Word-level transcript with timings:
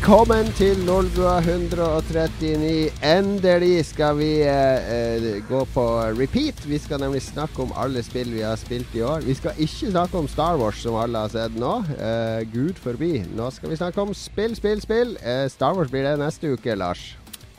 Velkommen 0.00 0.46
til 0.56 0.78
Lolbua 0.88 1.34
139. 1.44 2.88
Endelig 3.04 3.84
skal 3.90 4.16
vi 4.16 4.40
eh, 4.48 4.80
eh, 4.80 5.44
gå 5.44 5.60
på 5.74 5.84
repeat. 6.16 6.64
Vi 6.64 6.78
skal 6.80 7.00
nemlig 7.04 7.20
snakke 7.26 7.60
om 7.60 7.76
alle 7.76 8.00
spill 8.00 8.32
vi 8.32 8.40
har 8.40 8.56
spilt 8.56 8.88
i 8.96 9.04
år. 9.04 9.20
Vi 9.28 9.36
skal 9.36 9.52
ikke 9.60 9.92
snakke 9.92 10.16
om 10.16 10.28
Star 10.32 10.56
Wars, 10.56 10.80
som 10.80 10.96
alle 10.96 11.18
har 11.26 11.28
sett 11.28 11.52
nå. 11.60 11.84
Eh, 12.00 12.48
Gud 12.48 12.80
forbi. 12.80 13.20
Nå 13.36 13.50
skal 13.52 13.68
vi 13.74 13.76
snakke 13.76 14.00
om 14.00 14.16
spill, 14.16 14.56
spill, 14.56 14.80
spill. 14.80 15.20
Eh, 15.20 15.44
Star 15.52 15.76
Wars 15.76 15.92
blir 15.92 16.08
det 16.08 16.16
neste 16.24 16.56
uke, 16.56 16.72
Lars. 16.72 17.16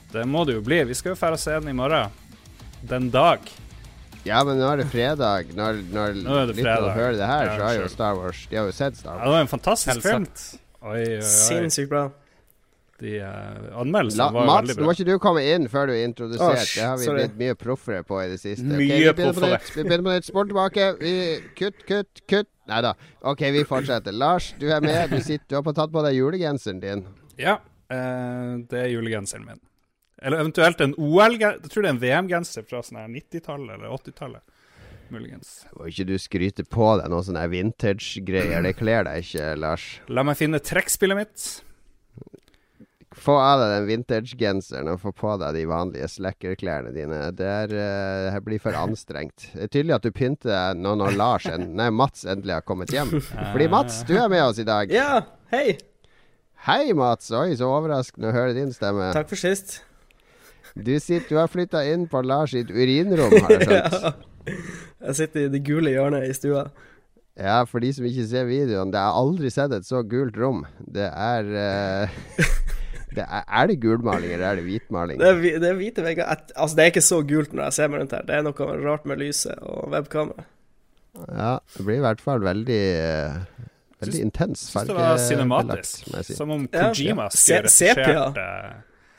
Det 0.09 0.25
må 0.25 0.41
det 0.50 0.57
jo 0.57 0.66
bli. 0.66 0.82
Vi 0.89 0.98
skal 0.98 1.13
jo 1.13 1.21
dra 1.21 1.38
og 1.38 1.39
se 1.45 1.54
den 1.54 1.69
i 1.69 1.77
morgen. 1.77 2.10
Den 2.82 3.13
dag. 3.13 3.46
Ja, 4.28 4.43
men 4.46 4.60
nå 4.61 4.68
er 4.70 4.82
det 4.84 4.88
fredag. 4.92 5.54
Når, 5.57 5.82
når 5.89 6.18
Nå 6.21 6.39
er 6.43 6.50
det 6.52 6.57
fredag. 6.60 6.92
hører 6.93 7.16
det 7.18 7.28
her, 7.28 7.46
Ja, 7.48 7.54
så 7.57 7.68
har 7.68 7.78
jo. 7.80 7.88
Star 7.89 8.18
Wars 8.20 8.47
De 8.52 8.60
har 8.60 8.66
jo 8.70 8.75
sett 8.78 8.97
Star 8.97 9.16
Wars. 9.16 9.21
Ja, 9.21 9.25
det 9.25 9.36
var 9.36 9.46
en 9.47 9.54
fantastisk 9.54 10.04
film. 10.06 10.28
Oi, 10.82 10.97
oi, 10.97 11.16
oi. 11.16 11.21
Sinnssykt 11.25 11.89
bra. 11.89 12.10
De 13.02 13.16
uh, 13.18 13.80
anmeldelsene 13.82 14.21
La, 14.21 14.28
var 14.36 14.46
Mats, 14.46 14.68
veldig 14.70 14.84
nå 14.84 14.86
må 14.86 14.94
ikke 14.94 15.06
du 15.07 15.16
komme 15.24 15.42
inn 15.50 15.66
før 15.74 15.89
du 15.89 15.96
er 15.96 16.04
introdusert. 16.06 16.60
Oh, 16.61 16.68
det 16.75 16.86
har 16.86 17.00
vi 17.02 17.07
sorry. 17.07 17.24
blitt 17.24 17.39
mye 17.39 17.57
proffere 17.57 18.04
på 18.06 18.20
i 18.21 18.28
det 18.30 18.38
siste. 18.44 18.68
Mye 18.68 19.00
vi 19.02 19.16
proffere. 19.18 19.57
Vi 19.74 19.86
begynner 19.88 20.06
på 20.06 20.14
nytt. 20.14 20.28
Spol 20.30 20.52
tilbake. 20.52 20.92
Vi, 21.02 21.16
kutt, 21.58 21.82
kutt, 21.89 22.22
kutt. 22.30 22.52
Nei 22.69 22.83
da. 22.86 22.94
OK, 23.33 23.42
vi 23.58 23.66
fortsetter. 23.66 24.14
Lars, 24.14 24.52
du 24.61 24.68
er 24.69 24.86
med. 24.86 25.10
Du, 25.10 25.18
sitter, 25.18 25.47
du 25.50 25.58
har 25.58 25.66
på 25.66 25.74
tatt 25.82 25.94
på 25.94 26.06
deg 26.06 26.19
julegenseren 26.19 26.83
din. 26.83 27.04
Ja, 27.42 27.58
uh, 27.58 28.61
det 28.69 28.86
er 28.86 28.94
julegenseren 28.94 29.50
min. 29.50 29.66
Eller 30.21 30.43
eventuelt 30.43 30.82
en 30.82 30.93
OL-genser. 30.98 31.64
Jeg 31.64 31.74
tror 31.74 31.84
det 31.84 31.89
er 31.89 31.96
en 31.96 32.03
VM-genser 32.03 32.66
fra 32.70 32.84
sånn 32.86 33.02
90-tallet 33.09 33.73
eller 33.77 33.95
80-tallet. 33.97 34.59
Muligens. 35.11 35.50
Må 35.75 35.89
ikke 35.89 36.05
du 36.08 36.13
skryte 36.22 36.63
på 36.63 36.94
deg 37.02 37.09
noe 37.11 37.25
sånne 37.25 37.44
vintage-greier. 37.52 38.61
Det 38.63 38.78
kler 38.80 39.09
deg 39.09 39.25
ikke, 39.25 39.50
Lars. 39.59 39.89
La 40.08 40.23
meg 40.23 40.39
finne 40.39 40.61
trekkspillet 40.63 41.19
mitt. 41.19 41.50
Få 43.11 43.36
av 43.44 43.59
deg 43.59 43.73
den 43.73 43.89
vintage-genseren 43.89 44.88
og 44.94 45.02
få 45.02 45.11
på 45.17 45.33
deg 45.41 45.58
de 45.58 45.66
vanlige 45.67 46.08
slacker-klærne 46.13 46.94
dine. 46.95 47.19
Det 47.35 47.50
er, 47.50 47.75
uh, 47.75 48.30
det 48.38 48.45
blir 48.45 48.61
for 48.63 48.78
anstrengt. 48.78 49.50
Det 49.52 49.67
er 49.67 49.73
tydelig 49.73 49.97
at 49.97 50.08
du 50.08 50.13
pynter 50.16 50.53
deg 50.53 50.80
nå 50.85 50.95
når 51.02 51.19
Lars 51.19 51.50
en, 51.52 51.73
Nei, 51.75 51.89
Mats 51.91 52.23
endelig 52.23 52.61
har 52.61 52.66
kommet 52.67 52.94
hjem. 52.95 53.17
Fordi 53.25 53.67
Mats, 53.73 54.03
du 54.08 54.16
er 54.16 54.31
med 54.31 54.45
oss 54.45 54.63
i 54.63 54.69
dag. 54.69 54.94
Ja, 54.95 55.25
hei! 55.52 55.75
Hei, 56.69 56.94
Mats. 56.95 57.33
Oi, 57.35 57.50
så 57.58 57.67
overraskende 57.73 58.30
å 58.30 58.35
høre 58.38 58.53
din 58.56 58.72
stemme. 58.72 59.11
Takk 59.17 59.33
for 59.33 59.50
sist. 59.50 59.81
Du 60.75 60.94
sitter, 61.00 61.27
du 61.30 61.36
har 61.39 61.50
flytta 61.52 61.81
inn 61.91 62.08
på 62.11 62.22
Lars 62.23 62.53
sitt 62.55 62.72
urinrom, 62.72 63.33
har 63.44 63.52
jeg 63.58 63.66
skjønt. 63.67 63.97
ja. 64.02 64.14
Jeg 65.02 65.16
sitter 65.17 65.45
i 65.47 65.50
det 65.53 65.61
gule 65.67 65.91
hjørnet 65.94 66.28
i 66.30 66.33
stua. 66.38 66.67
Ja, 67.39 67.61
for 67.69 67.81
de 67.83 67.89
som 67.95 68.05
ikke 68.05 68.25
ser 68.30 68.45
videoen, 68.50 68.91
det 68.94 69.00
har 69.02 69.16
aldri 69.17 69.50
sett 69.53 69.73
et 69.73 69.86
så 69.88 70.02
gult 70.05 70.38
rom. 70.38 70.63
Det 70.81 71.08
er 71.09 71.47
uh... 71.52 72.19
det 73.16 73.23
er, 73.25 73.44
er 73.47 73.69
det 73.72 73.80
gulmaling, 73.83 74.33
eller 74.36 74.47
er 74.52 74.59
det 74.61 74.66
hvitmaling? 74.67 75.19
Det 75.22 75.30
er, 75.30 75.41
det 75.63 75.69
er 75.72 75.78
hvite 75.80 76.05
vegger. 76.05 76.28
Altså, 76.55 76.75
det 76.78 76.83
er 76.85 76.91
ikke 76.94 77.06
så 77.06 77.22
gult 77.28 77.53
når 77.56 77.67
jeg 77.69 77.78
ser 77.80 77.91
meg 77.94 78.03
rundt 78.03 78.16
her. 78.17 78.25
Det 78.28 78.38
er 78.38 78.45
noe 78.47 78.69
rart 78.85 79.08
med 79.09 79.22
lyset 79.23 79.58
og 79.63 79.89
webkamera. 79.95 80.47
Ja, 81.28 81.53
det 81.75 81.83
blir 81.88 81.97
i 82.00 82.03
hvert 82.06 82.22
fall 82.23 82.39
veldig 82.45 82.81
uh, 83.03 83.66
Veldig 84.02 84.22
intens 84.23 84.61
Syns 84.72 84.88
det 84.88 84.95
var 84.95 85.17
cinematisk. 85.19 86.08
Som 86.33 86.53
om 86.56 86.63
Ja. 86.72 86.88
Kojima 86.88 87.25
Se- 87.30 87.58
skulle 87.59 87.69
sepia. 87.73 88.23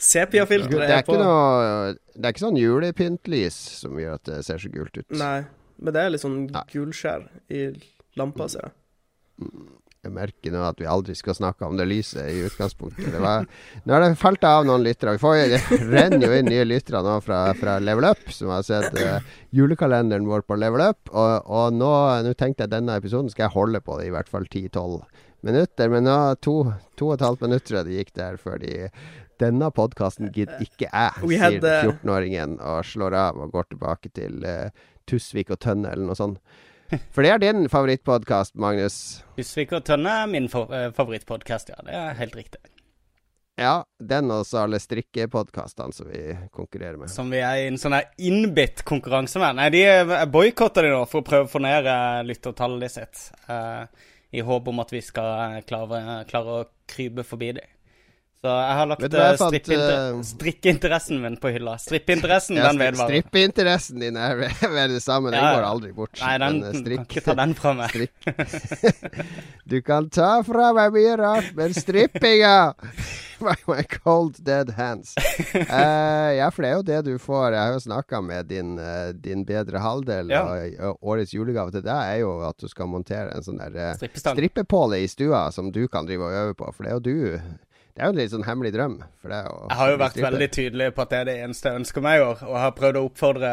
Sepia-filteret 0.03 0.89
er 0.89 0.97
er 0.98 1.05
på. 1.06 1.17
noe 1.19 1.92
Det 1.95 2.25
er 2.25 2.34
ikke 2.34 2.47
sånn 2.48 2.58
julepyntlys 2.58 3.58
som 3.83 3.98
gjør 4.00 4.19
at 4.19 4.27
det 4.28 4.41
ser 4.48 4.62
så 4.62 4.70
gult 4.72 4.98
ut. 4.98 5.06
Nei, 5.14 5.44
men 5.78 5.94
det 5.94 6.03
er 6.03 6.14
litt 6.14 6.25
sånn 6.25 6.41
gulskjær 6.72 7.28
i 7.55 7.69
lampa, 8.19 8.50
ser 8.50 8.69
jeg. 8.69 8.75
Jeg 10.03 10.10
merker 10.16 10.50
nå 10.50 10.65
at 10.66 10.81
vi 10.82 10.87
aldri 10.91 11.15
skal 11.15 11.37
snakke 11.38 11.62
om 11.62 11.76
det 11.78 11.84
lyset 11.87 12.26
i 12.26 12.41
utgangspunktet. 12.43 13.12
Det 13.15 13.21
var, 13.22 13.44
nå 13.87 13.94
har 13.94 14.03
det 14.03 14.16
falt 14.19 14.43
av 14.49 14.65
noen 14.66 14.82
lyttere. 14.82 15.15
Vi 15.15 15.22
får, 15.22 15.37
det 15.53 15.78
renner 15.93 16.26
jo 16.26 16.38
inn 16.41 16.50
nye 16.50 16.65
lyttere 16.66 17.05
nå 17.06 17.21
fra, 17.22 17.44
fra 17.55 17.76
Level 17.78 18.09
Up, 18.10 18.25
som 18.34 18.50
har 18.50 18.66
sett 18.66 18.99
uh, 18.99 19.22
julekalenderen 19.55 20.26
vår 20.26 20.43
på 20.43 20.59
Level 20.59 20.82
Up. 20.88 21.06
Og, 21.12 21.47
og 21.47 21.78
nå, 21.78 21.93
nå 22.26 22.34
tenkte 22.34 22.66
jeg 22.66 22.75
denne 22.75 22.99
episoden 22.99 23.31
skal 23.31 23.47
jeg 23.47 23.55
holde 23.55 23.82
på 23.87 24.00
det 24.00 24.10
i 24.10 24.15
hvert 24.16 24.32
fall 24.32 24.50
10-12 24.50 24.99
minutter. 25.47 25.94
Men 25.94 26.10
nå 26.10 26.19
to, 26.43 26.56
to 26.99 27.12
og 27.12 27.21
et 27.21 27.26
halvt 27.28 27.47
minutter 27.47 27.87
det 27.87 28.00
gikk 28.00 28.10
der 28.19 28.43
før 28.43 28.59
de 28.62 28.91
denne 29.42 29.69
podkasten 29.75 30.30
gidder 30.34 30.62
ikke 30.64 30.88
jeg, 30.88 31.26
sier 31.26 31.58
uh, 31.60 31.92
14-åringen 31.92 32.58
og 32.60 32.82
slår 32.86 33.19
av 33.19 33.41
og 33.42 33.54
går 33.54 33.72
tilbake 33.75 34.12
til 34.16 34.42
uh, 34.47 34.69
Tusvik 35.10 35.50
og 35.53 35.60
Tønne 35.62 35.92
eller 35.92 36.10
noe 36.10 36.19
sånt. 36.19 36.41
For 37.14 37.25
det 37.25 37.32
er 37.32 37.41
din 37.42 37.69
favorittpodkast, 37.72 38.54
Magnus. 38.60 39.22
Tusvik 39.38 39.72
og 39.76 39.84
Tønne 39.88 40.12
er 40.22 40.31
min 40.31 40.48
eh, 40.50 40.91
favorittpodkast, 40.97 41.72
ja. 41.72 41.81
Det 41.86 41.97
er 41.97 42.20
helt 42.20 42.36
riktig. 42.36 42.60
Ja, 43.60 43.82
den 44.00 44.32
og 44.32 44.47
så 44.48 44.62
alle 44.62 44.81
strikkepodkastene 44.81 45.92
som 45.92 46.08
vi 46.08 46.22
konkurrerer 46.54 46.97
med. 47.00 47.12
Som 47.12 47.28
vi 47.32 47.42
er 47.44 47.60
i 47.60 47.66
en 47.69 47.76
sånn 47.81 47.98
innbitt 48.20 48.84
konkurranse 48.88 49.41
med. 49.42 49.58
Nei, 49.60 49.69
de 49.75 49.84
eh, 49.88 50.14
boikotter 50.32 50.88
de 50.88 50.94
nå 50.94 51.04
for 51.08 51.22
å 51.22 51.28
prøve 51.28 51.48
å 51.48 51.52
få 51.52 51.62
ned 51.64 51.88
lyttertallet 52.28 52.97
sitt. 52.97 53.28
Uh, 53.48 53.84
I 54.32 54.44
håp 54.44 54.69
om 54.72 54.81
at 54.84 54.92
vi 54.92 55.02
skal 55.04 55.60
klare, 55.69 56.22
klare 56.28 56.58
å 56.60 56.66
krype 56.88 57.25
forbi 57.28 57.54
dem. 57.60 57.72
Så 58.42 58.50
jeg 58.50 58.75
har 58.75 58.88
lagt 58.91 59.04
eh, 59.06 59.34
strippeinter 59.38 59.92
eh, 59.94 60.22
strikkeinteressen 60.26 61.20
min 61.22 61.36
på 61.38 61.50
hylla. 61.54 61.76
Strippeinteressen, 61.78 62.56
Ja, 62.58 62.72
den 62.72 62.80
vedvarer. 62.80 63.12
Strippeinteressen 63.12 64.03
din 64.03 64.16
er 64.19 64.34
ved 64.75 64.91
det 64.97 64.98
samme, 65.04 65.30
den 65.30 65.38
Ja, 65.38 65.53
går 65.60 65.66
aldri 65.69 65.92
bort. 65.94 66.19
Nei, 66.19 66.32
den 66.42 66.58
Men, 66.58 66.81
eh, 66.81 66.97
kan 66.97 67.06
ikke 67.06 67.22
ta 67.28 67.36
den 67.38 67.54
fra 67.54 67.75
meg. 67.78 67.94
strikk. 67.94 68.82
du 69.70 69.76
kan 69.86 70.10
ta 70.10 70.32
fra 70.42 70.72
meg 70.75 70.91
mye 70.98 71.14
rart, 71.22 71.52
men 71.54 71.70
strippinga 71.78 72.56
by 73.47 73.54
my 73.70 73.86
cold 73.94 74.42
dead 74.42 74.75
hands. 74.75 75.14
Uh, 75.54 76.34
ja, 76.41 76.50
for 76.50 76.66
det 76.66 76.69
er 76.72 76.76
jo 76.81 76.84
det 76.91 77.00
du 77.12 77.14
får. 77.22 77.48
Jeg 77.54 77.62
har 77.62 77.72
jo 77.78 77.81
snakka 77.86 78.20
med 78.26 78.50
din, 78.50 78.75
uh, 78.82 79.14
din 79.14 79.47
bedre 79.47 79.78
halvdel, 79.86 80.34
Ja. 80.34 80.42
og, 80.50 80.78
og 80.91 81.12
årets 81.14 81.34
julegave 81.38 81.70
til 81.78 81.86
deg 81.86 81.94
er 82.19 82.25
jo 82.26 82.41
at 82.50 82.58
du 82.58 82.66
skal 82.70 82.91
montere 82.91 83.31
en 83.38 83.47
sånn 83.47 83.62
der 83.62 83.94
uh, 83.94 84.06
strippepåle 84.19 84.98
i 85.02 85.10
stua 85.10 85.47
som 85.54 85.70
du 85.70 85.84
kan 85.86 86.10
drive 86.10 86.26
og 86.26 86.41
øve 86.42 86.58
på, 86.58 86.75
for 86.75 86.82
det 86.82 86.91
er 86.91 86.98
jo 86.98 87.06
du 87.06 87.60
Det 87.92 88.00
er 88.00 88.08
jo 88.08 88.12
en 88.14 88.19
litt 88.22 88.30
sånn 88.32 88.44
hemmelig 88.47 88.70
drøm 88.72 88.94
Jeg 89.28 89.76
har 89.76 89.91
jo 89.92 89.97
vært 90.00 90.14
veldig 90.16 90.47
tydelig 90.54 90.86
på 90.97 91.03
at 91.04 91.10
det 91.12 91.19
er 91.19 91.26
det 91.28 91.34
eneste 91.44 91.69
jeg 91.69 91.80
ønsker 91.82 92.04
meg 92.04 92.14
i 92.16 92.22
år. 92.25 92.38
Og 92.47 92.54
jeg 92.54 92.62
har 92.62 92.72
prøvd 92.78 92.98
å 92.98 93.03
oppfordre 93.04 93.50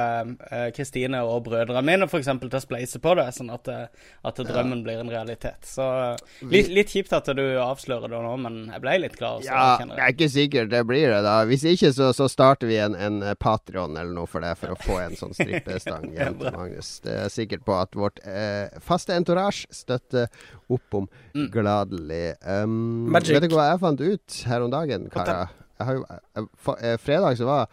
eh, 0.48 0.68
Kristine 0.78 1.20
og 1.28 1.42
brødrene 1.50 1.82
mine 1.84 2.08
eksempel, 2.08 2.48
til 2.48 2.62
å 2.62 2.64
spleise 2.64 3.02
på 3.04 3.16
det, 3.20 3.26
sånn 3.36 3.52
at, 3.52 3.68
eh, 3.68 4.08
at 4.30 4.40
drømmen 4.48 4.86
blir 4.86 5.02
en 5.02 5.12
realitet. 5.12 5.68
Så 5.68 5.84
eh, 5.84 6.24
litt, 6.54 6.72
litt 6.72 6.94
kjipt 6.96 7.12
at 7.18 7.28
du 7.36 7.44
avslører 7.60 8.14
det 8.14 8.22
nå, 8.24 8.32
men 8.46 8.62
jeg 8.72 8.84
ble 8.86 8.94
litt. 9.04 9.20
Så 9.20 9.34
Ja, 9.44 9.66
jeg, 9.82 9.90
jeg. 9.90 10.00
er 10.06 10.16
ikke 10.16 10.32
sikker 10.38 10.72
det 10.72 10.82
blir 10.88 11.12
det, 11.12 11.20
da. 11.28 11.36
Hvis 11.50 11.68
ikke, 11.74 11.92
så, 12.00 12.14
så 12.16 12.30
starter 12.32 12.72
vi 12.72 12.80
en, 12.80 12.96
en 12.96 13.20
Patreon 13.44 14.00
eller 14.00 14.16
noe 14.22 14.32
for 14.32 14.46
det, 14.46 14.54
for 14.62 14.72
å 14.72 14.80
få 14.80 15.02
en 15.04 15.20
sånn 15.20 15.36
strippestang 15.40 16.14
hjem 16.16 16.40
til 16.40 16.56
Magnus. 16.56 16.94
Det 17.04 17.20
er 17.26 17.36
sikkert 17.36 17.68
på 17.68 17.76
at 17.76 18.00
vårt 18.00 18.24
eh, 18.24 18.72
faste 18.88 19.20
entourage 19.20 19.68
støtter 19.76 20.32
opp 20.70 20.94
om 21.02 21.08
Mm. 21.36 21.50
gladelig. 21.52 22.36
Um, 22.46 23.12
vet 23.14 23.24
du 23.50 23.56
hva 23.56 23.72
jeg 23.72 23.80
fant 23.80 24.02
ut 24.02 24.42
her 24.46 24.62
om 24.62 24.70
dagen, 24.72 25.10
karer? 25.10 25.50
Fa- 25.80 26.78
eh, 26.82 26.98
fredag 26.98 27.38
så 27.40 27.46
var 27.46 27.68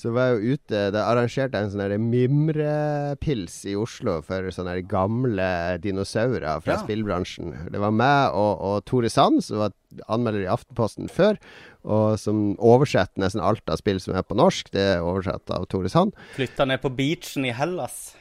så 0.00 0.12
var 0.14 0.28
jeg 0.30 0.36
jo 0.38 0.52
ute 0.54 0.78
Det 0.94 1.00
arrangerte 1.02 1.52
jeg 1.58 1.64
en 1.66 1.70
sånn 1.74 2.04
mimrepils 2.08 3.64
i 3.68 3.74
Oslo 3.76 4.20
for 4.24 4.46
sånne 4.54 4.78
gamle 4.88 5.78
dinosaurer 5.82 6.62
fra 6.62 6.76
Ja. 6.76 6.78
spillbransjen. 6.84 7.70
Det 7.70 7.80
var 7.80 7.90
meg 7.90 8.30
og, 8.32 8.60
og 8.62 8.84
Tore 8.86 9.10
Sand, 9.10 9.42
som 9.44 9.58
var 9.58 9.72
anmelder 10.08 10.44
i 10.46 10.50
Aftenposten 10.54 11.10
før, 11.10 11.36
og 11.84 12.18
som 12.18 12.56
oversetter 12.58 13.18
nesten 13.20 13.42
alt 13.42 13.66
av 13.68 13.76
spill 13.82 13.98
som 14.00 14.14
er 14.14 14.22
på 14.22 14.36
norsk. 14.38 14.70
Det 14.70 14.80
er 14.96 15.02
oversatt 15.04 15.50
av 15.50 15.66
Tore 15.68 15.90
Sand. 15.90 16.14
Flytta 16.36 16.66
ned 16.66 16.80
på 16.80 16.94
beachen 16.94 17.44
i 17.44 17.52
Hellas. 17.52 18.14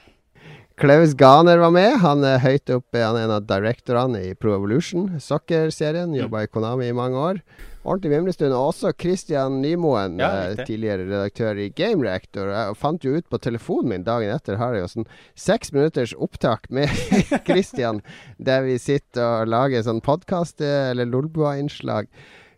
Klaus 0.79 1.13
Ganer 1.13 1.57
var 1.59 1.71
med. 1.75 1.97
Han 1.99 2.21
er 2.23 2.37
høyt 2.39 2.71
oppe, 2.71 3.01
han 3.03 3.17
er 3.19 3.25
en 3.27 3.33
av 3.35 3.47
directorene 3.49 4.21
i 4.29 4.35
Pro 4.39 4.53
Evolution, 4.55 5.09
soccer-serien. 5.19 6.13
Jobba 6.15 6.45
i 6.45 6.47
Konami 6.47 6.87
i 6.87 6.95
mange 6.95 7.19
år. 7.19 7.41
Ordentlig 7.83 8.13
mimrestund. 8.13 8.55
Og 8.55 8.69
også 8.71 8.93
Christian 8.95 9.57
Nymoen, 9.63 10.15
Ja, 10.23 10.29
eh, 10.53 10.63
tidligere 10.63 11.03
redaktør 11.09 11.59
i 11.59 11.67
Game 11.75 12.03
Reactor. 12.07 12.47
Jeg 12.53 12.77
fant 12.79 13.03
jo 13.03 13.17
ut 13.17 13.27
på 13.27 13.41
telefonen 13.43 13.89
min 13.89 14.03
dagen 14.07 14.31
etter, 14.31 14.55
har 14.55 14.73
jeg 14.73 14.85
jo 14.85 14.91
sånn 14.93 15.09
seks 15.35 15.73
minutters 15.75 16.13
opptak 16.15 16.69
med 16.71 16.87
Christian, 17.47 18.01
der 18.39 18.63
vi 18.63 18.77
sitter 18.79 19.41
og 19.43 19.51
lager 19.51 19.83
sånn 19.83 19.99
podkast- 20.01 20.61
eller 20.63 21.05
Lolbua-innslag. 21.11 22.07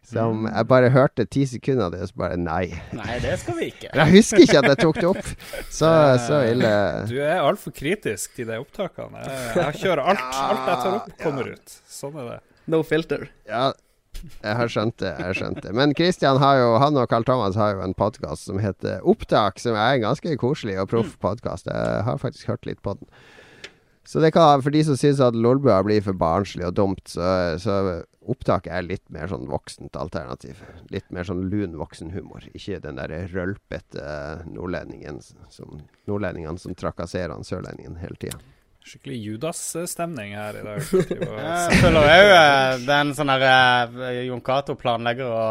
Som 0.01 0.47
jeg 0.49 0.65
bare 0.67 0.89
hørte 0.89 1.27
ti 1.29 1.43
sekunder 1.45 1.85
av 1.85 1.93
det, 1.93 1.99
og 2.01 2.09
så 2.09 2.21
bare 2.23 2.37
nei. 2.41 2.63
Nei, 2.97 3.19
det 3.21 3.35
skal 3.43 3.57
vi 3.59 3.67
ikke. 3.69 3.91
Jeg 3.99 4.13
husker 4.15 4.41
ikke 4.43 4.63
at 4.63 4.69
jeg 4.71 4.79
tok 4.81 4.97
det 4.97 5.09
opp. 5.11 5.29
Så, 5.69 5.91
så 6.25 6.39
ille. 6.49 6.71
Du 7.11 7.15
er 7.21 7.37
altfor 7.37 7.75
kritisk 7.75 8.33
til 8.35 8.49
de 8.49 8.57
opptakene. 8.59 9.21
Jeg, 9.21 9.77
kjører 9.83 10.01
alt. 10.13 10.25
Alt 10.41 10.65
jeg 10.65 10.81
tar 10.81 10.97
opp, 10.97 11.13
kommer 11.21 11.53
ut. 11.53 11.77
Sånn 11.87 12.17
er 12.17 12.27
det. 12.31 12.39
No 12.73 12.81
filter. 12.87 13.27
Ja, 13.49 13.69
jeg 14.41 14.57
har 14.57 14.69
skjønt 14.73 14.97
det. 15.01 15.13
jeg 15.17 15.25
har 15.25 15.37
skjønt 15.37 15.61
det 15.63 15.71
Men 15.73 15.93
Christian 15.97 16.37
har 16.41 16.59
jo, 16.59 16.73
han 16.81 16.97
og 16.99 17.07
Carl 17.09 17.25
Thomas 17.25 17.55
har 17.57 17.75
jo 17.77 17.85
en 17.85 17.95
podkast 17.97 18.49
som 18.49 18.59
heter 18.61 19.05
Opptak, 19.07 19.61
som 19.61 19.77
er 19.77 19.95
en 19.95 20.03
ganske 20.09 20.35
koselig 20.41 20.77
og 20.81 20.89
proff 20.91 21.15
podkast. 21.23 21.69
Jeg 21.71 22.03
har 22.07 22.21
faktisk 22.21 22.51
hørt 22.51 22.67
litt 22.69 22.81
på 22.85 22.97
den. 22.99 23.09
Så 24.07 24.21
det 24.21 24.33
kan, 24.35 24.61
for 24.65 24.73
de 24.73 24.81
som 24.85 24.97
syns 24.97 25.21
at 25.23 25.37
Lolbua 25.37 25.79
blir 25.85 26.01
for 26.05 26.17
barnslig 26.17 26.65
og 26.67 26.75
dumt, 26.77 27.03
så, 27.09 27.57
så 27.61 28.01
opptaket 28.21 28.73
er 28.73 28.85
litt 28.85 29.07
mer 29.13 29.29
sånn 29.31 29.47
voksent 29.49 29.97
alternativ. 29.97 30.61
Litt 30.93 31.09
mer 31.13 31.25
sånn 31.27 31.47
lun 31.49 31.77
voksenhumor. 31.79 32.45
Ikke 32.53 32.81
den 32.83 32.99
der 33.01 33.13
rølpete 33.33 34.05
nordlendingen 34.49 35.21
som, 35.21 35.81
nordlendingene 36.09 36.61
som 36.61 36.77
trakasserer 36.77 37.33
han 37.33 37.47
sørlendingen 37.47 37.97
hele 38.01 38.19
tida. 38.21 38.37
Skikkelig 38.81 39.17
Judas-stemning 39.21 40.31
her 40.33 40.55
i 40.57 40.61
dag. 40.65 40.79
Jeg 41.71 41.81
føler 41.83 41.99
òg 42.01 42.07
det 42.81 42.89
er 42.89 43.03
en 43.03 43.11
sånn 43.13 43.29
her 43.29 43.43
eh, 43.45 44.21
Jon 44.25 44.41
Cato 44.41 44.73
planlegger 44.79 45.29
å, 45.29 45.43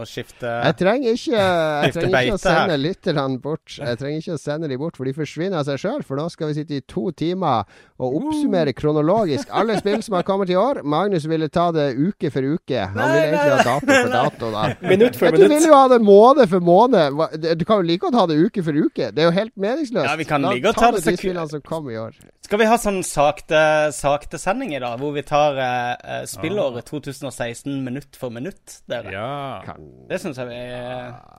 å 0.00 0.06
skifte 0.08 0.48
Jeg 0.48 0.76
trenger 0.80 1.18
ikke, 1.18 1.42
jeg 1.42 1.94
trenger 1.96 2.24
ikke 2.24 2.38
å 2.38 2.40
sende 2.40 2.78
lytterne 2.80 3.40
bort. 3.42 3.76
Jeg 3.76 4.00
trenger 4.00 4.22
ikke 4.22 4.38
å 4.38 4.40
sende 4.40 4.70
de 4.70 4.78
bort, 4.80 4.96
for 4.96 5.08
de 5.08 5.14
forsvinner 5.16 5.60
av 5.60 5.68
seg 5.68 5.82
sjøl. 5.82 6.06
For 6.08 6.16
nå 6.16 6.24
skal 6.32 6.50
vi 6.50 6.56
sitte 6.62 6.78
i 6.78 6.84
to 6.88 7.10
timer 7.12 7.68
og 8.00 8.16
oppsummere 8.16 8.72
kronologisk 8.76 9.52
alle 9.52 9.76
spill 9.80 10.00
som 10.06 10.16
har 10.16 10.24
kommet 10.28 10.50
i 10.52 10.56
år. 10.56 10.80
Magnus 10.80 11.28
ville 11.28 11.50
ta 11.52 11.68
det 11.76 11.90
uke 11.98 12.32
for 12.32 12.48
uke. 12.48 12.80
Han 12.80 12.96
ville 12.96 13.26
egentlig 13.28 13.54
ha 13.58 13.68
dato 13.74 13.92
for 13.92 14.14
dato. 14.16 14.52
da. 14.56 14.66
Minutt 14.94 15.20
for 15.20 15.36
minutt. 15.36 15.50
du 15.50 15.54
vil 15.54 15.68
jo 15.68 15.76
ha 15.76 15.86
det 15.92 16.00
måned 16.00 16.48
for 16.48 16.64
måned. 16.64 17.20
Du 17.60 17.68
kan 17.68 17.82
jo 17.82 17.88
like 17.92 18.06
godt 18.06 18.16
ha 18.22 18.26
det 18.30 18.40
uke 18.40 18.64
for 18.64 18.72
uke. 18.88 19.12
Det 19.12 19.20
er 19.20 19.28
jo 19.28 19.36
helt 19.36 19.52
meningsløst. 19.60 20.08
Ja, 20.08 20.16
vi 20.16 20.28
kan 20.28 20.48
like 20.48 20.64
godt 20.70 20.80
ta 20.80 20.92
det 20.96 21.04
de 21.04 21.16
spillene 21.20 21.48
som 21.52 21.60
kom 21.60 21.92
i 21.92 22.00
år. 22.00 22.16
Skal 22.50 22.58
vi 22.62 22.69
ha 22.70 22.78
sånn 22.80 23.02
sakte, 23.06 23.60
sakte 23.96 24.38
sending 24.40 24.74
i 24.74 24.80
dag, 24.82 24.98
hvor 25.00 25.14
vi 25.16 25.24
tar 25.26 25.58
eh, 25.60 25.92
eh, 25.98 26.24
spillåret 26.30 26.88
2016 26.90 27.80
minutt 27.84 28.18
for 28.18 28.32
minutt, 28.34 28.80
dere? 28.90 29.12
Ja. 29.14 29.76
Det 30.10 30.20
syns 30.22 30.40
jeg 30.40 30.50
vi, 30.50 30.60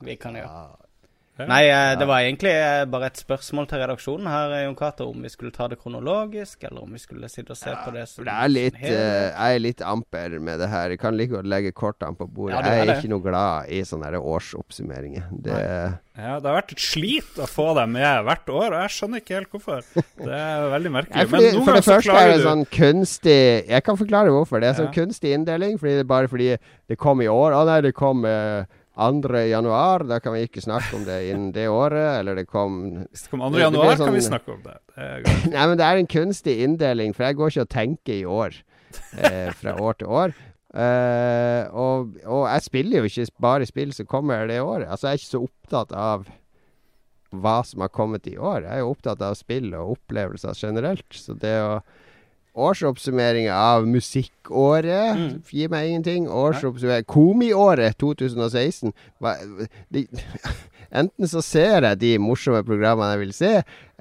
vi 0.09 0.17
kan 0.21 0.37
gjøre. 0.39 0.63
Nei, 1.49 1.61
eh, 1.69 1.93
det 1.99 2.07
var 2.09 2.21
egentlig 2.25 2.51
eh, 2.53 2.83
bare 2.91 3.07
et 3.11 3.21
spørsmål 3.21 3.67
til 3.69 3.81
redaksjonen 3.81 4.27
her, 4.29 4.53
eh, 4.57 4.63
Jon 4.65 4.75
Cato, 4.75 5.07
om 5.09 5.21
vi 5.25 5.31
skulle 5.33 5.51
ta 5.55 5.67
det 5.71 5.79
kronologisk, 5.81 6.63
eller 6.67 6.83
om 6.83 6.91
vi 6.93 7.01
skulle 7.01 7.29
sitte 7.31 7.55
og 7.55 7.59
se 7.59 7.73
på 7.85 7.93
det 7.95 8.05
som 8.09 8.25
det 8.27 8.35
er 8.35 8.51
litt, 8.51 8.77
jeg 8.81 9.33
er 9.57 9.59
litt 9.63 9.81
amper 9.81 10.37
med 10.39 10.59
det 10.61 10.69
her. 10.71 10.89
Jeg 10.95 10.99
kan 11.01 11.17
like 11.17 11.33
godt 11.33 11.49
legge 11.49 11.71
kortene 11.71 12.15
på 12.17 12.27
bordet. 12.27 12.59
Ja, 12.59 12.61
er 12.61 12.77
jeg 12.81 12.87
er 12.87 12.91
det. 12.93 12.97
ikke 13.01 13.13
noe 13.15 13.25
glad 13.25 13.69
i 13.71 13.81
sånne 13.87 14.11
årsoppsummeringer. 14.21 15.27
Det, 15.31 15.57
ja, 16.17 16.35
det 16.41 16.49
har 16.49 16.57
vært 16.59 16.73
et 16.75 16.83
slit 16.83 17.39
å 17.39 17.47
få 17.49 17.71
dem 17.77 17.93
med 17.95 18.25
hvert 18.27 18.49
år, 18.51 18.73
og 18.75 18.81
jeg 18.83 18.95
skjønner 18.97 19.23
ikke 19.23 19.37
helt 19.39 19.55
hvorfor. 19.55 19.85
Det 19.95 20.35
er 20.41 20.67
veldig 20.75 20.91
merkelig. 20.97 21.17
Ja, 21.23 21.29
fordi, 21.31 21.51
Men 21.55 21.65
for 21.65 21.79
det 21.79 21.85
første 21.87 22.17
er 22.17 22.31
det 22.31 22.41
du 22.41 22.45
sånn 22.45 22.65
kunstig 22.71 23.39
Jeg 23.71 23.83
kan 23.87 23.97
forklare 23.99 24.33
hvorfor. 24.35 24.59
Det 24.61 24.69
er 24.71 24.77
sånn 24.81 24.91
Ja. 24.91 24.97
kunstig 24.99 25.33
inndeling. 25.35 25.77
Fordi 25.79 25.95
det 25.97 26.03
er 26.05 26.11
bare 26.11 26.27
fordi 26.27 26.49
det 26.91 26.97
kom 26.99 27.21
i 27.21 27.27
år. 27.31 27.55
Å 27.55 27.65
nei, 27.65 27.79
det 27.81 27.93
kom 27.97 28.25
eh, 28.25 28.65
2. 28.97 29.31
januar. 29.49 30.03
Da 30.09 30.19
kan 30.19 30.33
vi 30.35 30.43
ikke 30.47 30.61
snakke 30.63 30.95
om 30.97 31.05
det 31.07 31.17
innen 31.31 31.51
det 31.55 31.67
året. 31.71 32.19
Eller 32.19 32.35
det 32.41 32.47
kom 32.49 32.81
Hvis 33.11 33.23
det 33.23 33.31
kom 33.31 33.39
2. 33.45 33.59
januar, 33.59 33.95
blir 33.95 34.05
kan 34.05 34.13
vi 34.13 34.19
sånn- 34.19 34.33
snakke 34.35 34.53
om 34.57 34.61
det. 34.65 34.77
det. 34.95 35.35
Nei, 35.55 35.65
men 35.71 35.77
det 35.79 35.87
er 35.87 36.01
en 36.01 36.07
kunstig 36.11 36.57
inndeling, 36.65 37.13
for 37.15 37.23
jeg 37.29 37.35
går 37.39 37.53
ikke 37.53 37.65
og 37.67 37.73
tenker 37.77 38.13
i 38.19 38.25
år. 38.25 38.59
Eh, 39.17 39.51
fra 39.55 39.77
år 39.79 39.93
til 40.01 40.07
år. 40.11 40.33
Eh, 40.75 41.63
og, 41.71 42.13
og 42.25 42.45
jeg 42.47 42.63
spiller 42.67 43.01
jo 43.03 43.09
ikke 43.09 43.25
bare 43.43 43.65
spill 43.67 43.91
som 43.95 44.05
kommer 44.07 44.47
det 44.47 44.59
året. 44.63 44.87
Altså, 44.91 45.07
jeg 45.07 45.17
er 45.17 45.21
ikke 45.21 45.31
så 45.37 45.43
opptatt 45.47 45.91
av 45.95 46.27
hva 47.31 47.57
som 47.63 47.79
har 47.85 47.91
kommet 47.95 48.27
i 48.27 48.35
år. 48.37 48.65
Jeg 48.67 48.75
er 48.75 48.83
jo 48.83 48.91
opptatt 48.91 49.21
av 49.23 49.35
spill 49.39 49.71
og 49.79 49.93
opplevelser 49.95 50.55
generelt. 50.59 51.07
Så 51.15 51.35
det 51.39 51.55
å 51.63 51.77
Årsoppsummering 52.55 53.47
av 53.51 53.85
musikkåret 53.87 55.15
Mm. 55.15 55.41
gir 55.51 55.69
meg 55.69 55.87
ingenting. 55.89 56.27
Årsoppsummering 56.27 57.05
Komiåret 57.07 57.97
2016 57.97 58.91
hva, 59.21 59.35
de, 59.89 60.07
Enten 60.91 61.27
så 61.31 61.39
ser 61.41 61.85
jeg 61.87 61.99
de 62.01 62.17
morsomme 62.19 62.65
programmene 62.67 63.13
jeg 63.13 63.19
vil 63.21 63.33
se, 63.33 63.51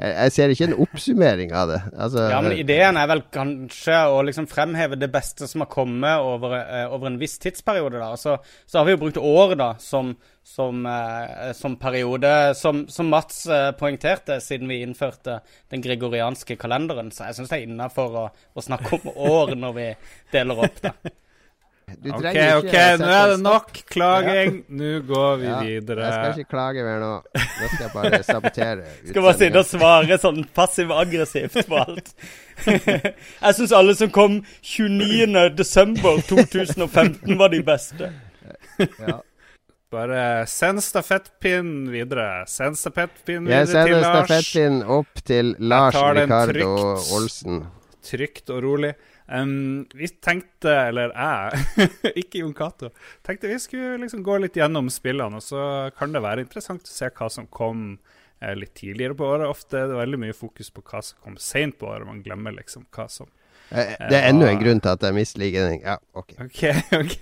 jeg, 0.00 0.32
ser 0.32 0.52
ikke 0.52 0.66
en 0.70 0.76
oppsummering 0.80 1.52
av 1.56 1.70
det. 1.70 1.78
Altså, 1.92 2.24
Ja, 2.32 2.40
men 2.44 2.54
ideen 2.56 2.96
er 2.96 3.08
vel 3.10 3.22
kanskje 3.34 3.98
å 4.08 4.20
liksom 4.24 4.46
fremheve 4.48 4.98
det 5.00 5.10
beste 5.12 5.48
som 5.50 5.64
har 5.64 5.70
kommet 5.72 6.24
over, 6.24 6.56
eh, 6.60 6.86
over 6.88 7.10
en 7.10 7.18
viss 7.20 7.38
tidsperiode. 7.42 7.98
da. 7.98 8.14
Så, 8.16 8.38
så 8.66 8.78
har 8.78 8.88
vi 8.88 8.94
jo 8.94 9.02
brukt 9.02 9.20
år 9.20 9.56
da 9.60 9.70
som, 9.78 10.14
som, 10.42 10.86
eh, 10.86 11.52
som 11.52 11.76
periode, 11.76 12.54
som, 12.56 12.86
som 12.88 13.12
Mats 13.12 13.44
eh, 13.46 13.70
poengterte 13.76 14.40
siden 14.40 14.68
vi 14.68 14.82
innførte 14.82 15.40
den 15.70 15.84
gregorianske 15.84 16.56
kalenderen. 16.56 17.12
Så 17.12 17.28
jeg 17.28 17.40
syns 17.40 17.52
det 17.52 17.60
er 17.60 17.68
innafor 17.68 18.20
å, 18.24 18.28
å 18.30 18.64
snakke 18.64 19.00
om 19.00 19.10
år 19.16 19.56
når 19.58 19.76
vi 19.76 19.88
deler 20.32 20.64
opp 20.68 20.80
det. 20.86 20.94
du 21.98 22.10
OK, 22.14 22.26
OK, 22.60 22.74
nå 23.00 23.06
er 23.10 23.26
det 23.32 23.40
nok 23.42 23.70
klaging. 23.90 24.60
Nå 24.68 24.90
går 25.08 25.36
vi 25.40 25.46
Ja, 25.48 25.56
videre. 25.64 26.02
Jeg 26.06 26.12
skal 26.14 26.30
ikke 26.44 26.50
klage 26.54 26.80
mer 26.86 26.98
nå. 27.02 27.12
Nå 27.34 27.66
skal 27.72 27.84
jeg 27.86 27.92
bare 27.94 28.20
sabotere. 28.26 28.84
Skal 29.10 29.22
bare 29.26 29.38
sitte 29.40 29.58
og 29.62 29.66
svare 29.68 30.14
sånn 30.22 30.40
passiv-aggressivt 30.56 31.58
på 31.68 31.74
alt. 31.82 32.08
jeg 33.46 33.52
syns 33.58 33.72
alle 33.76 33.94
som 33.98 34.10
kom 34.14 34.32
29.12.2015 34.74 37.38
var 37.40 37.48
de 37.52 37.60
beste. 37.66 38.06
Ja. 38.78 39.16
Bare 39.90 40.46
send 40.46 40.78
stafettpinnen 40.86 41.88
videre. 41.90 42.44
Send 42.46 42.78
stafettpinnen 42.78 43.50
Jeg 43.50 43.66
videre 43.66 43.68
til 43.70 43.74
sender 43.74 44.00
Lars. 44.04 44.28
stafettpinnen 44.28 44.82
opp 44.98 45.14
til 45.26 45.46
Lars 45.58 45.94
Ricardo 45.98 46.52
trygt. 46.52 47.10
Olsen. 47.18 47.56
Trygt 48.06 48.46
og 48.54 48.58
rolig. 48.64 48.92
Um, 49.30 49.86
vi 49.94 50.08
tenkte, 50.18 50.72
eller 50.90 51.12
jeg, 51.14 51.84
ikke 52.24 52.42
Jon 52.42 52.54
Cato, 52.56 52.90
tenkte 53.26 53.50
vi 53.52 53.58
skulle 53.62 54.00
liksom 54.02 54.24
gå 54.26 54.40
litt 54.42 54.58
gjennom 54.58 54.90
spillene, 54.90 55.38
og 55.38 55.44
så 55.46 55.62
kan 55.96 56.14
det 56.14 56.24
være 56.24 56.46
interessant 56.46 56.88
å 56.88 56.94
se 56.94 57.10
hva 57.14 57.28
som 57.30 57.46
kom 57.46 57.84
eh, 58.40 58.56
litt 58.58 58.74
tidligere 58.80 59.14
på 59.14 59.28
året. 59.28 59.46
Ofte 59.46 59.84
er 59.84 59.92
det 59.92 60.00
veldig 60.00 60.24
mye 60.26 60.36
fokus 60.36 60.72
på 60.74 60.82
hva 60.82 61.04
som 61.06 61.22
kom 61.22 61.38
seint 61.38 61.78
på 61.78 61.92
året. 61.92 62.08
Man 62.10 62.24
glemmer 62.26 62.56
liksom 62.58 62.88
hva 62.90 63.06
som 63.12 63.30
Eh, 63.70 63.94
Det 64.10 64.18
er 64.18 64.28
enda 64.32 64.48
en 64.50 64.58
grunn 64.58 64.80
til 64.82 64.90
at 64.90 65.04
jeg 65.06 65.14
misliker 65.14 65.68
den. 65.68 65.82
Ja, 65.84 65.96
OK. 66.18 66.34
OK. 66.42 66.62
ok 67.00 67.20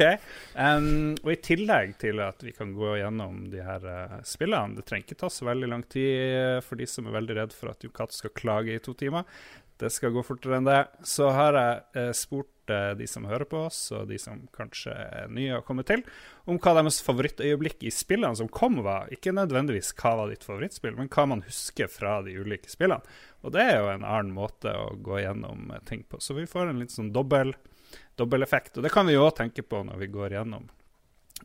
um, 0.57 1.13
Og 1.21 1.33
i 1.35 1.39
tillegg 1.45 1.97
til 2.01 2.23
at 2.25 2.41
vi 2.45 2.55
kan 2.57 2.73
gå 2.77 2.95
gjennom 3.03 3.43
de 3.53 3.61
her 3.65 3.85
uh, 3.85 4.19
spillene 4.27 4.79
Det 4.79 4.87
trenger 4.89 5.05
ikke 5.05 5.21
ta 5.25 5.31
så 5.33 5.49
veldig 5.51 5.69
lang 5.75 5.85
tid 5.93 6.09
eh, 6.09 6.61
for 6.65 6.81
de 6.81 6.89
som 6.89 7.09
er 7.09 7.19
veldig 7.19 7.39
redd 7.43 7.57
for 7.57 7.73
at 7.73 7.85
Jon 7.85 7.93
Cato 7.95 8.17
skal 8.17 8.33
klage 8.37 8.73
i 8.73 8.83
to 8.83 8.97
timer. 8.97 9.29
Det 9.79 9.91
skal 9.95 10.15
gå 10.15 10.25
fortere 10.27 10.59
enn 10.59 10.69
det. 10.69 10.81
Så 11.07 11.31
har 11.35 11.59
jeg 11.59 11.83
eh, 12.01 12.15
spurt 12.17 12.55
de 12.69 13.07
som 13.09 13.25
hører 13.25 13.47
på 13.49 13.63
oss, 13.65 13.79
og 13.97 14.11
de 14.11 14.19
som 14.21 14.43
kanskje 14.53 14.93
er 14.93 15.31
nye 15.33 15.55
og 15.57 15.63
kommer 15.65 15.87
til, 15.89 16.03
om 16.45 16.59
hva 16.61 16.75
deres 16.77 16.99
favorittøyeblikk 17.01 17.87
i 17.89 17.93
spillene 17.95 18.37
som 18.37 18.51
kom, 18.53 18.83
var. 18.85 19.09
Ikke 19.15 19.33
nødvendigvis 19.33 19.95
hva 19.97 20.13
var 20.19 20.29
ditt 20.29 20.45
favorittspill, 20.45 20.99
men 20.99 21.09
hva 21.09 21.25
man 21.33 21.47
husker 21.47 21.89
fra 21.89 22.19
de 22.27 22.37
ulike 22.37 22.69
spillene. 22.69 23.01
Og 23.41 23.55
det 23.55 23.65
er 23.65 23.79
jo 23.79 23.93
en 23.93 24.05
annen 24.05 24.35
måte 24.35 24.73
å 24.75 24.91
gå 25.05 25.21
gjennom 25.23 25.71
eh, 25.73 25.85
ting 25.89 26.05
på. 26.09 26.21
Så 26.21 26.37
vi 26.37 26.49
får 26.51 26.73
en 26.73 26.83
litt 26.83 26.95
sånn 26.95 27.13
dobbel 27.15 27.55
effekt, 28.43 28.77
Og 28.77 28.85
det 28.85 28.93
kan 28.93 29.07
vi 29.07 29.15
jo 29.15 29.25
òg 29.29 29.37
tenke 29.39 29.63
på 29.63 29.85
når 29.87 30.03
vi 30.03 30.11
går 30.13 30.35
gjennom 30.35 30.69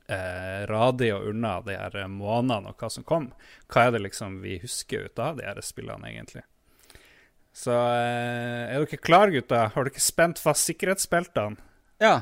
eh, 0.07 0.65
radig 0.69 1.13
og 1.13 1.29
unna 1.29 1.59
de 1.61 1.77
her 1.77 1.95
eh, 2.01 2.09
månedene 2.09 2.73
og 2.73 2.81
hva 2.81 2.89
som 2.89 3.05
kom. 3.05 3.29
Hva 3.67 3.87
er 3.87 3.95
det 3.95 4.03
liksom 4.07 4.41
vi 4.41 4.57
husker 4.63 5.07
ut 5.07 5.21
av 5.21 5.37
de 5.37 5.45
her 5.47 5.61
spillene, 5.61 6.09
egentlig? 6.09 6.43
Så 7.53 7.73
eh, 7.73 8.73
er 8.73 8.81
dere 8.81 8.97
klare, 8.97 9.31
gutta? 9.35 9.67
Har 9.75 9.87
dere 9.87 10.01
spent 10.01 10.41
fast 10.41 10.65
sikkerhetsbeltene? 10.71 11.59
Ja. 12.01 12.15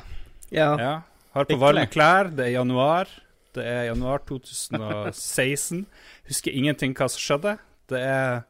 Ja. 0.52 0.70
Ja. 0.78 0.94
Har 1.32 1.48
på 1.48 1.56
varme 1.60 1.86
klær. 1.88 2.28
Det 2.36 2.50
er 2.50 2.56
januar. 2.58 3.08
Det 3.56 3.64
er 3.64 3.86
januar 3.90 4.20
2016. 4.28 5.86
Husker 6.28 6.56
ingenting 6.56 6.94
hva 6.96 7.08
som 7.12 7.20
skjedde. 7.20 7.56
Det 7.88 8.00
er 8.00 8.42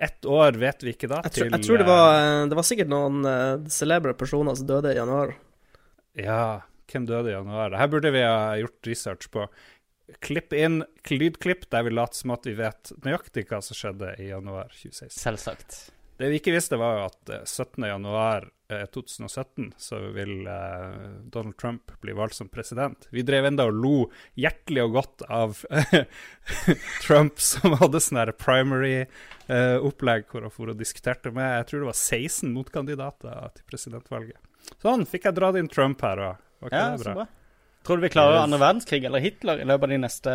ett 0.00 0.24
år, 0.24 0.56
vet 0.56 0.82
vi 0.86 0.94
ikke 0.94 1.10
da, 1.10 1.20
Jeg, 1.26 1.34
tror, 1.34 1.50
til 1.50 1.56
jeg 1.58 1.66
tror 1.66 1.82
det 1.82 1.86
var, 1.90 2.14
eh, 2.16 2.46
det 2.48 2.56
var 2.56 2.64
sikkert 2.66 2.88
noen 2.88 3.18
uh, 3.26 3.66
celebre 3.68 4.14
personer 4.16 4.56
som 4.56 4.70
døde 4.70 4.94
i 4.94 4.96
januar. 4.96 5.34
eh, 6.16 6.24
Ja, 6.24 6.62
hvem 6.90 7.04
døde 7.10 7.28
i 7.28 7.34
januar? 7.34 7.76
Her 7.76 7.90
burde 7.92 8.14
vi 8.14 8.22
ha 8.24 8.56
gjort 8.62 8.88
research 8.88 9.28
på. 9.34 9.44
Klipp 10.24 10.54
inn 10.56 10.80
lydklipp 11.10 11.68
der 11.70 11.84
vi 11.86 11.92
later 11.92 12.16
som 12.16 12.32
at 12.34 12.48
vi 12.48 12.56
vet 12.58 12.94
nøyaktig 13.04 13.44
hva 13.50 13.60
som 13.62 13.76
skjedde 13.78 14.14
i 14.18 14.30
januar 14.32 14.72
2016. 14.72 15.18
Selvsagt. 15.20 15.80
Det 16.20 16.28
vi 16.28 16.36
ikke 16.40 16.52
visste, 16.52 16.76
var 16.76 16.98
jo 16.98 17.04
at 17.08 17.30
eh, 17.32 17.44
17. 17.48 17.84
januar 17.88 18.44
eh, 18.68 18.82
2017 18.92 19.70
så 19.80 20.00
vil 20.12 20.42
eh, 20.44 20.98
Donald 21.32 21.56
Trump 21.60 21.94
bli 22.04 22.12
valgt 22.16 22.36
som 22.36 22.50
president. 22.52 23.06
Vi 23.14 23.24
drev 23.24 23.48
enda 23.48 23.64
og 23.70 23.78
lo 23.80 23.94
hjertelig 24.36 24.84
og 24.84 24.98
godt 24.98 25.24
av 25.32 25.62
Trump, 27.06 27.40
som 27.40 27.78
hadde 27.80 28.02
sånn 28.04 28.20
primary-opplegg 28.44 30.28
hvor 30.30 30.44
han 30.46 30.52
for 30.54 30.74
og 30.74 30.78
diskuterte 30.80 31.32
med 31.34 31.48
Jeg 31.62 31.68
tror 31.70 31.84
det 31.86 31.90
var 31.90 32.00
16 32.04 32.52
motkandidater 32.54 33.50
til 33.56 33.68
presidentvalget. 33.72 34.38
Sånn, 34.84 35.06
fikk 35.08 35.30
jeg 35.30 35.38
dratt 35.40 35.56
inn 35.58 35.72
Trump 35.72 36.04
her 36.04 36.20
òg. 36.28 36.46
Var 36.60 36.68
ikke 36.74 36.84
Ja, 36.84 36.90
det 36.92 37.00
så 37.04 37.10
bra? 37.14 37.14
bra. 37.22 37.28
Tror 37.80 37.96
du 37.96 38.04
vi 38.04 38.12
klarer 38.12 38.42
andre 38.42 38.58
verdenskrig 38.60 39.04
eller 39.08 39.22
Hitler 39.24 39.62
i 39.62 39.64
løpet 39.64 39.86
av 39.88 39.92
de 39.94 40.00
neste 40.02 40.32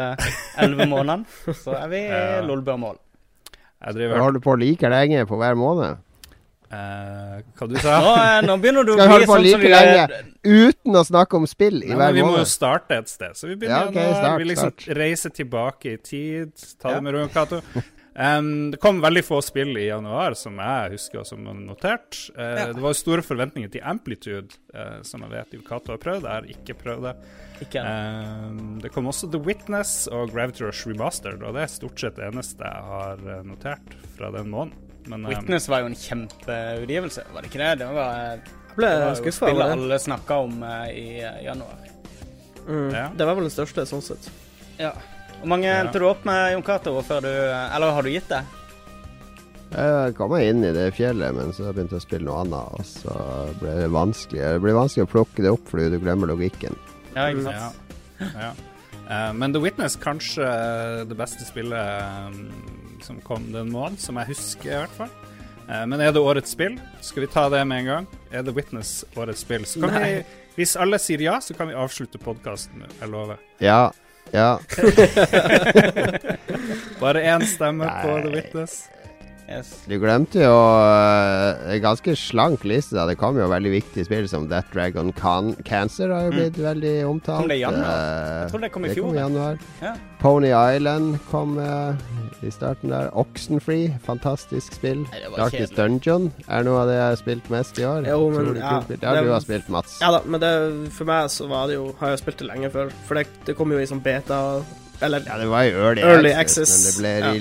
elleve 0.57 0.87
månedene? 0.89 1.29
Så 1.63 1.75
er 1.77 1.87
vi 1.93 1.99
Ja. 2.09 2.41
Lolbua-mål. 2.41 2.97
Driver 3.93 4.17
holder 4.23 4.39
på 4.41 4.55
like 4.57 4.89
lenge 4.89 5.25
på 5.29 5.37
hver 5.37 5.55
måned. 5.59 5.97
Uh, 6.65 7.41
Hva 7.55 7.67
du 7.69 7.75
sa 7.77 7.99
Nå, 8.01 8.13
eh, 8.17 8.39
nå 8.47 8.55
begynner 8.59 8.83
du 8.83 8.89
å 8.91 8.95
Skal 8.97 9.07
vi 9.07 9.13
holde 9.13 9.27
på 9.29 9.35
sånn 9.35 9.43
like 9.45 9.69
lenge 9.69 10.21
uten 10.43 10.97
å 10.97 11.03
snakke 11.05 11.37
om 11.37 11.45
spill 11.47 11.77
i 11.83 11.91
Nei, 11.91 11.95
hver 11.95 12.09
måned? 12.09 12.15
vi 12.17 12.23
må 12.25 12.37
jo 12.39 12.47
starte 12.49 12.97
et 12.97 13.07
sted. 13.11 13.35
Så 13.37 13.47
vi 13.51 13.55
begynner 13.55 13.85
Ja, 13.85 13.89
okay, 13.91 14.13
start, 14.17 14.39
vi 14.41 14.47
liksom 14.49 14.71
start. 14.73 14.87
reiser 14.97 15.29
tilbake 15.29 15.93
i 15.93 15.97
tid. 15.97 16.51
Ta 16.81 16.89
det 16.89 16.95
Ja. 16.95 17.01
med 17.05 17.13
ro, 17.13 17.27
Cato. 17.31 17.61
Em, 18.15 18.71
det 18.71 18.79
kom 18.79 19.01
veldig 19.03 19.25
få 19.27 19.41
spill 19.43 19.75
i 19.75 19.89
januar 19.89 20.37
som 20.39 20.55
jeg 20.63 20.93
husker 20.93 21.19
og 21.19 21.25
som 21.27 21.47
er 21.51 21.57
notert. 21.65 22.15
Uh, 22.37 22.43
Ja. 22.55 22.67
Det 22.71 22.83
var 22.83 22.93
store 22.95 23.23
forventninger 23.25 23.71
til 23.73 23.83
Amplitude, 23.83 24.55
uh, 24.71 25.01
som 25.03 25.25
jeg 25.25 25.33
vet 25.33 25.57
Yukato 25.57 25.91
har 25.91 25.99
prøvd. 25.99 26.23
Jeg 26.23 26.31
har 26.31 26.47
ikke 26.55 26.77
prøvd 26.79 27.09
det. 27.09 27.15
Ikke 27.65 27.83
Um, 27.85 28.79
det 28.83 28.91
kom 28.91 29.07
også 29.07 29.27
The 29.31 29.39
Witness 29.39 30.07
og 30.11 30.31
Gravity 30.31 30.63
Rush 30.63 30.87
Remastered, 30.87 31.43
og 31.43 31.55
det 31.55 31.65
er 31.65 31.71
stort 31.71 31.99
sett 31.99 32.15
det 32.19 32.27
eneste 32.27 32.63
jeg 32.63 32.83
har 32.89 33.21
eh, 33.31 33.43
notert 33.47 33.95
fra 34.17 34.31
den 34.31 34.49
måneden. 34.51 34.79
Men 35.07 35.25
um, 35.25 35.29
Witness 35.31 35.69
var 35.69 35.83
jo 35.83 35.91
en 35.91 35.95
kjempeutgivelse, 35.95 37.23
var 37.33 37.43
det 37.43 37.51
ikke 37.51 37.61
det? 37.63 37.71
Det 37.83 37.89
var, 37.95 38.39
ble 38.75 38.89
det 38.91 39.01
var 39.05 39.19
jo 39.23 39.35
spillet 39.37 39.75
alle 39.75 39.99
snakka 40.03 40.39
om 40.47 40.63
uh, 40.63 40.87
i 40.91 41.19
januar. 41.45 41.83
Mm. 42.67 42.89
Ja. 42.91 43.09
Det 43.15 43.27
var 43.27 43.37
vel 43.37 43.47
den 43.47 43.55
største, 43.55 43.85
sånn 43.87 44.03
sett. 44.03 44.31
Ja. 44.79 44.91
Hvor 45.41 45.47
mange 45.51 45.67
Ja. 45.67 45.81
endte 45.83 45.99
du 45.99 46.05
opp 46.09 46.23
med, 46.25 46.53
Jon 46.53 46.63
Cato, 46.63 47.01
før 47.05 47.21
du 47.21 47.27
Eller 47.29 47.91
har 47.93 48.01
du 48.01 48.09
gitt 48.09 48.27
det? 48.29 48.43
Jeg 49.75 50.13
kom 50.15 50.31
meg 50.31 50.45
inn 50.47 50.63
i 50.63 50.71
det 50.71 50.93
fjellet, 50.95 51.33
men 51.35 51.51
så 51.51 51.71
begynte 51.73 51.97
jeg 51.97 52.03
å 52.03 52.05
spille 52.05 52.25
noe 52.29 52.43
annet. 52.45 52.77
Og 52.79 52.85
så 52.85 53.15
ble 53.59 53.73
det 53.81 53.89
vanskelig 53.91 54.39
Det 54.39 54.61
blir 54.63 54.77
vanskelig 54.77 55.03
å 55.07 55.11
plukke 55.11 55.43
det 55.43 55.51
opp 55.51 55.67
fordi 55.71 55.89
du 55.91 55.99
glemmer 55.99 56.27
logikken. 56.31 56.77
Ja, 57.15 57.27
ikke 57.31 57.43
Mm. 57.43 57.49
sant? 57.51 57.75
Ja. 58.19 58.27
ja. 58.39 58.51
Eh, 59.09 59.33
men 59.33 59.53
The 59.53 59.59
Witness 59.59 59.95
kanskje 59.97 60.45
det 61.07 61.17
beste 61.17 61.45
spillet 61.45 61.73
eh, 61.77 62.31
som 63.03 63.19
kom 63.21 63.51
den 63.51 63.69
måneden, 63.71 63.97
som 63.99 64.15
jeg 64.17 64.27
husker 64.27 64.71
i 64.71 64.79
hvert 64.85 64.95
fall. 64.97 65.09
Eh, 65.69 65.85
men 65.85 65.99
er 66.01 66.11
det 66.11 66.21
årets 66.21 66.51
spill? 66.55 66.79
Skal 67.01 67.21
vi 67.25 67.27
ta 67.27 67.49
det 67.49 67.65
med 67.67 67.79
en 67.79 67.85
gang? 67.85 68.07
Er 68.31 68.41
The 68.43 68.51
Witness 68.55 69.03
årets 69.17 69.39
spill? 69.45 69.65
Så 69.65 69.81
kan 69.81 69.93
Nei. 69.93 70.13
vi, 70.15 70.23
hvis 70.57 70.75
alle 70.79 70.97
sier 70.97 71.19
ja, 71.21 71.39
så 71.39 71.53
kan 71.57 71.67
vi 71.67 71.73
avslutte 71.75 72.17
podkasten. 72.17 72.83
Jeg 73.01 73.09
lover. 73.09 73.37
Ja. 73.59 73.91
Ja. 74.33 74.59
Bare 76.99 77.21
én 77.23 77.45
stemme 77.47 77.85
på 78.01 78.07
The 78.21 78.29
Nei. 78.29 78.35
Witness. 78.39 78.89
Yes. 79.45 79.67
Du 79.85 79.93
glemte 80.01 80.41
jo 80.41 80.53
uh, 80.57 81.69
en 81.69 81.81
ganske 81.83 82.15
slank 82.17 82.63
liste. 82.65 82.95
da. 82.97 83.03
Det 83.05 83.13
kom 83.21 83.37
jo 83.37 83.45
veldig 83.51 83.71
viktige 83.75 84.05
spill 84.07 84.25
som 84.31 84.47
That 84.49 84.65
Dragon 84.73 85.11
Can 85.13 85.51
Cancer 85.67 86.09
har 86.09 86.21
jo 86.25 86.31
Mm. 86.33 86.37
blitt 86.39 86.57
veldig 86.57 86.95
omtalt. 87.05 87.41
Kom 87.43 87.49
det 87.53 87.57
i 87.59 87.61
januar? 87.61 87.85
Uh, 87.85 88.41
Jeg 88.41 88.49
tror 88.55 88.61
det 88.65 88.71
kom 88.73 88.85
i 88.85 88.89
fjor, 88.95 89.13
kom 89.13 89.37
i 89.37 89.39
Ja. 89.85 89.93
Pony 90.19 90.49
Island 90.49 91.19
kom 91.29 91.59
eh, 91.59 91.93
i 92.45 92.51
starten 92.53 92.89
der. 92.93 93.09
Oxenfree, 93.17 93.91
fantastisk 94.05 94.73
spill. 94.77 95.03
Nei, 95.11 95.21
Darkest 95.35 95.73
kjedelig. 95.73 95.75
Dungeon 95.77 96.31
er 96.47 96.63
noe 96.67 96.81
av 96.83 96.87
det 96.89 96.95
jeg 96.99 97.07
har 97.09 97.19
spilt 97.21 97.49
mest 97.53 97.79
i 97.81 97.85
år. 97.89 98.07
Jo, 98.09 98.29
men 98.29 98.55
ja. 98.55 98.79
Det 98.87 99.01
har 99.03 99.15
det- 99.15 99.23
du 99.25 99.31
har 99.33 99.39
spilt, 99.43 99.69
Mats. 99.69 99.99
Ja 100.01 100.11
da, 100.11 100.21
men 100.25 100.39
det, 100.41 100.53
for 100.93 101.05
meg 101.05 101.29
så 101.29 101.47
var 101.47 101.67
det 101.67 101.75
jo 101.75 101.93
Har 101.99 102.09
jeg 102.15 102.19
spilt 102.19 102.37
det 102.37 102.47
lenge 102.47 102.69
før. 102.71 102.91
For 103.07 103.15
det, 103.15 103.27
det 103.45 103.55
kom 103.57 103.71
jo 103.71 103.77
i 103.79 103.85
sånn 103.85 104.01
beta 104.03 104.61
Eller 105.01 105.19
Ja, 105.27 105.37
det 105.37 105.47
var 105.49 105.63
jo 105.63 105.77
early, 105.77 106.01
Early 106.01 106.31
access, 106.31 106.69
access, 106.71 106.85
men 106.85 106.85
det 106.85 106.99
ble 107.01 107.13
ja. 107.19 107.33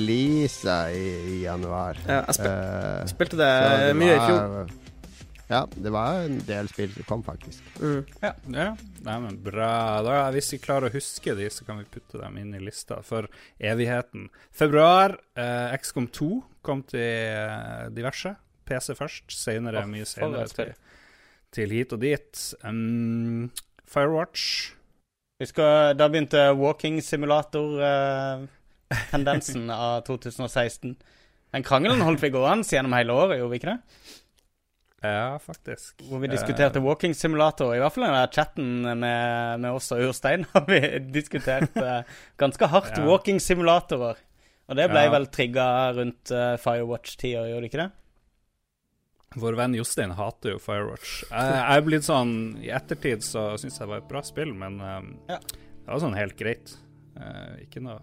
i, 0.90 1.04
i 1.38 1.42
januar. 1.44 1.96
ja, 2.08 2.24
Jeg 2.26 2.34
spil, 2.34 2.50
uh, 2.50 3.06
spilte 3.06 3.36
det, 3.38 3.96
mye 3.96 4.14
i 4.14 4.18
var- 4.18 4.26
fjor. 4.26 4.83
Ja, 5.46 5.68
det 5.76 5.90
var 5.92 6.22
en 6.24 6.38
del 6.48 6.68
spill 6.72 6.88
som 6.94 7.02
kom, 7.08 7.22
faktisk. 7.26 7.62
Mm. 7.80 8.04
Ja. 8.22 8.32
Nei, 9.04 9.16
men 9.20 9.42
bra. 9.44 10.02
Da, 10.04 10.30
hvis 10.32 10.52
vi 10.54 10.58
klarer 10.64 10.88
å 10.88 10.94
huske 10.94 11.34
de, 11.36 11.50
så 11.52 11.64
kan 11.66 11.78
vi 11.82 11.90
putte 11.92 12.18
dem 12.20 12.38
inn 12.40 12.54
i 12.56 12.60
lista 12.64 13.02
for 13.04 13.22
evigheten. 13.60 14.30
Februar, 14.56 15.18
eh, 15.36 15.74
XCOM 15.76 16.08
2 16.16 16.42
kom 16.64 16.82
til 16.88 17.04
eh, 17.04 17.90
diverse. 17.92 18.32
PC 18.64 18.94
først, 18.96 19.28
senere, 19.36 19.84
oh, 19.84 19.90
mye 19.92 20.08
senere 20.08 20.48
til, 20.48 20.72
til 21.52 21.68
hit 21.76 21.92
og 21.92 22.00
dit. 22.00 22.56
Um, 22.64 23.52
Firewatch. 23.84 24.72
Husker 25.42 25.92
da 25.98 26.06
begynte 26.08 26.54
walking 26.56 27.02
simulator-tendensen 27.04 29.68
av 29.74 30.00
2016. 30.08 30.96
Den 31.54 31.62
krangelen 31.66 32.00
holdt 32.02 32.22
vi 32.24 32.30
gående 32.32 32.64
gjennom 32.64 32.92
hele 32.96 33.12
året, 33.12 33.38
gjorde 33.38 33.52
vi 33.52 33.56
ikke 33.60 33.72
det? 33.74 33.80
Ja, 35.04 35.38
faktisk. 35.42 36.00
Hvor 36.08 36.22
vi 36.22 36.30
diskuterte 36.32 36.80
walking 36.80 37.12
simulator. 37.14 37.74
I 37.76 37.80
hvert 37.82 37.92
fall 37.92 38.06
i 38.06 38.12
den 38.14 38.30
chatten 38.32 38.70
med, 38.86 39.60
med 39.60 39.70
oss 39.76 39.90
og 39.92 40.00
Urstein 40.08 40.46
har 40.54 40.64
vi 40.70 40.80
diskutert 41.12 41.76
eh, 41.76 42.06
ganske 42.40 42.68
hardt 42.72 42.96
Ja. 42.96 43.04
walking 43.04 43.40
simulatorer. 43.44 44.16
Og 44.64 44.78
det 44.80 44.86
ble 44.88 45.02
Ja. 45.04 45.10
vel 45.12 45.26
trigga 45.28 45.66
rundt 45.92 46.30
uh, 46.32 46.54
Firewatch-tida, 46.56 47.42
gjorde 47.50 47.66
det 47.66 47.68
ikke 47.68 47.82
det? 47.82 47.90
Vår 49.42 49.56
venn 49.58 49.74
Jostein 49.76 50.14
hater 50.14 50.54
jo 50.54 50.60
Firewatch. 50.62 51.24
Jeg, 51.26 51.52
jeg 51.58 51.76
er 51.76 51.84
blitt 51.84 52.06
sånn 52.06 52.32
I 52.62 52.70
ettertid 52.72 53.24
så 53.26 53.48
syns 53.60 53.76
jeg 53.76 53.82
det 53.84 53.90
var 53.90 54.00
et 54.04 54.08
bra 54.12 54.22
spill, 54.24 54.54
men 54.56 54.78
um, 54.80 55.12
Ja. 55.28 55.36
det 55.42 55.90
var 55.90 56.00
sånn 56.00 56.16
helt 56.16 56.36
greit. 56.38 56.76
Uh, 57.18 57.58
ikke 57.66 57.82
noe 57.84 58.00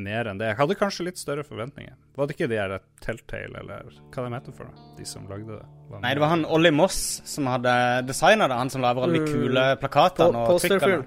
mer 0.00 0.30
enn 0.30 0.38
det. 0.40 0.46
Jeg 0.54 0.56
hadde 0.62 0.78
kanskje 0.80 1.04
litt 1.10 1.18
større 1.20 1.44
forventninger. 1.44 1.98
Var 2.16 2.28
det 2.30 2.36
ikke 2.38 2.48
de 2.48 2.56
her 2.56 2.78
Telltale, 3.04 3.58
eller 3.60 3.90
hva 4.14 4.22
de 4.24 4.30
heter 4.38 4.54
for 4.56 4.70
noe? 4.70 4.86
De 4.96 5.04
som 5.04 5.26
lagde 5.28 5.58
det? 5.58 5.66
Nei, 6.00 6.14
det 6.14 6.20
var 6.22 6.28
han 6.32 6.44
Ollie 6.46 6.70
Moss 6.72 7.20
som 7.28 7.46
hadde 7.46 8.06
designa 8.06 8.48
det. 8.48 8.56
Han 8.56 8.70
som 8.70 8.80
lager 8.82 9.02
alle 9.02 9.18
de 9.18 9.20
Mm. 9.20 9.32
kule 9.32 9.76
plakatene 9.82 10.46
og 10.48 10.60
trykkene. 10.60 11.04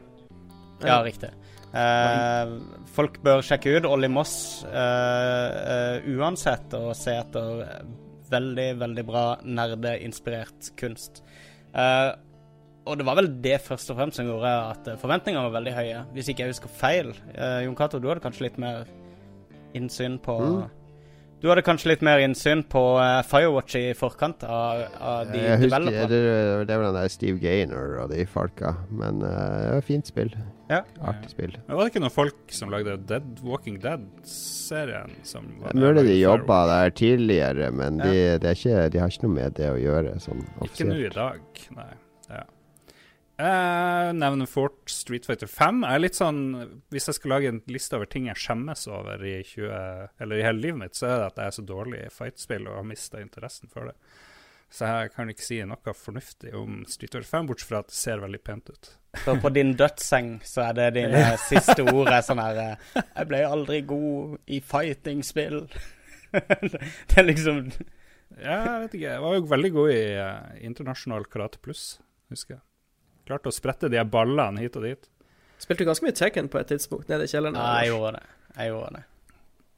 Ja, 0.85 1.01
riktig. 1.03 1.31
Uh, 1.75 2.59
folk 2.95 3.17
bør 3.23 3.41
sjekke 3.43 3.77
ut 3.77 3.85
Ollie 3.89 4.07
Moss 4.09 4.63
uh, 4.63 4.69
uh, 4.71 5.97
uansett 6.17 6.73
og 6.77 6.93
se 6.95 7.11
etter 7.17 7.65
veldig, 8.31 8.69
veldig 8.79 9.05
bra 9.05 9.25
nerdeinspirert 9.43 10.71
kunst. 10.79 11.21
Eh, 11.75 12.11
og 12.87 12.97
det 12.97 13.05
var 13.05 13.15
vel 13.19 13.27
det 13.41 13.59
først 13.61 13.91
og 13.91 13.97
fremst 13.99 14.17
som 14.17 14.25
gjorde 14.25 14.49
at 14.71 14.87
forventningene 15.01 15.43
var 15.45 15.53
veldig 15.59 15.73
høye. 15.75 15.99
Hvis 16.15 16.29
ikke 16.31 16.43
jeg 16.45 16.53
husker 16.55 16.71
feil. 16.73 17.11
Eh, 17.35 17.59
Jon 17.65 17.75
Cato, 17.77 17.99
du 18.01 18.07
hadde 18.09 18.23
kanskje 18.23 18.47
litt 18.47 18.57
mer 18.57 18.85
innsyn 19.77 20.17
på 20.19 20.39
Mm. 20.41 20.69
Du 21.45 21.51
hadde 21.51 21.61
kanskje 21.61 21.91
litt 21.91 22.01
mer 22.01 22.17
innsyn 22.25 22.63
på 22.65 22.79
uh, 22.97 23.19
Firewatch 23.21 23.75
i 23.77 23.83
forkant 23.93 24.41
av, 24.49 24.79
av 24.97 25.27
de 25.29 25.43
jeg 25.43 25.59
husker, 25.61 25.83
det, 26.09 26.21
det 26.65 26.77
var 26.79 26.87
den 26.87 26.95
der 26.97 27.11
Steve 27.13 27.37
Gaynor 27.37 27.99
og 28.01 28.09
de 28.09 28.23
folka. 28.25 28.71
Men 28.89 29.21
uh, 29.21 29.29
det 29.29 29.67
var 29.69 29.83
et 29.83 29.85
fint 29.85 30.09
spill. 30.09 30.33
Ja. 30.71 30.79
Artig 31.05 31.35
spill. 31.35 31.53
Men 31.67 31.77
Var 31.77 31.83
det 31.83 31.93
ikke 31.93 32.01
noen 32.01 32.15
folk 32.15 32.55
som 32.57 32.73
lagde 32.73 32.95
Dead 33.11 33.43
Walking 33.45 33.77
Dead-serien? 33.83 35.13
som 35.21 35.51
var 35.59 35.77
Det 35.77 35.77
er 35.77 35.85
mulig 35.85 36.07
de 36.09 36.17
jobba 36.17 36.57
der 36.71 36.97
tidligere, 36.97 37.69
men 37.77 38.01
de, 38.01 38.15
det 38.41 38.49
er 38.49 38.57
ikke, 38.57 38.89
de 38.89 39.03
har 39.03 39.13
ikke 39.13 39.27
noe 39.27 39.37
med 39.37 39.55
det 39.61 39.69
å 39.69 39.77
gjøre. 39.77 40.17
Sånn 40.25 40.41
Ikke 40.65 40.89
nå 40.89 40.97
i 40.97 41.13
dag, 41.13 41.61
nei. 41.77 41.91
Jeg 43.35 44.13
nevner 44.15 44.47
fort 44.47 44.87
Street 44.87 45.25
Fighter 45.27 45.49
5. 45.51 45.81
Jeg 45.83 45.97
er 45.97 46.03
litt 46.03 46.15
sånn 46.15 46.37
Hvis 46.93 47.09
jeg 47.09 47.17
skal 47.17 47.33
lage 47.33 47.49
en 47.51 47.57
liste 47.67 47.97
over 47.97 48.07
ting 48.07 48.29
jeg 48.29 48.39
skjemmes 48.39 48.85
over 48.87 49.25
i 49.27 49.41
20 49.43 50.21
Eller 50.23 50.39
i 50.39 50.45
hele 50.45 50.61
livet 50.63 50.79
mitt, 50.79 50.95
så 50.95 51.09
er 51.09 51.17
det 51.17 51.25
at 51.33 51.41
jeg 51.41 51.51
er 51.51 51.57
så 51.57 51.65
dårlig 51.67 51.99
i 52.05 52.13
fightspill 52.15 52.69
og 52.69 52.77
har 52.79 52.87
mista 52.87 53.19
interessen 53.19 53.71
for 53.71 53.91
det. 53.91 53.97
Så 54.71 54.87
jeg 54.89 55.11
kan 55.13 55.29
ikke 55.31 55.45
si 55.45 55.57
noe 55.67 55.95
fornuftig 55.95 56.53
om 56.57 56.79
Street 56.89 57.13
Fighter 57.13 57.27
5, 57.27 57.49
bortsett 57.51 57.69
fra 57.69 57.81
at 57.83 57.91
det 57.91 57.97
ser 57.97 58.23
veldig 58.23 58.39
pent 58.43 58.71
ut. 58.71 58.89
Så 59.23 59.35
på 59.39 59.51
din 59.55 59.75
dødsseng 59.79 60.31
så 60.43 60.65
er 60.69 60.79
det 60.79 60.87
dine 60.97 61.25
siste 61.49 61.85
ord 61.91 62.11
er 62.11 62.23
sånn 62.25 62.41
her 62.43 62.61
eh, 62.63 63.03
Jeg 63.03 63.29
ble 63.29 63.41
aldri 63.47 63.81
god 63.87 64.39
i 64.51 64.59
fighting-spill. 64.63 65.61
det 66.31 67.19
er 67.19 67.27
liksom 67.27 67.67
Ja, 68.41 68.57
jeg 68.57 68.79
vet 68.85 68.97
ikke. 68.97 69.11
Jeg 69.11 69.25
var 69.27 69.37
jo 69.37 69.45
veldig 69.53 69.71
god 69.75 69.91
i 69.93 70.01
uh, 70.19 70.55
internasjonal 70.71 71.27
karate 71.31 71.61
pluss, 71.63 71.85
husker 72.33 72.57
jeg. 72.57 72.63
Klarte 73.25 73.49
å 73.49 73.55
sprette 73.55 73.89
de 73.89 74.01
ballene 74.05 74.61
hit 74.61 74.75
og 74.77 74.83
dit. 74.85 75.07
Spilte 75.61 75.83
du 75.85 75.89
ganske 75.89 76.05
mye 76.05 76.15
Tekken 76.17 76.49
på 76.51 76.59
et 76.59 76.67
tidspunkt 76.73 77.09
nede 77.09 77.25
i 77.25 77.31
kjelleren. 77.31 77.55
Ja, 77.57 77.79
jeg 77.81 77.93
gjorde 77.93 78.17
det. 78.19 78.25
Jeg 78.57 78.73
gjorde 78.73 78.91
det. 78.99 79.03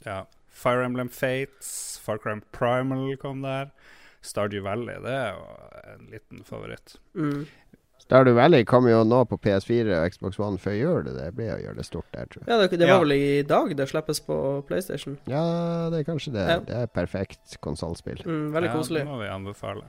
Ja. 0.08 0.18
Fire 0.58 0.86
Emblem 0.88 1.10
Fates, 1.14 1.70
Far 2.04 2.18
Cry 2.18 2.40
Primal 2.52 3.16
kom 3.22 3.44
der. 3.46 3.70
Stardew 4.26 4.64
Valley, 4.66 4.98
det 5.06 5.14
er 5.14 5.36
jo 5.38 5.44
en 5.94 6.08
liten 6.12 6.42
favoritt. 6.44 6.96
Mm. 7.16 7.46
Stardew 8.02 8.34
Valley 8.36 8.66
kommer 8.68 8.92
jo 8.92 9.04
nå 9.08 9.22
på 9.30 9.38
PS4 9.44 9.94
og 10.00 10.12
Xbox 10.14 10.40
One 10.40 10.60
før 10.62 10.76
gjør 10.78 11.08
Det 11.12 11.28
blir 11.36 11.52
å 11.54 11.60
gjøre 11.62 11.78
det 11.80 11.86
stort 11.88 12.08
der, 12.16 12.26
tror 12.32 12.42
jeg. 12.44 12.50
Ja, 12.50 12.58
det, 12.64 12.80
det 12.80 12.88
var 12.88 12.96
Ja. 12.96 13.00
vel 13.04 13.14
i 13.16 13.42
dag 13.48 13.76
det 13.78 13.88
slippes 13.92 14.22
på 14.24 14.38
PlayStation. 14.68 15.18
Ja, 15.28 15.44
det 15.94 16.02
er 16.02 16.08
kanskje 16.10 16.34
det. 16.34 16.46
Ja. 16.50 16.60
Det 16.60 16.78
er 16.82 16.88
perfekt 16.88 17.58
konsollspill. 17.64 18.24
Mm, 18.26 18.52
veldig 18.56 18.72
ja. 18.74 18.84
Det 18.98 19.06
må 19.08 19.20
vi 19.22 19.28
anbefale. 19.32 19.86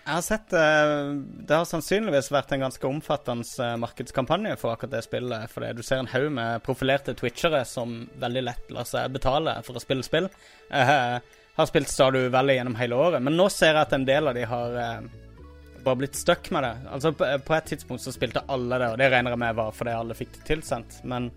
Jeg 0.00 0.16
har 0.16 0.22
sett 0.24 0.54
eh, 0.56 1.00
Det 1.46 1.54
har 1.54 1.66
sannsynligvis 1.68 2.30
vært 2.32 2.54
en 2.54 2.64
ganske 2.64 2.86
omfattende 2.88 3.44
eh, 3.62 3.76
markedskampanje 3.82 4.56
for 4.60 4.72
akkurat 4.72 4.96
det 4.96 5.02
spillet. 5.06 5.50
Fordi 5.52 5.72
du 5.76 5.82
ser 5.86 6.00
en 6.00 6.10
haug 6.10 6.30
med 6.34 6.62
profilerte 6.66 7.14
twitchere 7.18 7.62
som 7.68 8.08
veldig 8.20 8.44
lett 8.46 8.72
lar 8.74 8.88
seg 8.88 9.12
betale 9.14 9.58
for 9.66 9.76
å 9.76 9.82
spille 9.82 10.06
spill. 10.06 10.30
Jeg 10.70 11.20
har 11.56 11.68
spilt 11.68 11.92
Stardew 11.92 12.30
Valley 12.32 12.56
gjennom 12.56 12.78
hele 12.78 12.96
året, 12.96 13.20
men 13.22 13.36
nå 13.36 13.50
ser 13.52 13.74
jeg 13.74 13.82
at 13.82 13.92
en 13.92 14.06
del 14.08 14.30
av 14.30 14.36
de 14.38 14.46
har 14.48 14.76
eh, 14.80 15.10
bare 15.84 16.00
blitt 16.00 16.16
stuck 16.16 16.48
med 16.54 16.64
det. 16.64 16.74
Altså 16.94 17.12
på, 17.12 17.26
et 17.26 17.68
tidspunkt 17.68 18.04
så 18.04 18.14
spilte 18.14 18.44
alle 18.48 18.78
det, 18.80 18.92
og 18.92 19.00
det 19.00 19.10
regner 19.12 19.36
jeg 19.36 19.42
med 19.42 19.58
var 19.58 19.74
fordi 19.76 19.96
alle 19.96 20.16
fikk 20.16 20.32
det 20.38 20.46
tilsendt. 20.48 21.02
Men 21.04 21.28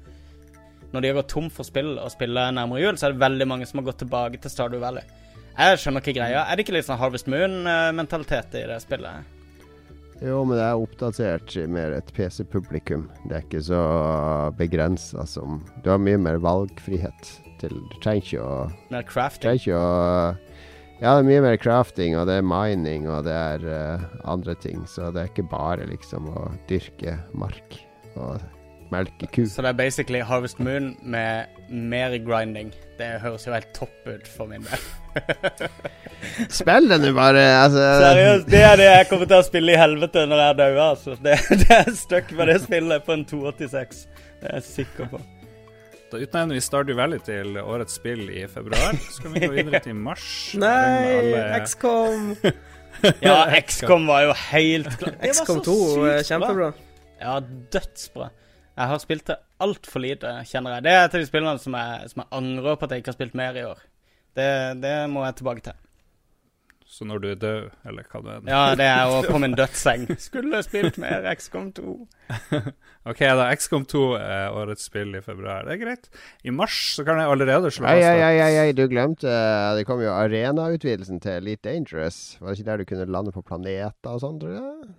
når 0.94 1.02
de 1.02 1.12
har 1.12 1.20
gått 1.20 1.34
tom 1.34 1.50
for 1.52 1.68
spill 1.68 1.98
og 1.98 2.12
spiller 2.14 2.54
nærmere 2.56 2.84
jul, 2.86 2.98
så 2.98 3.10
er 3.10 3.16
det 3.16 3.26
veldig 3.26 3.50
mange 3.50 3.68
som 3.68 3.82
har 3.82 3.90
gått 3.92 4.04
tilbake 4.06 4.40
til 4.40 4.54
Stardew 4.54 4.84
Valley. 4.84 5.04
Jeg 5.54 5.80
skjønner 5.80 6.02
ikke 6.02 6.16
greia. 6.18 6.44
Er 6.50 6.58
det 6.58 6.66
ikke 6.66 6.74
litt 6.74 6.88
sånn 6.88 6.98
Harvest 6.98 7.28
Moon-mentalitet 7.30 8.56
i 8.58 8.66
det 8.72 8.80
spillet? 8.82 9.30
Jo, 10.24 10.40
men 10.48 10.56
det 10.58 10.64
er 10.64 10.80
oppdatert 10.80 11.56
mer 11.70 11.94
et 11.98 12.10
PC-publikum. 12.16 13.06
Det 13.28 13.38
er 13.38 13.46
ikke 13.46 13.62
så 13.66 13.82
begrensa 14.58 15.26
som 15.30 15.60
Du 15.84 15.92
har 15.92 16.00
mye 16.02 16.20
mer 16.22 16.40
valgfrihet 16.42 17.34
til 17.62 17.76
Du 17.92 17.98
trenger 18.04 18.24
ikke 18.24 18.46
å 18.46 18.56
Mer 18.94 19.06
crafting. 19.10 19.44
trenger 19.44 19.62
ikke 19.62 19.82
å 19.82 19.92
Ja, 21.04 21.18
det 21.18 21.20
er 21.20 21.28
mye 21.28 21.44
mer 21.44 21.58
crafting, 21.60 22.16
og 22.16 22.30
det 22.30 22.38
er 22.40 22.46
mining, 22.48 23.10
og 23.12 23.26
det 23.28 23.34
er 23.36 23.66
uh, 23.68 24.04
andre 24.30 24.56
ting. 24.56 24.86
Så 24.88 25.10
det 25.12 25.20
er 25.20 25.32
ikke 25.34 25.50
bare 25.52 25.90
liksom 25.90 26.30
å 26.32 26.48
dyrke 26.70 27.18
mark 27.36 27.76
og 28.16 28.40
melke 28.92 29.28
ku. 29.32 29.46
Så 29.48 29.62
det 29.64 29.70
er 29.72 29.78
basically 29.80 30.20
Harvest 30.26 30.60
Moon 30.60 30.96
med 31.02 31.46
mer 31.70 32.18
grinding. 32.26 32.74
Det 33.00 33.08
høres 33.24 33.48
jo 33.48 33.54
helt 33.56 33.72
topp 33.74 34.08
ut 34.08 34.28
for 34.28 34.50
min 34.52 34.66
del. 34.68 34.84
Spill 36.54 36.90
det 36.90 36.98
nå 37.04 37.12
bare, 37.16 37.44
altså. 37.64 37.84
Seriøst, 38.02 38.50
det 38.50 38.64
er 38.66 38.76
det 38.80 38.88
jeg 38.90 39.08
kommer 39.12 39.30
til 39.30 39.38
å 39.40 39.46
spille 39.46 39.76
i 39.76 39.80
helvete 39.80 40.26
når 40.30 40.42
jeg 40.48 40.58
dauer, 40.62 40.82
altså. 40.90 41.16
Det, 41.24 41.38
det 41.64 41.70
er 41.78 41.92
stuck 41.98 42.34
med 42.38 42.50
det 42.52 42.60
spillet 42.66 43.06
på 43.08 43.16
en 43.18 43.26
286. 43.30 44.04
Det 44.42 44.50
er 44.52 44.60
jeg 44.60 44.68
sikker 44.70 45.10
på. 45.14 45.22
Da 46.14 46.20
utnevner 46.22 46.54
vi 46.60 46.62
Stardew 46.62 46.98
Valley 47.00 47.22
til 47.26 47.56
årets 47.58 47.96
spill 47.98 48.28
i 48.30 48.44
februar. 48.52 48.94
Så 49.10 49.24
kan 49.24 49.34
vi 49.34 49.48
gå 49.48 49.52
videre 49.56 49.80
til 49.82 49.98
mars. 49.98 50.28
Nei, 50.62 51.18
Alle- 51.18 51.48
XCOM. 51.66 52.32
Ja, 53.20 53.50
XCOM 53.58 54.06
var 54.08 54.22
jo 54.28 54.36
helt 54.54 54.86
klart. 55.02 55.16
Det 55.20 55.32
var 55.34 55.36
så 55.36 55.44
XCOM 55.44 55.62
2 55.66 55.74
sykt 55.82 55.98
bra. 56.04 56.12
kjempebra. 56.28 56.68
Ja, 57.24 57.34
dødsbra. 57.74 58.28
Jeg 58.74 58.90
har 58.90 59.02
spilt 59.02 59.28
det 59.30 59.38
altfor 59.62 60.02
lite, 60.02 60.36
kjenner 60.50 60.78
jeg. 60.78 60.86
Det 60.88 60.94
er 60.94 61.04
et 61.06 61.16
av 61.16 61.22
de 61.22 61.30
spillene 61.30 61.62
som 61.62 61.76
jeg, 61.78 62.12
som 62.14 62.24
jeg 62.24 62.32
angrer 62.40 62.78
på 62.78 62.88
at 62.88 62.94
jeg 62.96 63.04
ikke 63.04 63.14
har 63.14 63.20
spilt 63.20 63.38
mer 63.38 63.58
i 63.60 63.66
år. 63.70 63.82
Det, 64.34 64.52
det 64.82 64.96
må 65.14 65.26
jeg 65.28 65.42
tilbake 65.42 65.66
til. 65.68 65.80
Så 66.94 67.08
når 67.10 67.22
du 67.24 67.28
er 67.32 67.38
død, 67.42 67.70
eller 67.90 68.06
hva 68.06 68.20
det 68.22 68.34
er. 68.34 68.42
Ja, 68.52 68.64
det 68.78 68.86
er 68.86 69.08
jo 69.10 69.22
på 69.34 69.40
min 69.42 69.56
dødsseng. 69.60 70.04
Skulle 70.22 70.60
spilt 70.66 71.00
mer 71.02 71.26
XCOM 71.32 71.72
2. 71.74 71.94
OK, 73.10 73.22
da. 73.40 73.48
XCOM 73.58 73.88
2 73.90 74.02
er 74.20 74.58
årets 74.60 74.86
spill 74.90 75.16
i 75.18 75.22
februar. 75.26 75.66
Det 75.66 75.74
er 75.74 75.82
greit. 75.82 76.10
I 76.46 76.54
mars 76.54 76.78
så 76.98 77.06
kan 77.08 77.18
jeg 77.22 77.32
allerede 77.34 77.72
slå 77.74 77.88
fast 77.88 77.98
ei, 77.98 78.20
ei, 78.22 78.36
ei, 78.44 78.60
ei, 78.68 78.76
du 78.78 78.84
glemte 78.92 79.26
eh, 79.30 79.72
Det 79.80 79.88
kom 79.90 80.04
jo 80.06 80.14
arenautvidelsen 80.14 81.22
til 81.24 81.40
Elite 81.40 81.72
Dangerous. 81.72 82.20
Var 82.42 82.52
det 82.54 82.60
ikke 82.60 82.70
der 82.70 82.84
du 82.84 82.90
kunne 82.92 83.10
lande 83.18 83.34
på 83.34 83.46
planeter 83.48 84.14
og 84.14 84.22
sånn, 84.22 84.38
tror 84.44 84.54
jeg? 84.60 84.94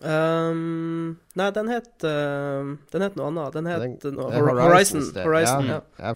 Um, 0.00 1.18
nei, 1.36 1.50
den 1.52 1.68
het 1.68 2.04
uh, 2.08 2.70
Den 2.92 3.02
het 3.04 3.16
noe 3.18 3.26
annet. 3.28 3.52
Den 3.52 3.66
het 3.68 3.82
Den- 4.02 4.14
noe 4.16 4.30
er 4.32 4.46
Horizon. 4.62 5.02
Horizon 5.20 5.66
ja. 5.68 5.80
ja. 5.98 6.14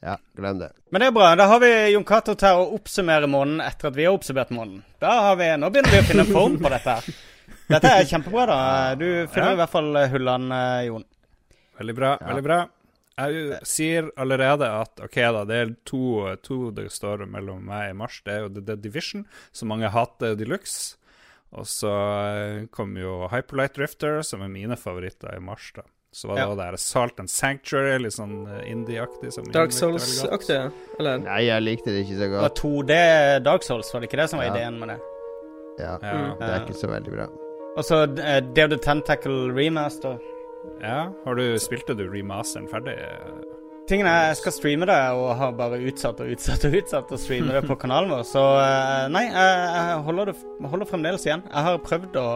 Ja, 0.00 0.14
glem 0.38 0.58
det. 0.60 0.68
Men 0.94 1.02
det 1.02 1.08
er 1.10 1.14
bra. 1.16 1.32
Da 1.38 1.46
har 1.50 1.58
vi 1.62 1.70
Jon 1.92 2.04
Cato 2.06 2.34
til 2.38 2.54
å 2.60 2.68
oppsummere 2.76 3.26
måneden 3.30 3.62
etter 3.64 3.88
at 3.90 3.96
vi 3.98 4.04
har 4.06 4.14
oppsummert 4.14 4.52
måneden. 4.54 4.84
Da 5.02 5.10
har 5.26 5.38
vi, 5.40 5.48
Nå 5.58 5.70
begynner 5.74 5.90
vi 5.96 6.02
å 6.04 6.06
finne 6.06 6.26
form 6.28 6.58
på 6.62 6.70
dette. 6.70 6.94
Dette 7.68 7.90
er 7.98 8.06
kjempebra, 8.06 8.44
da. 8.46 8.58
Du 8.98 9.06
finner 9.32 9.50
Ja. 9.50 9.54
i 9.56 9.60
hvert 9.62 9.72
fall 9.74 9.98
hullene, 10.12 10.60
Jon. 10.86 11.04
Veldig 11.80 11.94
bra. 11.98 12.12
Ja. 12.20 12.26
veldig 12.30 12.44
bra. 12.46 12.60
Jeg 13.18 13.58
sier 13.66 14.12
allerede 14.16 14.68
at 14.70 15.00
OK, 15.02 15.16
da, 15.34 15.42
det 15.44 15.56
er 15.64 15.74
to, 15.84 16.02
to 16.46 16.58
det 16.70 16.86
står 16.94 17.26
mellom 17.26 17.64
meg 17.66 17.90
i 17.90 17.96
mars. 17.98 18.20
Det 18.24 18.36
er 18.36 18.44
jo 18.46 18.52
The 18.54 18.76
Division, 18.78 19.24
som 19.50 19.72
mange 19.74 19.90
hater 19.90 20.36
de 20.38 20.46
luxe. 20.46 20.94
Og 21.56 21.64
så 21.64 21.90
eh, 21.90 22.66
kom 22.74 22.96
jo 23.00 23.28
Hyperlight 23.32 23.74
Drifter, 23.78 24.20
som 24.22 24.42
er 24.44 24.48
mine 24.52 24.76
favoritter 24.76 25.36
i 25.36 25.40
mars. 25.40 25.70
da. 25.76 25.82
Så 26.12 26.28
var 26.28 26.36
det 26.36 26.44
Ja. 26.48 26.54
der 26.70 26.76
Salt 26.76 27.20
and 27.20 27.28
Sanctuary, 27.30 27.98
litt 28.02 28.12
sånn 28.16 28.46
eh, 28.48 28.70
indie-aktig. 28.72 29.30
Dark. 29.52 29.70
Souls-aktig, 29.72 30.72
eller? 30.98 31.18
Nei, 31.18 31.42
jeg 31.46 31.62
likte 31.62 31.92
det 31.92 32.06
ikke 32.06 32.16
så 32.18 32.28
godt. 32.32 32.40
Det 32.40 32.46
var 32.48 32.56
2D 32.60 33.44
Dark 33.44 33.62
Souls, 33.62 33.92
var 33.92 34.00
det 34.00 34.08
ikke 34.10 34.20
det 34.22 34.28
som 34.30 34.38
var 34.40 34.46
Ja. 34.46 34.54
ideen 34.54 34.78
med 34.80 34.88
det? 34.88 34.98
Ja, 35.78 35.98
Ja. 36.02 36.34
Det 36.40 36.48
er 36.48 36.64
ikke 36.66 36.74
så 36.80 36.88
veldig 36.88 37.12
bra. 37.14 37.26
Og 37.76 37.84
så 37.84 38.02
uh, 38.08 38.40
Day 38.52 38.66
the 38.68 38.76
Tentacle 38.76 39.52
Remaster. 39.52 40.18
ja. 40.82 41.12
Har 41.24 41.34
du, 41.34 41.54
spilte 41.58 41.94
du 41.96 42.08
remasteren 42.10 42.66
ferdig? 42.68 42.96
Tingen 43.88 44.04
er, 44.04 44.26
jeg 44.28 44.36
skal 44.42 44.52
streame 44.52 44.86
det, 44.90 44.96
og 45.16 45.30
har 45.40 45.54
bare 45.56 45.78
utsatt 45.88 46.18
og 46.20 46.32
utsatt 46.34 46.66
og 46.68 46.74
utsatt 46.76 47.12
å 47.14 47.18
streame 47.20 47.54
det 47.56 47.62
på 47.64 47.76
kanalen 47.82 48.12
vår. 48.12 48.26
Så 48.28 48.42
eh, 48.60 49.06
nei, 49.14 49.22
jeg, 49.32 49.94
holder, 50.04 50.28
det, 50.28 50.66
holder 50.74 50.90
fremdeles 50.90 51.24
igjen. 51.24 51.46
Jeg 51.48 51.66
har 51.70 51.80
prøvd 51.86 52.18
å 52.20 52.26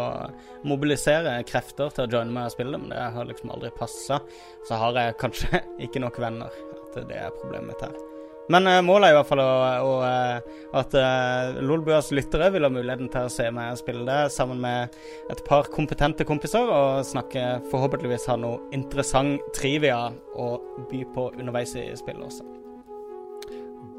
mobilisere 0.71 1.35
krefter 1.49 1.93
til 1.93 2.07
å 2.07 2.15
joine 2.17 2.33
meg 2.33 2.49
og 2.49 2.55
spille, 2.57 2.81
men 2.81 2.95
det 2.95 3.03
har 3.19 3.29
liksom 3.29 3.53
aldri 3.53 3.73
passa. 3.77 4.23
Så 4.65 4.81
har 4.81 4.97
jeg 4.97 5.19
kanskje 5.21 5.61
ikke 5.89 6.01
nok 6.07 6.23
venner. 6.25 6.57
At 6.87 6.97
det 7.11 7.21
er 7.21 7.37
problemet 7.43 7.75
mitt 7.75 7.85
her. 7.85 8.12
Men 8.51 8.67
uh, 8.67 8.81
målet 8.85 9.09
er 9.09 9.15
i 9.15 9.17
hvert 9.19 9.29
fall 9.29 9.43
å, 9.43 9.51
å, 9.87 9.93
eh, 10.07 10.63
at 10.79 10.97
uh, 10.99 11.61
Lolbuas 11.63 12.11
lyttere 12.15 12.49
vil 12.55 12.67
ha 12.67 12.71
muligheten 12.73 13.11
til 13.13 13.29
å 13.29 13.33
se 13.33 13.47
meg 13.55 13.79
spille 13.79 14.03
det 14.09 14.33
sammen 14.35 14.59
med 14.63 14.97
et 15.31 15.43
par 15.47 15.71
kompetente 15.73 16.27
kompiser, 16.27 16.67
og 16.67 17.07
snakke 17.07 17.61
forhåpentligvis 17.71 18.27
ha 18.33 18.39
noe 18.41 18.59
interessant 18.75 19.45
trivia 19.55 20.09
å 20.35 20.49
by 20.91 21.05
på 21.15 21.29
underveis 21.37 21.77
i 21.79 21.87
spillet 21.99 22.27
også. 22.27 22.49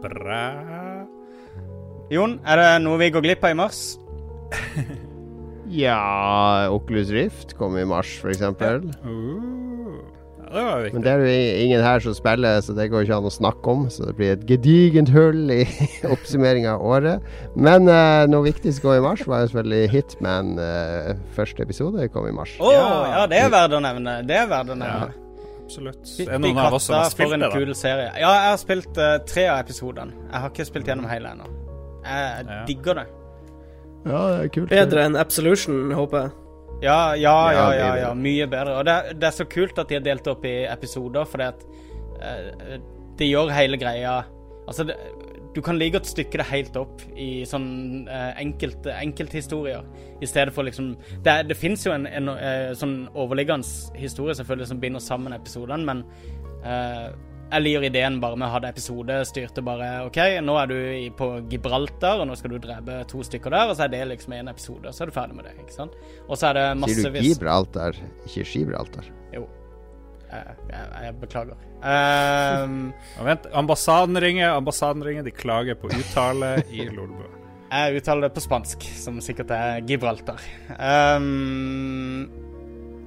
Bra. 0.03 0.43
Jon, 2.12 2.36
er 2.43 2.60
det 2.60 2.69
noe 2.84 2.99
vi 2.99 3.13
går 3.15 3.23
glipp 3.23 3.47
av 3.47 3.56
i 3.56 3.60
mars? 3.63 3.86
Ja, 5.73 6.67
Oculus 6.69 7.10
Rift 7.10 7.56
kommer 7.58 7.82
i 7.82 7.86
mars, 7.88 8.12
for 8.21 8.29
eksempel. 8.29 8.84
Uh, 9.01 9.95
det. 10.53 10.91
Men 10.93 11.03
det 11.05 11.11
er 11.11 11.23
jo 11.23 11.63
ingen 11.65 11.81
her 11.85 12.03
som 12.03 12.13
spiller, 12.17 12.59
så 12.65 12.75
det 12.77 12.89
går 12.91 13.05
ikke 13.05 13.17
an 13.17 13.29
å 13.29 13.33
snakke 13.33 13.73
om. 13.73 13.87
Så 13.93 14.05
det 14.07 14.15
blir 14.19 14.33
et 14.35 14.45
gedigent 14.49 15.09
hull 15.13 15.51
i 15.53 15.63
oppsummeringa 16.13 16.75
av 16.75 16.85
året. 16.85 17.25
Men 17.55 17.89
uh, 17.89 18.23
noe 18.31 18.45
viktig 18.47 18.73
som 18.75 18.85
kom 18.87 18.97
i 18.99 19.03
mars, 19.05 19.25
var 19.29 19.43
jo 19.43 19.51
selvfølgelig 19.51 19.89
Hitman. 19.93 20.53
Uh, 20.59 21.13
første 21.37 21.65
episode 21.65 22.07
kom 22.13 22.29
i 22.29 22.35
mars. 22.35 22.53
Å, 22.61 22.71
ja. 22.75 22.85
Ja. 23.15 23.25
det 23.31 23.41
er 23.41 23.51
verdt 23.53 23.77
å 23.77 23.81
nevne. 23.83 24.19
Det 24.29 24.37
er 24.43 24.47
verdt 24.51 24.75
å 24.75 24.77
nevne. 24.77 25.09
Ja. 25.09 25.19
Absolutt. 25.63 26.05
Fytti 26.05 26.53
katta, 26.53 27.01
for 27.17 27.33
en 27.37 27.45
kul 27.53 27.73
serie. 27.77 28.11
Ja, 28.19 28.29
jeg 28.43 28.51
har 28.51 28.61
spilt 28.61 28.99
uh, 28.99 29.17
tre 29.25 29.47
av 29.49 29.63
episodene. 29.63 30.13
Jeg 30.29 30.43
har 30.43 30.51
ikke 30.51 30.67
spilt 30.69 30.91
gjennom 30.91 31.09
hele 31.09 31.33
ennå. 31.33 31.49
Jeg 32.03 32.45
Ja. 32.49 32.63
digger 32.67 32.99
det. 32.99 33.09
Ja, 34.03 34.19
det 34.27 34.39
er 34.43 34.49
kult. 34.51 34.69
Bedre 34.69 35.05
enn 35.07 35.15
Absolution, 35.15 35.91
håper 35.95 36.25
jeg. 36.25 36.31
Ja, 36.84 37.15
ja, 37.15 37.36
ja, 37.56 37.67
Ja, 37.78 37.91
ja, 38.02 38.13
mye 38.17 38.48
bedre. 38.52 38.78
Og 38.80 38.88
det, 38.88 39.17
det 39.22 39.30
er 39.30 39.36
så 39.36 39.48
kult 39.50 39.80
at 39.80 39.89
de 39.89 40.00
har 40.00 40.06
delt 40.06 40.28
opp 40.28 40.46
i 40.46 40.63
episoder, 40.67 41.28
fordi 41.30 41.50
at 41.50 41.67
eh, 42.22 42.80
det 43.19 43.30
gjør 43.30 43.54
hele 43.56 43.80
greia 43.82 44.24
Altså, 44.63 44.86
det, 44.88 44.96
du 45.56 45.62
kan 45.62 45.76
like 45.76 45.98
godt 45.98 46.08
stykke 46.08 46.39
det 46.39 46.46
helt 46.50 46.78
opp 46.80 47.02
i 47.19 47.43
sånn 47.46 48.08
uh, 48.08 48.32
enkelt, 48.39 48.88
enkelthistorier, 48.88 49.84
i 50.24 50.30
stedet 50.30 50.54
for 50.56 50.65
liksom 50.65 50.93
Det, 51.26 51.34
det 51.50 51.58
fins 51.60 51.84
jo 51.86 51.91
en, 51.93 52.08
en 52.08 52.32
eh, 52.34 52.72
sånn 52.80 53.10
overliggende 53.12 54.00
historie 54.00 54.36
selvfølgelig 54.39 54.72
som 54.72 54.80
binder 54.82 55.04
sammen 55.04 55.36
episodene, 55.36 55.84
men 55.84 56.06
eh, 56.63 57.12
jeg 57.53 57.63
liker 57.63 57.85
ideen 57.87 58.19
bare 58.23 58.37
med 58.39 58.47
å 58.47 58.51
ha 58.55 58.59
det 58.63 58.71
episode 58.73 59.19
styrte 59.29 59.61
bare 59.65 59.89
OK, 60.07 60.19
nå 60.41 60.55
er 60.61 60.71
du 60.71 60.77
på 61.19 61.27
Gibraltar, 61.51 62.23
og 62.23 62.29
nå 62.29 62.37
skal 62.39 62.55
du 62.55 62.61
drepe 62.63 63.01
to 63.11 63.21
stykker 63.25 63.53
der, 63.53 63.69
og 63.71 63.77
så 63.77 63.85
er 63.85 63.93
det 63.93 64.03
liksom 64.09 64.33
en 64.39 64.49
episode, 64.53 64.87
og 64.89 64.95
så 64.97 65.05
er 65.05 65.11
du 65.11 65.15
ferdig 65.15 65.37
med 65.37 65.45
det, 65.49 65.53
ikke 65.61 65.75
sant? 65.75 65.93
Og 66.27 66.39
så 66.39 66.49
er 66.49 66.59
det 66.59 66.65
Sier 66.95 67.13
du 67.13 67.19
Gibraltar, 67.27 67.99
ikke 68.25 68.47
Gibraltar? 68.49 69.11
Jo. 69.35 69.45
Jeg, 70.33 70.55
jeg, 70.71 70.85
jeg 71.05 71.15
beklager. 71.21 71.57
Um, 71.85 72.77
Og 73.21 73.27
vent, 73.27 73.43
ambassaden 73.53 74.17
ringer, 74.23 74.55
ambassaden 74.57 75.03
ringer. 75.05 75.25
De 75.27 75.33
klager 75.35 75.77
på 75.77 75.91
uttale 75.93 76.55
i 76.73 76.87
Lolbø. 76.89 77.27
jeg 77.73 77.99
uttaler 77.99 78.25
det 78.27 78.33
på 78.33 78.41
spansk, 78.41 78.87
som 78.97 79.19
sikkert 79.21 79.53
er 79.53 79.83
Gibraltar. 79.85 80.41
Ehm, 80.79 82.25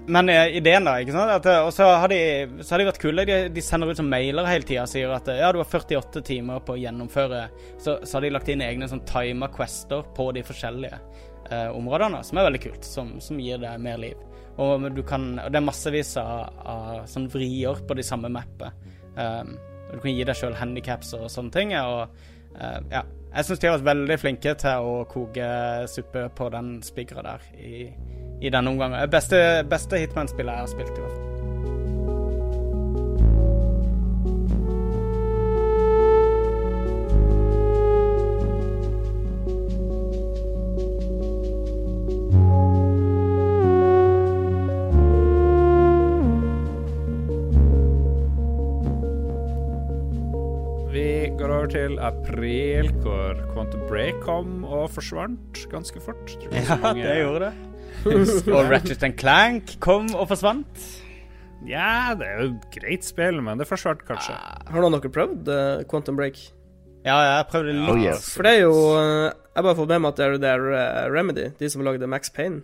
men 0.07 0.29
eh, 0.29 0.57
ideen, 0.57 0.87
da, 0.87 0.97
ikke 1.03 1.15
sant 1.15 1.47
eh, 1.51 1.61
Og 1.67 1.73
så 1.75 1.87
har, 1.89 2.09
de, 2.13 2.19
så 2.63 2.75
har 2.75 2.83
de 2.83 2.89
vært 2.89 3.01
kule. 3.03 3.25
De, 3.27 3.39
de 3.51 3.65
sender 3.65 3.91
ut 3.91 3.99
som 3.99 4.09
mailer 4.11 4.47
hele 4.47 4.67
tida 4.67 4.85
og 4.85 4.91
sier 4.91 5.13
at 5.15 5.29
eh, 5.33 5.41
ja, 5.43 5.51
du 5.53 5.59
har 5.59 5.67
48 5.67 6.23
timer 6.27 6.63
på 6.67 6.77
å 6.77 6.81
gjennomføre. 6.81 7.43
Så, 7.83 7.99
så 8.05 8.19
har 8.19 8.27
de 8.27 8.33
lagt 8.35 8.51
inn 8.53 8.63
egne 8.65 8.89
sånn 8.91 9.03
timer 9.09 9.51
quester 9.55 10.07
på 10.17 10.29
de 10.37 10.45
forskjellige 10.47 11.01
eh, 11.51 11.69
områdene, 11.75 12.23
som 12.27 12.39
er 12.39 12.49
veldig 12.49 12.63
kult. 12.69 12.87
Som, 12.87 13.17
som 13.25 13.41
gir 13.43 13.61
deg 13.63 13.83
mer 13.83 13.99
liv. 14.03 14.23
Og 14.63 14.87
kan 15.05 15.35
Og 15.43 15.51
det 15.53 15.59
er 15.59 15.67
massevis 15.67 16.15
av, 16.23 16.63
av 16.65 17.03
sånn 17.11 17.27
vrier 17.33 17.83
på 17.87 17.99
de 17.99 18.07
samme 18.07 18.31
mappet. 18.33 18.87
Um, 19.17 19.57
du 19.91 19.99
kan 20.01 20.15
gi 20.15 20.25
deg 20.29 20.39
sjøl 20.39 20.57
handikaps 20.57 21.13
og 21.19 21.27
sånne 21.33 21.53
ting. 21.53 21.75
Og 21.77 22.07
uh, 22.57 22.79
ja. 22.93 23.05
Jeg 23.37 23.45
syns 23.45 23.61
de 23.61 23.69
har 23.69 23.75
vært 23.77 23.89
veldig 23.91 24.17
flinke 24.17 24.55
til 24.57 24.87
å 24.89 24.93
koke 25.11 25.47
suppe 25.93 26.23
på 26.33 26.47
den 26.55 26.79
spigra 26.87 27.21
der 27.27 27.43
i, 27.61 27.83
i 28.41 28.51
denne 28.51 28.71
omgangen. 28.71 29.11
Beste, 29.11 29.39
beste 29.71 29.99
Hitman-spillet 30.03 30.53
jeg 30.53 30.67
har 30.67 30.73
spilt, 30.75 30.99
i 30.99 31.01
hvert 31.01 31.17
fall. 31.17 31.33
Vi 50.93 51.09
går 51.39 51.51
over 51.53 51.67
til 51.73 51.99
april, 52.01 52.89
hvor 53.05 53.37
Quantum 53.53 53.83
Break 53.91 54.21
kom 54.25 54.63
og 54.65 54.89
forsvant 54.95 55.67
ganske 55.73 56.01
fort. 56.01 56.37
Ja, 56.53 56.77
mange- 56.83 57.03
det 57.05 57.17
gjorde 57.23 57.41
det. 57.51 57.53
Og 58.07 58.69
Ratchet 58.71 59.03
Clank 59.19 59.77
kom 59.83 60.09
og 60.15 60.29
forsvant. 60.31 60.85
Ja, 61.67 62.13
det 62.19 62.27
er 62.29 62.43
jo 62.45 62.51
et 62.53 62.67
greit 62.77 63.07
spill, 63.07 63.41
men 63.43 63.59
det 63.59 63.67
forsvant 63.67 64.05
kanskje. 64.07 64.35
Har 64.37 64.77
noen 64.85 64.95
av 64.99 65.03
dere 65.03 65.15
prøvd 65.15 65.49
uh, 65.51 65.83
Quantum 65.91 66.19
Break? 66.19 66.39
Ja, 67.07 67.17
jeg 67.23 67.47
prøvde 67.51 67.73
litt. 67.75 67.91
Oh, 67.91 67.99
yes. 68.03 68.29
For 68.35 68.47
det 68.47 68.53
er 68.59 68.65
jo 68.67 68.75
uh, 68.99 69.31
Jeg 69.57 69.63
bare 69.65 69.77
fått 69.79 69.91
med 69.95 70.03
meg 70.05 70.13
at 70.13 70.19
det 70.21 70.27
er 70.27 70.39
det 70.43 70.51
er 70.53 70.65
uh, 70.69 71.05
Remedy, 71.15 71.47
de 71.59 71.71
som 71.73 71.85
lagde 71.87 72.07
Max 72.11 72.31
Payne. 72.35 72.61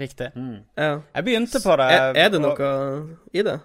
Riktig. 0.00 0.30
Mm. 0.34 0.62
Ja. 0.80 0.92
Jeg 1.18 1.26
begynte 1.26 1.60
på 1.60 1.74
det 1.76 1.86
Er, 1.92 2.14
er 2.16 2.30
det 2.32 2.40
og- 2.40 2.46
noe 2.62 2.70
i 3.36 3.42
det? 3.44 3.58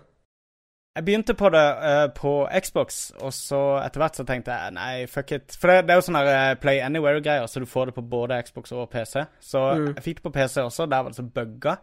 Jeg 0.96 1.04
begynte 1.06 1.34
på 1.36 1.50
det 1.52 1.64
uh, 1.76 2.06
på 2.16 2.32
Xbox, 2.64 3.12
og 3.20 3.34
så 3.36 3.60
etter 3.84 4.00
hvert 4.00 4.16
så 4.16 4.24
tenkte 4.28 4.56
jeg 4.56 4.76
nei, 4.78 5.06
fuck 5.12 5.34
it. 5.36 5.58
For 5.60 5.68
det, 5.68 5.82
det 5.90 5.96
er 5.96 6.00
jo 6.00 6.06
sånn 6.08 6.20
eh, 6.22 6.54
Play 6.62 6.80
Anywhere-greier, 6.86 7.48
så 7.52 7.60
du 7.60 7.66
får 7.68 7.90
det 7.92 7.96
på 7.98 8.04
både 8.16 8.38
Xbox 8.48 8.72
og 8.72 8.88
PC. 8.94 9.26
Så 9.44 9.64
Mm. 9.76 9.90
jeg 9.98 10.04
fikk 10.06 10.22
det 10.22 10.28
på 10.30 10.34
PC 10.38 10.62
også, 10.64 10.86
der 10.88 11.04
var 11.04 11.12
det 11.12 11.20
så 11.20 11.28
bugga 11.28 11.78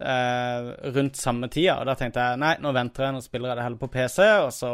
Uh, 0.00 0.70
rundt 0.96 1.18
samme 1.20 1.44
tida. 1.52 1.74
Og 1.76 1.84
da 1.84 1.92
tenkte 1.92 2.22
jeg 2.24 2.38
nei, 2.40 2.54
nå 2.64 2.70
venter 2.72 3.04
jeg, 3.04 3.12
nå 3.12 3.20
spiller 3.20 3.50
jeg 3.50 3.58
det 3.58 3.64
heller 3.66 3.80
på 3.82 3.88
PC, 3.92 4.18
og 4.46 4.52
så 4.56 4.70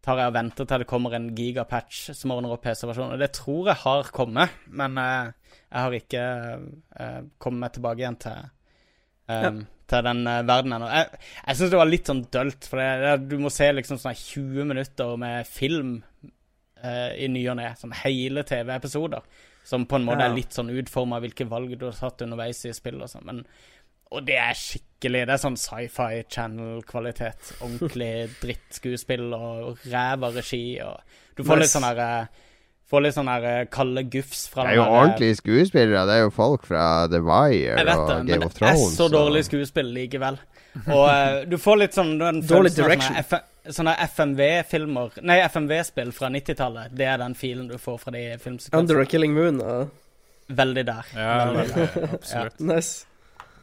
tar 0.00 0.16
jeg 0.22 0.30
og 0.30 0.32
venter 0.32 0.64
til 0.64 0.80
det 0.80 0.86
kommer 0.88 1.12
en 1.12 1.26
gigapatch 1.36 1.98
som 2.16 2.32
ordner 2.32 2.54
opp 2.54 2.62
PC-versjonen. 2.64 3.12
Og 3.12 3.20
det 3.20 3.28
tror 3.36 3.68
jeg 3.68 3.76
har 3.82 4.08
kommet, 4.16 4.54
men 4.72 4.96
uh, 4.96 5.28
jeg 5.66 5.82
har 5.84 5.96
ikke 5.98 6.24
uh, 6.56 7.20
kommet 7.36 7.66
meg 7.66 7.74
tilbake 7.76 8.00
igjen 8.00 8.16
til 8.24 8.38
um, 9.28 9.44
Ja. 9.44 9.52
Til 9.86 10.02
den 10.02 10.26
eh, 10.26 10.42
verdenen 10.48 10.82
Og 10.82 10.90
Jeg, 10.90 11.20
jeg 11.46 11.56
syns 11.60 11.70
det 11.70 11.78
var 11.78 11.90
litt 11.90 12.08
sånn 12.10 12.24
dølt, 12.34 12.66
for 12.66 12.80
det, 12.82 12.88
det, 13.04 13.28
du 13.30 13.36
må 13.42 13.50
se 13.54 13.68
liksom 13.72 14.00
sånn 14.02 14.16
20 14.18 14.64
minutter 14.72 15.16
med 15.22 15.46
film 15.46 15.92
uh, 16.84 17.12
i 17.14 17.28
ny 17.30 17.44
og 17.52 17.56
ne. 17.60 17.68
Sånn 17.78 17.94
hele 18.02 18.42
TV-episoder. 18.46 19.22
Som 19.66 19.86
på 19.90 19.98
en 19.98 20.04
måte 20.06 20.22
Ja. 20.22 20.30
er 20.30 20.36
litt 20.36 20.54
sånn 20.54 20.70
utforma 20.70 21.18
hvilke 21.22 21.46
valg 21.50 21.72
du 21.78 21.86
har 21.88 21.96
tatt 21.98 22.22
underveis 22.22 22.64
i 22.68 22.74
spill 22.76 23.00
og 23.02 23.10
sånn. 23.10 23.40
Og 24.14 24.22
det 24.26 24.36
er 24.38 24.54
skikkelig 24.54 25.24
Det 25.26 25.34
er 25.34 25.40
sånn 25.42 25.56
sci-fi 25.58 26.20
channel-kvalitet. 26.30 27.54
Ordentlig 27.66 28.10
drittskuespill 28.42 29.32
og 29.34 29.80
ræva 29.90 30.30
regi 30.34 30.78
og 30.86 31.00
Du 31.36 31.42
får 31.44 31.58
litt 31.60 31.66
Nice. 31.66 31.74
sånn 31.74 31.88
her 31.88 32.02
eh, 32.04 32.44
Får 32.86 33.02
litt 33.02 33.16
sånn 33.16 33.26
her 33.26 33.44
eh, 33.50 33.62
kalde 33.72 34.04
gufs 34.06 34.44
fra 34.52 34.62
Det 34.62 34.76
er 34.76 34.76
jo 34.76 34.82
der, 34.84 34.90
eh, 34.92 35.00
ordentlige 35.00 35.38
skuespillere. 35.40 36.04
Det 36.06 36.14
er 36.14 36.20
jo 36.22 36.30
folk 36.34 36.68
fra 36.68 36.82
The 37.10 37.18
Wire 37.24 37.74
jeg 37.80 37.88
vet 37.88 37.98
og 37.98 38.08
det, 38.10 38.38
men 38.38 38.52
det 38.54 38.68
er 38.70 38.78
så 38.94 39.08
dårlig 39.10 39.42
skuespill 39.48 39.90
likevel. 39.96 40.38
Og 40.84 41.04
uh, 41.08 41.40
du 41.48 41.56
får 41.58 41.78
litt 41.80 41.96
sånn 41.96 42.14
den 42.20 42.42
Dårlig 42.46 42.74
direction. 42.76 43.16
Sånne, 43.16 43.72
sånne 43.74 43.94
FMV-filmer 44.04 45.16
Nei, 45.24 45.38
FMV-spill 45.48 46.12
fra 46.14 46.28
90-tallet. 46.30 46.92
Det 46.94 47.08
er 47.08 47.22
den 47.22 47.34
filen 47.38 47.66
du 47.70 47.78
får 47.80 47.96
fra 48.04 48.12
de 48.14 48.26
Under 48.76 49.00
a. 49.00 49.06
Killing 49.08 49.34
Moon 49.34 49.62
Uh. 49.64 49.86
Veldig 50.46 50.84
der. 50.86 51.06
Ja, 51.16 51.30
Veldig 51.48 51.62
der. 51.66 51.88
veldig, 51.88 52.10
absolutt. 52.14 52.60
Nice. 52.60 53.06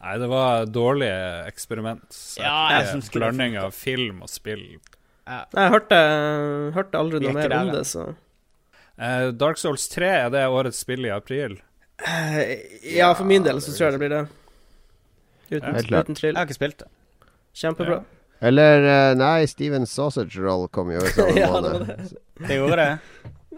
Nei, 0.02 0.18
det 0.20 0.26
var 0.28 0.66
dårlige 0.68 1.20
eksperiment. 1.48 2.04
Så 2.12 2.42
Ja, 2.42 2.58
jeg 2.74 2.90
synes 2.90 3.08
Blanding 3.14 3.56
av 3.56 3.72
film 3.72 4.20
og 4.26 4.28
spill. 4.28 4.66
Nei, 5.24 5.38
Jeg 5.54 5.72
hørte, 5.72 6.00
hørte 6.76 7.00
aldri 7.00 7.22
noe 7.24 7.32
mer 7.38 7.54
om 7.56 7.70
det, 7.72 7.86
så 7.88 8.10
Eh, 8.98 9.28
Dark 9.34 9.58
Souls 9.58 9.88
3 9.90 10.10
er 10.24 10.32
det 10.34 10.46
årets 10.48 10.82
spill 10.84 11.06
i 11.06 11.12
april. 11.14 11.58
Uh, 12.04 12.42
Ja, 12.94 13.12
for 13.14 13.26
min 13.26 13.42
del 13.46 13.60
så 13.62 13.72
tror 13.74 13.88
jeg 13.88 13.96
det 13.96 14.02
blir 14.02 14.12
det. 14.14 14.24
Uten, 15.50 15.78
ja, 15.78 16.02
uten 16.02 16.18
tvil. 16.18 16.32
Jeg 16.32 16.38
har 16.40 16.48
ikke 16.48 16.58
spilt 16.58 16.82
det. 16.82 16.90
Kjempebra. 17.54 18.02
Eller 18.44 18.84
eh, 18.84 19.14
nei, 19.16 19.46
Steven 19.48 19.86
Sausage 19.88 20.40
Roll 20.42 20.66
kom 20.74 20.90
jo 20.92 21.00
i 21.04 21.12
samme 21.14 21.36
Ja, 21.42 21.50
det 21.62 21.72
måned. 21.78 22.14
Det 22.40 22.58
gjorde 22.58 22.78
det. 22.80 22.88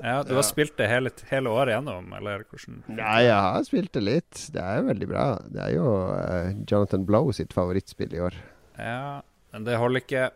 Ja, 0.02 0.18
Du 0.28 0.34
har 0.36 0.44
spilt 0.44 0.76
det 0.76 0.90
hele, 0.90 1.10
hele 1.30 1.50
året 1.50 1.72
gjennom, 1.72 2.10
eller 2.18 2.42
hvordan? 2.44 2.82
Nei, 2.98 3.22
jeg 3.24 3.38
har 3.46 3.64
spilt 3.64 3.94
det 3.96 4.02
litt. 4.04 4.42
Det 4.52 4.60
er 4.60 4.84
veldig 4.84 5.08
bra. 5.08 5.24
Det 5.48 5.62
er 5.64 5.72
jo 5.78 5.86
uh, 6.12 6.50
Jonathan 6.68 7.06
Blow 7.08 7.32
sitt 7.34 7.56
favorittspill 7.56 8.12
i 8.12 8.20
år. 8.28 8.36
Ja, 8.76 9.22
men 9.54 9.64
det 9.64 9.78
holder 9.80 10.04
ikke. 10.04 10.26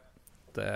Det, 0.56 0.70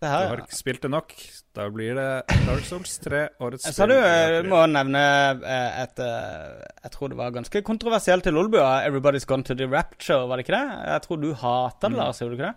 Det 0.00 0.08
du 0.08 0.12
har 0.14 0.22
ja. 0.38 0.44
ikke 0.46 0.56
spilt 0.56 0.80
det 0.82 0.90
nok. 0.90 1.10
Da 1.54 1.66
blir 1.68 1.94
det 1.98 2.06
Dark 2.46 2.64
Souls 2.64 2.94
3, 3.04 3.18
årets 3.44 3.66
Så 3.68 3.84
du 3.90 3.92
spill. 3.92 4.38
eh, 4.38 4.42
må 4.48 4.62
nevne 4.70 5.02
eh, 5.44 5.82
et 5.82 5.98
eh, 6.00 6.62
Jeg 6.86 6.92
tror 6.94 7.08
det 7.12 7.18
var 7.18 7.30
ganske 7.34 7.62
kontroversielt 7.66 8.24
til 8.24 8.32
Lolbua. 8.32 8.80
'Everybody's 8.86 9.26
Gone 9.28 9.44
to 9.44 9.54
the 9.54 9.66
Rapture', 9.68 10.26
var 10.28 10.36
det 10.40 10.46
ikke 10.48 10.56
det? 10.56 10.88
Jeg 10.88 11.02
tror 11.02 11.20
du 11.20 11.34
hater 11.34 11.88
det, 11.88 11.90
Mm. 11.90 12.00
Lars, 12.00 12.18
gjorde 12.20 12.36
du 12.36 12.42
ikke 12.42 12.48
det? 12.48 12.54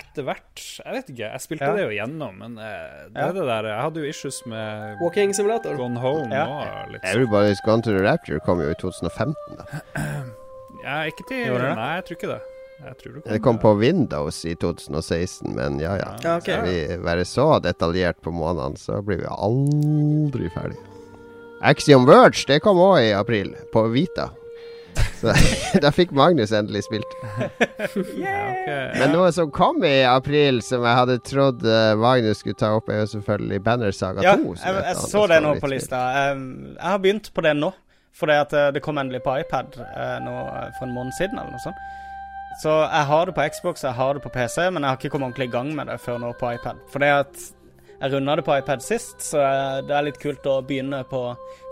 Etter 0.00 0.22
hvert. 0.22 0.60
Jeg 0.84 0.92
vet 0.94 1.08
ikke. 1.10 1.28
Jeg 1.32 1.40
spilte 1.40 1.64
Ja. 1.66 1.72
det 1.76 1.82
jo 1.84 1.90
gjennom, 1.98 2.34
men 2.38 2.58
eh, 2.58 3.08
det 3.12 3.20
Ja. 3.20 3.32
det 3.32 3.44
der 3.48 3.62
Jeg 3.68 3.80
hadde 3.82 4.00
jo 4.00 4.06
issues 4.08 4.40
med 4.46 4.96
Walking 5.02 5.34
Simulator. 5.34 5.76
Gone 5.76 5.98
Home 5.98 6.32
Ja. 6.32 6.44
og 6.46 6.92
litt 6.92 7.02
sånn. 7.02 7.16
Everybody's 7.16 7.60
Gone 7.66 7.82
to 7.82 7.90
the 7.90 8.02
Rapture 8.02 8.40
kom 8.40 8.60
jo 8.60 8.70
i 8.70 8.74
2015. 8.74 9.34
da 9.58 9.64
Ja, 10.84 11.04
ikke 11.04 11.24
til 11.28 11.52
Nei, 11.52 11.94
jeg 12.00 12.04
tror 12.04 12.16
ikke 12.16 12.28
det. 12.32 12.40
Jeg 12.80 12.96
tror 12.96 13.12
det 13.14 13.20
kom, 13.22 13.32
Det 13.32 13.40
kom 13.44 13.58
på 13.58 13.74
Windows 13.74 14.44
i 14.44 14.54
2016, 14.54 15.54
men 15.54 15.80
ja 15.80 15.96
ja. 16.00 16.10
Ja, 16.22 16.36
okay. 16.36 16.56
Skal 16.56 16.68
vi 16.68 16.98
være 17.04 17.24
så 17.28 17.46
detaljert 17.60 18.20
på 18.24 18.32
månedene, 18.32 18.80
så 18.80 19.02
blir 19.04 19.20
vi 19.22 19.30
aldri 19.30 20.50
ferdig. 20.54 20.78
Axiom 21.60 22.06
Verge 22.08 22.46
det 22.48 22.62
kom 22.64 22.80
òg 22.80 23.02
i 23.04 23.10
april, 23.12 23.52
på 23.72 23.84
Vita. 23.92 24.30
Så 25.20 25.34
da 25.84 25.92
fikk 25.92 26.14
Magnus 26.16 26.54
endelig 26.56 26.86
spilt. 26.86 27.12
Men 29.00 29.12
noe 29.12 29.28
som 29.36 29.52
kom 29.52 29.84
i 29.84 30.00
april, 30.08 30.62
som 30.64 30.86
jeg 30.88 31.00
hadde 31.02 31.18
trodd 31.28 31.66
eh, 31.68 31.92
Magnus 32.00 32.40
skulle 32.40 32.56
ta 32.56 32.72
opp, 32.78 32.88
er 32.88 33.04
jo 33.04 33.12
selvfølgelig 33.12 33.60
Banner 33.68 33.92
Saga 33.92 34.24
Ja, 34.24 34.34
2. 34.40 34.56
Ja, 34.56 34.72
jeg, 34.72 34.88
jeg 34.88 35.12
så 35.12 35.28
det 35.28 35.42
nå 35.44 35.54
på 35.60 35.70
lista. 35.70 36.00
Um, 36.32 36.50
jeg 36.72 36.88
har 36.88 37.04
begynt 37.04 37.32
på 37.36 37.44
det 37.44 37.54
nå. 37.60 37.74
Fordi 38.20 38.36
at 38.42 38.52
eh, 38.52 38.68
det 38.74 38.82
kom 38.84 38.98
endelig 38.98 39.22
på 39.24 39.38
iPad 39.38 39.78
eh, 39.80 40.18
nå 40.24 40.34
eh, 40.42 40.68
for 40.78 40.88
en 40.88 40.94
måned 40.94 41.14
siden, 41.18 41.38
eller 41.38 41.54
noe 41.54 41.64
sånt. 41.64 41.88
Så 42.60 42.68
jeg 42.84 43.06
har 43.08 43.24
det 43.24 43.32
på 43.32 43.44
Xbox, 43.48 43.82
jeg 43.86 43.96
har 43.96 44.14
det 44.14 44.20
på 44.20 44.28
PC, 44.34 44.66
men 44.68 44.84
jeg 44.84 44.90
har 44.90 44.98
ikke 44.98 45.08
kommet 45.14 45.30
ordentlig 45.30 45.46
i 45.48 45.52
gang 45.54 45.70
med 45.72 45.88
det 45.88 45.94
før 46.02 46.18
nå 46.20 46.34
på 46.36 46.50
iPad. 46.58 46.82
Fordi 46.92 47.08
at 47.08 47.44
jeg 48.00 48.12
runda 48.12 48.34
det 48.36 48.44
på 48.44 48.56
iPad 48.60 48.82
sist, 48.84 49.22
så 49.30 49.44
det 49.88 49.94
er 49.96 50.04
litt 50.04 50.18
kult 50.20 50.44
å 50.48 50.58
begynne 50.68 50.98
på 51.08 51.22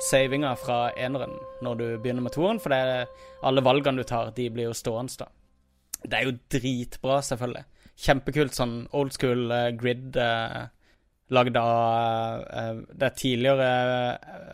savinga 0.09 0.55
fra 0.57 0.79
eneren 0.97 1.35
når 1.65 1.77
du 1.77 1.85
begynner 2.01 2.25
med 2.25 2.33
toeren, 2.33 2.61
for 2.61 2.73
det 2.73 2.79
er, 2.79 3.13
alle 3.45 3.65
valgene 3.65 4.01
du 4.01 4.09
tar, 4.09 4.33
de 4.37 4.49
blir 4.53 4.71
jo 4.71 4.77
stående, 4.77 5.27
da. 5.27 5.29
Det 6.05 6.17
er 6.17 6.29
jo 6.31 6.35
dritbra, 6.57 7.21
selvfølgelig. 7.27 7.65
Kjempekult 8.09 8.57
sånn 8.57 8.75
old 8.97 9.13
school 9.13 9.53
eh, 9.53 9.71
grid 9.77 10.17
eh, 10.17 10.69
lagd 11.35 11.57
av 11.61 12.45
eh, 12.49 12.79
Det 12.97 13.09
er 13.09 13.17
tidligere 13.21 13.67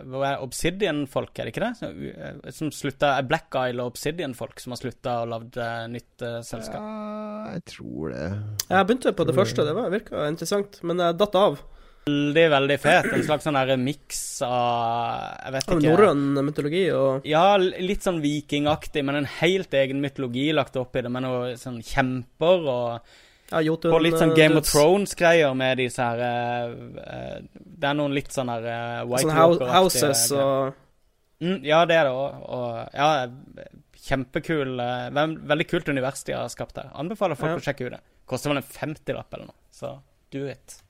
eh, 0.03 0.43
Obsidian-folk, 0.43 1.31
er 1.39 1.47
det 1.49 1.53
ikke 1.55 1.65
det? 1.67 1.73
Som, 1.79 2.01
eh, 2.11 2.55
som 2.57 2.73
slutta 2.75 3.13
Black 3.29 3.55
Isle 3.61 3.85
og 3.85 3.93
Obsidian-folk 3.93 4.63
som 4.63 4.75
har 4.75 4.83
slutta 4.83 5.19
og 5.23 5.31
lagd 5.35 5.61
eh, 5.63 5.85
nytt 5.93 6.27
selskap. 6.47 6.81
Ja, 6.83 7.53
jeg 7.55 7.67
tror 7.77 8.15
det. 8.15 8.25
Jeg 8.71 8.89
begynte 8.91 9.15
på 9.15 9.29
det 9.29 9.37
første, 9.39 9.69
det 9.69 9.77
var, 9.79 9.93
virka 9.95 10.27
interessant, 10.31 10.81
men 10.83 11.03
jeg 11.05 11.21
datt 11.23 11.39
av. 11.39 11.63
Veldig, 12.05 12.45
veldig 12.53 12.77
fet. 12.83 13.07
En 13.17 13.23
slags 13.25 13.47
sånn 13.47 13.57
miks 13.81 14.19
av 14.45 15.39
Jeg 15.47 15.55
vet 15.55 15.71
Av 15.73 15.79
ikke. 15.79 15.89
norrøn 15.89 16.25
mytologi 16.45 16.83
og 16.93 17.25
Ja, 17.29 17.57
litt 17.57 18.05
sånn 18.05 18.21
vikingaktig, 18.21 19.01
men 19.07 19.23
en 19.23 19.31
helt 19.39 19.73
egen 19.73 20.03
mytologi 20.05 20.51
lagt 20.53 20.77
opp 20.77 20.97
i 20.99 21.05
det, 21.05 21.13
med 21.13 21.25
noe 21.25 21.55
sånn 21.57 21.81
kjemper 21.81 22.69
og 22.69 23.15
ja, 23.55 23.61
Jotun 23.69 23.95
På 23.95 24.01
litt 24.03 24.19
sånn 24.19 24.35
Game 24.35 24.55
Game 24.55 24.61
of. 24.63 24.69
Thrones-greier 24.71 25.55
med 25.59 25.79
disse 25.81 26.03
her 26.03 26.23
eh, 26.27 26.75
eh, 27.05 27.39
Det 27.55 27.91
er 27.91 27.99
noen 27.99 28.15
litt 28.17 28.35
sånn 28.35 28.51
her 28.53 28.67
uh, 28.67 29.01
White 29.09 29.31
Walker-aktige 29.31 30.43
og 30.43 30.75
mm, 31.45 31.59
Ja, 31.67 31.85
det 31.89 31.99
er 32.03 32.09
det 32.11 32.15
òg. 32.15 32.45
Og 32.59 32.97
ja, 32.99 33.09
kjempekul 34.05 34.79
eh, 34.85 35.11
Veldig 35.55 35.69
kult 35.71 35.89
univers 35.93 36.25
de 36.29 36.37
har 36.37 36.49
skapt 36.53 36.77
der. 36.81 36.91
Anbefaler 36.99 37.39
folk 37.39 37.55
Ja. 37.55 37.61
å 37.63 37.67
sjekke 37.71 37.89
ut 37.89 37.95
det. 37.97 38.03
Koster 38.29 38.51
vel 38.53 38.63
en 38.63 38.71
50-lapp 38.73 39.37
eller 39.37 39.51
noe, 39.53 39.61
så 39.75 39.99
do 40.33 40.47
it. 40.49 40.81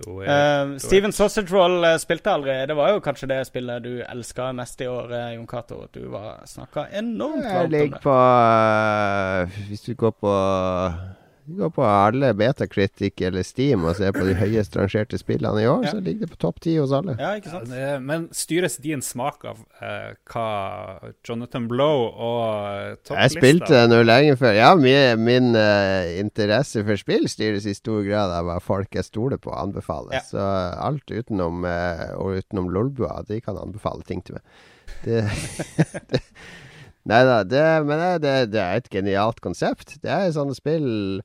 Do 0.00 0.22
it. 0.22 0.28
Uh, 0.30 0.78
Steven 0.80 1.12
Sausage 1.12 1.50
Roll 1.52 1.84
eh, 1.84 1.98
spilte 2.00 2.30
aldri. 2.32 2.54
Det 2.70 2.76
var 2.78 2.94
jo 2.94 3.00
kanskje 3.04 3.28
det 3.28 3.40
spillet 3.50 3.82
du 3.84 3.90
elska 4.06 4.46
mest 4.56 4.80
i 4.80 4.86
år, 4.88 5.10
eh, 5.12 5.32
Jon 5.34 5.46
Cato. 5.50 5.82
Du 5.92 6.06
var 6.14 6.40
snakka 6.48 6.86
enormt 6.96 7.42
Jeg 7.44 7.52
varmt 7.58 7.66
om 7.66 7.74
ligger 7.74 7.98
det. 7.98 8.02
på 8.06 8.14
eh, 9.58 9.66
Hvis 9.68 9.84
du 9.84 9.92
går 10.00 10.14
på 10.22 10.32
du 11.44 11.56
går 11.58 11.70
på 11.74 11.82
alle 11.82 12.28
Betakritikk 12.38 13.20
eller 13.26 13.42
Steam 13.42 13.82
og 13.88 13.96
ser 13.98 14.12
på 14.14 14.22
de 14.28 14.34
høyest 14.38 14.76
rangerte 14.78 15.18
spillene 15.18 15.64
i 15.64 15.66
år, 15.66 15.84
Ja. 15.84 15.90
så 15.90 16.00
ligger 16.00 16.26
det 16.26 16.30
på 16.36 16.40
topp 16.44 16.60
ti 16.62 16.76
hos 16.76 16.92
alle. 16.94 17.16
Ja, 17.18 17.32
ikke 17.38 17.50
sant? 17.50 17.72
Ja, 17.74 17.98
Men 17.98 18.28
styres 18.30 18.76
din 18.82 19.02
smak 19.02 19.44
av 19.44 19.58
eh, 19.82 20.14
hva 20.30 21.12
Jonathan 21.26 21.66
Blow 21.68 22.06
og 22.12 23.02
topplista 23.02 23.18
Jeg 23.22 23.34
spilte 23.34 23.66
spilte 23.66 23.82
noe 23.90 24.06
lenge 24.06 24.36
før. 24.38 24.54
Ja, 24.54 24.70
min, 24.78 25.24
min 25.24 25.54
eh, 25.58 26.20
interesse 26.22 26.84
for 26.86 27.00
spill 27.00 27.26
styres 27.28 27.66
i 27.66 27.74
stor 27.74 28.02
grad 28.06 28.30
av 28.30 28.46
hva 28.46 28.60
folk 28.62 28.94
jeg 28.94 29.04
stoler 29.08 29.42
på, 29.42 29.50
anbefaler. 29.50 30.20
Ja. 30.20 30.22
Så 30.22 30.38
alt 30.42 31.10
utenom 31.10 31.64
uh, 31.66 32.12
og 32.22 32.38
utenom 32.38 32.70
Lolbua, 32.72 33.22
de 33.28 33.40
kan 33.42 33.58
anbefale 33.58 34.06
ting 34.06 34.22
til 34.22 34.38
meg. 34.38 34.42
Det, 35.02 35.24
det 36.12 36.22
Nei 37.08 37.22
da, 37.26 37.40
det, 37.42 37.62
men 37.88 38.02
det, 38.22 38.34
det, 38.52 38.60
er 38.62 38.78
et 38.78 38.92
genialt 38.92 39.40
konsept. 39.42 39.96
Det 40.04 40.10
er 40.10 40.34
sånne 40.34 40.54
spill 40.54 41.22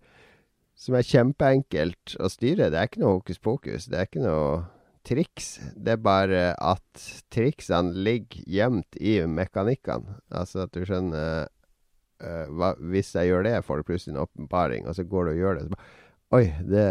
som 0.77 0.97
er 0.97 1.05
kjempeenkelt 1.05 2.15
å 2.21 2.29
styre. 2.29 2.71
Det 2.73 2.79
er 2.79 2.89
ikke 2.89 3.03
noe 3.03 3.19
hokus 3.19 3.41
pokus. 3.41 3.85
Det 3.89 3.99
er 3.99 4.09
ikke 4.09 4.23
noe 4.25 4.63
triks. 5.07 5.51
Det 5.77 5.93
er 5.95 6.01
bare 6.01 6.41
at 6.57 7.05
triksene 7.33 7.93
ligger 7.93 8.41
gjemt 8.49 8.97
i 8.99 9.19
mekanikkene. 9.29 10.19
Altså 10.33 10.65
at 10.65 10.73
du 10.73 10.83
skjønner 10.85 11.47
uh, 11.47 12.45
hva, 12.49 12.73
Hvis 12.77 13.13
jeg 13.15 13.31
gjør 13.31 13.47
det, 13.47 13.55
får 13.65 13.81
du 13.81 13.87
plutselig 13.87 14.15
en 14.15 14.23
åpenbaring, 14.25 14.87
og 14.87 14.97
så 14.97 15.05
går 15.05 15.29
du 15.29 15.33
og 15.35 15.41
gjør 15.41 15.59
det. 15.59 15.69
Bare, 15.73 15.95
Oi, 16.37 16.45
det, 16.67 16.87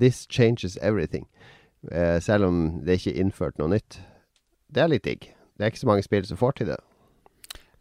this 0.00 0.24
changes 0.26 0.78
everything. 0.82 1.28
Uh, 1.92 2.18
selv 2.20 2.48
om 2.48 2.80
det 2.84 2.98
ikke 2.98 3.14
er 3.14 3.24
innført 3.24 3.60
noe 3.60 3.70
nytt. 3.76 4.00
Det 4.72 4.82
er 4.82 4.90
litt 4.90 5.06
digg. 5.06 5.28
Det 5.56 5.66
er 5.66 5.72
ikke 5.72 5.84
så 5.84 5.92
mange 5.92 6.06
spill 6.06 6.26
som 6.26 6.40
får 6.40 6.58
til 6.58 6.72
det. 6.72 6.80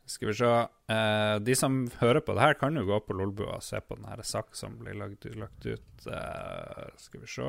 Skal 0.09 0.31
vi 0.31 0.33
se 0.39 0.47
eh, 0.89 1.35
De 1.45 1.53
som 1.55 1.83
hører 1.99 2.23
på 2.25 2.33
det 2.33 2.41
her, 2.41 2.55
kan 2.57 2.75
jo 2.79 2.85
gå 2.87 2.97
på 3.05 3.13
Lolbua 3.13 3.59
og 3.59 3.63
se 3.65 3.77
på 3.85 3.95
den 3.99 4.07
her 4.09 4.23
sak 4.25 4.55
som 4.57 4.73
blir 4.81 4.97
lagt, 4.97 5.27
lagt 5.37 5.67
ut 5.69 6.07
eh, 6.09 6.87
Skal 6.97 7.21
vi 7.21 7.29
se 7.29 7.45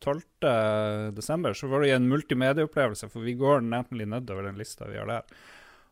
12. 0.00 1.12
desember. 1.16 1.52
Så 1.52 1.68
får 1.68 1.84
du 1.84 1.90
en 1.92 2.08
multimedieopplevelse, 2.08 3.10
for 3.12 3.20
vi 3.26 3.36
går 3.38 3.60
nemlig 3.68 4.08
nedover 4.08 4.48
den 4.48 4.56
lista 4.60 4.88
vi 4.88 4.96
har 5.00 5.06
der. 5.10 5.28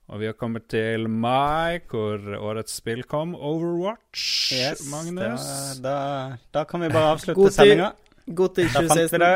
Og 0.06 0.20
vi 0.22 0.28
har 0.30 0.36
kommet 0.38 0.68
til 0.70 1.08
mai, 1.10 1.80
hvor 1.90 2.22
årets 2.38 2.76
spill 2.78 3.02
kom. 3.10 3.34
Overwatch, 3.34 4.52
Yes, 4.54 4.84
Magnus. 4.92 5.46
Da, 5.82 5.90
da, 5.90 6.36
da 6.54 6.62
kan 6.70 6.80
vi 6.84 6.92
bare 6.94 7.10
avslutte 7.16 7.34
God 7.40 7.50
tid. 7.50 7.56
sendinga. 7.58 7.92
God 8.26 8.54
til 8.54 8.70
Da 8.70 8.84
fant 8.86 9.12
vi 9.12 9.18
det. 9.24 9.32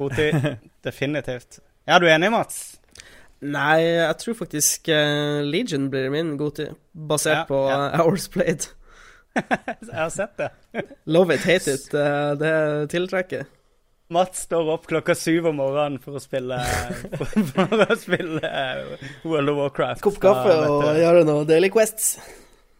God 0.00 0.16
tid. 0.16 0.46
Definitivt. 0.88 1.60
Ja, 1.86 1.98
du 2.00 2.06
er 2.08 2.14
enig, 2.16 2.30
Mats? 2.32 2.79
Nei, 3.40 3.80
jeg 3.80 4.16
tror 4.20 4.36
faktisk 4.42 4.90
uh, 4.92 5.40
Legion 5.46 5.86
blir 5.92 6.10
min 6.12 6.34
godtid, 6.40 6.74
basert 6.92 7.42
Ja, 7.42 7.46
på 7.48 7.60
ja. 7.70 7.78
eh, 7.94 8.02
Hours 8.02 8.26
Played. 8.28 8.66
Jeg 9.38 9.94
har 9.94 10.10
sett 10.12 10.36
det. 10.36 10.50
Love 11.06 11.34
it, 11.38 11.46
hate 11.46 11.72
it, 11.78 11.86
Uh, 11.94 12.34
det 12.40 12.52
tiltrekker. 12.92 13.46
Mats 14.10 14.42
står 14.48 14.68
opp 14.74 14.88
klokka 14.90 15.14
syv 15.14 15.46
om 15.52 15.60
morgenen 15.60 16.00
for 16.02 16.18
å 16.18 16.20
spille 16.22 16.56
For, 17.20 17.30
for 17.54 17.84
å 17.86 17.96
spille 17.96 18.42
uh, 18.42 19.04
World 19.22 19.52
of 19.54 19.60
Warcraft. 19.62 20.02
Kopp 20.04 20.18
kaffe 20.20 20.50
Da 20.50 20.66
og 20.74 20.98
gjøre 20.98 21.22
noe 21.28 21.46
Daily 21.48 21.70
Quests. 21.72 22.16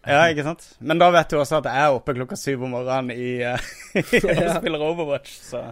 Ja, 0.00 0.24
ikke 0.32 0.42
sant? 0.46 0.64
Men 0.80 0.98
da 1.00 1.10
vet 1.12 1.30
du 1.30 1.36
også 1.38 1.58
at 1.60 1.66
jeg 1.68 1.86
er 1.86 1.94
oppe 1.94 2.14
klokka 2.16 2.36
syv 2.40 2.64
om 2.66 2.74
morgenen 2.74 3.12
i, 3.14 3.30
uh, 3.44 3.70
og 4.00 4.54
spiller 4.56 4.84
Overwatch, 4.90 5.34
så, 5.44 5.66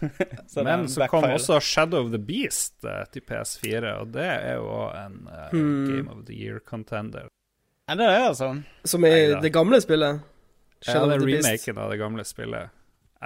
så 0.50 0.60
er 0.60 0.64
Men 0.68 0.80
en 0.84 0.88
så 0.92 1.08
kom 1.10 1.24
også 1.24 1.58
Shadow 1.62 2.04
of 2.06 2.10
the 2.12 2.20
Beast 2.22 2.84
eh, 2.84 3.04
til 3.14 3.22
PS4, 3.28 3.92
og 4.02 4.12
det 4.14 4.26
er 4.28 4.54
jo 4.60 4.70
en 4.92 5.18
uh, 5.30 5.48
Hmm. 5.52 5.86
Game 5.90 6.10
of 6.12 6.24
the 6.28 6.34
Year-contender. 6.36 7.28
Er 7.88 7.94
det 8.00 8.06
det, 8.10 8.22
altså? 8.28 8.50
Som 8.84 9.04
i 9.06 9.10
Neida. 9.12 9.40
det 9.40 9.52
gamle 9.54 9.78
spillet. 9.80 10.20
Ja, 10.82 10.92
Shadow 10.92 11.08
det 11.08 11.16
of 11.16 11.22
er 11.22 11.26
the 11.26 11.32
Beast. 11.32 11.46
remaken 11.48 11.78
av 11.84 11.90
det 11.94 11.98
gamle 12.02 12.24
spillet. 12.26 12.72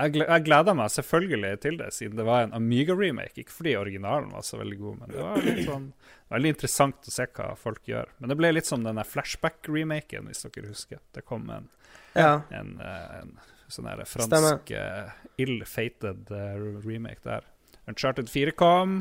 Jeg, 0.00 0.14
jeg 0.22 0.44
gleder 0.46 0.76
meg 0.78 0.92
selvfølgelig 0.94 1.54
til 1.64 1.76
det, 1.80 1.88
siden 1.92 2.16
det 2.20 2.24
var 2.28 2.44
en 2.44 2.52
Amiga-remake. 2.54 3.40
Ikke 3.42 3.52
fordi 3.56 3.72
originalen 3.76 4.30
var 4.32 4.44
så 4.46 4.60
veldig 4.60 4.76
god, 4.78 4.98
men 5.00 5.10
det 5.10 5.24
var 5.24 5.40
litt 5.42 5.64
sånn 5.66 5.88
veldig 6.30 6.52
interessant 6.54 7.08
å 7.10 7.14
se 7.16 7.26
hva 7.34 7.48
folk 7.58 7.88
gjør. 7.90 8.12
Men 8.20 8.30
det 8.30 8.36
ble 8.38 8.52
litt 8.54 8.68
som 8.70 8.84
denne 8.86 9.02
flashback-remaken, 9.04 10.28
hvis 10.30 10.46
dere 10.46 10.70
husker. 10.70 11.00
Det 11.16 11.24
kom 11.26 11.50
en, 11.50 11.66
Ja. 12.14 12.42
en, 12.50 12.76
eh, 12.80 13.18
en 13.22 13.34
sånn 13.70 13.88
Stemmer. 13.90 14.06
fransk 14.06 14.74
uh, 14.76 15.10
ill-fated 15.40 16.30
uh, 16.34 16.82
remake 16.84 17.22
der. 17.24 17.46
Uncharted 17.90 18.28
4 18.30 18.52
kom. 18.58 19.00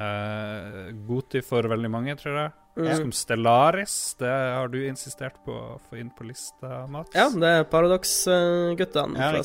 Uh, 0.00 0.90
Goti 1.08 1.42
for 1.44 1.66
veldig 1.68 1.90
mange, 1.92 2.14
tror 2.20 2.38
jeg. 2.38 2.52
Mm. 2.78 2.86
Kom 3.02 3.10
Stellaris. 3.12 3.94
Det 4.20 4.30
har 4.30 4.68
du 4.70 4.78
insistert 4.86 5.34
på 5.44 5.52
å 5.52 5.78
få 5.90 5.98
inn 6.00 6.08
på 6.16 6.24
lista, 6.28 6.86
Mats. 6.88 7.10
ja, 7.18 7.26
det 7.34 7.48
er 7.58 7.64
Paradox-guttene 7.68 9.18
Ja, 9.18 9.42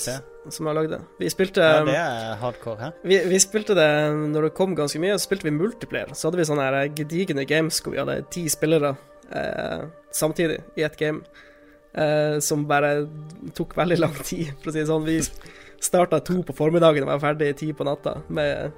som 0.53 0.69
har 0.69 0.77
lagd 0.77 0.93
det. 0.93 0.99
Vi 1.19 1.31
spilte 1.33 1.65
Ja, 1.65 1.81
det 1.87 1.95
er 1.97 2.35
hardcore, 2.39 2.77
hæ? 2.79 2.91
vi, 3.03 3.17
vi 3.33 3.39
spilte 3.41 3.75
det 3.75 3.89
når 4.35 4.47
det 4.49 4.53
kom 4.55 4.75
ganske 4.77 5.01
mye, 5.01 5.17
så 5.17 5.25
spilte 5.25 5.49
vi 5.49 5.55
multiplayer. 5.57 6.13
Så 6.13 6.29
hadde 6.29 6.39
vi 6.43 6.47
sånne 6.47 6.69
her 6.69 6.87
gedigne 6.95 7.47
games 7.49 7.81
hvor 7.81 7.95
vi 7.95 8.01
hadde 8.03 8.19
ti 8.31 8.45
spillere 8.53 8.93
eh, 9.33 9.87
samtidig 10.13 10.61
i 10.77 10.85
ett 10.85 10.97
game. 11.01 11.25
Eh, 11.95 12.39
som 12.43 12.65
bare 12.67 13.05
tok 13.55 13.77
veldig 13.77 13.97
lang 14.01 14.15
tid, 14.19 14.51
for 14.59 14.71
å 14.71 14.73
si 14.75 14.81
det 14.81 14.89
sånn. 14.89 15.05
Vi 15.07 15.21
starta 15.85 16.19
to 16.25 16.41
på 16.43 16.55
formiddagen 16.55 17.05
og 17.05 17.13
var 17.13 17.23
ferdig 17.23 17.53
ti 17.59 17.69
på 17.75 17.85
natta 17.87 18.17
med 18.33 18.73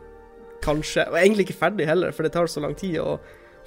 kanskje 0.66 1.06
Og 1.12 1.16
egentlig 1.20 1.46
ikke 1.46 1.60
ferdig 1.60 1.86
heller, 1.88 2.12
for 2.12 2.26
det 2.26 2.34
tar 2.34 2.50
så 2.50 2.60
lang 2.64 2.74
tid 2.76 2.98
å 3.00 3.20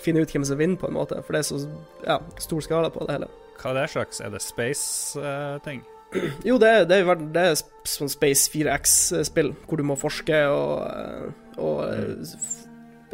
finne 0.03 0.23
ut 0.23 0.33
hvem 0.33 0.45
som 0.45 0.59
vinner, 0.59 0.79
på 0.79 0.89
en 0.89 0.97
måte. 0.97 1.21
For 1.23 1.35
det 1.35 1.43
er 1.43 1.49
så 1.49 1.61
ja, 2.05 2.19
stor 2.43 2.65
skala 2.67 2.91
på 2.93 3.07
det 3.07 3.17
hele. 3.19 3.29
Hva 3.61 3.73
er 3.73 3.79
det 3.79 3.91
slags? 3.93 4.21
Er 4.21 4.35
det 4.35 4.43
space-ting? 4.45 5.83
Jo, 6.49 6.57
det 6.59 6.69
er, 6.69 6.87
det 6.91 6.97
er, 6.99 7.21
det 7.31 7.43
er 7.53 7.61
sånn 7.87 8.11
Space 8.11 8.51
4X-spill, 8.51 9.53
hvor 9.69 9.79
du 9.79 9.85
må 9.87 9.95
forske 9.95 10.41
og, 10.51 10.73
eh, 10.89 11.61
og 11.63 11.85
mm. 11.87 12.25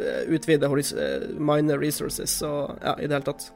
eh, 0.01 0.23
utvide 0.33 0.65
eh, 0.65 1.27
mine 1.37 1.77
resources 1.77 2.39
og 2.47 2.73
ja, 2.81 2.95
i 2.97 3.05
det 3.05 3.19
hele 3.19 3.27
tatt. 3.27 3.51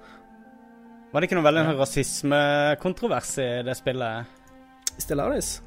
Var 1.11 1.19
det 1.19 1.27
ikke 1.27 1.37
noe 1.39 1.47
veldig 1.49 1.65
ja. 1.65 1.73
rasismekontrovers 1.75 3.33
i 3.43 3.49
det 3.67 3.75
spillet? 3.75 4.39
Stellaris? 5.01 5.57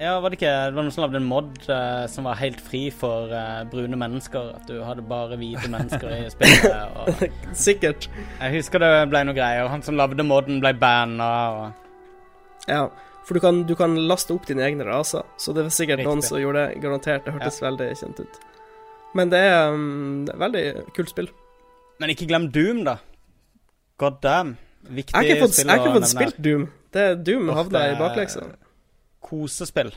Ja, 0.00 0.16
var 0.18 0.32
det 0.32 0.40
ikke 0.40 0.50
Det 0.50 0.74
var 0.74 0.82
noen 0.82 0.92
som 0.94 1.04
lagde 1.04 1.18
en 1.20 1.28
mod 1.28 1.52
uh, 1.68 2.04
som 2.10 2.26
var 2.26 2.38
helt 2.40 2.58
fri 2.62 2.88
for 2.90 3.30
uh, 3.30 3.62
brune 3.70 3.98
mennesker? 4.00 4.54
At 4.56 4.66
du 4.66 4.80
hadde 4.82 5.04
bare 5.06 5.38
hvite 5.38 5.68
mennesker 5.70 6.08
i 6.16 6.24
spillet? 6.32 6.74
Og 6.98 7.54
Sikkert. 7.56 8.08
jeg 8.40 8.56
husker 8.56 8.82
det 8.82 8.90
ble 9.12 9.22
noe 9.28 9.36
greier. 9.36 9.70
Han 9.70 9.84
som 9.86 10.00
lagde 10.00 10.26
moden, 10.26 10.62
ble 10.64 10.74
banna. 10.80 11.30
Og 11.52 12.70
Ja. 12.72 12.88
For 13.24 13.36
du 13.36 13.40
kan, 13.40 13.62
du 13.64 13.72
kan 13.76 13.94
laste 14.08 14.34
opp 14.34 14.44
dine 14.44 14.60
egne 14.66 14.84
raser, 14.84 15.24
så 15.40 15.54
det 15.56 15.62
var 15.64 15.72
sikkert 15.72 16.02
noen 16.04 16.20
som 16.20 16.36
gjorde 16.36 16.66
det. 16.66 16.82
Garantert. 16.82 17.24
Det 17.24 17.32
hørtes 17.32 17.62
veldig 17.64 17.86
kjent 17.96 18.20
ut. 18.20 18.42
Men 19.16 19.30
det 19.32 19.40
er 19.46 19.72
um, 19.72 20.26
det 20.28 20.34
veldig 20.42 20.64
kult 20.96 21.12
spill. 21.14 21.30
Men 22.02 22.12
ikke 22.12 22.28
glem 22.28 22.50
Doom, 22.52 22.82
da. 22.84 22.98
God 24.02 24.20
damn. 24.20 24.56
Viktig 24.84 25.14
Jeg 25.14 25.16
har 25.16 25.28
ikke 25.30 25.46
fått, 25.46 25.54
spill 25.56 25.70
jeg 25.70 25.80
har 25.80 25.86
ikke 25.86 26.00
fått 26.00 26.10
spilt 26.12 26.40
Doom. 26.44 26.64
Det 26.94 27.04
er 27.10 27.14
Doom 27.26 27.48
oh, 27.48 27.56
havna 27.56 27.84
det 27.84 27.94
i 27.94 28.00
bakleksa. 28.00 28.42
Kosespill. 29.24 29.94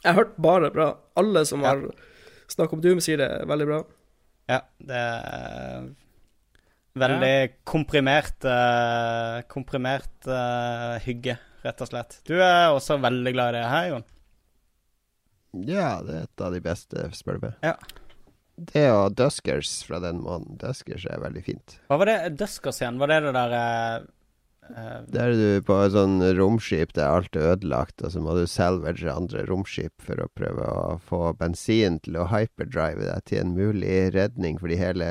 Jeg 0.00 0.06
har 0.06 0.18
hørt 0.20 0.36
bare 0.40 0.70
bra. 0.74 0.90
Alle 1.20 1.42
som 1.48 1.64
Ja. 1.64 1.72
har 1.74 1.82
snakket 2.48 2.78
om 2.78 2.84
Doom, 2.84 3.00
sier 3.04 3.18
det 3.20 3.26
er 3.40 3.48
veldig 3.50 3.66
bra. 3.66 3.80
Ja, 4.50 4.60
det 4.82 5.00
er 5.00 5.90
veldig 6.98 7.34
komprimert 7.68 8.46
uh, 8.46 9.42
Komprimert 9.50 10.26
uh, 10.26 10.98
hygge, 11.04 11.36
rett 11.62 11.82
og 11.84 11.90
slett. 11.90 12.20
Du 12.26 12.34
er 12.38 12.70
også 12.74 12.98
veldig 13.02 13.32
glad 13.36 13.54
i 13.54 13.58
det 13.58 13.68
her, 13.70 13.88
Jon. 13.92 14.06
Ja, 15.66 15.88
det 16.06 16.14
er 16.14 16.22
et 16.28 16.42
av 16.46 16.54
de 16.54 16.62
beste, 16.62 17.08
spør 17.18 17.38
du 17.38 17.46
meg. 17.48 17.58
Ja. 17.66 17.74
Det 18.60 18.86
og 18.92 19.14
Duskers 19.16 19.80
fra 19.88 19.98
den 20.02 20.20
måneden. 20.22 20.58
Duskers 20.60 21.06
er 21.08 21.22
veldig 21.22 21.42
fint. 21.46 21.78
Hva 21.88 21.96
var 22.00 22.10
det 22.10 22.16
Duskers 22.38 22.80
igjen? 22.82 22.98
Var 23.00 23.08
det 23.10 23.20
det 23.24 23.32
der 23.34 23.54
eh, 23.56 24.08
Der 24.70 25.32
er 25.32 25.34
du 25.36 25.64
på 25.66 25.76
et 25.82 25.94
sånn 25.94 26.20
romskip 26.38 26.92
der 26.96 27.10
alt 27.10 27.36
er 27.38 27.54
ødelagt, 27.54 28.02
og 28.04 28.12
så 28.14 28.22
må 28.22 28.36
du 28.36 28.44
salvage 28.50 29.10
andre 29.10 29.44
romskip 29.48 30.04
for 30.04 30.20
å 30.22 30.28
prøve 30.36 30.66
å 30.68 30.96
få 31.06 31.32
bensin 31.40 31.98
til 32.04 32.20
å 32.20 32.28
hyperdrive 32.30 33.08
deg 33.08 33.26
til 33.30 33.42
en 33.42 33.56
mulig 33.56 33.98
redning, 34.14 34.60
fordi 34.62 34.78
hele, 34.80 35.10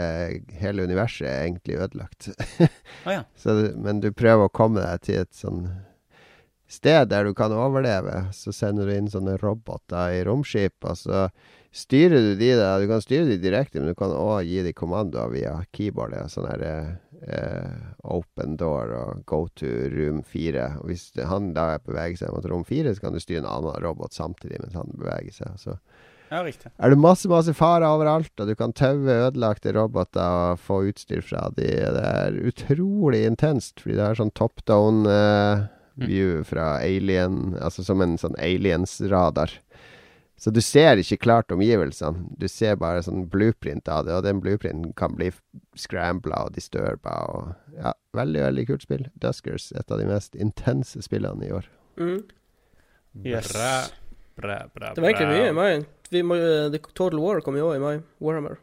hele 0.62 0.88
universet 0.88 1.28
er 1.28 1.46
egentlig 1.50 1.80
ødelagt. 1.84 2.32
oh, 3.08 3.14
ja. 3.14 3.22
Så, 3.40 3.58
men 3.76 4.04
du 4.04 4.12
prøver 4.16 4.48
å 4.48 4.56
komme 4.62 4.84
deg 4.86 5.08
til 5.08 5.24
et 5.26 5.36
sånn 5.36 5.68
sted 6.70 7.10
der 7.10 7.26
du 7.26 7.34
kan 7.34 7.54
overleve. 7.56 8.28
Så 8.36 8.54
sender 8.56 8.88
du 8.88 8.96
inn 8.96 9.10
sånne 9.12 9.38
roboter 9.42 10.20
i 10.20 10.24
romskip, 10.28 10.78
og 10.86 10.98
så 11.02 11.28
styrer 11.76 12.22
du 12.30 12.36
de 12.40 12.54
der. 12.58 12.82
Du 12.82 12.90
kan 12.92 13.02
styre 13.04 13.28
de 13.30 13.40
direkte, 13.42 13.82
men 13.82 13.92
du 13.92 13.98
kan 13.98 14.14
òg 14.14 14.46
gi 14.48 14.62
de 14.66 14.74
kommandoer 14.78 15.34
via 15.34 15.56
keyboardet. 15.76 16.30
Sånn 16.34 16.50
her 16.50 16.66
eh, 16.66 16.94
open 18.04 18.56
door 18.58 18.94
og 18.96 19.24
go 19.28 19.42
to 19.60 19.68
room 19.92 20.22
4. 20.24 20.68
Og 20.80 20.92
hvis 20.92 21.10
han 21.28 21.52
da 21.56 21.74
beveger 21.84 22.22
seg 22.22 22.36
mot 22.36 22.46
rom 22.48 22.64
4, 22.68 22.94
så 22.96 23.04
kan 23.04 23.16
du 23.16 23.20
styre 23.24 23.44
en 23.44 23.50
annen 23.50 23.82
robot 23.84 24.16
samtidig 24.16 24.62
mens 24.64 24.78
han 24.78 24.94
beveger 24.96 25.36
seg. 25.36 25.58
Så 25.60 25.76
ja, 26.30 26.44
riktig. 26.46 26.72
er 26.78 26.94
det 26.94 27.02
masse, 27.02 27.30
masse 27.30 27.54
farer 27.58 27.88
overalt, 27.90 28.32
og 28.38 28.50
du 28.50 28.54
kan 28.58 28.74
taue 28.78 29.16
ødelagte 29.16 29.74
roboter 29.74 30.54
og 30.54 30.62
få 30.62 30.84
utstyr 30.92 31.24
fra 31.26 31.48
de. 31.58 31.68
Det 31.68 32.06
er 32.06 32.40
utrolig 32.52 33.24
intenst, 33.26 33.82
fordi 33.82 33.98
det 33.98 34.06
er 34.06 34.20
sånn 34.20 34.36
top 34.38 34.62
down 34.70 35.08
eh, 35.10 35.66
view 36.00 36.44
fra 36.48 36.78
alien, 36.86 37.58
altså 37.60 37.84
som 37.88 38.04
en 38.06 38.16
sånn 38.22 38.38
aliens-radar. 38.40 39.58
Så 40.40 40.54
du 40.56 40.62
ser 40.64 41.02
ikke 41.02 41.20
klart 41.26 41.52
omgivelsene, 41.52 42.30
du 42.40 42.48
ser 42.48 42.78
bare 42.80 43.04
sånn 43.04 43.26
blueprint 43.32 43.90
av 43.92 44.06
det, 44.08 44.14
og 44.16 44.24
den 44.24 44.40
blueprinten 44.40 44.94
kan 45.00 45.18
bli 45.18 45.34
scrambla 45.76 46.46
og 46.48 46.56
disturba 46.56 47.18
og 47.34 47.50
Ja, 47.80 47.94
veldig, 48.16 48.42
veldig 48.48 48.66
kult 48.68 48.84
spill. 48.88 49.06
Duskers, 49.20 49.70
et 49.76 49.92
av 49.92 50.00
de 50.00 50.08
mest 50.08 50.36
intense 50.36 51.00
spillene 51.04 51.46
i 51.48 51.52
år. 51.56 51.68
Mm. 52.00 52.24
Yes. 53.26 53.52
Bra, 53.52 53.74
bra, 54.40 54.58
bra, 54.76 54.94
Det 54.96 55.04
var 55.04 55.12
egentlig 55.12 55.30
mye 55.36 55.52
i 55.52 55.56
mai. 55.56 55.86
Vi 56.10 56.24
må, 56.24 56.36
eh, 56.40 56.72
The 56.72 56.80
Total 56.94 57.20
War 57.20 57.42
kom 57.42 57.60
jo 57.60 57.70
òg 57.70 57.76
i 57.78 57.84
mai. 57.84 58.02
Warhammer. 58.20 58.58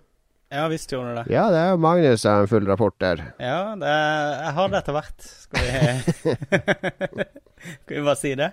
Ja 0.52 0.68
visst 0.70 0.92
gjorde 0.92 1.14
det. 1.18 1.34
Ja, 1.34 1.48
det 1.50 1.58
er 1.58 1.70
jo 1.74 1.78
Magnus 1.82 2.22
som 2.22 2.36
har 2.36 2.44
en 2.44 2.50
full 2.50 2.66
rapport 2.66 2.94
der. 3.02 3.22
Ja, 3.42 3.74
det, 3.76 3.92
jeg 3.92 4.52
har 4.58 4.68
det 4.72 4.78
etter 4.78 4.96
hvert. 4.96 5.28
Skal 5.42 5.64
vi 5.66 6.34
Skal 7.82 7.96
vi 7.96 8.02
bare 8.06 8.20
si 8.20 8.34
det? 8.38 8.52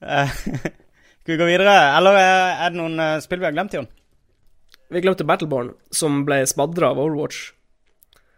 Eh, 1.30 1.36
Skal 1.36 1.36
vi 1.36 1.42
gå 1.44 1.46
videre? 1.46 1.74
Eller 1.96 2.16
eh, 2.18 2.64
er 2.66 2.70
det 2.74 2.78
noen 2.80 2.98
eh, 3.00 3.20
spill 3.22 3.38
vi 3.40 3.46
har 3.46 3.52
glemt, 3.54 3.74
Jon? 3.76 3.86
Vi 4.90 5.00
glemte 5.04 5.24
Battleborn, 5.26 5.68
som 5.94 6.24
ble 6.26 6.40
smadra 6.50 6.88
av 6.90 6.98
Overwatch. 6.98 7.52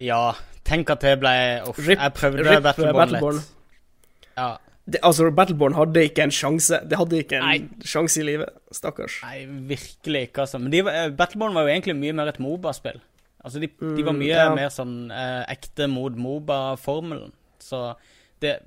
Ja, 0.04 0.34
tenk 0.68 0.90
at 0.92 1.00
det 1.00 1.14
ble 1.22 1.32
Uff, 1.70 1.78
Rip- 1.80 1.96
jeg 2.02 2.12
prøvde 2.18 2.44
rip 2.44 2.62
Battleborn, 2.66 2.98
Battleborn. 2.98 3.38
litt. 3.40 4.34
Ja. 4.36 4.50
Det, 4.84 4.98
altså, 5.06 5.30
Battleborn 5.32 5.76
hadde 5.78 6.02
ikke 6.08 6.24
en 6.26 6.34
sjanse. 6.34 6.82
Det 6.90 6.98
hadde 6.98 7.20
ikke 7.22 7.38
en 7.38 7.46
Nei. 7.46 7.84
sjanse 7.86 8.18
i 8.20 8.26
livet. 8.26 8.50
Stakkars. 8.74 9.20
Nei, 9.22 9.46
virkelig 9.70 10.26
ikke, 10.28 10.42
altså. 10.44 10.58
Men 10.60 10.70
de, 10.74 10.82
eh, 10.90 11.08
Battleborn 11.16 11.54
var 11.54 11.68
jo 11.68 11.72
egentlig 11.72 11.96
mye 11.96 12.12
mer 12.18 12.28
et 12.32 12.40
Moba-spill. 12.42 13.00
Altså, 13.44 13.58
de, 13.62 13.68
de 13.68 14.02
var 14.04 14.12
Mm, 14.12 14.18
mye 14.20 14.34
ja. 14.36 14.50
mer 14.54 14.68
sånn 14.74 15.10
eh, 15.10 15.44
ekte 15.54 15.88
mot 15.88 16.12
Moba-formelen. 16.18 17.32
Så 17.62 17.94
det 18.42 18.58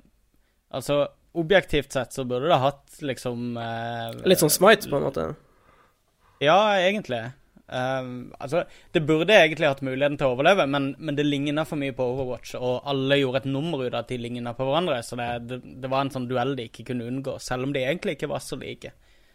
Altså, 0.74 1.06
objektivt 1.38 1.92
sett 1.92 2.12
så 2.16 2.24
burde 2.24 2.50
det 2.50 2.60
hatt 2.62 3.00
liksom 3.04 3.56
eh, 3.60 4.22
Litt 4.28 4.42
sånn 4.42 4.52
Smite, 4.52 4.90
på 4.90 4.98
en 4.98 5.06
måte. 5.08 5.26
Ja, 6.42 6.58
egentlig. 6.78 7.22
Um, 7.66 8.34
altså, 8.38 8.62
det 8.94 9.00
burde 9.00 9.34
egentlig 9.34 9.66
hatt 9.66 9.82
muligheten 9.82 10.18
til 10.20 10.28
å 10.28 10.34
overleve, 10.36 10.68
men, 10.70 10.92
men 11.02 11.16
det 11.18 11.24
ligna 11.26 11.64
for 11.66 11.80
mye 11.80 11.94
på 11.96 12.04
Overwatch, 12.12 12.54
og 12.60 12.86
alle 12.86 13.18
gjorde 13.18 13.42
et 13.42 13.48
nummer 13.50 13.82
ut 13.82 13.90
av 13.90 14.04
at 14.04 14.12
de 14.12 14.20
ligna 14.22 14.52
på 14.54 14.68
hverandre, 14.68 15.00
så 15.02 15.18
det, 15.18 15.26
det, 15.50 15.58
det 15.82 15.90
var 15.90 16.04
en 16.04 16.12
sånn 16.14 16.28
duell 16.30 16.54
de 16.58 16.68
ikke 16.70 16.86
kunne 16.92 17.08
unngå, 17.10 17.38
selv 17.42 17.66
om 17.66 17.74
de 17.74 17.82
egentlig 17.82 18.14
ikke 18.16 18.30
var 18.30 18.44
så 18.44 18.58
like. 18.60 18.92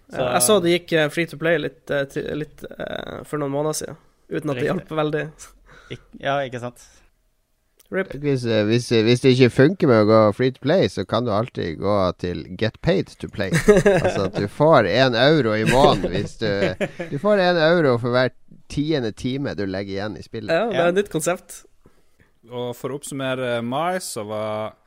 Så, 0.08 0.22
Ja, 0.22 0.30
jeg 0.38 0.46
så 0.48 0.58
det 0.64 0.78
gikk 0.78 0.96
eh, 0.96 1.10
free 1.12 1.28
to 1.28 1.40
play 1.42 1.60
litt, 1.60 1.84
eh, 1.92 2.22
litt 2.40 2.64
uh, 2.72 3.20
for 3.28 3.42
noen 3.42 3.52
måneder 3.52 3.80
siden, 3.82 4.00
uten 4.32 4.54
at 4.54 4.62
det 4.62 4.70
hjalp 4.70 4.96
veldig. 5.02 5.28
Ik 5.92 6.08
Ja, 6.24 6.40
ikke 6.48 6.64
sant? 6.64 6.88
Rip. 7.92 8.14
Hvis, 8.24 8.46
eh, 8.46 8.64
hvis, 8.66 8.90
hvis 8.90 9.24
det 9.24 9.34
ikke 9.36 9.50
funker 9.52 9.90
med 9.90 10.06
å 10.06 10.08
gå 10.08 10.20
free 10.38 10.54
to 10.56 10.62
play, 10.64 10.88
så 10.88 11.04
kan 11.04 11.26
du 11.28 11.34
alltid 11.36 11.82
gå 11.82 11.96
til 12.24 12.46
get 12.60 12.78
paid 12.82 13.12
to 13.20 13.28
play. 13.28 13.52
altså 14.04 14.30
at 14.30 14.38
du 14.40 14.48
får 14.48 14.88
én 14.88 15.18
euro 15.20 15.58
i 15.58 15.66
måneden 15.68 16.14
hvis 16.16 16.38
du 16.40 16.48
Du 17.12 17.18
får 17.20 17.44
én 17.44 17.60
euro 17.60 17.98
for 18.00 18.16
hver 18.16 18.32
tiende 18.72 19.12
time 19.12 19.56
du 19.60 19.66
legger 19.68 19.98
igjen 19.98 20.16
i 20.18 20.24
spillet. 20.24 20.54
Ja, 20.56 20.70
det 20.72 20.80
er 20.80 20.94
et 20.94 21.02
nytt 21.02 21.12
konsept. 21.12 21.64
Og 22.52 22.72
for 22.80 22.92
å 22.92 23.00
oppsummere 23.02 23.60
mai, 23.66 24.00
så 24.04 24.24
var 24.28 24.78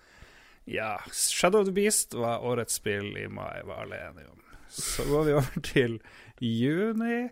Ja, 0.64 0.96
Shadow 1.12 1.60
of 1.60 1.68
the 1.68 1.76
Beast 1.76 2.16
var 2.16 2.40
årets 2.40 2.80
spill 2.80 3.12
i 3.20 3.28
mai, 3.28 3.60
var 3.68 3.84
alle 3.84 4.00
enige 4.00 4.30
om. 4.32 4.40
Så 4.72 5.04
går 5.04 5.26
vi 5.26 5.34
over 5.36 5.60
til 5.60 5.98
juni. 6.40 7.28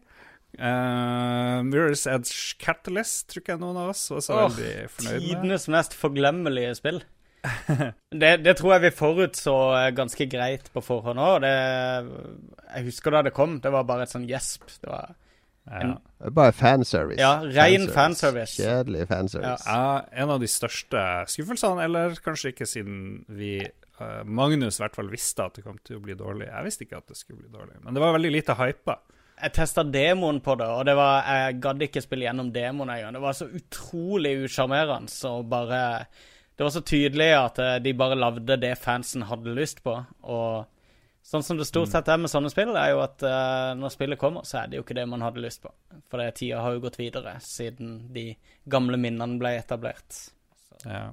Uh, 0.61 1.63
Mirror's 1.65 2.05
Edge 2.11 2.59
Catalyst 2.61 3.31
tror 3.31 3.41
ikke 3.41 3.55
jeg 3.55 3.63
noen 3.63 3.79
av 3.81 3.95
oss 3.95 4.05
var 4.13 4.21
så 4.21 4.37
oh, 4.37 4.43
veldig 4.51 4.91
fornøyd 4.93 5.15
med. 5.15 5.25
Tidenes 5.25 5.69
mest 5.73 5.97
forglemmelige 5.97 6.75
spill. 6.77 7.01
det, 8.23 8.37
det 8.45 8.55
tror 8.59 8.77
jeg 8.77 8.85
vi 8.85 8.93
forutså 8.95 9.55
eh, 9.75 9.89
ganske 9.97 10.27
greit 10.31 10.69
på 10.75 10.83
forhånd 10.85 11.19
òg. 11.19 11.47
Jeg 11.47 12.87
husker 12.87 13.17
da 13.17 13.25
det 13.27 13.35
kom. 13.35 13.59
Det 13.65 13.73
var 13.75 13.89
bare 13.89 14.07
et 14.07 14.13
sånn 14.13 14.29
gjesp. 14.29 14.69
Det 14.83 14.91
var 14.91 15.15
Ja. 15.63 15.95
Er 16.23 16.33
Bare 16.35 16.53
fanservice. 16.55 17.21
Ja, 17.23 17.37
ren 17.43 17.89
fanservice. 17.95 18.57
Kjedelig 18.59 19.07
fanservice. 19.11 19.63
Ja, 19.67 20.03
en 20.11 20.33
av 20.35 20.43
de 20.43 20.49
største 20.51 21.03
skuffelsene, 21.31 21.85
eller 21.87 22.17
kanskje 22.23 22.51
ikke 22.51 22.67
siden 22.67 23.23
vi 23.31 23.57
eh, 23.63 24.23
Magnus 24.27 24.81
i 24.81 24.85
hvert 24.85 24.99
fall 24.99 25.11
visste 25.11 25.47
at 25.47 25.59
det 25.59 25.65
kom 25.67 25.79
til 25.87 25.99
å 26.01 26.05
bli 26.05 26.19
dårlig. 26.19 26.49
Jeg 26.51 26.67
visste 26.67 26.87
ikke 26.87 26.99
at 26.99 27.15
det 27.15 27.19
skulle 27.19 27.45
bli 27.45 27.53
dårlig, 27.55 27.79
men 27.83 27.95
det 27.95 28.03
var 28.03 28.15
veldig 28.19 28.35
lite 28.35 28.59
hypa. 28.59 28.99
Jeg 29.43 29.55
testa 29.57 29.83
demoen 29.83 30.39
på 30.41 30.55
det, 30.59 30.69
og 30.71 30.85
det 30.87 30.93
var, 30.95 31.25
jeg 31.27 31.57
gadd 31.65 31.81
ikke 31.83 32.03
spille 32.05 32.29
gjennom 32.29 32.53
demoen 32.55 32.93
engang. 32.95 33.17
Det 33.17 33.23
var 33.25 33.35
så 33.35 33.49
utrolig 33.51 34.37
usjarmerende 34.45 35.33
og 35.33 35.49
bare 35.51 35.81
Det 36.57 36.63
var 36.63 36.71
så 36.71 36.83
tydelig 36.87 37.31
at 37.35 37.59
eh, 37.59 37.79
de 37.83 37.95
bare 37.97 38.19
lagde 38.19 38.59
det 38.61 38.77
fansen 38.79 39.25
hadde 39.27 39.55
lyst 39.57 39.83
på. 39.83 39.97
Og 40.23 40.69
sånn 41.27 41.43
som 41.43 41.59
det 41.59 41.67
stort 41.67 41.91
sett 41.91 42.11
er 42.13 42.21
med 42.21 42.31
sånne 42.31 42.53
spill, 42.53 42.75
er 42.77 42.93
jo 42.93 43.01
at 43.03 43.25
uh, 43.25 43.73
når 43.79 43.95
spillet 43.95 44.21
kommer, 44.21 44.45
så 44.47 44.61
er 44.61 44.69
det 44.69 44.79
jo 44.79 44.85
ikke 44.85 44.99
det 45.01 45.09
man 45.09 45.25
hadde 45.25 45.43
lyst 45.43 45.63
på. 45.65 45.73
For 46.11 46.21
det 46.21 46.37
tida 46.39 46.61
har 46.63 46.77
jo 46.77 46.85
gått 46.85 47.01
videre 47.01 47.39
siden 47.43 48.13
de 48.15 48.29
gamle 48.71 49.01
minnene 49.01 49.41
ble 49.41 49.57
etablert. 49.59 50.21
Ja. 50.85 51.09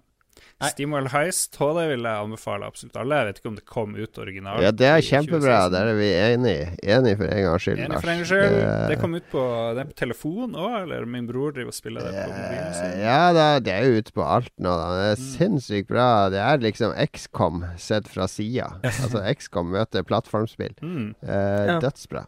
Nei. 0.60 0.69
Steamwell 0.73 1.08
Heist 1.13 1.56
HD 1.60 1.80
vil 1.93 2.04
jeg 2.04 2.23
anbefale 2.25 2.67
absolutt 2.67 2.97
alle. 2.99 3.15
Jeg 3.21 3.28
vet 3.30 3.38
ikke 3.41 3.49
om 3.52 3.56
det 3.60 3.65
kom 3.65 3.95
ut 3.95 4.17
originalt. 4.19 4.62
Ja, 4.65 4.71
det 4.71 4.88
er 4.89 5.02
kjempebra. 5.06 5.60
2016. 5.69 5.73
Der 5.75 5.91
er 5.91 5.99
vi 5.99 6.10
enige. 6.13 6.65
Enige 6.95 7.17
for 7.21 7.25
en 7.32 7.43
gangs 7.45 7.63
skyld, 7.67 7.80
Enig 7.86 7.99
for 8.02 8.10
en 8.13 8.19
gangs 8.21 8.32
skyld. 8.34 8.58
Det 8.91 8.99
kom 9.02 9.15
ut 9.19 9.30
på, 9.32 9.43
det 9.78 9.84
er 9.86 9.89
på 9.91 9.97
telefon 10.04 10.56
òg, 10.60 10.75
eller 10.84 11.06
min 11.06 11.28
bror 11.30 11.52
driver 11.56 11.71
og 11.73 11.78
spiller 11.80 12.02
det 12.10 12.13
på 12.17 12.34
mobilen 12.34 12.73
sin. 12.80 12.97
Ja 13.06 13.19
da, 13.36 13.47
det 13.63 13.73
er 13.78 13.86
jo 13.88 14.02
ute 14.04 14.15
på 14.15 14.25
alt 14.25 14.52
nå, 14.58 14.69
da. 14.82 14.89
Det 14.97 15.06
er 15.12 15.15
Mm. 15.19 15.30
sinnssykt 15.38 15.88
bra. 15.88 16.10
Det 16.30 16.39
er 16.39 16.58
liksom 16.63 16.93
XCOM 17.08 17.63
sett 17.78 18.08
fra 18.08 18.28
sida. 18.28 18.67
altså 18.84 19.23
XCOM 19.36 19.71
møter 19.75 20.04
plattformspill. 20.04 20.75
Mm, 20.82 21.15
Eh, 21.23 21.65
Ja. 21.69 21.80
Dødsbra. 21.80 22.25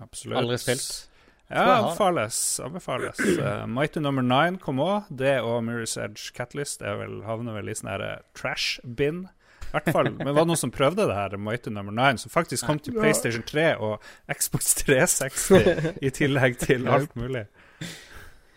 absolutt. 0.00 0.38
Aldri 0.38 0.56
spilt. 0.58 1.06
Ja, 1.50 1.76
anbefales. 1.80 2.60
anbefales. 2.64 3.18
Uh, 3.20 3.66
Mighty 3.76 4.00
Number 4.00 4.22
Nine 4.22 4.58
kom 4.62 4.78
òg. 4.82 5.10
Det 5.10 5.40
og 5.42 5.64
Mirror's 5.66 5.96
Edge 5.98 6.30
Catalyst 6.36 6.82
er 6.86 7.00
vel, 7.02 7.20
havner 7.26 7.58
vel 7.58 7.70
i 7.72 7.74
sånn 7.74 7.90
her 7.90 8.04
eh, 8.06 8.16
trash 8.38 8.78
bin. 8.84 9.24
I 9.70 9.74
hvert 9.74 9.90
fall. 9.94 10.08
Men 10.18 10.32
var 10.34 10.44
det 10.44 10.50
noen 10.50 10.58
som 10.58 10.72
prøvde 10.74 11.06
det 11.10 11.14
her, 11.14 11.36
Mighty 11.38 11.70
Number 11.74 11.94
Nine, 11.94 12.18
som 12.18 12.30
faktisk 12.32 12.66
kom 12.66 12.78
til 12.82 12.96
PlayStation 12.96 13.44
3 13.46 13.66
og 13.78 14.00
Xbox 14.30 14.72
360 14.82 15.92
i 16.06 16.10
tillegg 16.14 16.58
til 16.62 16.88
alt 16.90 17.14
mulig? 17.18 17.44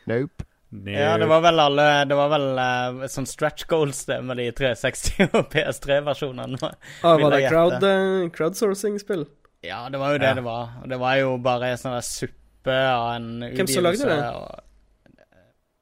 Nope. 0.10 0.48
Ja, 0.90 1.18
det 1.22 1.28
var 1.30 1.44
vel 1.46 1.60
alle 1.62 1.84
Det 2.10 2.16
var 2.18 2.32
vel 2.32 2.46
uh, 2.58 3.04
sånn 3.12 3.28
stretch 3.30 3.68
goals, 3.70 4.08
det, 4.10 4.18
med 4.26 4.40
de 4.42 4.48
360 4.58 5.28
og 5.38 5.52
PS3-versjonene. 5.54 6.72
Ah, 7.06 7.18
var 7.22 7.36
det 7.36 7.44
crowd, 7.46 7.86
uh, 7.86 8.26
crowdsourcing-spill? 8.34 9.28
Ja, 9.64 9.86
det 9.94 10.02
var 10.02 10.16
jo 10.16 10.24
det 10.24 10.32
Ja. 10.32 10.38
det 10.40 10.46
var. 10.48 10.74
Og 10.82 10.90
Det 10.90 10.98
var 11.00 11.20
jo 11.22 11.38
bare 11.38 11.76
sånn 11.78 11.94
der 11.94 12.34
suppe 12.64 12.78
av 12.96 13.16
en 13.16 13.44
utgivelse. 13.44 13.58
Hvem 13.60 13.68
som 13.68 13.84
lagde 13.84 14.06
det? 14.08 14.36
og- 14.36 14.60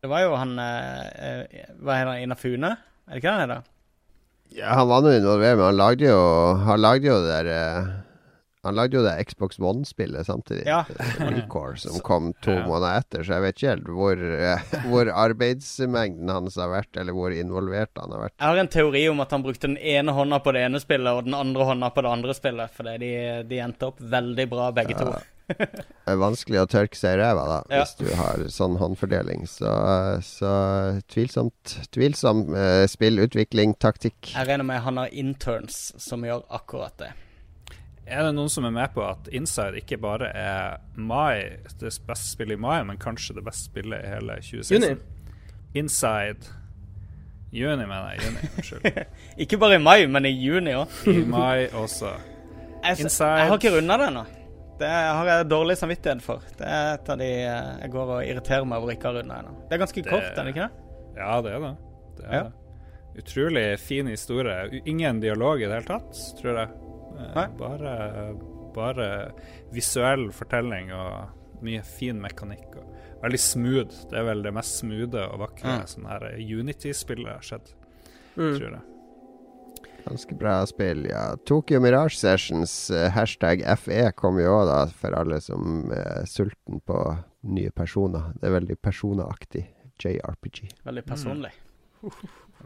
Det 0.02 0.10
var 0.10 0.22
jo 0.24 0.36
han 0.36 0.58
eh, 0.58 1.02
eh, 1.16 1.66
Hva 1.80 1.94
heter 1.94 2.12
han? 2.12 2.22
Inafune? 2.24 2.72
Er 3.08 3.14
det 3.14 3.22
ikke 3.22 3.30
det 3.30 3.40
han 3.40 3.50
heter? 3.50 3.64
Ja, 4.58 4.74
han 4.74 4.88
var 4.90 5.02
nå 5.02 5.12
involvert, 5.16 5.58
men 5.58 5.66
han 5.66 5.78
lagde 5.78 6.08
jo 6.10 6.56
Han 6.66 6.82
lagde 6.82 7.06
jo 7.08 7.20
det 7.22 7.46
der 7.46 7.50
eh, 7.54 7.92
Han 8.64 8.76
lagde 8.76 8.98
jo 8.98 9.04
det 9.06 9.14
Xbox 9.30 9.58
One-spillet 9.60 10.26
samtidig. 10.26 10.66
Ja. 10.66 10.84
Recore, 11.20 11.78
som 11.78 12.00
kom 12.10 12.34
to 12.42 12.52
Ja. 12.52 12.66
måneder 12.68 12.98
etter, 13.00 13.24
så 13.24 13.34
jeg 13.38 13.42
vet 13.42 13.56
ikke 13.58 13.70
helt 13.76 13.88
hvor, 13.90 14.18
eh, 14.18 14.60
hvor 14.90 15.10
arbeidsmengden 15.14 16.30
hans 16.30 16.56
har 16.58 16.70
vært, 16.70 16.98
eller 16.98 17.14
hvor 17.14 17.32
involvert 17.34 17.90
han 17.98 18.12
har 18.12 18.20
vært. 18.28 18.36
Jeg 18.40 18.48
har 18.48 18.58
en 18.58 18.68
teori 18.68 19.04
om 19.10 19.20
at 19.22 19.32
han 19.32 19.42
brukte 19.46 19.66
den 19.70 19.78
ene 19.78 20.12
hånda 20.14 20.40
på 20.46 20.54
det 20.54 20.62
ene 20.68 20.80
spillet 20.82 21.10
og 21.14 21.26
den 21.26 21.34
andre 21.38 21.66
hånda 21.72 21.90
på 21.94 22.02
det 22.06 22.12
andre 22.12 22.34
spillet, 22.38 22.70
fordi 22.78 22.98
de, 23.02 23.12
de 23.50 23.62
endte 23.66 23.86
opp 23.90 23.98
veldig 24.02 24.50
bra, 24.50 24.70
begge 24.72 24.94
to. 24.98 25.10
Det 26.06 26.14
er 26.16 26.20
vanskelig 26.22 26.60
å 26.62 26.68
tørke 26.70 26.98
seg 26.98 27.16
i 27.16 27.22
ræva 27.22 27.44
da, 27.48 27.58
Ja. 27.72 27.82
hvis 27.84 27.96
du 28.00 28.08
har 28.18 28.44
sånn 28.52 28.78
håndfordeling. 28.82 29.46
Så, 29.48 29.72
så 30.26 30.52
tvilsomt. 31.14 31.76
Tvilsom 31.94 32.46
eh, 32.58 32.86
spillutvikling, 32.92 33.76
taktikk. 33.80 34.34
Jeg 34.34 34.48
regner 34.50 34.68
med 34.68 34.82
han 34.86 34.98
har 35.02 35.12
interns 35.14 35.92
som 36.02 36.26
gjør 36.28 36.44
akkurat 36.50 36.98
det. 37.02 37.12
Er 38.12 38.26
det 38.28 38.34
noen 38.36 38.50
som 38.52 38.66
er 38.68 38.74
med 38.76 38.92
på 38.96 39.04
at 39.08 39.30
Inside 39.32 39.78
ikke 39.80 40.00
bare 40.02 40.32
er 40.36 40.80
mai, 41.00 41.60
det 41.80 41.94
beste 42.08 42.34
spillet 42.34 42.58
i 42.58 42.62
mai, 42.62 42.82
men 42.84 42.98
kanskje 43.00 43.38
det 43.38 43.46
beste 43.46 43.70
spillet 43.70 44.04
i 44.04 44.10
hele 44.18 44.36
2016? 44.42 44.82
Juni. 44.82 44.98
Inside 45.80 46.50
Juni, 47.52 47.84
mener 47.86 48.14
jeg. 48.14 48.26
Juni, 48.26 48.50
Unnskyld. 48.58 49.00
Ikke 49.44 49.58
bare 49.60 49.76
i 49.76 49.84
mai, 49.84 50.06
men 50.08 50.26
i 50.28 50.32
juni 50.32 50.72
òg. 50.76 50.92
I 51.12 51.24
mai 51.28 51.66
også. 51.76 52.12
Jeg, 52.82 53.00
Inside. 53.06 53.40
jeg 53.42 53.48
har 53.52 53.60
ikke 53.60 53.74
runda 53.76 53.98
det 54.00 54.06
ennå. 54.08 54.22
Det 54.82 54.90
har 54.90 55.28
jeg 55.30 55.50
dårlig 55.52 55.76
samvittighet 55.78 56.22
for. 56.26 56.42
Det 56.58 56.68
er 56.68 56.94
et 56.96 57.10
av 57.14 57.20
de 57.22 57.28
eh, 57.30 57.70
jeg 57.84 57.92
går 57.94 58.14
og 58.16 58.22
irriterer 58.26 58.66
meg 58.68 58.82
over 58.82 58.94
ikke 58.96 59.10
har 59.10 59.14
ha 59.18 59.22
runda 59.22 59.38
ennå. 59.44 59.54
Det 59.70 59.78
er 59.78 59.82
ganske 59.86 60.02
Det- 60.04 60.10
kort, 60.12 60.30
er 60.32 60.44
det 60.48 60.54
ikke 60.56 60.68
det? 60.68 61.18
Ja, 61.22 61.42
det 61.42 61.52
er 61.54 61.60
det. 61.66 61.72
det, 62.18 62.26
er 62.26 62.34
Ja. 62.34 62.44
det. 62.44 62.54
Utrolig 63.24 63.66
fin 63.80 64.08
historie. 64.08 64.82
Ingen 64.86 65.20
dialog 65.20 65.62
i 65.62 65.66
det 65.68 65.74
hele 65.82 65.90
tatt, 66.00 66.14
tror 66.42 66.58
jeg. 66.58 66.70
Eh, 67.20 67.34
Nei. 67.36 67.48
Bare, 67.60 68.36
bare 68.74 69.08
visuell 69.74 70.30
fortelling 70.32 70.92
og 70.96 71.62
mye 71.62 71.84
fin 71.84 72.20
mekanikk. 72.22 72.78
Og 72.78 73.24
veldig 73.26 73.40
smooth. 73.40 74.08
Det 74.10 74.18
er 74.18 74.24
vel 74.24 74.42
det 74.44 74.54
mest 74.56 74.80
smoothe 74.82 75.26
og 75.28 75.40
vakre 75.44 75.82
Mm. 75.82 75.86
sånn 75.86 76.08
her 76.08 76.32
Unity-spillet 76.40 77.28
har 77.28 77.42
skjedd, 77.42 77.74
Mm. 78.38 78.58
tror 78.58 78.72
jeg. 78.72 78.82
Ganske 80.06 80.36
bra 80.40 80.66
spill, 80.66 81.06
ja. 81.10 81.36
Tokyo 81.46 81.80
Mirage 81.84 82.18
Sessions, 82.18 82.90
eh, 82.92 83.10
hashtag 83.14 83.62
FE, 83.78 84.12
kom 84.18 84.40
jo 84.42 84.54
òg, 84.60 84.66
da, 84.70 84.80
for 84.98 85.14
alle 85.18 85.40
som 85.42 85.92
er 85.94 86.26
sulten 86.30 86.82
på 86.88 86.98
nye 87.44 87.72
personer. 87.72 88.32
Det 88.42 88.50
er 88.50 88.56
veldig 88.60 88.78
personaktig. 88.82 89.68
JRPG. 90.02 90.72
Veldig 90.88 91.04
personlig. 91.06 91.52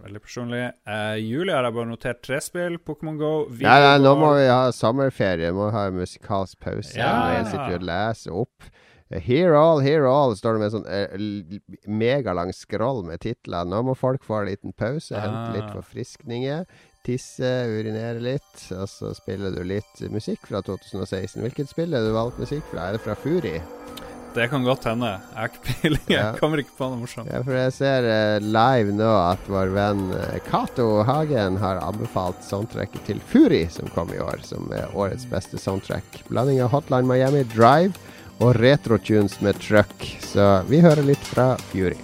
Veldig 0.06 0.22
personlig. 0.24 0.62
Uh, 0.88 1.16
Julie 1.20 1.52
har 1.56 1.66
jeg 1.68 1.76
bare 1.76 1.90
notert 1.90 2.22
tre 2.24 2.40
spill. 2.44 2.78
Pokémon 2.80 3.18
Go. 3.20 3.32
Nei, 3.60 3.76
nei, 3.84 3.98
nå 4.04 4.14
må 4.20 4.34
vi 4.38 4.46
ha 4.48 4.70
sommerferie. 4.76 5.52
Må 5.56 5.70
ha 5.76 5.88
en 5.90 5.98
musikalsk 6.00 6.60
pause. 6.64 6.96
Ja. 6.96 7.12
Jeg 7.36 7.50
sitter 7.52 7.76
og 7.80 7.88
leser 7.90 8.40
opp. 8.46 8.70
Eh, 9.12 9.20
Hear 9.22 9.54
all, 9.60 9.84
hear 9.86 10.08
all, 10.10 10.34
står 10.40 10.56
det 10.58 10.64
med 10.64 10.74
sånn 10.74 10.88
eh, 10.90 11.60
megalang 11.92 12.52
scroll 12.56 13.04
med 13.08 13.20
titler. 13.24 13.68
Nå 13.68 13.84
må 13.86 13.96
folk 14.00 14.24
få 14.26 14.42
en 14.42 14.50
liten 14.54 14.74
pause, 14.76 15.12
hente 15.16 15.58
litt 15.60 15.68
Ah. 15.70 15.76
forfriskninger. 15.76 16.66
Tisse, 17.06 17.50
urinere 17.70 18.20
litt, 18.24 18.66
og 18.74 18.88
så 18.90 19.12
spiller 19.18 19.54
du 19.54 19.62
litt 19.68 20.02
musikk 20.14 20.48
fra 20.50 20.62
2016. 20.66 21.42
Hvilket 21.46 21.70
spill 21.72 21.94
er 21.94 22.06
du 22.08 22.14
valgt 22.16 22.40
musikk 22.42 22.66
fra? 22.72 22.88
Er 22.90 22.98
det 22.98 23.04
fra 23.06 23.16
Furi? 23.20 23.60
Det 24.36 24.50
kan 24.52 24.66
godt 24.68 24.84
hende. 24.90 25.08
Jeg 25.32 25.38
har 25.38 25.48
ikke 25.48 25.62
peiling. 25.70 26.02
Jeg 26.12 26.18
Ja. 26.20 26.32
kommer 26.36 26.60
ikke 26.60 26.74
på 26.76 26.90
noe 26.92 27.00
morsomt. 27.06 27.30
Ja, 27.32 27.40
for 27.46 27.56
jeg 27.56 27.72
ser 27.78 28.08
uh, 28.10 28.44
live 28.44 28.92
nå 28.98 29.08
at 29.32 29.46
vår 29.48 29.72
venn 29.72 30.02
Cato 30.50 30.90
uh, 30.98 31.06
Hagen 31.08 31.56
har 31.62 31.80
anbefalt 31.86 32.42
soundtracket 32.44 33.06
til 33.08 33.22
Furi, 33.32 33.62
som 33.72 33.88
kom 33.96 34.12
i 34.12 34.20
år, 34.20 34.44
som 34.44 34.68
er 34.76 34.92
årets 34.92 35.24
beste 35.32 35.56
soundtrack. 35.62 36.20
Blanding 36.28 36.60
av 36.66 36.74
Hotline 36.76 37.08
Miami, 37.08 37.46
Drive 37.56 37.94
og 38.44 38.58
retrotunes 38.60 39.38
med 39.46 39.56
truck. 39.64 39.96
Så 40.20 40.50
vi 40.68 40.82
hører 40.84 41.08
litt 41.08 41.24
fra 41.32 41.54
Fury. 41.72 41.96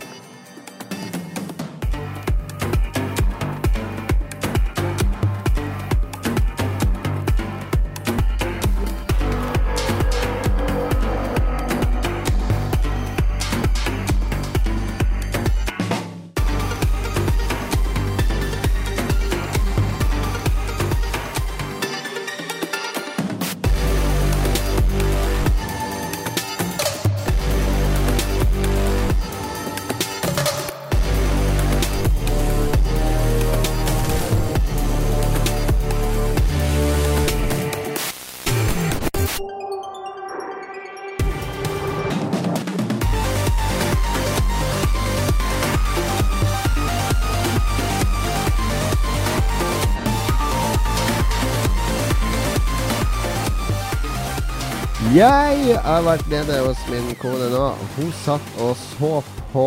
Jeg 55.91 56.05
har 56.05 56.05
vært 56.07 56.29
nede 56.31 56.57
hos 56.63 56.81
min 56.87 57.09
kone 57.19 57.49
nå. 57.51 57.63
Hun 57.97 58.13
satt 58.15 58.53
og 58.63 58.77
så 58.79 59.09
på 59.51 59.65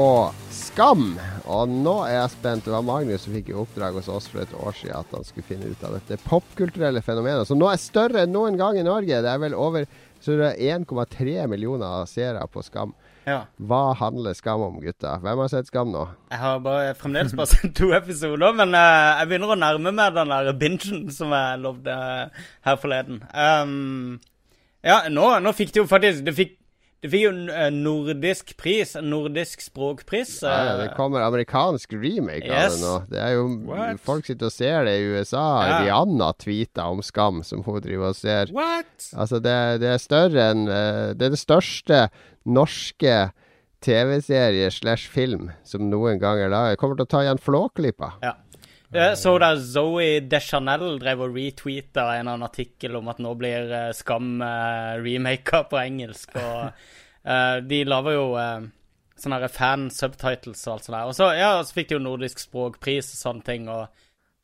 Skam. 0.57 1.18
Og 1.53 1.68
nå 1.68 1.93
er 2.07 2.14
jeg 2.14 2.31
spent. 2.33 2.64
Det 2.64 2.72
var 2.72 2.87
Magnus 2.89 3.27
som 3.27 3.37
fikk 3.37 3.51
i 3.53 3.57
oppdrag 3.61 3.99
hos 3.99 4.09
oss 4.09 4.31
for 4.33 4.41
et 4.41 4.55
år 4.57 4.72
siden 4.79 4.97
at 5.03 5.12
han 5.12 5.29
skulle 5.29 5.45
finne 5.51 5.68
ut 5.68 5.85
av 5.85 5.99
dette 5.99 6.16
popkulturelle 6.25 7.05
fenomenet, 7.05 7.45
som 7.45 7.61
nå 7.61 7.68
er 7.68 7.83
større 7.83 8.25
enn 8.25 8.33
noen 8.33 8.57
gang 8.57 8.81
i 8.81 8.87
Norge. 8.89 9.20
Det 9.20 9.35
er 9.35 9.45
vel 9.45 9.59
over 9.66 9.85
så 10.25 10.41
det 10.41 10.55
er 10.55 10.81
1,3 10.81 11.45
millioner 11.53 12.09
seere 12.09 12.49
på 12.49 12.64
Skam. 12.64 12.97
Ja. 13.29 13.43
Hva 13.61 13.85
handler 14.01 14.33
Skam 14.41 14.64
om, 14.64 14.81
gutta? 14.81 15.18
Hvem 15.20 15.45
har 15.45 15.53
sett 15.53 15.68
Skam 15.68 15.93
nå? 15.93 16.09
Jeg 16.33 16.41
har 16.41 16.64
bare, 16.64 16.95
fremdeles 17.05 17.37
bare 17.37 17.53
sett 17.53 17.77
to 17.77 17.93
episoder, 17.93 18.57
men 18.57 18.72
uh, 18.72 19.20
jeg 19.20 19.29
begynner 19.29 19.53
å 19.53 19.61
nærme 19.61 19.93
meg 19.93 20.16
den 20.16 20.33
der 20.33 20.55
bingen 20.57 21.11
som 21.12 21.37
jeg 21.37 21.66
lovde 21.68 21.93
eh, 21.93 22.47
her 22.64 22.81
forleden. 22.81 23.27
Um, 23.29 24.22
ja, 24.85 25.01
nå, 25.12 25.30
nå 25.41 25.53
fikk 25.57 25.72
det 25.74 25.82
jo 25.82 25.89
faktisk 25.89 26.24
Det 26.26 26.35
fikk, 26.37 26.53
det 27.05 27.11
fikk 27.12 27.24
jo 27.26 27.32
eh, 27.53 27.70
nordisk 27.72 28.55
pris, 28.61 28.95
nordisk 29.05 29.61
språkpris. 29.61 30.39
Ja, 30.45 30.55
ja, 30.70 30.74
det 30.80 30.87
eh, 30.91 30.95
kommer 30.97 31.24
amerikansk 31.24 31.93
remake 32.01 32.49
av 32.49 32.72
det 32.72 32.80
nå. 32.80 32.95
Det 33.11 33.20
er 33.20 33.35
jo 33.37 33.47
What? 33.68 34.01
Folk 34.05 34.28
sitter 34.28 34.49
og 34.49 34.55
ser 34.55 34.89
det 34.89 34.95
i 35.01 35.11
USA. 35.12 35.45
Ja. 35.68 35.80
Rihanna 35.85 36.30
tweeta 36.41 36.89
om 36.93 37.03
Skam, 37.05 37.43
som 37.45 37.64
hun 37.66 37.80
driver 37.85 38.12
og 38.14 38.16
ser. 38.16 38.53
What? 38.57 39.11
Altså, 39.12 39.41
det, 39.45 39.57
det 39.85 39.91
er 39.93 40.01
større 40.01 40.49
enn 40.55 40.64
eh, 40.68 41.12
Det 41.12 41.28
er 41.28 41.37
det 41.37 41.43
største 41.43 42.07
norske 42.45 43.18
TV-serie 43.85 44.70
slash 44.72 45.12
film 45.12 45.51
som 45.68 45.91
noen 45.91 46.16
gang 46.20 46.41
er 46.41 46.53
laget. 46.53 46.80
Kommer 46.80 46.97
til 46.97 47.05
å 47.05 47.12
ta 47.12 47.24
igjen 47.26 47.41
Flåklypa. 47.41 48.14
Ja. 48.24 48.32
Så 49.18 49.32
da 49.43 49.55
Zoe 49.59 50.20
Deschanel 50.20 50.99
drev 51.03 51.24
og 51.24 51.35
retweeta 51.35 52.05
en 52.12 52.20
eller 52.20 52.37
annen 52.37 52.47
artikkel 52.47 52.95
om 52.99 53.09
at 53.11 53.18
nå 53.22 53.32
blir 53.39 53.72
eh, 53.74 53.89
Skam 53.97 54.37
uh, 54.39 54.95
remaka 55.03 55.64
på 55.66 55.80
engelsk, 55.80 56.37
og 56.39 56.68
eh, 57.32 57.57
de 57.66 57.80
lager 57.89 58.14
jo 58.14 58.28
uh, 58.39 58.68
sånne 59.18 59.51
fan-subtitles 59.51 60.62
og 60.68 60.76
alt 60.76 60.87
sånt 60.87 60.97
der. 60.97 61.11
Og 61.11 61.16
så, 61.16 61.30
ja, 61.39 61.53
så 61.64 61.76
fikk 61.76 61.91
de 61.91 61.99
jo 61.99 62.05
nordisk 62.05 62.43
språkpris 62.43 63.12
og 63.16 63.20
sånne 63.20 63.47
ting, 63.49 63.68
og 63.72 63.87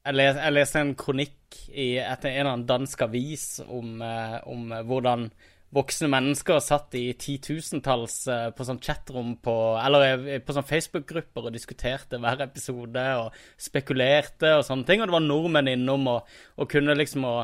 jeg, 0.01 0.17
les, 0.17 0.39
jeg 0.39 0.57
leste 0.57 0.83
en 0.83 0.95
kronikk 0.99 1.59
i 1.71 1.93
et, 2.01 2.25
en 2.25 2.33
eller 2.33 2.53
annen 2.55 2.69
dansk 2.69 3.03
avis 3.05 3.47
om, 3.67 4.01
eh, 4.05 4.37
om 4.49 4.71
eh, 4.73 4.85
hvordan 4.87 5.29
voksne 5.75 6.09
mennesker 6.11 6.59
satt 6.65 6.95
i 6.99 7.05
titusentalls 7.19 8.17
eh, 8.31 8.49
på 8.55 8.67
sånn 8.67 8.81
chatrom 8.83 9.37
på 9.43 9.55
Eller 9.79 10.27
eh, 10.27 10.43
på 10.43 10.57
sånn 10.57 10.67
Facebook-grupper 10.67 11.47
og 11.47 11.55
diskuterte 11.55 12.19
hver 12.23 12.43
episode 12.47 13.07
og 13.21 13.39
spekulerte 13.61 14.57
og 14.59 14.67
sånne 14.67 14.89
ting. 14.89 15.03
Og 15.03 15.11
det 15.11 15.17
var 15.17 15.27
nordmenn 15.27 15.73
innom 15.77 16.11
og, 16.11 16.37
og 16.59 16.71
kunne 16.71 16.99
liksom 16.99 17.27
å 17.29 17.35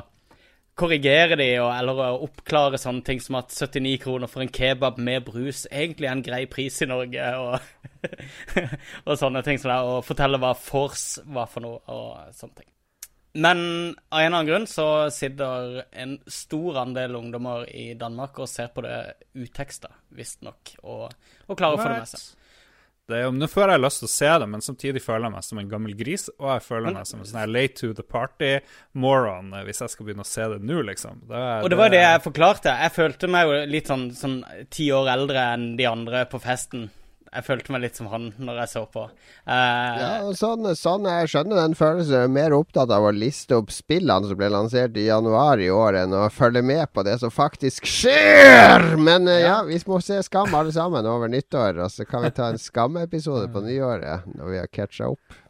korrigere 0.76 1.38
de 1.40 1.48
og, 1.62 1.70
eller 1.72 2.02
å 2.04 2.08
oppklare 2.26 2.80
sånne 2.80 3.04
ting 3.06 3.22
som 3.24 3.38
at 3.40 3.54
79 3.54 3.96
kroner 4.02 4.30
for 4.30 4.44
en 4.44 4.52
kebab 4.52 5.00
med 5.00 5.24
brus 5.24 5.64
egentlig 5.70 6.10
er 6.10 6.18
en 6.18 6.26
grei 6.26 6.42
pris 6.52 6.82
i 6.84 6.90
Norge, 6.90 7.30
og, 7.40 8.04
og 9.06 9.16
sånne 9.16 9.44
ting 9.46 9.62
som 9.62 9.72
det, 9.72 9.80
og 9.88 10.04
fortelle 10.04 10.40
hva 10.42 10.52
force 10.52 11.24
var 11.32 11.48
for 11.48 11.64
noe, 11.64 11.80
og 11.88 12.36
sånne 12.36 12.60
ting. 12.60 12.75
Men 13.36 13.58
av 14.08 14.20
en 14.20 14.26
eller 14.26 14.38
annen 14.38 14.48
grunn 14.48 14.66
så 14.70 14.86
sitter 15.12 15.82
en 15.92 16.16
stor 16.30 16.78
andel 16.82 17.18
ungdommer 17.18 17.66
i 17.68 17.90
Danmark 18.00 18.38
og 18.40 18.48
ser 18.48 18.70
på 18.72 18.82
det 18.86 18.96
uteksta, 19.36 19.90
visstnok, 20.16 20.76
og, 20.82 21.10
og 21.46 21.58
klarer 21.60 21.76
å 21.76 21.82
få 21.84 21.88
det 21.92 21.98
med 22.00 22.12
seg. 22.14 22.42
Det 23.06 23.14
er 23.20 23.22
jo, 23.28 23.34
Nå 23.38 23.46
får 23.46 23.70
jeg 23.70 23.80
lyst 23.84 24.00
til 24.02 24.08
å 24.08 24.10
se 24.10 24.30
det, 24.42 24.46
men 24.50 24.62
samtidig 24.66 25.00
føler 25.04 25.28
jeg 25.28 25.34
meg 25.36 25.44
som 25.46 25.58
en 25.62 25.68
gammel 25.70 25.92
gris. 25.94 26.24
Og 26.40 26.48
jeg 26.56 26.62
føler 26.66 26.96
meg 26.96 27.06
som 27.06 27.20
en 27.22 27.28
sånn 27.28 27.38
her 27.38 27.52
late 27.54 27.76
to 27.78 27.92
the 27.94 28.02
party-moron 28.02 29.52
eh, 29.54 29.62
hvis 29.68 29.82
jeg 29.84 29.92
skal 29.92 30.08
begynne 30.08 30.24
å 30.24 30.28
se 30.28 30.48
det 30.50 30.58
nå, 30.66 30.80
liksom. 30.88 31.20
Det 31.28 31.36
er- 31.38 31.62
Og 31.62 31.70
det 31.70 31.78
var 31.78 31.92
det 31.94 32.00
jeg 32.02 32.22
forklarte. 32.24 32.72
Jeg 32.82 32.94
følte 32.96 33.28
meg 33.30 33.46
jo 33.46 33.60
litt 33.70 33.86
sånn, 33.92 34.08
sånn 34.16 34.40
ti 34.74 34.88
år 34.90 35.12
eldre 35.12 35.44
enn 35.54 35.76
de 35.78 35.86
andre 35.86 36.24
på 36.26 36.40
festen. 36.42 36.88
Jeg 37.32 37.44
følte 37.46 37.72
meg 37.74 37.82
litt 37.82 37.98
som 37.98 38.08
han 38.12 38.28
når 38.38 38.60
jeg 38.62 38.70
så 38.72 38.82
på. 38.92 39.02
Uh, 39.44 39.52
Ja, 40.00 40.10
sånn, 40.38 40.68
sånn 40.78 41.08
jeg 41.10 41.30
skjønner 41.32 41.58
den 41.60 41.76
følelsen. 41.78 42.14
Jeg 42.16 42.28
er 42.30 42.34
mer 42.36 42.54
opptatt 42.56 42.92
av 42.94 43.06
å 43.08 43.12
liste 43.14 43.58
opp 43.58 43.72
spillene 43.74 44.30
som 44.30 44.38
ble 44.40 44.48
lansert 44.52 44.96
i 44.96 45.08
januar 45.08 45.60
i 45.62 45.68
år, 45.72 46.00
enn 46.04 46.14
å 46.16 46.26
følge 46.32 46.62
med 46.66 46.86
på 46.94 47.04
det 47.06 47.18
som 47.22 47.32
faktisk 47.34 47.88
skjer! 47.90 48.94
Men 48.96 49.28
eh, 49.28 49.42
ja, 49.44 49.58
vi 49.66 49.80
må 49.86 50.00
se 50.04 50.20
Skam 50.26 50.54
alle 50.56 50.72
sammen 50.74 51.06
over 51.06 51.28
nyttår, 51.32 51.82
og 51.84 51.92
så 51.92 52.06
kan 52.08 52.24
vi 52.26 52.32
ta 52.36 52.50
en 52.52 52.60
Skam-episode 52.62 53.50
på 53.52 53.64
nyåret 53.66 54.26
når 54.36 54.52
vi 54.54 54.62
har 54.62 54.70
catcha 54.72 55.10
opp. 55.12 55.42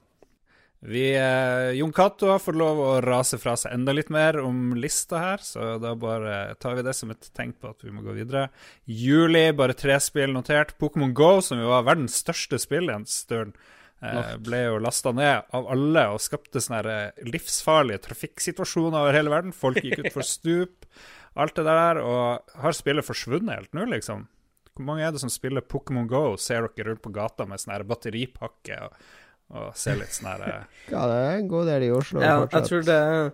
Vi, 0.87 1.16
eh, 1.16 1.70
Jon 1.70 1.93
Cato 1.93 2.28
har 2.30 2.39
fått 2.39 2.55
lov 2.55 2.78
å 2.78 2.91
rase 3.03 3.41
fra 3.43 3.57
seg 3.59 3.72
enda 3.74 3.91
litt 3.97 4.11
mer 4.12 4.37
om 4.39 4.76
lista 4.78 5.18
her, 5.18 5.43
så 5.43 5.72
da 5.82 5.97
bare 5.99 6.55
tar 6.62 6.76
vi 6.78 6.84
det 6.87 6.95
som 6.95 7.11
et 7.11 7.26
tegn 7.34 7.57
på 7.59 7.72
at 7.72 7.82
vi 7.82 7.91
må 7.91 8.05
gå 8.05 8.14
videre. 8.14 8.45
Juli, 8.87 9.49
bare 9.59 9.74
tre 9.74 9.97
spill 9.99 10.37
notert. 10.37 10.76
Pokémon 10.78 11.11
Go, 11.16 11.41
som 11.43 11.59
jo 11.59 11.72
var 11.72 11.89
verdens 11.89 12.20
største 12.22 12.61
spill 12.62 12.93
en 12.95 13.09
stund, 13.11 13.59
eh, 13.99 14.37
ble 14.39 14.62
jo 14.68 14.78
lasta 14.78 15.11
ned 15.11 15.51
av 15.59 15.66
alle 15.74 16.07
og 16.14 16.22
skapte 16.22 16.62
sånne 16.62 16.95
eh, 16.95 17.26
livsfarlige 17.34 18.05
trafikksituasjoner 18.07 19.01
over 19.01 19.18
hele 19.18 19.34
verden. 19.34 19.57
Folk 19.57 19.82
gikk 19.82 20.05
utfor 20.05 20.30
stup, 20.37 20.87
alt 21.34 21.59
det 21.59 21.66
der, 21.66 21.99
og 21.99 22.57
har 22.62 22.78
spillet 22.78 23.11
forsvunnet 23.11 23.59
helt 23.59 23.74
nå, 23.74 23.91
liksom? 23.91 24.28
Hvor 24.76 24.87
mange 24.87 25.03
er 25.03 25.11
det 25.11 25.18
som 25.24 25.32
spiller 25.32 25.66
Pokémon 25.66 26.07
Go? 26.07 26.37
Ser 26.39 26.68
dere 26.68 26.93
rundt 26.93 27.03
på 27.03 27.11
gata 27.11 27.43
med 27.49 27.59
sånn 27.59 27.80
batteripakke 27.91 28.84
og, 28.87 29.07
og 29.55 29.74
ser 29.78 29.99
litt 30.01 30.14
sånn 30.14 30.30
her 30.32 30.47
eh, 30.47 30.62
Ja, 30.94 31.03
det 31.07 31.18
er 31.18 31.34
en 31.40 31.51
god 31.51 31.68
del 31.70 31.86
i 31.86 31.90
Oslo 31.94 32.22
Ja, 32.22 32.38
jeg 32.51 32.66
tror 32.66 32.86
det 32.86 32.97
er 32.97 33.28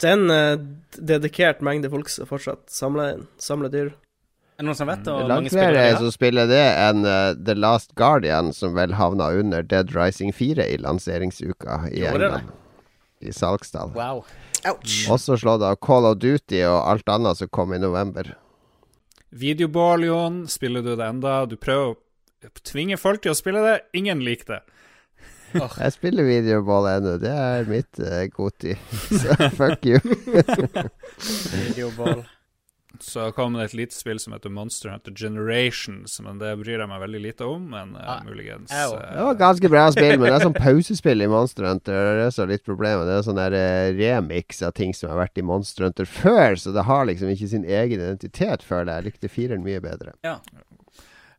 Det 0.00 0.08
er 0.10 0.16
en 0.16 0.32
eh, 0.34 0.64
dedikert 0.98 1.62
mengde 1.64 1.90
folk 1.92 2.10
som 2.10 2.30
fortsatt 2.30 2.66
samler, 2.72 3.22
samler 3.38 3.70
dyr. 3.70 3.92
er 3.94 4.64
det 4.64 4.68
noen 4.68 4.80
som 4.80 4.90
vet 4.90 5.04
Det 5.06 5.14
hvor 5.14 5.22
mange 5.22 5.30
langt 5.34 5.54
spillere 5.54 5.70
flere 5.76 5.94
de 5.94 6.02
som 6.02 6.16
spiller 6.16 6.50
det 6.50 6.64
enn 6.82 7.06
uh, 7.06 7.30
The 7.38 7.54
Last 7.54 7.94
Guardian, 7.98 8.52
som 8.56 8.74
vel 8.74 8.96
havna 8.98 9.30
under 9.38 9.62
Dead 9.62 9.94
Rising 9.94 10.34
4 10.34 10.66
i 10.74 10.78
lanseringsuka 10.82 11.84
i 11.92 12.02
jo, 12.02 12.10
England. 12.10 12.50
I 13.24 13.32
salgstall. 13.32 13.94
Wow. 13.94 14.24
Ouch! 14.66 15.04
Også 15.12 15.38
slått 15.40 15.62
av 15.64 15.78
Call 15.82 16.06
of 16.08 16.18
Duty 16.22 16.60
og 16.66 16.80
alt 16.90 17.08
annet 17.08 17.38
som 17.38 17.50
kom 17.54 17.72
i 17.76 17.80
november. 17.80 18.34
Videoball, 19.34 20.06
Jon. 20.06 20.44
Spiller 20.50 20.82
du 20.84 20.94
det 20.94 21.06
enda? 21.06 21.42
Du 21.50 21.56
prøver 21.58 21.94
å 21.94 22.52
tvinge 22.66 22.98
folk 23.00 23.24
til 23.24 23.32
å 23.32 23.38
spille 23.38 23.62
det. 23.64 23.78
Ingen 23.98 24.22
liker 24.24 24.56
det. 24.56 24.62
Jeg 25.84 25.96
spiller 25.96 26.28
videoball 26.28 26.90
ennå, 26.96 27.16
det 27.22 27.32
er 27.32 27.68
mitt 27.70 28.00
uh, 28.02 28.24
godtid. 28.34 28.80
Så 29.22 29.50
fuck 29.56 29.86
you. 29.86 30.00
Videoball. 31.54 32.24
Så 33.00 33.32
kom 33.32 33.56
det 33.58 33.64
et 33.64 33.74
lite 33.74 33.94
spill 33.94 34.18
som 34.22 34.34
heter 34.36 34.52
Monster 34.54 34.92
Hunter 34.92 35.12
Generations, 35.18 36.14
men 36.22 36.38
det 36.38 36.52
bryr 36.60 36.78
jeg 36.78 36.90
meg 36.90 37.00
veldig 37.02 37.20
lite 37.24 37.48
om. 37.48 37.66
Men 37.72 37.94
uh, 37.98 38.02
Ah, 38.14 38.20
muligens 38.26 38.72
uh, 38.72 38.94
eh, 38.94 39.16
Det 39.16 39.24
var 39.28 39.40
ganske 39.40 39.70
bra 39.72 39.84
spill, 39.94 40.14
men 40.18 40.28
det 40.28 40.34
er 40.36 40.46
sånn 40.46 40.56
pausespill 40.56 41.24
i 41.24 41.30
Monster 41.30 41.68
Hunter. 41.68 42.20
Det 42.20 42.28
er 42.28 42.34
så 42.36 42.46
litt 42.48 42.64
problemet. 42.66 43.08
Det 43.08 43.16
er 43.18 43.26
sånn 43.26 43.40
der 43.40 43.58
eh, 43.58 43.90
remix 43.98 44.62
av 44.62 44.76
ting 44.78 44.94
som 44.94 45.10
har 45.10 45.24
vært 45.24 45.42
i 45.42 45.46
Monster 45.46 45.88
Hunter 45.88 46.08
før, 46.08 46.58
så 46.60 46.74
det 46.76 46.86
har 46.86 47.08
liksom 47.10 47.32
ikke 47.34 47.50
sin 47.56 47.66
egen 47.66 47.98
identitet, 47.98 48.66
før 48.66 48.86
det. 48.86 49.00
Jeg 49.00 49.10
likte 49.10 49.32
fireren 49.32 49.66
mye 49.66 49.82
bedre. 49.82 50.14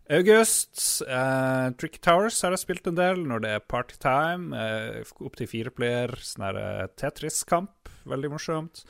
August. 0.10 1.02
Uh, 1.02 1.72
Tricky 1.80 2.00
Towers 2.02 2.38
har 2.46 2.54
jeg 2.54 2.62
spilt 2.62 2.88
en 2.90 2.98
del 2.98 3.24
når 3.26 3.42
det 3.46 3.54
er 3.56 3.64
partytime. 3.66 4.54
Uh, 4.54 5.26
Opptil 5.26 5.50
fire 5.50 5.74
player. 5.74 6.14
Sånn 6.22 6.46
her 6.46 6.60
uh, 6.60 6.86
Tetris-kamp. 7.00 7.72
Veldig 8.06 8.30
morsomt. 8.36 8.84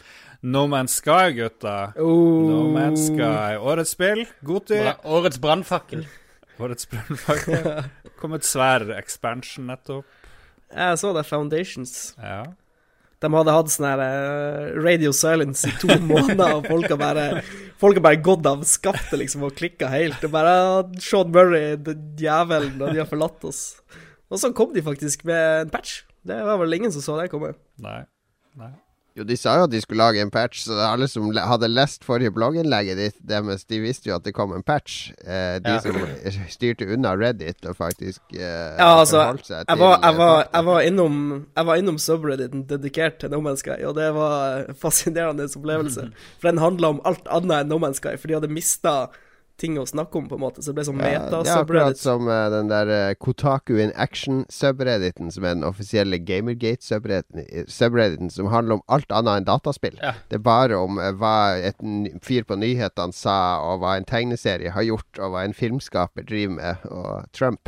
No 0.43 0.65
Man's 0.67 0.97
Sky, 0.99 1.31
gutta. 1.37 1.93
Oh. 1.95 2.43
No 2.49 2.65
Man's 2.73 3.07
Sky. 3.07 3.55
Årets 3.55 3.95
spill. 3.95 4.25
god 4.43 4.67
tid. 4.73 4.91
Årets 5.07 5.39
brannfakkel. 5.39 6.03
Årets 6.63 6.89
brannfakkel. 6.91 7.71
Kom 8.19 8.35
et 8.35 8.47
svær 8.47 8.83
expansion 8.97 9.71
nettopp. 9.71 10.07
Jeg 10.75 10.99
så 10.99 11.13
det, 11.15 11.23
Foundations. 11.29 12.15
Ja. 12.19 12.43
De 13.25 13.31
hadde 13.33 13.55
hatt 13.55 13.73
sånn 13.73 13.87
her 13.89 14.03
eh, 14.05 14.75
radio 14.85 15.11
silence 15.15 15.65
i 15.67 15.73
to 15.81 15.89
måneder, 16.11 16.59
og 16.59 16.69
folk 16.69 16.89
har 16.93 17.01
bare 17.01 17.27
bare 17.81 18.21
gått 18.23 18.45
av 18.47 18.61
skaftet 18.69 19.17
liksom 19.19 19.43
og 19.49 19.55
klikka 19.57 19.89
helt. 19.91 20.21
Og 20.23 20.33
bare 20.33 20.55
Sean 21.03 21.33
Murray, 21.33 21.75
den 21.81 22.11
djevelen, 22.19 22.77
og 22.79 22.93
de 22.93 23.01
har 23.01 23.09
forlatt 23.09 23.43
oss. 23.49 23.63
Og 24.29 24.41
så 24.41 24.53
kom 24.55 24.73
de 24.73 24.85
faktisk 24.85 25.25
med 25.27 25.65
en 25.65 25.73
patch. 25.73 26.03
Det 26.25 26.37
var 26.45 26.57
vel 26.61 26.77
ingen 26.77 26.93
som 26.93 27.03
så 27.03 27.19
det 27.19 27.29
komme. 27.33 27.53
Nei. 27.81 28.01
Nei. 28.57 28.71
Jo, 29.15 29.23
de 29.23 29.37
sa 29.39 29.53
jo 29.55 29.63
at 29.63 29.71
de 29.71 29.79
skulle 29.79 30.03
lage 30.03 30.19
en 30.19 30.31
patch, 30.31 30.65
så 30.65 30.75
alle 30.89 31.07
som 31.07 31.29
hadde 31.31 31.69
lest 31.71 32.03
forrige 32.03 32.33
blogginnlegget 32.35 32.97
ditt 32.99 33.15
deres, 33.23 33.63
de 33.63 33.77
visste 33.79 34.09
jo 34.09 34.17
at 34.17 34.25
det 34.27 34.33
kom 34.35 34.51
en 34.51 34.63
patch. 34.63 35.13
Eh, 35.23 35.59
de 35.63 35.71
Ja. 35.71 35.79
som 35.79 35.95
styrte 36.51 36.83
unna 36.91 37.13
Reddit 37.15 37.63
og 37.65 37.77
faktisk 37.77 38.19
eh, 38.35 38.75
Ja, 38.75 38.99
altså, 38.99 39.21
Jeg 39.47 39.77
var, 39.79 39.99
jeg 40.03 40.13
eh, 40.13 40.17
var, 40.17 40.47
jeg 40.53 40.65
var 40.65 40.81
innom 40.81 41.45
Jeg 41.55 41.65
var 41.65 41.75
innom 41.79 41.97
subredditen 41.97 42.65
dedikert 42.67 43.19
til 43.19 43.31
No 43.31 43.39
Man's 43.39 43.63
Sky, 43.63 43.79
og 43.87 43.95
det 43.95 44.13
var 44.13 44.65
en 44.69 44.75
fascinerende 44.75 45.47
opplevelse. 45.55 46.09
For 46.41 46.49
den 46.51 46.59
handla 46.59 46.87
om 46.87 47.01
alt 47.05 47.27
annet 47.31 47.61
enn 47.63 47.71
No 47.71 47.79
Man's 47.79 48.01
Sky, 48.03 48.17
for 48.19 48.27
de 48.27 48.35
hadde 48.35 48.51
mista 48.51 49.07
ting 49.61 49.77
å 49.79 49.85
snakke 49.87 50.17
om, 50.19 50.27
på 50.29 50.35
en 50.37 50.43
måte. 50.43 50.63
Så 50.63 50.71
det 50.71 50.77
ble 50.79 50.85
sånn 50.87 51.01
Ja, 51.03 51.21
det 51.31 51.39
er 51.43 51.61
akkurat 51.61 51.99
som 51.99 52.21
uh, 52.29 52.49
den 52.53 52.67
der 52.71 52.87
uh, 52.91 53.15
Kotaku 53.19 53.73
in 53.81 53.93
action-subredditen, 53.95 55.31
som 55.33 55.43
er 55.45 55.51
den 55.57 55.67
offisielle 55.67 56.17
Gamergate-subredditen, 56.19 58.29
som 58.33 58.51
handler 58.53 58.73
om 58.79 58.85
alt 58.91 59.09
annet 59.11 59.35
enn 59.41 59.49
dataspill. 59.49 59.97
Ja. 60.01 60.11
Det 60.31 60.37
er 60.39 60.45
bare 60.45 60.75
om 60.81 60.93
uh, 61.01 61.11
hva 61.15 61.37
et 61.71 61.79
fyr 62.25 62.43
på 62.47 62.55
nyhetene 62.59 63.13
sa, 63.15 63.37
og 63.63 63.73
hva 63.83 63.91
en 63.99 64.09
tegneserie 64.09 64.75
har 64.75 64.83
gjort, 64.85 65.13
og 65.19 65.27
hva 65.33 65.41
en 65.45 65.57
filmskaper 65.57 66.23
driver 66.27 66.55
med, 66.59 66.75
og 66.91 67.09
Trump. 67.35 67.63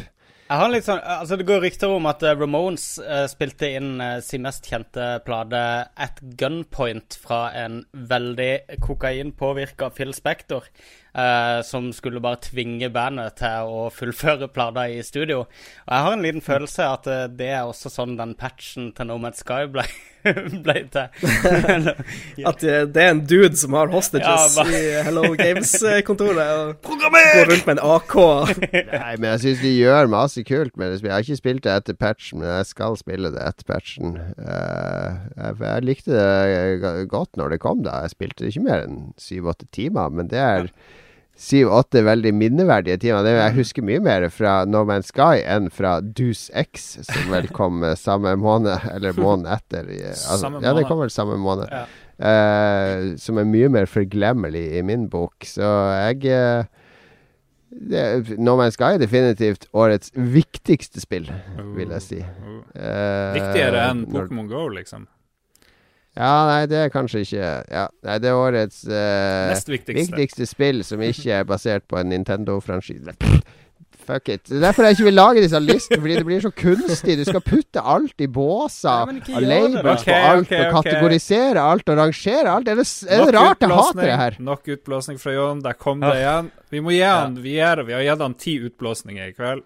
Jeg 0.47 0.61
har 0.61 0.69
litt 0.71 0.85
sånn, 0.87 1.01
altså 1.03 1.35
Det 1.39 1.45
går 1.47 1.59
rykter 1.65 1.91
om 1.91 2.05
at 2.07 2.21
eh, 2.23 2.35
Ramones 2.39 2.85
uh, 3.03 3.25
spilte 3.27 3.67
inn 3.75 3.97
uh, 3.99 4.19
sin 4.23 4.45
mest 4.45 4.67
kjente 4.69 5.17
plate 5.25 5.63
At 5.99 6.21
Gunpoint 6.39 7.17
fra 7.19 7.49
en 7.65 7.81
veldig 7.91 8.79
kokainpåvirka 8.83 9.91
Phil 9.97 10.15
Spector, 10.15 10.69
eh, 11.17 11.61
som 11.65 11.89
skulle 11.93 12.21
bare 12.23 12.41
tvinge 12.45 12.89
bandet 12.93 13.39
til 13.41 13.71
å 13.71 13.87
fullføre 13.93 14.49
plata 14.53 14.87
i 14.89 15.01
studio. 15.05 15.45
Og 15.45 15.93
jeg 15.93 16.05
har 16.05 16.17
en 16.17 16.25
liten 16.25 16.45
følelse 16.45 16.91
at 16.97 17.09
eh, 17.11 17.25
det 17.39 17.49
er 17.55 17.63
også 17.65 17.91
sånn 17.93 18.17
den 18.19 18.35
patchen 18.37 18.91
til 18.97 19.09
Nomad 19.09 19.37
Sky 19.39 19.65
ble, 19.71 19.85
ble 20.65 20.77
til. 20.93 21.07
At 22.49 22.61
det, 22.61 22.75
det 22.93 23.03
er 23.03 23.13
en 23.13 23.23
dude 23.27 23.57
som 23.57 23.75
har 23.77 23.91
hostages 23.91 24.27
Ja, 24.27 24.63
bare... 24.63 24.77
i 24.77 25.05
Hello 25.07 25.31
Games-kontoret 25.37 26.53
og 26.53 26.91
går 27.07 27.51
rundt 27.51 27.69
med 27.69 27.77
en 27.77 27.83
AK. 27.95 28.15
Nei, 28.91 29.13
men 29.17 29.29
jeg 29.33 29.43
syns 29.45 29.63
de 29.63 29.73
gjør 29.73 30.11
masse 30.11 30.43
kult 30.47 30.77
med 30.77 30.93
det. 30.93 31.01
Jeg 31.05 31.13
har 31.13 31.25
ikke 31.25 31.39
spilt 31.39 31.65
det 31.65 31.73
etter 31.73 31.97
patchen, 31.97 32.43
men 32.43 32.51
jeg 32.51 32.69
skal 32.73 32.97
spille 32.99 33.31
det 33.33 33.41
etter 33.43 33.67
patchen. 33.69 34.17
Uh, 34.37 35.17
jeg, 35.37 35.57
jeg 35.63 35.87
likte 35.87 36.13
det 36.13 37.07
godt 37.11 37.39
når 37.39 37.55
det 37.55 37.61
kom, 37.63 37.83
da. 37.85 38.03
Jeg 38.05 38.15
spilte 38.17 38.43
det 38.43 38.53
ikke 38.53 38.67
mer 38.67 38.85
enn 38.85 39.01
syv-åtte 39.21 39.69
timer, 39.73 40.11
men 40.13 40.29
det 40.31 40.41
er 40.41 40.71
syv-åtte 41.37 42.01
veldig 42.05 42.33
minneverdige 42.33 42.97
timer. 43.01 43.25
Det, 43.25 43.35
jeg 43.37 43.55
husker 43.59 43.85
mye 43.85 44.01
mer 44.03 44.25
fra 44.33 44.59
No 44.69 44.81
Man's 44.89 45.11
Sky 45.13 45.43
enn 45.45 45.69
fra 45.73 45.97
Deuce 46.01 46.49
X, 46.57 46.89
som 47.05 47.29
vel 47.33 47.49
kom 47.53 47.85
eh, 47.85 47.97
samme 47.99 48.33
måned, 48.41 48.89
eller 48.95 49.17
måneden 49.17 49.53
etter. 49.57 49.87
Altså, 50.27 50.49
ja, 50.63 50.73
det 50.75 50.87
kom 50.89 50.99
vel 51.01 51.11
samme 51.13 51.37
måned. 51.39 51.69
Ja. 51.71 51.85
Uh, 52.17 53.13
som 53.21 53.37
er 53.37 53.45
mye 53.45 53.67
mer 53.69 53.85
forglemmelig 53.89 54.63
i 54.79 54.81
min 54.85 55.05
bok. 55.11 55.45
Så 55.45 55.67
jeg 55.93 56.31
uh, 56.33 56.65
det, 57.69 58.37
No 58.41 58.55
Man's 58.57 58.77
Sky 58.77 58.95
er 58.95 59.03
definitivt 59.03 59.67
årets 59.77 60.09
viktigste 60.15 61.03
spill, 61.03 61.29
vil 61.77 61.93
jeg 61.99 62.05
si. 62.05 62.23
Uh. 62.73 63.37
Viktigere 63.37 63.85
enn 63.91 64.07
Pokémon 64.09 64.49
Go, 64.49 64.65
liksom. 64.73 65.05
Ja, 66.17 66.33
nei, 66.49 66.61
det 66.65 66.79
er 66.81 66.89
kanskje 66.89 67.21
ikke 67.21 67.49
ja, 67.69 67.83
Nei, 68.07 68.15
det 68.23 68.31
er 68.31 68.39
årets 68.39 68.81
eh, 68.89 69.53
viktigste. 69.69 69.93
viktigste 69.93 70.49
spill 70.49 70.81
som 70.87 71.03
ikke 71.05 71.43
er 71.43 71.45
basert 71.45 71.85
på 71.89 71.99
en 72.01 72.09
Nintendo-franchise. 72.09 73.13
Fuck 74.07 74.29
it. 74.31 74.45
Det 74.47 74.55
er 74.55 74.63
derfor 74.69 74.85
jeg 74.87 74.95
ikke 74.95 75.05
vil 75.09 75.17
lage 75.17 75.41
disse 75.43 75.59
listene, 75.59 75.99
fordi 75.99 76.15
det 76.15 76.25
blir 76.25 76.43
så 76.45 76.51
kunstig. 76.55 77.17
Du 77.19 77.23
skal 77.27 77.41
putte 77.43 77.81
alt 77.83 78.23
i 78.23 78.27
båser. 78.31 79.11
Ja, 79.11 79.35
og 79.35 79.47
labels 79.51 80.01
okay, 80.01 80.13
på 80.13 80.17
alt, 80.31 80.45
okay, 80.45 80.61
og 80.61 80.77
kategorisere 80.77 80.77
kategorisere 80.77 81.65
alt, 81.73 81.89
og 81.89 81.99
rangere 81.99 82.53
alt. 82.53 82.71
Er 82.71 82.79
det, 82.79 82.87
er 82.87 83.25
det 83.25 83.35
rart 83.35 83.65
jeg 83.65 83.73
hater 83.81 84.01
det 84.05 84.19
her? 84.21 84.37
Nok 84.47 84.71
utblåsning 84.77 85.19
fra 85.19 85.35
Jon. 85.35 85.63
Der 85.65 85.75
kom 85.75 85.99
det 86.05 86.13
igjen. 86.21 86.51
Vi 86.71 86.83
må 86.83 86.95
gi 86.95 87.03
han 87.03 87.35
Vi, 87.43 87.57
gir, 87.59 87.83
vi 87.83 87.97
har 87.97 88.05
gitt 88.07 88.23
han 88.23 88.37
ti 88.39 88.55
utblåsninger 88.69 89.27
i 89.27 89.35
kveld. 89.35 89.65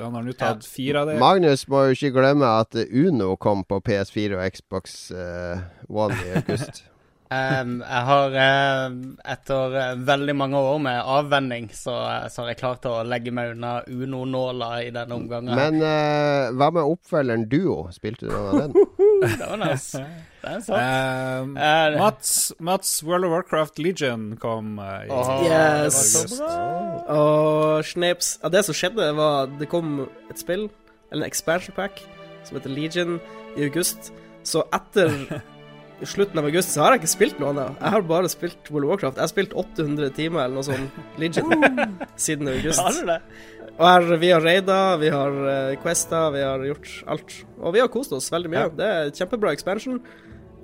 Han 0.00 0.18
har 0.18 0.26
nå 0.26 0.34
tatt 0.36 0.66
fire 0.68 1.02
av 1.04 1.12
det. 1.12 1.20
Magnus 1.22 1.66
må 1.72 1.86
jo 1.88 1.96
ikke 1.96 2.12
glemme 2.18 2.50
at 2.62 2.76
Uno 2.86 3.34
kom 3.40 3.64
på 3.68 3.80
PS4 3.84 4.36
og 4.36 4.58
Xbox 4.58 4.98
uh, 5.14 5.64
One 5.88 6.18
i 6.26 6.36
august. 6.40 6.84
um, 7.62 7.72
jeg 7.82 8.02
har 8.08 8.34
eh, 8.38 8.84
etter 9.32 9.76
eh, 9.80 9.94
veldig 10.06 10.34
mange 10.38 10.60
år 10.62 10.78
med 10.82 11.08
avvenning, 11.16 11.68
så, 11.74 11.94
eh, 12.06 12.26
så 12.30 12.44
har 12.44 12.52
jeg 12.52 12.60
klart 12.60 12.86
å 12.86 13.00
legge 13.06 13.32
meg 13.34 13.56
unna 13.56 13.80
Uno-nåla 13.90 14.70
i 14.84 14.92
denne 14.94 15.18
omgangen. 15.18 15.56
Men 15.58 15.80
uh, 15.82 16.54
hva 16.54 16.70
med 16.76 16.86
oppfølgeren 16.86 17.48
Duo? 17.50 17.88
Spilte 17.94 18.28
du 18.28 18.32
noen 18.32 18.46
av 18.52 18.60
den? 18.62 18.86
det 19.22 19.46
var 19.48 19.60
nice. 19.62 20.04
Det 20.46 20.52
er 20.52 20.60
sant. 20.62 21.42
Um, 21.42 21.56
Eh, 21.58 21.96
Mats, 21.98 22.52
Mats 22.62 22.90
World 23.02 23.26
of 23.26 23.32
Warcraft 23.32 23.80
Legion 23.82 24.36
kom 24.38 24.76
uh, 24.78 25.02
i 25.02 25.10
oh, 25.10 25.42
Yes. 25.42 26.36
Og 27.10 27.82
Snaps 27.88 28.36
ja, 28.42 28.50
Det 28.54 28.62
som 28.68 28.76
skjedde, 28.76 29.08
var 29.16 29.50
Det 29.58 29.66
kom 29.72 30.04
et 30.30 30.38
spill, 30.38 30.68
eller 31.10 31.26
en 31.26 31.32
expansion 31.32 31.74
pack, 31.74 31.98
som 32.46 32.60
heter 32.60 32.70
Legion, 32.70 33.18
i 33.56 33.66
august. 33.66 34.12
Så 34.46 34.62
etter 34.76 35.10
slutten 36.14 36.38
av 36.38 36.46
august 36.46 36.74
så 36.76 36.84
har 36.84 36.94
jeg 36.94 37.02
ikke 37.02 37.14
spilt 37.16 37.38
noe 37.42 37.50
annet. 37.54 37.78
Jeg 37.80 37.94
har 37.96 38.06
bare 38.06 38.30
spilt 38.30 38.70
World 38.70 38.86
of 38.86 38.94
Warcraft. 38.94 39.18
Jeg 39.18 39.26
har 39.26 39.32
spilt 39.32 39.56
800 39.56 40.10
timer 40.18 40.44
eller 40.44 40.60
noe 40.60 40.66
sånt 40.68 41.18
Legion 41.18 41.50
siden 42.28 42.52
august. 42.52 42.82
Har 42.84 42.94
du 42.94 43.06
det? 43.08 43.18
Og 43.76 43.84
her, 43.84 44.06
vi 44.16 44.30
har 44.32 44.40
raida, 44.40 44.78
vi 45.00 45.10
har 45.12 45.34
uh, 45.36 45.74
questa, 45.82 46.30
vi 46.32 46.44
har 46.44 46.62
gjort 46.64 46.92
alt. 47.12 47.34
Og 47.60 47.74
vi 47.76 47.82
har 47.82 47.90
kost 47.92 48.14
oss 48.16 48.30
veldig 48.32 48.52
mye. 48.52 48.62
Ja. 48.64 48.72
Det 48.78 48.86
er 48.92 49.10
et 49.10 49.20
kjempebra 49.20 49.52
expansion. 49.52 50.00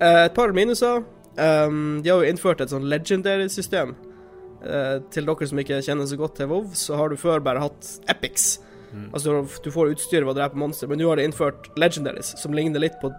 Uh, 0.01 0.23
et 0.25 0.33
par 0.33 0.53
minuser. 0.55 1.03
Um, 1.37 2.01
de 2.01 2.09
har 2.09 2.21
jo 2.21 2.29
innført 2.29 2.61
et 2.61 2.73
sånn 2.73 2.89
legendary-system. 2.89 3.93
Uh, 4.63 4.97
til 5.13 5.27
dere 5.27 5.49
som 5.49 5.61
ikke 5.61 5.81
kjenner 5.85 6.09
så 6.09 6.17
godt 6.17 6.39
til 6.39 6.49
WoW, 6.49 6.71
så 6.77 6.97
har 6.97 7.11
du 7.13 7.19
før 7.19 7.43
bare 7.45 7.61
hatt 7.61 7.91
epics. 8.09 8.55
Mm. 8.93 9.09
Altså 9.11 9.43
du, 9.65 9.69
får 9.73 9.93
utstyr 9.93 10.23
ved 10.23 10.33
å 10.33 10.37
drepe 10.37 10.59
monster, 10.59 10.89
men 10.89 11.01
nå 11.01 11.09
har 11.09 11.21
de 11.21 11.27
innført 11.27 11.69
legendaries, 11.81 12.33
som 12.41 12.53
ligner 12.53 12.81
litt 12.81 12.97
på 13.01 13.11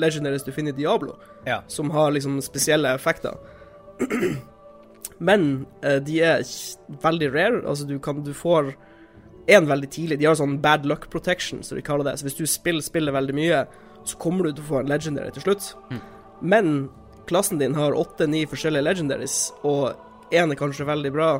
legendaries 0.00 0.44
du 0.46 0.52
finner 0.52 0.72
i 0.72 0.80
Diablo, 0.80 1.16
Ja. 1.46 1.60
som 1.68 1.90
har 1.90 2.12
liksom 2.12 2.40
spesielle 2.44 2.92
effekter. 2.94 3.36
Men 5.20 5.66
eh, 5.84 5.98
de 6.00 6.20
er 6.24 6.44
veldig 7.02 7.28
rare. 7.34 7.58
Altså 7.68 7.84
du 7.84 7.98
kan 8.00 8.22
Du 8.24 8.32
får 8.32 8.72
en 9.56 9.66
veldig 9.68 9.90
tidlig. 9.90 10.18
De 10.20 10.28
har 10.28 10.38
sånn 10.38 10.58
bad 10.62 10.86
luck 10.88 11.08
protection, 11.12 11.62
som 11.66 11.78
de 11.78 11.84
kaller 11.86 12.06
det. 12.10 12.18
Så 12.20 12.28
hvis 12.28 12.38
du 12.38 12.46
spiller, 12.50 12.84
spiller 12.84 13.14
veldig 13.16 13.36
mye, 13.36 13.64
så 14.04 14.18
kommer 14.20 14.48
du 14.48 14.52
til 14.52 14.64
å 14.64 14.68
få 14.70 14.80
en 14.80 14.90
legendary 14.90 15.32
til 15.36 15.42
slutt. 15.48 15.72
Mm. 15.90 16.02
Men 16.40 16.70
klassen 17.30 17.60
din 17.60 17.74
har 17.78 17.96
åtte-ni 17.96 18.44
forskjellige 18.50 18.86
legendaries, 18.86 19.38
og 19.62 19.96
én 20.32 20.50
er 20.50 20.58
kanskje 20.58 20.86
veldig 20.88 21.12
bra, 21.14 21.32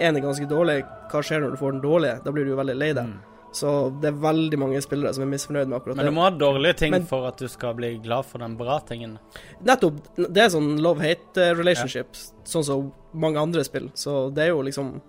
én 0.00 0.16
er 0.16 0.24
ganske 0.24 0.48
dårlig. 0.48 0.82
Hva 1.10 1.22
skjer 1.24 1.42
når 1.42 1.56
du 1.56 1.60
får 1.62 1.72
den 1.76 1.82
dårlige? 1.84 2.20
Da 2.24 2.34
blir 2.34 2.44
du 2.44 2.52
jo 2.54 2.60
veldig 2.60 2.76
lei 2.76 2.92
deg. 2.92 3.08
Mm. 3.10 3.16
Så 3.56 3.70
det 4.02 4.10
er 4.10 4.16
veldig 4.20 4.58
mange 4.60 4.80
spillere 4.84 5.14
som 5.16 5.24
er 5.24 5.30
misfornøyd 5.30 5.70
med 5.70 5.78
akkurat 5.78 5.96
det. 5.96 6.02
Men 6.04 6.10
du 6.12 6.16
må 6.18 6.24
ha 6.26 6.30
dårlige 6.34 6.76
ting 6.76 6.90
Men- 6.92 7.06
for 7.08 7.26
at 7.26 7.38
du 7.38 7.48
skal 7.48 7.72
bli 7.74 7.94
glad 8.04 8.26
for 8.26 8.38
den 8.38 8.56
bra 8.56 8.78
tingen. 8.80 9.18
Nettopp. 9.64 10.02
Det 10.16 10.36
er 10.36 10.50
sånn 10.52 10.78
love-hate 10.78 11.56
relationship, 11.56 12.12
sånn 12.44 12.64
som 12.64 12.92
mange 13.14 13.40
andre 13.40 13.64
spill. 13.64 13.88
Så 13.94 14.34
det 14.34 14.44
er 14.44 14.48
jo 14.48 14.60
liksom 14.62 15.00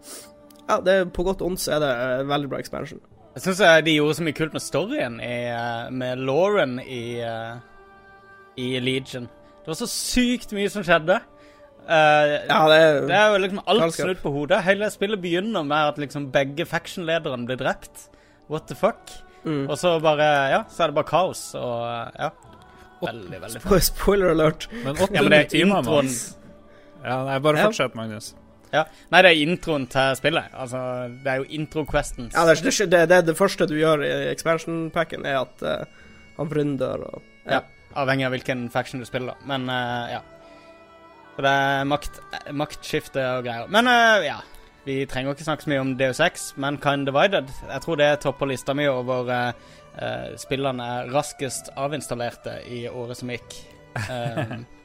Ja, 0.67 0.79
det 0.83 0.93
er 0.93 1.05
på 1.05 1.23
godt 1.23 1.41
og 1.41 1.53
ondt 1.53 1.63
så 1.63 1.77
er 1.77 1.83
det 1.83 1.93
eh, 1.93 2.25
veldig 2.27 2.49
bra 2.51 2.59
expansion. 2.59 2.99
Jeg 3.37 3.43
syns 3.45 3.61
de 3.85 3.93
gjorde 3.93 4.17
så 4.17 4.25
mye 4.25 4.35
kult 4.35 4.53
med 4.57 4.63
storyen, 4.65 5.19
i, 5.21 5.35
eh, 5.53 5.89
med 5.93 6.23
Lauren 6.27 6.79
i, 6.81 7.19
eh, 7.21 7.57
i 8.57 8.79
Legion. 8.81 9.29
Det 9.61 9.71
var 9.73 9.77
så 9.79 9.89
sykt 9.91 10.55
mye 10.57 10.71
som 10.71 10.83
skjedde. 10.83 11.19
Uh, 11.87 12.43
Ja, 12.49 12.65
det 12.67 12.77
er 12.83 12.97
Det 13.07 13.15
er 13.15 13.29
jo 13.31 13.37
liksom 13.39 13.59
alt 13.67 13.93
snudd 13.95 14.19
på 14.19 14.31
hodet. 14.31 14.59
Hele 14.65 14.89
spillet 14.91 15.21
begynner 15.23 15.63
med 15.63 15.93
at 15.93 16.01
liksom 16.01 16.31
begge 16.33 16.65
faction-lederne 16.67 17.47
blir 17.47 17.55
drept. 17.55 18.09
What 18.49 18.67
the 18.67 18.75
fuck? 18.75 19.11
mm. 19.45 19.69
Og 19.69 19.77
så 19.77 19.99
bare 20.03 20.49
Ja, 20.51 20.63
så 20.69 20.83
er 20.83 20.87
det 20.87 20.95
bare 20.95 21.07
kaos, 21.07 21.55
og 21.55 22.11
ja. 22.19 22.29
Veldig, 23.01 23.41
veldig 23.41 23.61
fint. 23.61 23.83
Spoiler 23.83 24.29
alert. 24.33 24.67
Men 24.83 24.95
åtte 24.95 25.13
Ja, 25.13 25.21
men 25.21 25.31
det 25.31 25.39
er 25.39 25.49
timer, 25.49 25.81
Magnus. 25.81 26.37
Ja, 27.05 27.23
nei, 27.23 27.39
bare 27.39 27.63
fortsett, 27.63 27.95
Magnus. 27.95 28.33
Ja. 28.73 28.83
Nei, 29.13 29.21
det 29.23 29.31
er 29.31 29.41
introen 29.45 29.85
til 29.91 30.15
spillet. 30.19 30.49
Altså, 30.53 30.79
det 31.23 31.31
er 31.31 31.41
jo 31.43 31.47
intro-questions. 31.59 32.33
Ja, 32.35 32.43
det, 32.49 32.57
er- 32.59 32.89
det, 32.91 33.03
det, 33.11 33.19
det 33.29 33.37
første 33.39 33.67
du 33.69 33.75
gjør 33.79 34.03
i 34.05 34.11
expansion-packen, 34.31 35.25
er 35.25 35.39
at 35.43 35.63
uh, 35.63 36.03
han 36.37 36.49
vrynder 36.51 37.05
og 37.07 37.21
Ja, 37.47 37.61
avhengig 37.95 38.25
av 38.27 38.33
hvilken 38.35 38.65
faction 38.73 38.99
du 38.99 39.07
spiller. 39.07 39.37
Men 39.47 39.69
uh, 39.71 40.11
ja. 40.11 40.19
Så 41.37 41.45
det 41.45 41.53
er 41.53 41.83
makt, 41.87 42.19
maktskifte 42.57 43.23
og 43.37 43.43
greier. 43.47 43.67
Men 43.71 43.87
uh, 43.87 44.19
ja. 44.25 44.39
Vi 44.87 45.01
trenger 45.05 45.35
ikke 45.35 45.43
snakke 45.43 45.65
så 45.65 45.69
mye 45.73 45.81
om 45.83 45.89
DO6, 45.99 46.43
men 46.63 46.77
Kind 46.79 47.09
Divided 47.09 47.49
Jeg 47.67 47.81
tror 47.83 47.97
det 47.99 48.05
topper 48.23 48.47
lista 48.47 48.71
mi 48.77 48.85
over 48.87 49.27
uh, 49.27 50.29
spillene 50.39 50.85
raskest 51.11 51.73
avinstallerte 51.75 52.61
i 52.71 52.85
året 52.87 53.19
som 53.19 53.31
gikk. 53.35 53.57
Um, 54.07 54.65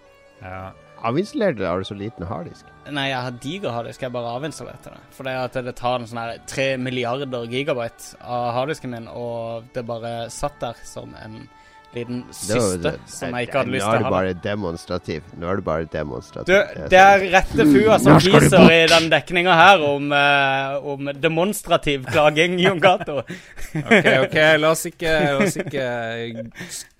Ja. 0.42 0.72
Avinstallerte 1.03 1.66
har 1.66 1.82
du 1.82 1.88
så 1.88 1.96
liten 1.98 2.26
harddisk? 2.28 2.68
nei, 2.94 3.09
jeg 3.11 3.24
har 3.26 3.38
diger 3.42 3.74
harddisk, 3.74 4.05
jeg 4.05 4.14
bare 4.14 4.36
avinstallerte 4.38 4.92
det. 4.94 5.00
For 5.16 5.26
det, 5.26 5.34
at 5.48 5.59
det 5.66 5.74
tar 5.78 5.98
en 5.98 6.07
sånn 6.07 6.20
her 6.22 6.36
tre 6.50 6.68
milliarder 6.78 7.48
gigabyte 7.50 8.20
av 8.22 8.53
harddisken 8.59 8.94
min, 8.94 9.09
og 9.11 9.66
det 9.74 9.86
bare 9.88 10.30
satt 10.30 10.61
der 10.62 10.78
som 10.86 11.16
en 11.18 11.48
liten 11.95 12.22
den 12.22 12.34
siste 12.34 12.57
no, 12.59 12.76
det- 12.82 12.95
som 13.07 13.34
jeg 13.36 13.49
ikke 13.49 13.59
hadde 13.59 13.72
lyst 13.74 13.84
til 13.84 13.88
å 13.88 13.93
ha. 13.93 13.99
Nå 13.99 13.99
er 13.99 14.05
du 14.05 14.16
bare 14.16 14.34
demonstrativ. 14.47 15.22
Nå 15.38 15.51
er 15.51 15.57
det 15.61 15.64
bare 15.64 15.88
demonstrativ. 15.93 16.47
Du, 16.53 16.86
det 16.93 17.01
er 17.03 17.26
rette 17.32 17.66
fua 17.68 17.99
som 18.03 18.18
viser 18.22 18.72
i 18.72 18.80
den 18.93 19.11
dekninga 19.12 19.57
her 19.59 19.84
om, 19.86 20.12
uh, 20.12 20.93
om 20.95 21.12
demonstrativ 21.20 22.07
klaging, 22.11 22.59
Jon 22.62 22.80
Gato. 22.82 23.20
OK, 23.82 24.09
ok, 24.26 24.38
la 24.62 24.72
oss 24.72 24.86
ikke, 24.88 25.12
la 25.12 25.45
oss 25.45 25.59
ikke 25.61 25.86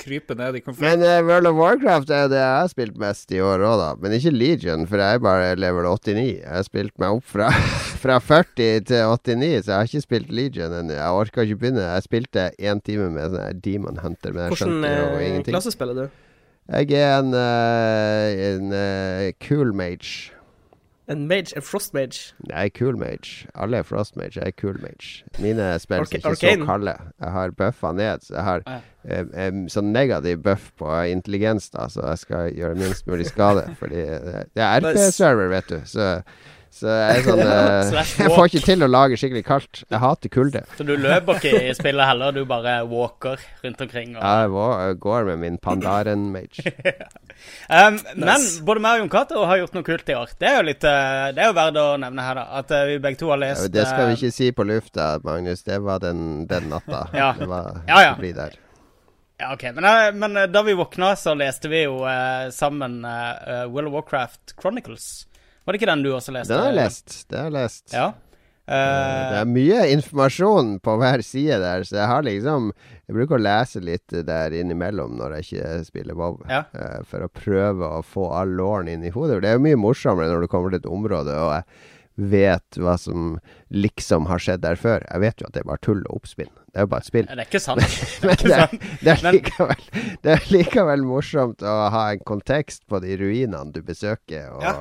krype 0.03 0.37
ned 0.39 0.59
i 0.59 0.63
konflikt. 0.65 0.85
Men 0.87 1.05
uh, 1.07 1.21
World 1.27 1.49
of 1.51 1.57
Warcraft 1.59 2.11
er 2.11 2.29
det 2.33 2.41
jeg 2.41 2.59
har 2.59 2.71
spilt 2.73 2.99
mest 3.01 3.33
i 3.33 3.41
år 3.45 3.65
òg, 3.65 3.77
da. 3.81 3.91
Men 4.03 4.17
ikke 4.17 4.35
Legion, 4.35 4.87
for 4.91 5.03
jeg 5.03 5.19
er 5.19 5.25
bare 5.25 5.55
level 5.61 5.89
89. 5.89 6.27
Jeg 6.43 6.53
har 6.53 6.67
spilt 6.67 6.95
meg 7.03 7.19
opp 7.19 7.27
fra, 7.35 7.51
fra 8.03 8.19
40 8.21 8.85
til 8.89 9.05
89, 9.09 9.65
så 9.65 9.73
jeg 9.73 9.77
har 9.77 9.91
ikke 9.91 10.05
spilt 10.07 10.33
Legion 10.35 10.77
ennå. 10.81 10.97
Jeg 10.99 11.21
orka 11.23 11.47
ikke 11.47 11.61
begynne. 11.65 11.87
Jeg 11.87 12.07
spilte 12.09 12.49
én 12.59 12.83
time 12.85 13.11
med 13.15 13.37
sånn 13.37 13.63
Demon 13.63 14.01
Hunter, 14.03 14.35
men 14.35 14.47
jeg 14.47 14.55
Hvordan 14.55 14.63
skjønte 14.63 14.82
jo 14.89 15.39
eh, 15.39 15.43
klasse 15.47 15.71
spiller 15.71 15.95
du? 15.95 16.09
Jeg 16.73 16.91
er 16.93 17.19
en, 17.19 17.35
eh, 17.35 18.55
en 18.57 18.73
eh, 18.73 19.33
cool 19.49 19.75
mage. 19.75 20.31
En 21.11 21.27
mage? 21.29 21.53
En 21.57 21.63
frost 21.63 21.95
mage? 21.95 22.33
Er 22.51 22.69
cool 22.79 22.97
mage. 22.97 23.47
Alle 23.55 23.77
er 23.77 23.83
frost 23.83 24.17
mage. 24.17 24.39
Jeg 24.39 24.47
er 24.47 24.55
cool 24.61 24.79
mage. 24.81 25.25
Mine 25.43 25.79
spill 25.83 25.99
er 25.99 26.07
ikke 26.13 26.29
Arcane. 26.31 26.63
så 26.63 26.67
kalde. 26.67 26.95
Jeg 27.21 27.31
har 27.31 27.51
buffa 27.51 27.93
ned. 27.93 28.19
Så 28.23 28.35
jeg 28.35 28.45
har 28.45 28.63
Ja. 28.67 29.49
um, 29.49 29.67
sånn 29.69 29.91
negativ 29.93 30.39
buff 30.43 30.71
på 30.79 30.87
intelligens, 31.11 31.71
da, 31.71 31.89
så 31.89 32.07
jeg 32.09 32.19
skal 32.19 32.53
gjøre 32.55 32.75
minst 32.79 33.07
mulig 33.07 33.27
skade. 33.27 33.67
Fordi 33.79 33.97
det 33.97 34.47
det 34.55 34.63
er 34.63 34.81
RP-server, 34.81 35.49
vet 35.49 35.69
du. 35.69 35.81
Så, 35.85 36.23
så 36.73 36.89
jeg 36.89 37.21
er 37.21 37.27
sånn 37.27 37.41
eh, 37.47 38.07
Jeg 38.25 38.33
får 38.33 38.49
ikke 38.49 38.63
til 38.67 38.85
å 38.85 38.89
lage 38.91 39.19
skikkelig 39.21 39.43
kaldt. 39.47 39.83
Jeg 39.93 40.01
hater 40.03 40.33
kulde. 40.33 40.63
Så 40.79 40.87
du 40.89 40.95
løper 40.97 41.39
ikke 41.39 41.63
i 41.69 41.75
spillet 41.77 42.09
heller, 42.09 42.33
du 42.33 42.43
bare 42.49 42.79
walker 42.89 43.43
rundt 43.65 43.85
omkring. 43.85 44.15
Og, 44.17 44.23
Jeg 44.25 44.53
vå- 44.55 44.71
jeg 44.87 44.99
går 45.05 45.29
med 45.29 45.43
min 45.45 45.59
Pandaren-mage. 45.63 46.73
um, 47.77 48.01
Men 48.17 48.49
både 48.67 48.85
meg 48.85 48.97
og 48.97 49.05
Jon 49.05 49.13
Cato 49.13 49.45
har 49.49 49.61
gjort 49.63 49.77
noe 49.79 49.87
kult 49.87 50.09
i 50.13 50.19
år. 50.19 50.35
Det 50.41 50.49
er 50.51 50.59
jo 50.59 50.67
litt 50.71 50.89
eh, 50.89 51.29
Det 51.37 51.45
er 51.45 51.53
jo 51.53 51.59
verdt 51.61 51.81
å 51.83 51.87
nevne 52.03 52.27
her, 52.27 52.41
da. 52.41 52.49
At 52.63 52.75
eh, 52.75 52.85
vi 52.91 52.99
begge 53.05 53.21
to 53.23 53.31
har 53.33 53.41
lest 53.43 53.69
Det 53.73 53.87
skal 53.87 54.09
vi 54.11 54.17
eh, 54.17 54.19
ikke 54.21 54.35
si 54.41 54.51
på 54.57 54.67
lufta, 54.69 55.13
Magnus. 55.27 55.65
Det 55.69 55.79
var 55.85 56.03
den, 56.03 56.45
den 56.51 56.69
natta. 56.73 57.07
Ja. 57.17 57.33
Det 57.39 57.49
var 57.51 57.83
Ja, 57.89 58.03
ja. 58.09 58.13
bli 58.19 58.33
der. 58.37 58.59
Ja, 59.43 59.53
ok. 59.55 59.63
Men, 59.75 59.85
eh, 59.85 60.13
men 60.15 60.37
eh, 60.37 60.47
da 60.47 60.63
vi 60.63 60.75
våkna, 60.79 61.17
så 61.17 61.35
leste 61.35 61.69
vi 61.73 61.83
jo 61.85 62.03
eh, 62.07 62.49
sammen 62.55 63.01
uh, 63.05 63.67
World 63.67 63.89
of 63.91 63.97
Warcraft 63.97 64.55
Chronicles. 64.61 65.27
Var 65.65 65.73
det 65.73 65.81
ikke 65.81 65.91
den 65.93 66.03
du 66.05 66.11
også 66.17 66.35
leste? 66.35 66.53
Den 66.53 66.61
har 66.63 66.71
jeg 66.73 66.79
lest. 66.81 67.17
Det 67.31 67.39
har 67.39 67.49
jeg 67.51 67.57
lest. 67.61 67.93
Ja. 67.95 68.07
Uh, 68.63 69.31
Det 69.33 69.39
er 69.41 69.49
mye 69.51 69.79
informasjon 69.91 70.77
på 70.87 70.93
hver 71.01 71.23
side 71.27 71.57
der, 71.59 71.83
så 71.83 71.97
jeg 71.99 72.07
har 72.07 72.23
liksom 72.23 72.69
Jeg 73.09 73.17
bruker 73.17 73.35
å 73.35 73.43
lese 73.43 73.81
litt 73.83 74.15
der 74.29 74.55
innimellom 74.55 75.17
når 75.19 75.35
jeg 75.41 75.49
ikke 75.49 75.73
spiller 75.89 76.15
WoW, 76.19 76.37
Ja. 76.49 76.61
uh, 76.79 77.01
for 77.05 77.27
å 77.27 77.29
prøve 77.29 77.89
å 77.99 78.05
få 78.07 78.29
all 78.39 78.55
låren 78.59 78.89
inn 78.89 79.03
i 79.05 79.11
hodet. 79.11 79.41
Det 79.43 79.51
er 79.51 79.59
jo 79.59 79.65
mye 79.67 79.81
morsommere 79.83 80.31
når 80.31 80.47
du 80.47 80.49
kommer 80.53 80.71
til 80.71 80.79
et 80.85 80.87
område 80.87 81.35
og 81.35 81.57
jeg 81.59 81.91
vet 82.31 82.77
hva 82.79 82.95
som 83.01 83.39
liksom 83.73 84.27
har 84.29 84.39
skjedd 84.39 84.61
der 84.63 84.77
før. 84.77 85.03
Jeg 85.11 85.21
vet 85.25 85.41
jo 85.41 85.47
at 85.49 85.55
det 85.57 85.63
er 85.65 85.69
bare 85.71 85.81
tull 85.83 86.03
og 86.07 86.19
oppspinn. 86.21 86.51
Det 86.73 86.77
er 86.79 86.85
jo 86.87 86.91
bare 86.93 87.01
et 87.03 87.09
spill. 87.09 87.27
det 87.27 87.39
er 87.41 87.47
ikke 87.49 87.61
sant. 87.61 87.83
Ikke 88.23 88.37
det 88.47 88.53
er, 88.53 88.67
sant. 88.67 88.83
det, 89.03 89.13
er 89.17 89.23
likevel, 89.33 89.87
det 90.23 90.35
er 90.37 90.45
likevel 90.53 91.03
morsomt 91.09 91.65
å 91.67 91.77
ha 91.93 92.03
en 92.13 92.21
kontekst 92.29 92.85
på 92.87 93.01
de 93.03 93.17
ruinene 93.21 93.73
du 93.75 93.81
besøker, 93.83 94.53
og 94.55 94.63
Ja. 94.63 94.77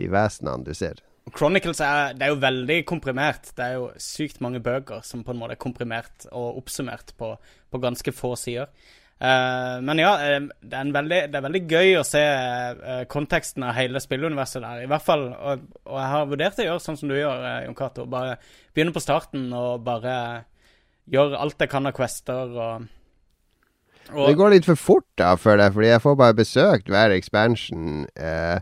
De 0.00 0.10
vesenene 0.12 0.66
du 0.66 0.74
ser. 0.76 1.02
Chronicles 1.36 1.82
er, 1.84 2.14
det 2.18 2.26
er 2.26 2.32
jo 2.32 2.40
veldig 2.42 2.78
komprimert. 2.88 3.52
Det 3.54 3.66
er 3.66 3.76
jo 3.76 3.90
sykt 4.02 4.40
mange 4.42 4.62
bøker 4.64 5.04
som 5.06 5.22
på 5.26 5.34
en 5.34 5.40
måte 5.40 5.54
er 5.54 5.62
komprimert 5.62 6.26
og 6.30 6.62
oppsummert 6.62 7.12
på, 7.20 7.34
på 7.70 7.82
ganske 7.82 8.14
få 8.16 8.32
sider. 8.40 8.72
Uh, 9.20 9.76
men 9.84 10.00
ja, 10.00 10.14
eh, 10.24 10.38
det, 10.64 10.72
er 10.72 10.80
en 10.80 10.94
veldig, 10.94 11.16
det 11.28 11.36
er 11.36 11.44
veldig 11.44 11.60
gøy 11.68 11.90
å 12.00 12.04
se 12.08 12.22
uh, 12.24 13.02
konteksten 13.12 13.66
av 13.68 13.76
hele 13.76 14.00
spilluniverset 14.00 14.64
der. 14.64 14.86
I 14.86 14.88
hvert 14.88 15.04
fall, 15.04 15.26
og, 15.36 15.66
og 15.84 15.98
jeg 16.00 16.12
har 16.14 16.30
vurdert 16.30 16.62
å 16.62 16.66
gjøre 16.70 16.84
sånn 16.86 16.96
som 16.96 17.12
du 17.12 17.18
gjør, 17.18 17.44
uh, 17.44 17.58
Jon 17.66 17.76
Cato. 17.76 18.06
Bare 18.08 18.38
begynne 18.72 18.96
på 18.96 19.04
starten 19.04 19.50
og 19.52 19.84
bare 19.84 20.14
gjøre 21.12 21.42
alt 21.42 21.60
jeg 21.60 21.72
kan 21.72 21.90
av 21.90 21.94
quester 21.96 22.56
og, 22.56 22.88
og 24.10 24.26
Det 24.26 24.38
går 24.38 24.54
litt 24.54 24.66
for 24.66 24.78
fort 24.80 25.06
da, 25.20 25.34
føler 25.38 25.66
jeg, 25.66 25.74
fordi 25.76 25.90
jeg 25.90 26.02
får 26.02 26.14
bare 26.18 26.38
besøkt 26.38 26.88
hver 26.90 27.12
expansion. 27.14 28.06
Eh, 28.18 28.58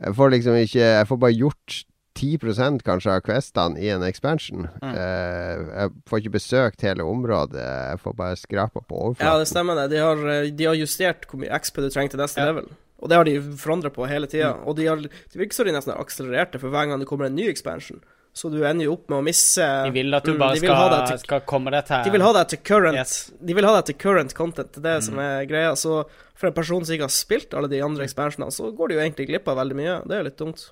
jeg 0.00 0.16
får 0.16 0.30
liksom 0.34 0.58
ikke 0.64 0.80
Jeg 0.80 1.06
får 1.10 1.18
bare 1.20 1.36
gjort 1.36 1.78
10% 2.20 2.82
kanskje 2.84 3.12
av 3.14 3.20
questene 3.24 3.80
i 3.80 3.88
en 3.94 4.02
expansion. 4.04 4.66
Mm. 4.82 4.92
Uh, 4.92 5.70
jeg 5.70 5.92
får 6.10 6.20
ikke 6.20 6.32
besøkt 6.34 6.82
hele 6.84 7.06
området. 7.06 7.62
Jeg 7.62 8.00
får 8.02 8.16
bare 8.18 8.36
skrapa 8.36 8.82
på 8.84 9.14
Ja, 9.20 9.36
det 9.38 9.48
stemmer 9.48 9.78
det. 9.78 9.86
De 9.94 10.02
har, 10.02 10.20
eh, 10.28 10.50
de 10.50 10.66
har 10.68 10.74
justert 10.76 11.24
hvor 11.30 11.40
mye 11.40 11.54
XP 11.60 11.80
du 11.80 11.88
trenger 11.88 12.10
til 12.16 12.20
neste 12.20 12.40
Ja. 12.42 12.50
level. 12.50 12.68
Og 13.00 13.08
det 13.08 13.16
har 13.16 13.24
de 13.24 13.40
forandra 13.56 13.88
på 13.94 14.08
hele 14.10 14.26
tida. 14.26 14.52
Og 14.66 14.76
de 14.76 14.86
har, 14.86 14.96
det 15.00 15.32
virker 15.38 15.54
som 15.54 15.64
de 15.64 15.72
nesten 15.72 15.94
har 15.94 16.02
akselerert 16.02 16.52
det 16.52 16.60
for 16.60 16.68
hver 16.68 16.90
gang 16.90 16.98
det 17.00 17.08
kommer 17.08 17.26
en 17.30 17.34
ny 17.38 17.48
expansion. 17.48 18.02
Så 18.32 18.48
du 18.50 18.60
ender 18.64 18.84
jo 18.86 18.92
opp 18.94 19.08
med 19.10 19.18
å 19.18 19.24
misse 19.26 19.58
de 19.84 19.90
vil 19.90 20.14
at 20.14 20.24
du 20.24 20.32
Mm, 20.32 20.38
bare 20.38 20.54
de 20.54 20.60
skal, 20.60 21.06
til- 21.08 21.18
skal 21.18 21.40
komme 21.40 21.70
deg 21.72 21.84
til 21.86 22.04
De 22.04 22.10
vil 22.10 22.22
ha 22.22 22.32
deg 22.32 22.48
til 22.48 22.58
current 22.58 22.94
Yes. 22.94 23.32
De 23.44 23.52
vil 23.54 23.64
ha 23.64 23.72
deg 23.80 23.86
til 23.86 23.94
current 23.96 24.34
content. 24.34 24.72
Det 24.72 24.84
er 24.86 24.98
det 25.00 25.04
som 25.04 25.14
Mm. 25.14 25.20
er 25.20 25.46
greia. 25.46 25.72
Så 25.76 26.04
for 26.36 26.46
en 26.46 26.52
person 26.54 26.84
som 26.84 26.94
ikke 26.94 27.08
har 27.08 27.08
spilt 27.08 27.52
alle 27.54 27.68
de 27.68 27.80
andre 27.82 28.04
expansionene, 28.04 28.52
så 28.52 28.70
går 28.74 28.88
de 28.88 28.94
jo 28.94 29.00
egentlig 29.00 29.26
glipp 29.28 29.48
av 29.48 29.56
veldig 29.58 29.74
mye. 29.76 30.06
Det 30.06 30.12
er 30.12 30.22
jo 30.22 30.28
litt 30.30 30.36
dumt. 30.38 30.70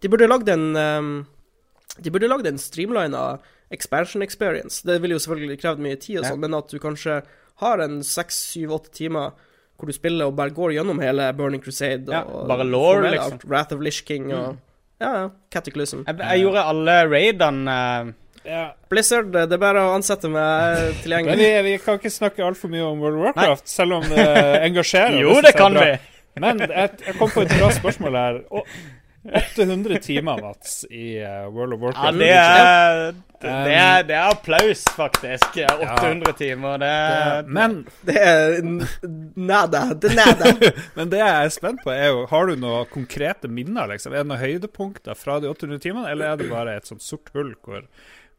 De 0.00 0.08
burde 0.08 0.28
lagd 0.28 0.48
en 0.48 0.76
um, 0.76 1.26
De 2.00 2.10
burde 2.10 2.26
lagd 2.28 2.46
en 2.46 2.56
streamlina 2.58 3.38
expansion 3.70 4.22
experience. 4.22 4.82
Det 4.82 5.00
ville 5.00 5.12
jo 5.14 5.18
selvfølgelig 5.18 5.60
krevd 5.60 5.78
mye 5.78 5.96
tid, 6.00 6.18
og 6.18 6.24
Ja. 6.24 6.30
sånn, 6.30 6.40
men 6.40 6.54
at 6.54 6.68
du 6.68 6.78
kanskje 6.80 7.22
har 7.60 7.80
en 7.80 8.02
seks, 8.02 8.34
syv, 8.34 8.70
åtte 8.70 8.90
timer 8.90 9.30
hvor 9.78 9.86
du 9.86 9.92
spiller 9.92 10.26
og 10.26 10.34
bare 10.36 10.50
går 10.50 10.72
gjennom 10.74 11.00
hele 11.00 11.32
Burning 11.36 11.60
Crusade 11.60 12.08
Ja, 12.08 12.22
og 12.22 12.48
bare 12.48 12.64
lore, 12.64 13.10
liksom. 13.12 13.40
Wrath 13.44 13.72
of 13.72 13.80
Lish 13.80 14.04
King 14.04 14.32
og 14.32 14.54
Mm. 14.54 14.58
Ja, 15.02 15.08
ja. 15.18 15.24
Cataclysm. 15.52 16.04
Jeg, 16.06 16.18
jeg 16.20 16.44
gjorde 16.44 16.62
alle 16.70 16.94
raidene 17.10 17.74
eh, 18.04 18.12
Ja. 18.44 18.64
Blizzard, 18.92 19.30
det 19.32 19.56
er 19.56 19.60
bare 19.62 19.82
å 19.88 19.94
ansette 19.96 20.28
meg 20.30 20.74
Men 20.84 20.98
tilgjengelig. 21.02 21.38
vi, 21.40 21.52
vi 21.72 21.78
kan 21.82 21.98
ikke 21.98 22.12
snakke 22.12 22.44
altfor 22.46 22.70
mye 22.72 22.84
om 22.86 23.00
World 23.02 23.18
of 23.18 23.24
Warcraft, 23.30 23.68
selv 23.72 23.98
om 23.98 24.04
det 24.12 24.26
engasjerer. 24.68 25.16
Jo, 25.24 25.38
det 25.44 25.54
kan 25.58 25.74
vi! 25.80 25.94
Men 26.42 26.60
jeg, 26.66 26.90
jeg 27.06 27.14
kom 27.18 27.30
på 27.30 27.44
et 27.46 27.52
bra 27.56 27.70
spørsmål 27.72 28.16
her. 28.18 28.38
Å, 28.50 28.62
800 29.24 29.98
timer, 30.04 30.40
Mats, 30.42 30.84
i 30.90 31.16
eh, 31.22 31.46
World 31.48 31.72
of 31.78 31.94
Ja, 31.96 32.10
det 32.12 32.28
er, 32.30 33.14
det 33.40 33.50
er, 33.76 34.02
det 34.08 34.16
er 34.16 34.30
applaus, 34.34 34.82
faktisk. 34.96 35.56
800 35.56 36.32
timer. 36.38 36.78
Det 36.82 36.88
er 36.90 37.42
Det- 37.42 37.48
Men, 37.56 37.76
Det 38.04 38.16
er 38.16 38.58
nada. 39.36 39.84
Det 39.94 40.10
er 40.12 40.16
nada. 40.18 40.72
men 40.96 41.08
det 41.12 41.18
jeg 41.22 41.44
er 41.46 41.48
spent 41.56 41.80
på, 41.84 41.90
er 41.92 42.10
jo 42.12 42.26
Har 42.30 42.46
du 42.46 42.56
noen 42.56 42.86
konkrete 42.92 43.48
minner? 43.48 43.88
liksom? 43.88 44.12
Er 44.12 44.22
det 44.24 44.28
noen 44.32 44.40
høydepunkter 44.44 45.16
fra 45.16 45.38
de 45.40 45.48
800 45.48 45.80
timene, 45.80 46.10
eller 46.12 46.32
er 46.34 46.36
det 46.42 46.50
bare 46.52 46.76
et 46.76 46.86
sånt 46.88 47.02
sort 47.04 47.32
hull 47.34 47.54
hvor, 47.64 47.84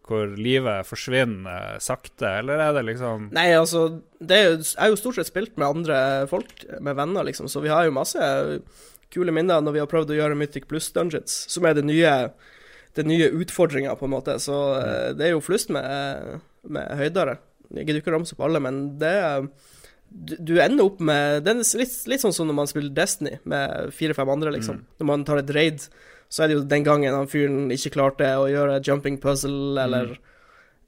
hvor 0.05 0.35
livet 0.37 0.85
forsvinner 0.85 1.79
sakte, 1.81 2.29
eller 2.43 2.61
er 2.61 2.73
det 2.77 2.85
liksom 2.93 3.31
Nei, 3.33 3.49
altså 3.57 3.87
det 4.21 4.37
er 4.37 4.43
jo, 4.51 4.57
Jeg 4.61 4.81
har 4.85 4.89
jo 4.93 5.01
stort 5.01 5.15
sett 5.17 5.27
spilt 5.33 5.57
med 5.57 5.67
andre 5.67 6.27
folk, 6.29 6.53
med 6.79 6.95
venner, 6.97 7.25
liksom, 7.25 7.49
så 7.49 7.61
vi 7.65 7.73
har 7.73 7.85
jo 7.89 7.93
masse 7.97 8.21
kule 9.13 9.33
minner 9.35 9.63
når 9.63 9.75
vi 9.75 9.81
har 9.83 9.89
prøvd 9.91 10.13
å 10.13 10.19
gjøre 10.19 10.37
Mythic 10.39 10.67
Plus 10.69 10.89
Dungeons, 10.95 11.33
som 11.51 11.67
er 11.67 11.77
det 11.77 11.85
nye 11.87 12.15
Den 12.95 13.09
nye 13.11 13.27
utfordringa, 13.27 13.91
på 13.99 14.07
en 14.07 14.13
måte. 14.13 14.37
Så 14.39 14.55
eh, 14.79 15.09
det 15.19 15.25
er 15.25 15.33
jo 15.33 15.43
flust 15.43 15.67
med, 15.75 16.37
med 16.63 16.93
høydere. 16.95 17.33
Jeg 17.75 17.89
gidder 17.89 17.99
ikke 17.99 18.13
å 18.13 18.15
ramse 18.15 18.35
opp 18.37 18.45
alle, 18.45 18.61
men 18.63 18.77
det 19.01 19.15
du, 20.15 20.35
du 20.39 20.53
ender 20.61 20.85
opp 20.85 21.01
med 21.03 21.43
Det 21.43 21.51
er 21.51 21.79
litt, 21.81 21.95
litt 22.07 22.23
sånn 22.23 22.35
som 22.35 22.47
når 22.47 22.55
man 22.61 22.69
spiller 22.71 22.93
Destiny 22.95 23.39
med 23.43 23.91
fire-fem 23.95 24.31
andre, 24.31 24.53
liksom. 24.55 24.83
Når 25.01 25.09
man 25.09 25.25
tar 25.27 25.41
et 25.41 25.51
raid, 25.57 25.83
så 26.31 26.43
er 26.43 26.47
det 26.47 26.57
jo 26.59 26.67
den 26.69 26.85
gangen 26.87 27.15
han 27.15 27.27
fyren 27.27 27.67
ikke 27.73 27.93
klarte 27.97 28.29
å 28.39 28.47
gjøre 28.47 28.79
jumping 28.85 29.19
puzzle, 29.21 29.75
eller 29.81 30.15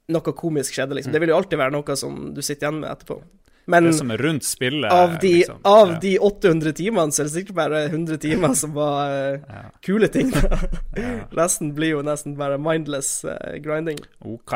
noe 0.08 0.32
komisk 0.38 0.78
skjedde, 0.78 0.96
liksom. 0.96 1.12
Det 1.12 1.20
vil 1.22 1.34
jo 1.34 1.38
alltid 1.42 1.60
være 1.60 1.76
noe 1.76 1.98
som 2.00 2.30
du 2.32 2.40
sitter 2.40 2.68
igjen 2.68 2.80
med 2.80 2.90
etterpå. 2.94 3.20
Men 3.68 3.84
det 3.84 3.94
som 3.98 4.10
er 4.10 4.18
rundt 4.24 4.44
spillet. 4.48 4.90
av 4.90 5.18
de, 5.20 5.32
liksom. 5.42 5.58
av 5.68 5.90
Ja. 5.92 5.98
de 6.00 6.12
800 6.18 6.72
timene, 6.78 7.12
så 7.12 7.20
er 7.20 7.28
det 7.28 7.32
sikkert 7.34 7.54
bare 7.58 7.82
100 7.90 8.16
timer 8.22 8.54
som 8.56 8.72
var 8.74 9.10
eh, 9.12 9.40
Ja. 9.48 9.62
kule 9.84 10.08
ting. 10.08 10.30
da. 10.32 10.58
Ja. 10.98 11.10
Resten 11.36 11.74
blir 11.76 11.92
jo 11.92 12.00
nesten 12.02 12.32
bare 12.36 12.56
mindless 12.58 13.24
eh, 13.28 13.58
grinding. 13.62 14.00
OK. 14.24 14.54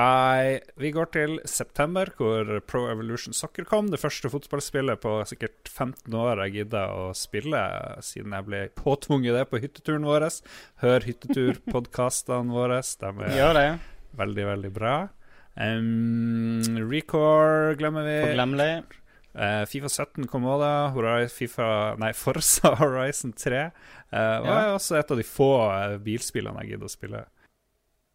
Vi 0.81 0.91
går 0.97 1.11
til 1.15 1.37
september, 1.45 2.09
hvor 2.19 2.59
Pro 2.67 2.89
Evolution 2.91 3.33
Soccer 3.37 3.65
kom. 3.69 3.91
Det 3.93 4.01
første 4.03 4.31
fotballspillet 4.33 4.99
på 5.05 5.19
sikkert 5.29 5.69
15 5.71 6.13
år 6.19 6.43
jeg 6.47 6.57
gidda 6.65 6.87
å 6.97 7.13
spille, 7.15 7.61
siden 8.03 8.33
jeg 8.35 8.49
ble 8.49 8.63
påtvunget 8.81 9.37
det 9.39 9.45
på 9.53 9.61
hytteturen 9.63 10.05
vår. 10.09 10.27
Hør 10.83 11.01
hytteturpodkastene 11.07 12.51
våre. 12.53 12.81
De 12.83 13.07
er 13.29 13.37
Gjør 13.37 13.55
det. 13.61 13.69
veldig, 14.19 14.45
veldig 14.47 14.73
bra. 14.75 14.97
Um, 15.53 16.63
Recore 16.89 17.75
glemmer 17.77 18.07
vi. 18.09 18.17
Forglemmelig. 18.27 18.71
Eh, 19.35 19.63
Fifa 19.65 19.89
17 19.89 20.27
kom 20.29 20.45
òg, 20.45 20.61
da. 20.61 21.27
FIFA, 21.33 21.69
nei, 22.03 22.13
Forza 22.23 22.75
Horizon 22.77 23.33
3 23.33 23.63
uh, 23.65 23.71
var 24.13 24.49
Ja. 24.49 24.75
også 24.77 24.99
et 24.99 25.11
av 25.11 25.17
de 25.17 25.25
få 25.25 25.51
eh, 25.73 25.97
bilspillene 26.05 26.61
jeg 26.65 26.75
gidder 26.75 26.91
å 26.91 26.93
spille. 26.93 27.23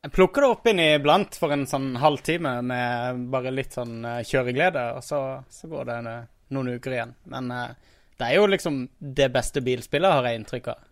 Jeg 0.05 0.13
plukker 0.13 0.45
det 0.45 0.49
opp 0.53 0.67
inn 0.69 0.79
iblant 0.79 1.35
for 1.35 1.51
en 1.51 1.65
sånn 1.67 1.95
halvtime 1.99 2.51
med 2.61 3.23
bare 3.33 3.49
litt 3.51 3.73
sånn 3.73 4.05
eh, 4.05 4.19
kjøreglede, 4.29 4.83
og 4.99 5.03
så, 5.03 5.21
så 5.49 5.67
går 5.71 5.89
det 5.89 5.95
en- 6.03 6.27
noen 6.53 6.69
uker 6.77 6.93
igjen. 6.95 7.15
Men 7.33 7.49
uh, 7.51 7.73
det 8.21 8.29
er 8.29 8.37
jo 8.37 8.45
liksom 8.47 8.83
det 9.01 9.31
beste 9.33 9.59
bilspillet, 9.65 10.13
har 10.13 10.23
jeg 10.29 10.39
inntrykk 10.43 10.69
av. 10.75 10.85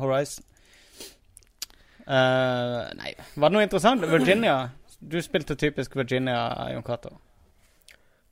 Horizon. 0.00 0.44
Uh, 2.06 2.86
nei, 2.94 3.12
var 3.34 3.50
det 3.50 3.56
noe 3.56 3.66
interessant? 3.66 4.04
Virginia. 4.06 4.56
Du 5.02 5.18
spilte 5.22 5.56
typisk 5.58 5.96
Virginia, 5.98 6.38
Jon 6.72 6.84
Cato. 6.86 7.16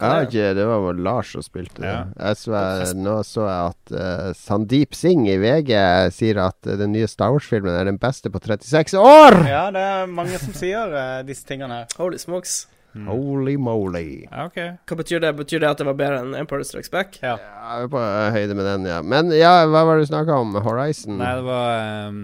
Har 0.02 0.26
ikke, 0.26 0.50
det 0.58 0.64
var 0.66 0.80
vel 0.88 1.02
Lars 1.06 1.30
som 1.32 1.44
spilte 1.44 1.80
det. 1.80 1.88
Ja. 1.90 2.00
Jeg 2.18 2.38
så, 2.40 2.58
nå 2.98 3.14
så 3.26 3.46
jeg 3.46 3.72
at 3.72 3.94
uh, 3.94 4.28
Sandeep 4.36 4.96
Singh 4.98 5.28
i 5.30 5.38
VG 5.38 5.72
sier 6.14 6.40
at 6.42 6.58
uh, 6.66 6.74
den 6.80 6.92
nye 6.96 7.08
Star 7.10 7.34
Wars-filmen 7.34 7.72
er 7.72 7.86
den 7.88 8.00
beste 8.02 8.32
på 8.32 8.42
36 8.42 8.98
år! 8.98 9.38
Ja, 9.48 9.68
det 9.74 9.84
er 9.94 10.10
mange 10.10 10.40
som 10.42 10.56
sier 10.56 10.90
uh, 10.90 11.22
disse 11.26 11.46
tingene 11.46 11.84
her. 11.84 11.98
Holy 12.00 12.18
smokes. 12.20 12.64
Holy 13.06 13.56
moly. 13.58 14.26
Okay. 14.46 14.76
Hva 14.86 14.98
betyr 15.00 15.22
det? 15.22 15.32
Betyr 15.38 15.62
det 15.64 15.70
at 15.72 15.80
det 15.82 15.86
var 15.88 15.96
bedre 15.98 16.20
enn 16.22 16.36
Empire 16.38 16.66
Strikes 16.66 16.92
Back? 16.92 17.18
Ja. 17.22 17.34
Er 17.74 17.88
på 17.90 17.98
høyde 17.98 18.54
med 18.54 18.68
den, 18.68 18.86
ja. 18.86 19.00
Men 19.02 19.34
ja, 19.34 19.64
hva 19.66 19.82
var 19.88 19.98
det 19.98 20.06
du 20.06 20.12
snakka 20.12 20.36
om? 20.42 20.54
Horizon? 20.62 21.18
Nei, 21.18 21.32
det 21.40 21.46
var 21.48 22.10
um, 22.10 22.20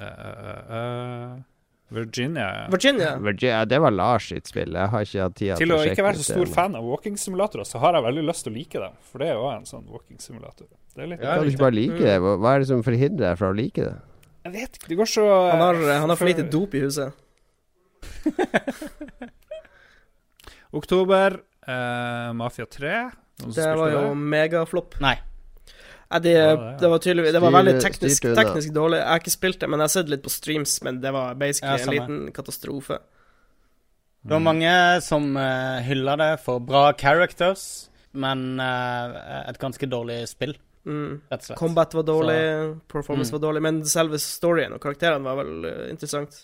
uh, 0.00 0.06
uh, 0.08 0.62
uh, 0.72 1.42
Virginia. 1.94 2.46
Virginia. 2.72 3.10
Virginia, 3.22 3.64
det 3.70 3.78
var 3.84 3.94
Lars 3.94 4.28
sitt 4.32 4.50
spill. 4.50 4.74
Jeg 4.74 4.92
har 4.92 5.06
ikke 5.06 5.26
hatt 5.26 5.36
tid 5.38 5.52
Til 5.60 5.74
å 5.74 5.78
sjekke 5.80 5.96
ikke 5.96 6.06
være 6.08 6.20
så 6.20 6.26
stor 6.32 6.50
fan 6.54 6.78
av 6.78 6.86
walking-simulatorer, 6.88 7.68
så 7.68 7.82
har 7.82 7.98
jeg 7.98 8.06
veldig 8.08 8.24
lyst 8.28 8.46
til 8.46 8.52
å 8.52 8.56
like 8.56 8.82
dem. 8.86 8.96
For 9.10 9.22
det 9.22 9.30
er 9.30 9.38
jo 9.38 9.46
en 9.50 9.68
sånn 9.68 9.86
walking-simulator. 9.90 10.68
Ja, 10.94 11.08
Kan 11.18 11.42
du 11.42 11.50
ikke 11.50 11.64
bare 11.64 11.76
like 11.76 11.98
det? 11.98 12.16
Hva 12.22 12.36
hva 12.38 12.54
er 12.54 12.62
det 12.62 12.70
som 12.70 12.84
forhindrer 12.86 13.24
deg 13.30 13.38
fra 13.40 13.50
å 13.50 13.56
like 13.56 13.82
det? 13.82 13.94
Jeg 14.44 14.52
vet 14.54 14.78
ikke, 14.78 14.88
det 14.92 14.96
går 15.00 15.08
så 15.08 15.24
Han 15.50 15.62
har, 15.64 15.78
han 16.04 16.12
har 16.12 16.18
for 16.20 16.28
lite 16.28 16.44
dop 16.52 16.74
i 16.76 16.82
huset. 16.84 17.20
Oktober, 20.80 21.38
uh, 21.68 22.32
Mafia 22.36 22.66
3. 22.66 22.96
Noen 23.42 23.54
Det 23.56 23.70
var 23.78 23.94
jo 23.94 24.02
megaflopp. 24.18 24.98
Nei. 25.02 25.16
Ja, 26.10 26.18
det, 26.20 26.32
Ja, 26.32 26.50
det 26.56 26.80
det 26.80 26.88
var 26.92 26.98
tydelig 26.98 27.32
Det 27.32 27.40
var 27.42 27.50
veldig 27.50 27.80
teknisk, 27.82 28.22
teknisk 28.36 28.72
dårlig. 28.74 28.98
Jeg 29.00 29.08
har 29.08 29.22
ikke 29.22 29.30
spilt 29.34 29.58
det, 29.60 29.68
men 29.70 29.80
jeg 29.80 29.84
har 29.88 29.94
sett 29.94 30.08
litt 30.12 30.22
på 30.22 30.30
streams, 30.30 30.82
men 30.84 31.00
det 31.00 31.12
var 31.12 31.34
basically 31.34 31.78
Ja, 31.80 31.84
en 31.88 31.94
liten 31.96 32.32
katastrofe. 32.32 32.98
Det 34.24 34.32
var 34.32 34.40
mange 34.40 35.00
som 35.04 35.36
uh, 35.36 35.80
hylla 35.84 36.16
det 36.16 36.30
for 36.40 36.60
bra 36.64 36.92
characters, 36.96 37.88
men 38.12 38.58
uh, 38.60 39.48
et 39.48 39.58
ganske 39.60 39.86
dårlig 39.90 40.22
spill, 40.28 40.54
Mm. 40.84 41.22
rett 41.32 41.40
og 41.40 41.44
slett. 41.46 41.56
Combat 41.58 41.94
var 41.96 42.02
dårlig, 42.04 42.40
performance 42.92 43.32
Mm. 43.32 43.40
var 43.40 43.40
dårlig, 43.48 43.62
men 43.62 43.84
selve 43.88 44.18
storyen 44.20 44.74
og 44.74 44.80
karakterene 44.82 45.24
var 45.24 45.36
vel 45.40 45.64
uh, 45.64 45.90
interessant. 45.90 46.42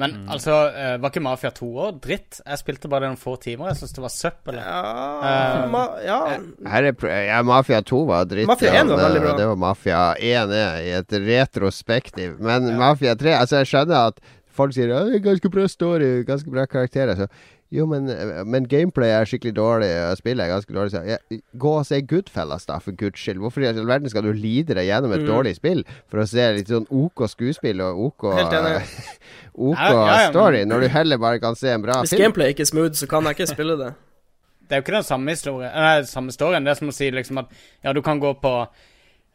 Men 0.00 0.10
Mm. 0.12 0.28
altså, 0.32 0.54
eh, 0.74 0.96
var 0.98 1.10
ikke 1.10 1.20
Mafia 1.22 1.50
2 1.50 1.66
år 1.76 2.00
dritt? 2.00 2.40
Jeg 2.46 2.58
spilte 2.58 2.88
bare 2.88 3.00
det 3.04 3.10
noen 3.10 3.20
få 3.20 3.34
timer. 3.38 3.68
Jeg 3.68 3.76
syns 3.82 3.92
det 3.92 4.00
var 4.02 4.08
søppel. 4.14 4.54
Ja, 4.56 5.64
uh, 5.64 5.70
ma 5.70 5.82
ja. 6.02 6.38
Her 6.66 6.84
er, 6.88 6.92
pro- 6.96 7.10
ja, 7.12 7.42
Mafia 7.42 7.82
2 7.82 8.06
var 8.08 8.24
dritt. 8.24 8.46
Mafia 8.48 8.72
1 8.80 8.88
var 8.88 9.02
veldig 9.04 9.20
bra. 9.20 9.36
Det 9.36 9.46
var 9.50 9.56
Mafia 9.56 10.14
1 10.18 10.50
er, 10.56 10.80
i 10.80 10.90
et 10.96 11.12
retrospektiv. 11.12 12.38
Men 12.40 12.72
Mafia 12.78 13.14
3 13.14 13.34
Altså, 13.36 13.60
jeg 13.62 13.66
skjønner 13.72 14.06
at 14.08 14.20
folk 14.52 14.72
sier 14.72 14.88
«Ja, 14.88 15.04
det 15.04 15.14
er 15.20 15.24
ganske 15.30 15.50
bra 15.52 15.66
story, 15.68 16.24
ganske 16.24 16.50
bra 16.50 16.64
karakterer. 16.66 17.14
Så 17.16 17.28
jo, 17.72 17.86
men, 17.88 18.04
men 18.52 18.66
gameplay 18.68 19.08
er 19.16 19.24
skikkelig 19.28 19.54
dårlig, 19.56 19.88
og 20.10 20.18
spillet 20.20 20.44
er 20.44 20.50
ganske 20.52 20.74
dårlig. 20.76 20.92
Så, 20.92 21.00
ja, 21.08 21.16
gå 21.56 21.70
og 21.78 21.86
se 21.88 22.02
Goodfellas, 22.04 22.66
da, 22.68 22.76
for 22.84 22.92
guds 23.00 23.18
skyld. 23.22 23.40
Hvorfor 23.40 23.64
i 23.64 23.70
all 23.70 23.86
verden 23.88 24.12
skal 24.12 24.26
du 24.28 24.32
lide 24.36 24.76
deg 24.76 24.86
gjennom 24.90 25.14
et 25.16 25.22
Mm. 25.24 25.30
dårlig 25.30 25.54
spill 25.56 25.80
for 26.12 26.20
å 26.20 26.26
se 26.28 26.50
litt 26.58 26.68
sånn 26.68 26.84
OK 26.92 27.24
skuespill 27.32 27.80
og 27.80 28.02
OK. 28.10 28.28
OK 29.54 29.76
Ja, 29.78 29.88
ja, 29.88 30.06
ja, 30.06 30.16
men- 30.26 30.32
story, 30.32 30.64
når 30.68 30.80
du 30.84 30.88
heller 30.88 31.18
bare 31.18 31.40
kan 31.40 31.54
se 31.56 31.68
en 31.72 31.82
bra 31.82 32.00
Hvis 32.02 32.10
film? 32.14 32.22
gameplay 32.22 32.52
ikke 32.52 32.62
er 32.66 32.70
smooth, 32.72 32.94
så 32.94 33.06
kan 33.08 33.24
jeg 33.24 33.36
ikke 33.40 33.46
spille 33.54 33.76
det. 33.80 33.92
Det 34.68 34.76
er 34.76 34.80
jo 34.80 34.84
ikke 34.86 34.94
den 34.94 35.04
samme 35.04 35.30
historien. 35.34 35.72
Nei, 35.74 36.02
samme 36.08 36.32
storyen. 36.32 36.64
Det 36.64 36.70
er 36.70 36.78
som 36.78 36.88
å 36.88 36.92
si 36.96 37.10
liksom 37.12 37.38
at 37.42 37.50
ja, 37.84 37.92
du 37.92 38.00
kan 38.00 38.20
gå 38.22 38.30
på 38.40 38.52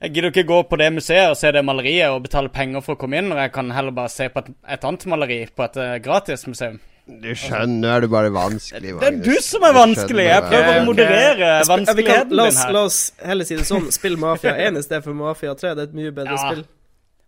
Jeg 0.02 0.14
gidder 0.14 0.30
ikke 0.32 0.44
gå 0.50 0.58
på 0.70 0.78
det 0.78 0.88
museet 0.94 1.30
og 1.30 1.36
se 1.38 1.52
det 1.52 1.62
maleriet 1.66 2.10
og 2.14 2.24
betale 2.24 2.50
penger 2.54 2.82
for 2.86 2.94
å 2.96 3.00
komme 3.02 3.18
inn, 3.18 3.30
når 3.30 3.40
jeg 3.44 3.52
kan 3.54 3.70
heller 3.74 3.92
bare 3.98 4.10
se 4.14 4.28
på 4.30 4.40
et, 4.44 4.52
et 4.70 4.84
annet 4.86 5.06
maleri 5.10 5.38
på 5.56 5.64
et 5.66 5.78
uh, 5.82 5.98
gratismuseum. 6.06 6.80
Du 7.08 7.30
skjønner, 7.40 7.88
er 7.96 8.04
det 8.04 8.10
bare 8.12 8.30
vanskelig, 8.36 8.94
Magnus. 8.98 9.02
Det 9.02 9.08
er 9.08 9.20
du 9.24 9.44
som 9.46 9.64
er 9.64 9.76
vanskelig! 9.78 10.26
Jeg 10.28 10.44
prøver 10.44 10.80
å 10.82 10.86
moderere 10.90 11.52
vanskeligheten 11.70 12.34
la, 12.36 12.48
din 12.50 12.52
oss, 12.52 12.58
her. 12.60 12.74
la 12.76 12.82
oss 12.90 12.98
heller 13.30 13.48
si 13.48 13.56
det 13.56 13.68
sånn. 13.70 13.86
Spill 13.96 14.18
Mafia 14.20 14.54
1 14.68 14.80
i 14.82 14.84
stedet 14.84 15.06
for 15.06 15.16
Mafia 15.16 15.54
3. 15.56 15.72
Det 15.78 15.86
er 15.86 15.88
et 15.88 15.96
mye 16.02 16.12
bedre 16.18 16.36
Ja. 16.36 16.42
spill. 16.44 16.66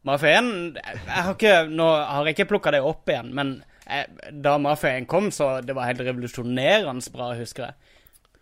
Mafia 0.10 0.34
1 0.42 0.52
jeg 0.84 1.24
har 1.24 1.34
ikke, 1.34 1.54
Nå 1.72 1.88
har 2.10 2.26
jeg 2.28 2.36
ikke 2.38 2.50
plukka 2.52 2.72
det 2.76 2.82
opp 2.84 3.08
igjen, 3.12 3.32
men 3.36 3.54
jeg, 3.88 4.08
da 4.44 4.58
Mafia 4.62 4.98
1 5.00 5.08
kom, 5.08 5.32
så 5.32 5.62
det 5.66 5.76
var 5.76 5.88
helt 5.90 6.04
revolusjonerende 6.04 7.12
bra, 7.16 7.32
husker 7.40 7.70
jeg. 7.70 7.74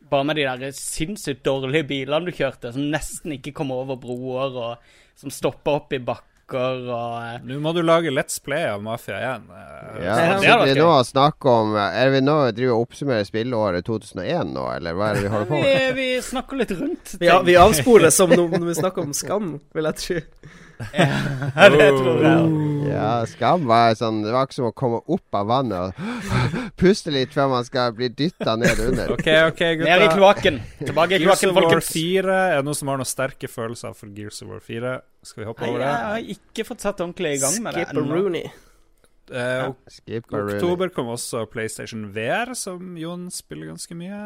Bare 0.09 0.23
med 0.25 0.37
de 0.39 0.45
der 0.47 0.71
sinnssykt 0.73 1.43
dårlige 1.45 1.85
bilene 1.87 2.25
du 2.25 2.31
kjørte, 2.31 2.73
som 2.73 2.89
nesten 2.93 3.33
ikke 3.37 3.53
kom 3.53 3.71
over 3.75 3.95
broer, 3.99 4.57
og 4.57 4.77
som 5.19 5.29
stoppa 5.33 5.77
opp 5.81 5.93
i 5.93 5.99
bakker 6.47 6.87
og 6.87 7.15
eh, 7.23 7.39
Nå 7.45 7.59
må 7.59 7.73
du 7.75 7.81
lage 7.83 8.11
Let's 8.13 8.39
Play 8.43 8.65
av 8.67 8.81
Mafia 8.83 9.17
1. 9.35 9.41
eh, 9.51 10.05
Ja, 10.05 10.15
sitter 10.39 10.65
vi 10.65 10.79
nå 10.79 10.87
og 10.87 11.05
snakker 11.05 11.49
om 11.49 11.75
Er 11.75 12.09
vi 12.13 12.21
nå 12.21 12.37
driver 12.55 12.75
og 12.75 12.87
oppsummerer 12.87 13.23
spillåret 13.27 13.85
2001 13.87 14.53
nå, 14.53 14.65
eller 14.77 14.93
hva 14.97 15.09
er 15.11 15.15
det 15.19 15.23
vi 15.27 15.33
holder 15.33 15.49
på 15.51 15.59
med? 15.61 15.95
vi, 15.95 16.13
vi 16.15 16.21
snakker 16.21 16.57
litt 16.61 16.71
rundt 16.71 17.15
Vi, 17.19 17.31
vi 17.51 17.57
avsporer 17.59 18.09
som 18.13 18.29
når 18.37 18.65
vi 18.71 18.77
snakker 18.79 19.03
om 19.03 19.13
skam, 19.13 19.59
vil 19.75 19.89
jeg 19.91 19.95
tro. 20.03 20.21
Ja, 20.93 21.69
det 21.73 21.87
tror 21.97 22.21
jeg. 22.21 22.65
Ja, 22.87 23.09
Skam 23.27 23.65
var 23.67 23.95
sånn 23.97 24.19
Det 24.23 24.31
var 24.31 24.45
ikke 24.47 24.55
som 24.59 24.67
å 24.69 24.73
komme 24.77 24.99
opp 25.11 25.37
av 25.39 25.47
vannet 25.49 25.89
og 25.89 26.37
puste 26.81 27.11
litt 27.13 27.33
før 27.35 27.49
man 27.55 27.65
skal 27.67 27.95
bli 27.97 28.09
dytta 28.13 28.55
ned 28.59 28.79
under. 28.85 29.15
OK, 29.17 29.27
OK, 29.49 29.63
Ned 29.81 29.87
i 29.89 30.05
gutta. 30.05 30.13
kloakken. 30.15 30.61
Tilbake 30.83 31.17
i 31.17 31.23
Gears 31.25 31.43
of 31.49 31.57
War 31.57 31.81
4. 31.81 32.37
Er 32.37 32.55
det 32.61 32.67
noen 32.69 32.77
som 32.77 32.91
har 32.93 33.01
noen 33.01 33.09
sterke 33.09 33.49
følelser 33.51 33.97
for 33.97 34.13
Gears 34.15 34.39
of 34.45 34.53
War 34.53 34.61
4? 34.63 34.95
Skal 35.27 35.43
vi 35.43 35.49
hoppe 35.49 35.65
over 35.67 35.81
det? 35.81 35.89
jeg 35.89 36.07
har 36.13 36.31
ikke 36.37 36.67
fått 36.69 36.85
satt 36.85 37.01
ordentlig 37.03 37.35
i 37.35 37.43
gang 37.43 37.57
med 37.65 37.75
det 37.75 37.87
Skip 37.89 37.97
a 37.97 38.07
Rooney. 38.13 38.45
Eh, 39.27 39.67
ja, 40.07 40.19
oktober 40.19 40.91
kom 40.95 41.09
også 41.11 41.43
PlayStation 41.51 42.05
VR, 42.15 42.53
som 42.55 42.95
Jon 42.99 43.27
spiller 43.33 43.71
ganske 43.73 43.97
mye. 43.97 44.19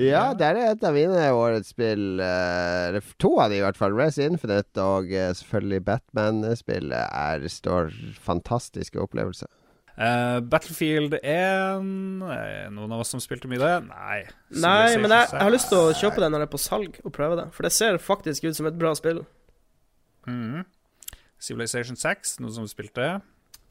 Ja, 0.00 0.26
der 0.38 0.58
er 0.58 0.72
et 0.72 0.86
av 0.86 0.96
mine 0.96 1.26
årets 1.34 1.70
spill. 1.74 2.18
Uh, 2.18 2.98
to 3.22 3.36
av 3.42 3.52
de 3.52 3.60
i 3.60 3.64
hvert 3.64 3.78
fall. 3.78 3.94
Race 3.98 4.22
Infinite 4.22 4.82
og 4.82 5.12
uh, 5.14 5.30
selvfølgelig 5.38 5.84
Batman-spillet 5.90 7.04
er 7.06 7.46
står 7.50 7.92
fantastiske 8.24 8.98
opplevelser. 9.02 9.50
Uh, 9.94 10.40
Battlefield 10.42 11.12
1 11.20 11.22
eh, 11.22 12.64
Noen 12.74 12.90
av 12.90 13.04
oss 13.04 13.12
som 13.14 13.20
spilte 13.22 13.46
mye 13.46 13.60
det? 13.62 13.74
Nei. 13.86 14.24
Nei, 14.58 14.96
men 14.98 15.12
jeg, 15.14 15.28
jeg 15.30 15.38
har 15.38 15.54
lyst 15.54 15.70
til 15.70 15.78
å 15.78 15.92
kjøpe 15.94 16.18
det 16.18 16.32
når 16.32 16.42
det 16.42 16.48
er 16.48 16.54
på 16.56 16.62
salg, 16.64 16.98
og 17.06 17.14
prøve 17.14 17.38
det. 17.38 17.44
For 17.54 17.66
det 17.66 17.70
ser 17.76 18.00
faktisk 18.02 18.48
ut 18.48 18.58
som 18.58 18.66
et 18.66 18.80
bra 18.80 18.90
spill. 18.98 19.22
6. 20.26 20.32
Mhm. 20.32 20.64
Civilization 21.44 21.98
6, 22.00 22.38
noen 22.40 22.54
som 22.56 22.66
spilte 22.70 23.02
det? 23.04 23.14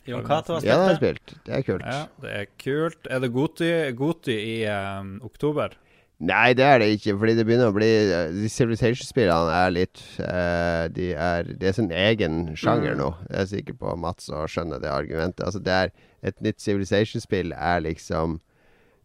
Jon 0.06 0.24
Cato 0.28 0.54
har 0.58 0.66
Ja, 0.66 0.76
det 0.76 0.84
har 0.84 0.89
jeg 0.89 0.97
spilt 0.99 1.34
det. 1.45 1.54
er 1.56 1.62
kult. 1.64 1.86
Ja, 1.86 2.06
det 2.22 2.32
er 2.41 2.45
kult. 2.60 3.08
Er 3.10 3.20
det 3.24 3.32
Goti, 3.34 3.70
Goti 3.95 4.36
i 4.36 4.58
um, 4.68 5.20
oktober? 5.24 5.78
Nei, 6.24 6.54
det 6.54 6.64
er 6.64 6.78
det 6.80 6.88
ikke, 6.97 7.18
fordi 7.20 7.34
det 7.36 7.43
begynner 7.47 7.72
å 7.72 7.76
bli 7.76 7.88
eh, 7.89 8.30
De 8.32 8.47
Civilization-spillene 8.51 9.51
er 9.58 9.72
litt 9.76 9.99
uh, 10.22 10.86
De 10.93 11.08
er 11.18 11.43
Det 11.60 11.68
er 11.72 11.74
sin 11.76 11.89
egen 11.91 12.54
sjanger 12.56 12.93
Mm. 12.93 12.99
nå. 13.01 13.08
Jeg 13.32 13.39
er 13.41 13.49
sikker 13.49 13.74
på 13.82 13.95
Mats 13.99 14.30
å 14.30 14.43
skjønne 14.47 14.80
det 14.80 14.91
argumentet. 14.93 15.41
Altså, 15.43 15.60
det 15.64 15.74
er 15.74 15.91
Et 16.24 16.38
nytt 16.45 16.62
Civilization-spill 16.64 17.51
er 17.58 17.82
liksom 17.84 18.38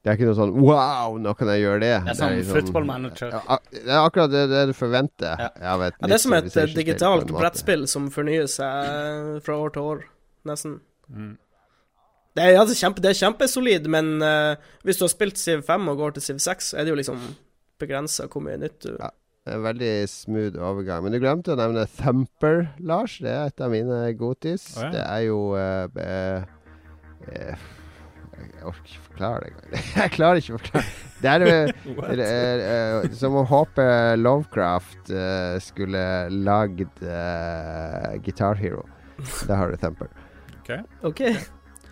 Det 0.04 0.12
er 0.12 0.18
ikke 0.18 0.28
noe 0.28 0.38
sånn 0.38 0.52
Wow, 0.62 1.16
nå 1.18 1.32
kan 1.38 1.48
jeg 1.54 1.64
gjøre 1.64 1.80
det. 1.80 1.94
Det 2.04 2.12
er 2.12 2.18
sånn 2.20 2.36
liksom- 2.36 2.60
football 2.60 2.84
manager. 2.92 3.32
Ja, 3.34 3.58
det 3.72 3.88
er 3.88 4.04
akkurat 4.04 4.30
det, 4.30 4.44
det 4.52 4.66
du 4.68 4.74
forventer 4.78 5.38
Ja. 5.42 5.48
av 5.74 5.82
et 5.88 5.94
Ja, 6.00 6.06
det 6.06 6.14
er 6.14 6.22
som 6.26 6.32
et 6.34 6.56
eh, 6.56 6.66
digitalt 6.76 7.32
brettspill 7.34 7.88
som 7.88 8.10
fornyer 8.10 8.46
seg 8.46 9.42
fra 9.42 9.54
år 9.58 9.72
til 9.72 9.82
år, 9.82 10.04
nesten. 10.46 10.80
Mm. 11.08 11.36
Det 12.38 12.44
er, 12.44 12.58
altså, 12.60 12.74
er, 12.76 12.80
kjempe, 12.84 13.02
det 13.02 13.10
er 13.10 13.18
kjempesolid, 13.18 13.88
men 13.90 14.10
uh, 14.22 14.74
hvis 14.86 15.00
du 15.00 15.06
har 15.06 15.10
spilt 15.10 15.40
Civ 15.40 15.64
5 15.66 15.88
og 15.90 16.02
går 16.02 16.16
til 16.16 16.26
Civ 16.28 16.42
6, 16.44 16.74
er 16.78 16.86
det 16.86 16.92
jo 16.92 16.98
liksom 17.00 17.22
begrensa 17.82 18.28
hvor 18.30 18.44
mye 18.44 18.60
nytt 18.60 18.84
du 18.84 18.92
Ja. 18.96 19.10
En 19.48 19.62
veldig 19.64 20.08
smooth 20.12 20.60
overgang. 20.60 21.04
Men 21.04 21.14
du 21.14 21.22
glemte 21.22 21.54
å 21.54 21.56
nevne 21.56 21.86
Thumper, 21.98 22.66
Lars. 22.84 23.16
Det 23.24 23.32
er 23.32 23.48
et 23.48 23.62
av 23.64 23.72
mine 23.72 24.02
godis. 24.18 24.66
Oh, 24.76 24.82
ja. 24.84 24.90
Det 24.92 25.04
er 25.06 25.22
jo 25.24 25.38
uh, 25.56 26.02
eh, 26.04 26.42
uh, 27.30 27.64
Jeg 28.36 28.66
orker 28.68 28.92
ikke 28.92 29.06
forklare 29.06 29.40
det 29.40 29.50
engang. 29.54 29.88
jeg 30.02 30.14
klarer 30.18 30.42
ikke 30.42 30.58
å 30.58 30.60
forklare. 30.60 30.92
Det 31.18 31.32
er 31.32 31.46
eh, 31.48 32.68
eh, 32.74 33.08
som 33.18 33.40
å 33.40 33.46
håpe 33.48 33.88
Lovecraft 34.20 35.14
skulle 35.64 36.04
lagd 36.34 37.00
Guitar 38.26 38.60
Hero. 38.60 38.84
Der 39.48 39.56
har 39.56 39.72
du 39.72 39.80
Thumper. 39.80 40.12
OK. 41.04 41.22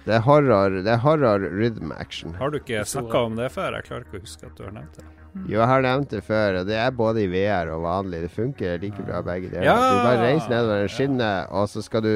Det 0.06 0.14
er 0.14 0.22
horror, 0.22 0.70
det 0.86 0.92
er 0.92 1.00
horror 1.02 1.42
rhythm 1.50 1.90
action. 1.98 2.34
Har 2.38 2.50
du 2.54 2.58
ikke 2.60 2.84
snakka 2.86 3.24
om 3.26 3.34
det 3.36 3.48
før? 3.50 3.74
Jeg 3.74 3.88
klarer 3.88 4.04
ikke 4.06 4.20
å 4.20 4.24
huske 4.26 4.46
at 4.46 4.56
du 4.58 4.62
har 4.64 4.74
nevnt 4.76 4.98
det. 5.00 5.04
Jo, 5.50 5.58
jeg 5.58 5.68
har 5.68 5.82
nevnt 5.84 6.10
det 6.14 6.22
før, 6.24 6.60
og 6.60 6.66
det 6.68 6.76
er 6.80 6.90
både 6.96 7.24
i 7.24 7.28
VR 7.28 7.72
og 7.74 7.82
vanlig. 7.84 8.20
Det 8.24 8.30
funker 8.32 8.78
like 8.80 9.02
bra 9.04 9.18
begge 9.26 9.50
deler. 9.50 9.66
Ja! 9.68 9.74
Du 9.76 9.98
bare 10.06 10.22
reiser 10.30 10.52
nedover 10.54 10.84
en 10.86 10.92
skinne, 10.94 11.30
og 11.50 11.68
så 11.72 11.82
skal 11.84 12.02
du 12.06 12.12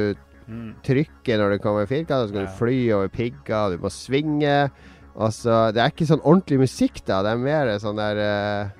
Mm. 0.50 0.72
trykke 0.82 1.36
når 1.38 1.50
det 1.52 1.58
kommer 1.62 1.86
firkanter, 1.86 2.24
så 2.26 2.28
skal 2.32 2.40
Ja. 2.40 2.46
du 2.46 2.56
fly 2.58 2.78
over 2.92 3.08
pigger, 3.08 3.70
du 3.70 3.78
må 3.78 3.90
svinge. 3.90 4.70
Og 5.14 5.30
så 5.30 5.72
Det 5.72 5.78
er 5.82 5.90
ikke 5.92 6.06
sånn 6.08 6.22
ordentlig 6.24 6.58
musikk, 6.58 7.04
da. 7.06 7.22
Det 7.22 7.30
er 7.32 7.36
mer 7.38 7.66
sånn 7.78 7.94
der 7.96 8.16
uh, 8.18 8.70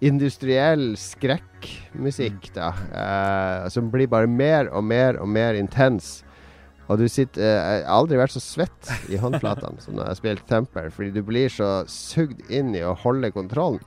industriell 0.00 0.94
skrekkmusikk, 0.94 2.52
da. 2.54 2.70
Uh, 2.94 3.68
som 3.68 3.90
blir 3.90 4.06
bare 4.10 4.28
mer 4.28 4.68
og 4.72 4.84
mer 4.84 5.18
og 5.20 5.28
mer 5.28 5.54
intens. 5.58 6.22
Og 6.90 6.98
du 6.98 7.06
sitter 7.08 7.42
eh, 7.42 7.48
Jeg 7.78 7.84
har 7.86 7.98
aldri 8.00 8.18
vært 8.20 8.34
så 8.34 8.42
svett 8.42 8.92
i 9.12 9.20
håndflatene 9.22 9.82
som 9.82 9.94
når 9.96 10.04
jeg 10.06 10.14
har 10.14 10.20
spilt 10.22 10.46
Temper, 10.50 10.90
fordi 10.94 11.12
du 11.14 11.22
blir 11.26 11.52
så 11.52 11.72
sugd 11.90 12.42
inn 12.52 12.74
i 12.76 12.82
å 12.84 12.96
holde 13.04 13.30
kontrollen. 13.34 13.82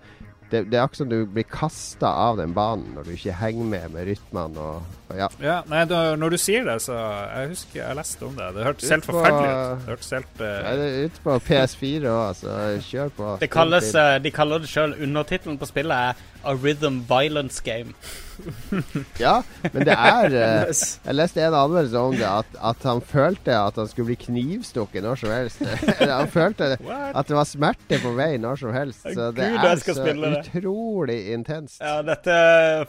Det, 0.52 0.60
det 0.70 0.78
er 0.78 0.84
akkurat 0.84 1.00
som 1.00 1.10
du 1.10 1.24
blir 1.26 1.46
kasta 1.50 2.06
av 2.22 2.36
den 2.38 2.52
banen 2.54 2.91
når 2.93 3.08
du 3.08 3.14
ikke 3.16 3.34
henger 3.39 3.66
med 3.66 3.88
med 3.96 4.06
rytmene 4.12 4.62
og, 4.62 5.00
og 5.10 5.18
ja. 5.18 5.30
Ja, 5.41 5.56
nei, 5.72 5.80
da, 5.89 6.02
når 6.22 6.36
du 6.36 6.38
sier 6.38 6.68
det, 6.68 6.76
så 6.86 6.93
Jeg 6.93 7.50
husker 7.56 7.80
jeg 7.82 7.98
leste 7.98 8.28
om 8.28 8.36
det. 8.38 8.52
Det 8.54 8.68
hørtes 8.68 8.93
helt 8.93 9.08
forferdelig 9.10 9.48
ut. 9.50 9.82
Det 9.82 9.89
hørtes 9.89 10.14
helt 10.16 10.43
Nei, 10.43 10.52
eh, 10.52 10.78
det 10.78 10.86
er 10.86 11.10
ute 11.10 11.24
på 11.26 11.39
PS4 11.48 12.14
òg, 12.14 12.38
så 12.43 12.60
kjør 12.91 13.12
på. 13.18 13.32
Det 13.41 13.50
kalles, 13.58 13.89
eh, 14.04 14.12
de 14.22 14.34
kaller 14.38 14.62
det 14.62 14.70
sjøl 14.70 14.96
Undertittelen 15.08 15.58
på 15.62 15.72
spillet 15.72 16.12
er 16.12 16.24
A 16.46 16.54
Rhythm 16.54 17.02
Violence 17.10 17.66
Game. 17.66 17.98
Ja, 19.26 19.36
men 19.72 19.86
det 19.88 19.96
er 19.96 20.36
eh, 20.36 20.84
Jeg 21.06 21.16
leste 21.16 21.44
en 21.46 21.58
anmeldelse 21.58 22.02
om 22.02 22.16
det, 22.18 22.28
at, 22.28 22.60
at 22.72 22.86
han 22.88 23.02
følte 23.06 23.56
at 23.56 23.80
han 23.80 23.90
skulle 23.92 24.12
bli 24.12 24.20
knivstukket 24.28 25.06
når 25.06 25.22
som 25.24 25.34
helst. 25.34 25.64
han 26.20 26.32
følte 26.32 26.72
at 26.76 27.30
det 27.30 27.38
var 27.38 27.50
smerte 27.50 28.00
på 28.04 28.14
vei 28.18 28.36
når 28.42 28.62
som 28.66 28.76
helst. 28.76 29.06
Så 29.08 29.32
det 29.36 29.52
Gud, 29.56 29.66
er 29.66 29.84
så 29.84 30.40
utrolig 30.40 31.20
intenst. 31.34 31.82
Ja, 31.82 32.00
dette 32.06 32.38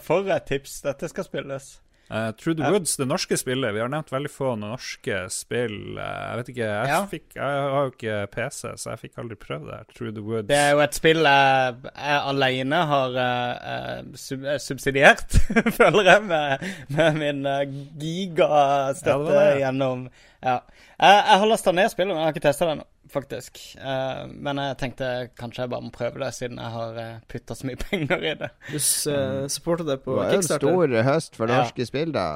For 0.05 0.27
et 0.33 0.47
tips. 0.49 0.81
Dette 0.85 1.09
skal 1.11 1.27
spilles. 1.27 1.77
Eh, 2.09 2.29
Trude 2.39 2.63
the 2.63 2.69
Woods, 2.71 2.93
det 2.97 3.07
norske 3.09 3.35
spillet. 3.37 3.73
Vi 3.75 3.81
har 3.83 3.89
nevnt 3.91 4.11
veldig 4.13 4.29
få 4.31 4.53
norske 4.59 5.17
spill. 5.33 5.97
Eh, 5.99 6.21
jeg 6.29 6.37
vet 6.39 6.51
ikke, 6.53 6.67
jeg, 6.69 6.87
Ja. 6.87 6.99
fikk, 7.11 7.25
jeg 7.35 7.43
har 7.73 7.83
jo 7.83 7.91
ikke 7.91 8.17
PC, 8.31 8.61
så 8.79 8.93
jeg 8.93 8.99
fikk 9.01 9.17
aldri 9.23 9.35
prøvd 9.35 9.65
det. 9.67 9.75
her 9.81 9.83
Trude 9.97 10.13
the 10.15 10.23
Woods. 10.23 10.47
Det 10.47 10.55
er 10.57 10.71
jo 10.71 10.79
et 10.85 10.93
spill 10.95 11.21
jeg, 11.27 11.75
jeg 11.83 12.21
alene 12.31 12.81
har 12.93 13.19
eh, 13.25 14.57
subsidiert, 14.63 15.35
føler 15.79 16.11
jeg, 16.13 16.23
med, 16.31 16.67
med 16.95 17.19
min 17.19 17.45
uh, 17.45 17.57
Ja, 17.57 17.65
gigastøtte 17.99 19.17
var 19.27 19.57
gjennom 19.59 20.07
Ja. 20.43 20.59
Jeg, 20.97 21.17
jeg 21.27 21.39
har 21.41 21.47
lasta 21.49 21.71
ned 21.75 21.89
spillet, 21.91 22.13
men 22.15 22.21
jeg 22.23 22.25
har 22.29 22.33
ikke 22.37 22.45
testa 22.47 22.65
det 22.65 22.75
ennå, 22.77 22.85
faktisk. 23.13 23.59
Uh, 23.79 24.25
men 24.33 24.59
jeg 24.61 24.77
tenkte 24.81 25.09
kanskje 25.39 25.65
jeg 25.65 25.71
bare 25.73 25.85
må 25.85 25.91
prøve 25.95 26.19
det, 26.23 26.31
siden 26.37 26.59
jeg 26.61 26.73
har 26.73 26.97
uh, 26.99 27.19
putta 27.31 27.55
så 27.57 27.69
mye 27.69 27.79
penger 27.87 28.23
i 28.23 28.33
det. 28.41 28.49
Du 28.71 28.77
uh, 28.77 29.47
supporter 29.51 29.87
det 29.91 29.99
på 30.05 30.17
Kickstarter? 30.31 30.67
Det 30.67 30.73
var 30.75 30.83
jo 30.83 30.89
en 30.89 30.97
stor 30.97 31.11
høst 31.11 31.39
for 31.39 31.51
Ja. 31.53 31.61
norske 31.63 31.87
spill, 31.89 32.13
da. 32.15 32.27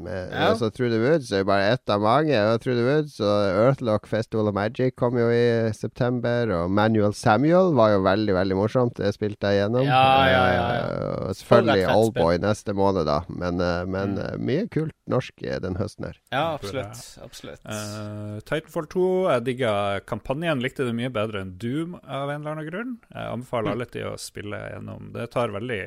Med, 0.00 0.30
Ja. 0.32 0.50
altså, 0.50 0.70
Through 0.74 0.90
the 0.90 0.98
Woods 1.00 1.30
er 1.32 1.38
jo 1.38 1.44
bare 1.44 1.72
ett 1.72 1.88
av 1.90 2.00
mange. 2.00 2.34
Og 2.52 2.60
Through 2.60 2.76
the 2.80 2.84
Woods 2.84 3.20
og 3.20 3.44
Earthlock 3.64 4.06
Festival 4.06 4.48
of 4.48 4.54
Magic 4.54 4.94
kom 4.96 5.16
jo 5.18 5.28
i 5.30 5.70
september. 5.72 6.50
Og 6.56 6.70
Manuel 6.70 7.12
Samuel 7.14 7.72
var 7.74 7.92
jo 7.94 8.00
veldig 8.02 8.34
veldig 8.34 8.56
morsomt. 8.58 8.94
Det 8.98 9.12
spilte 9.14 9.52
jeg 9.52 9.62
gjennom. 9.62 9.84
Ja, 9.86 10.26
ja, 10.26 10.44
ja, 10.54 10.66
ja. 10.74 10.84
Eh, 11.28 11.32
selvfølgelig 11.38 11.86
Oldboy 11.94 12.38
neste 12.42 12.74
måned, 12.74 13.06
da. 13.06 13.20
Men, 13.28 13.60
eh, 13.60 13.84
men 13.84 14.14
Mm. 14.14 14.18
eh, 14.24 14.36
mye 14.38 14.68
kult 14.68 14.92
norsk 15.08 15.34
den 15.60 15.74
høsten 15.76 16.06
her. 16.06 16.16
Ja, 16.32 16.38
Ja. 16.38 16.54
absolutt. 16.58 17.18
absolutt. 17.22 17.60
Uh, 17.64 18.40
Titanfall 18.40 18.86
2, 18.86 19.28
jeg 19.30 19.44
digga 19.44 20.00
kampanjen. 20.06 20.60
Likte 20.62 20.84
det 20.84 20.94
mye 20.94 21.10
bedre 21.12 21.40
enn 21.42 21.56
Doom 21.58 21.94
av 22.08 22.30
en 22.30 22.40
eller 22.40 22.50
annen 22.56 22.70
grunn. 22.70 22.98
Jeg 23.14 23.30
anbefaler 23.32 23.70
alle 23.72 23.86
til 23.86 24.02
å 24.10 24.18
spille 24.18 24.56
gjennom. 24.72 25.12
Det 25.12 25.30
tar 25.30 25.48
veldig 25.48 25.82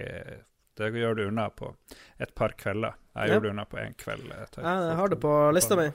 Det 0.78 0.92
gjør 0.94 1.18
du 1.18 1.24
unna 1.28 1.48
på 1.50 1.72
et 2.22 2.34
par 2.38 2.54
kvelder. 2.58 2.98
Jeg 3.18 3.30
Ja. 3.30 3.34
gjør 3.34 3.42
det 3.42 3.50
unna 3.50 3.66
på 3.66 3.78
én 3.82 3.96
kveld. 3.98 4.28
Jeg, 4.30 4.52
Titanfall 4.52 4.88
Jeg 4.88 4.96
har 4.96 5.08
det 5.10 5.20
på 5.20 5.34
lista 5.54 5.76
mi. 5.76 5.90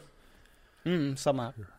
Mm, 0.85 1.16
samme 1.16 1.43
her. 1.43 1.70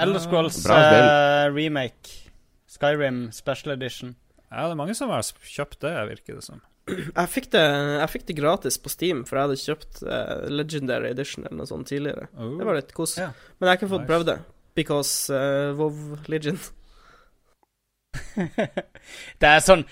Elder 0.00 0.20
Scrolls 0.20 0.66
uh, 0.66 0.72
eh, 0.72 1.52
remake. 1.52 2.30
Skyrim 2.66 3.30
special 3.32 3.74
edition. 3.74 4.16
Ja, 4.50 4.64
det 4.64 4.72
er 4.72 4.80
mange 4.80 4.94
som 4.96 5.10
har 5.10 5.22
kjøpt 5.22 5.80
det, 5.84 5.92
virker 6.08 6.38
det 6.38 6.44
som. 6.44 6.62
Jeg 6.90 7.28
fikk 7.30 7.50
det, 7.52 7.62
jeg 8.00 8.10
fikk 8.10 8.24
det 8.26 8.36
gratis 8.38 8.78
på 8.80 8.90
Steam, 8.90 9.24
for 9.28 9.36
jeg 9.36 9.48
hadde 9.48 9.60
kjøpt 9.60 10.00
uh, 10.02 10.48
Legendary 10.50 11.12
Edition 11.12 11.44
eller 11.44 11.60
noe 11.60 11.70
sånt 11.70 11.90
tidligere. 11.90 12.26
Oh. 12.34 12.56
Det 12.58 12.66
var 12.66 12.78
litt 12.80 12.94
kos. 12.96 13.18
Yeah. 13.18 13.36
Men 13.58 13.68
jeg 13.68 13.70
har 13.70 13.78
ikke 13.78 13.92
fått 13.92 14.06
Nice. 14.06 14.10
prøvd 14.10 14.30
det. 14.30 14.38
Because 14.80 15.34
uh, 15.34 15.76
WoW 15.78 16.16
Legion. 16.32 16.58
det 19.40 19.50
er 19.50 19.62
sånn 19.62 19.84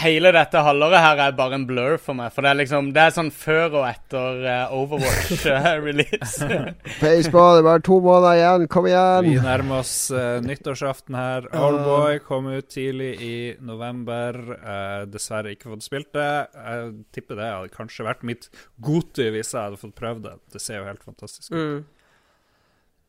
Hele 0.00 0.30
dette 0.32 0.56
halvåret 0.64 1.02
her 1.04 1.20
er 1.20 1.34
bare 1.36 1.58
en 1.58 1.66
blur 1.68 1.98
for 2.00 2.16
meg. 2.16 2.30
For 2.32 2.44
det 2.44 2.50
er 2.52 2.58
liksom 2.62 2.86
Det 2.96 3.02
er 3.02 3.12
sånn 3.12 3.28
før 3.34 3.74
og 3.82 3.84
etter 3.90 4.40
uh, 4.46 4.72
Overwatch-release. 4.78 6.48
Baseball, 7.02 7.58
det 7.58 7.60
er 7.60 7.66
bare 7.68 7.84
to 7.84 7.98
måneder 8.00 8.38
igjen. 8.40 8.66
Kom 8.72 8.88
igjen! 8.88 9.28
Vi 9.28 9.36
nærmer 9.44 9.82
oss 9.82 9.94
uh, 10.14 10.40
nyttårsaften 10.44 11.18
her. 11.18 11.48
Oldboy 11.52 12.22
kom 12.24 12.48
ut 12.48 12.72
tidlig 12.72 13.12
i 13.20 13.34
november. 13.60 14.40
Uh, 14.64 15.02
dessverre 15.12 15.52
ikke 15.52 15.74
fått 15.74 15.84
spilt 15.84 16.12
det. 16.16 16.30
Jeg 16.56 16.92
tipper 17.12 17.42
det 17.42 17.50
hadde 17.52 17.74
kanskje 17.76 18.08
vært 18.08 18.24
mitt 18.24 18.48
godty 18.80 19.28
hvis 19.36 19.52
jeg 19.52 19.60
hadde 19.60 19.82
fått 19.82 19.98
prøvd 20.00 20.24
det. 20.30 20.38
Det 20.56 20.64
ser 20.64 20.80
jo 20.80 20.88
helt 20.88 21.04
fantastisk 21.04 21.52
ut. 21.52 21.58
Mm. 21.58 21.82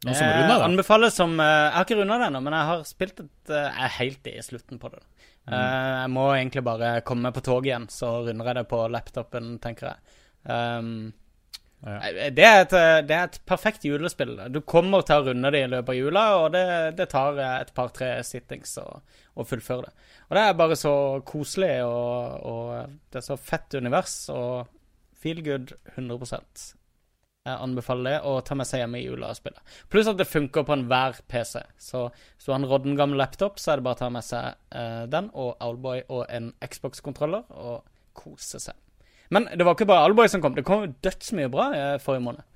Noen 0.04 0.16
som 0.18 0.26
har 0.28 0.34
Eh, 0.34 0.42
runda 0.42 0.58
det? 0.58 0.66
Anbefales 0.68 1.16
som 1.16 1.40
eh, 1.40 1.46
Jeg 1.46 1.74
har 1.78 1.86
ikke 1.86 2.00
runda 2.02 2.18
det 2.20 2.28
ennå, 2.28 2.42
men 2.44 2.56
jeg 2.58 2.70
har 2.70 2.84
spilt 2.88 3.20
et 3.24 3.50
eh, 3.50 3.70
Jeg 3.70 3.86
er 3.88 3.94
helt 4.00 4.28
i 4.28 4.36
slutten 4.44 4.80
på 4.82 4.92
det. 4.92 5.02
Mm. 5.44 5.54
Uh, 5.54 5.90
jeg 6.02 6.12
må 6.14 6.28
egentlig 6.36 6.64
bare 6.64 6.94
komme 7.08 7.28
meg 7.28 7.36
på 7.36 7.44
toget 7.44 7.72
igjen, 7.72 7.90
så 7.92 8.14
runder 8.24 8.52
jeg 8.52 8.62
det 8.62 8.70
på 8.72 8.86
laptopen, 8.94 9.58
tenker 9.64 9.92
jeg. 9.92 10.16
Um, 10.48 10.96
Ja. 11.84 12.30
det, 12.32 12.44
er 12.48 12.62
et, 12.62 12.74
det 13.08 13.16
er 13.16 13.26
et 13.28 13.42
perfekt 13.46 13.84
julespill. 13.84 14.38
Du 14.56 14.62
kommer 14.64 15.04
til 15.04 15.20
å 15.20 15.26
runde 15.26 15.50
det 15.52 15.66
i 15.66 15.72
løpet 15.72 15.92
av 15.92 15.98
jula, 15.98 16.22
og 16.40 16.46
det, 16.56 16.64
det 16.96 17.10
tar 17.12 17.36
eh, 17.36 17.58
et 17.60 17.74
par-tre 17.76 18.14
sittings 18.24 18.78
å, 18.80 18.86
å 19.36 19.44
fullføre 19.44 19.90
det. 19.90 20.08
Og 20.30 20.38
det 20.38 20.46
er 20.48 20.56
bare 20.62 20.78
så 20.80 20.94
koselig, 21.28 21.74
og, 21.84 22.48
og 22.48 22.96
det 23.12 23.20
er 23.20 23.26
så 23.28 23.36
fett 23.36 23.76
univers, 23.76 24.16
og 24.32 24.72
feel 25.20 25.44
good 25.44 25.76
100 25.98 26.24
jeg 27.44 27.60
anbefaler 27.60 28.06
det 28.08 28.20
å 28.24 28.38
ta 28.46 28.56
med 28.56 28.68
seg 28.68 28.80
hjemme 28.80 29.00
i 29.02 29.04
jula 29.04 29.34
og 29.34 29.36
spille. 29.36 29.60
Pluss 29.92 30.08
at 30.08 30.20
det 30.20 30.30
funker 30.30 30.64
på 30.64 30.76
enhver 30.78 31.18
PC. 31.28 31.60
Så 31.76 32.06
hvis 32.14 32.46
du 32.46 32.54
har 32.54 32.62
en 32.62 32.68
rodden 32.70 32.96
gammel 33.00 33.20
laptop, 33.20 33.60
så 33.60 33.74
er 33.74 33.82
det 33.82 33.88
bare 33.88 33.98
å 33.98 34.00
ta 34.00 34.10
med 34.14 34.24
seg 34.24 34.56
uh, 34.72 35.04
den 35.12 35.28
og 35.34 35.58
Owlboy 35.64 36.06
og 36.08 36.24
en 36.32 36.54
Xbox-kontroller 36.64 37.44
og 37.60 37.84
kose 38.16 38.62
seg. 38.64 38.78
Men 39.34 39.50
det 39.52 39.68
var 39.68 39.76
ikke 39.76 39.90
bare 39.90 40.08
Owlboy 40.08 40.32
som 40.32 40.44
kom. 40.44 40.56
Det 40.56 40.64
kom 40.68 40.88
dødsmye 41.04 41.52
bra 41.52 41.68
uh, 41.76 41.98
forrige 42.04 42.24
måned. 42.30 42.48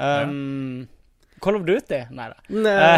Um, 0.00 0.88
Call 1.44 1.60
of 1.60 1.66
Duty? 1.68 2.00
Nei 2.16 2.30
da. 2.32 2.40
Nei. 2.64 2.96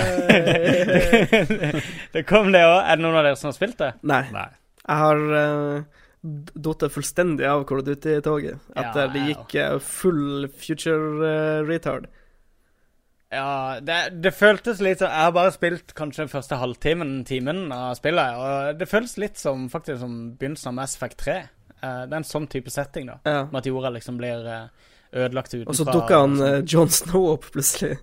det 2.15 2.23
kom 2.29 2.55
det 2.55 2.63
òg. 2.69 2.79
Er 2.87 3.01
det 3.01 3.03
noen 3.03 3.19
av 3.19 3.27
dere 3.27 3.41
som 3.41 3.51
har 3.51 3.59
spilt 3.59 3.83
det? 3.83 3.91
Nei. 4.07 4.23
Nei. 4.31 4.47
Jeg 4.87 5.03
har 5.03 5.27
uh, 5.27 6.02
datt 6.23 6.85
fullstendig 6.95 7.47
av 7.51 7.65
Call 7.67 7.83
of 7.83 7.87
Duty-toget 7.89 8.75
etter 8.79 9.07
Ja, 9.07 9.11
det 9.11 9.23
gikk 9.27 9.55
eh, 9.59 9.79
full 9.83 10.49
future 10.55 11.27
eh, 11.27 11.63
retard. 11.67 12.07
Ja, 13.33 13.81
det, 13.81 13.97
det 14.21 14.35
føltes 14.37 14.83
litt 14.85 15.01
som 15.01 15.09
Jeg 15.09 15.25
har 15.25 15.33
bare 15.33 15.55
spilt 15.55 15.95
kanskje 15.97 16.29
første 16.29 16.59
halvtimen, 16.61 17.23
timen 17.25 17.65
av 17.73 17.97
spillet, 17.97 18.37
og 18.37 18.79
det 18.79 18.89
føles 18.91 19.17
litt 19.19 19.41
som 19.41 19.71
faktisk 19.73 20.03
som 20.03 20.17
begynnelsen 20.37 20.71
av 20.71 20.77
Mass 20.77 20.99
Effect 20.99 21.19
3. 21.25 21.37
Uh, 21.83 22.05
det 22.07 22.13
er 22.13 22.19
en 22.21 22.29
sånn 22.29 22.47
type 22.53 22.71
setting, 22.71 23.09
da. 23.09 23.17
Ja. 23.25 23.47
Med 23.49 23.63
at 23.63 23.71
jorda 23.71 23.91
liksom 23.97 24.21
blir 24.21 24.45
eh, 24.47 24.91
ødelagt 25.17 25.57
utenfra. 25.57 25.73
Og 25.73 25.81
så 25.81 25.89
dukker 25.89 26.21
han 26.21 26.37
uh, 26.39 26.61
John 26.61 26.93
Snow 26.93 27.33
opp 27.33 27.49
plutselig. 27.57 27.97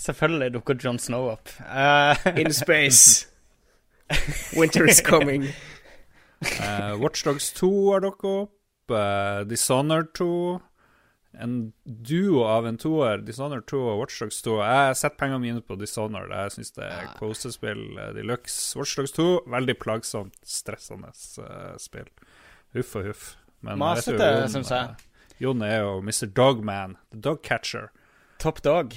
Selvfølgelig 0.00 0.54
dukker 0.54 0.78
John 0.80 1.02
Snow 1.02 1.28
opp. 1.34 1.50
Uh, 1.66 2.14
In 2.38 2.54
space. 2.54 3.26
Winter 4.56 4.86
is 4.88 5.02
coming. 5.04 5.50
Uh, 6.40 6.94
Watchdogs 7.02 7.52
2 7.58 7.70
har 7.92 8.00
dukket 8.06 8.24
opp. 8.30 8.56
Uh, 8.90 9.44
Dishonored 9.46 10.12
2. 10.18 10.60
en 11.40 11.72
duo 11.84 12.42
av 12.44 12.66
en 12.66 12.78
toer, 12.80 13.20
Dishonored 13.22 13.66
2 13.70 13.78
og 13.92 14.00
Watchdogs 14.00 14.40
2. 14.42 14.56
Jeg 14.66 14.96
setter 14.98 15.16
pengene 15.20 15.38
mine 15.44 15.60
på 15.62 15.76
Dishonored. 15.78 16.32
Jeg 16.34 16.54
syns 16.56 16.72
det 16.74 16.88
er 16.88 17.12
kosespill 17.20 17.84
uh, 18.00 18.08
de 18.16 18.24
luxe. 18.26 18.56
Watchdogs 18.78 19.12
2, 19.14 19.28
veldig 19.52 19.76
plagsomt, 19.78 20.34
stressende 20.42 21.12
uh, 21.44 21.76
spill. 21.78 22.08
Huff 22.74 22.96
og 22.98 23.06
huff. 23.10 23.28
Men 23.60 23.78
Masete, 23.78 24.30
syns 24.50 24.72
jeg. 24.72 24.96
eh, 24.96 25.36
Jon 25.44 25.62
er 25.62 25.78
jo 25.84 26.00
Mr. 26.02 26.26
Dogman, 26.34 26.96
the 27.12 27.20
dog 27.20 27.42
catcher. 27.46 27.90
Top 28.40 28.62
dog. 28.64 28.94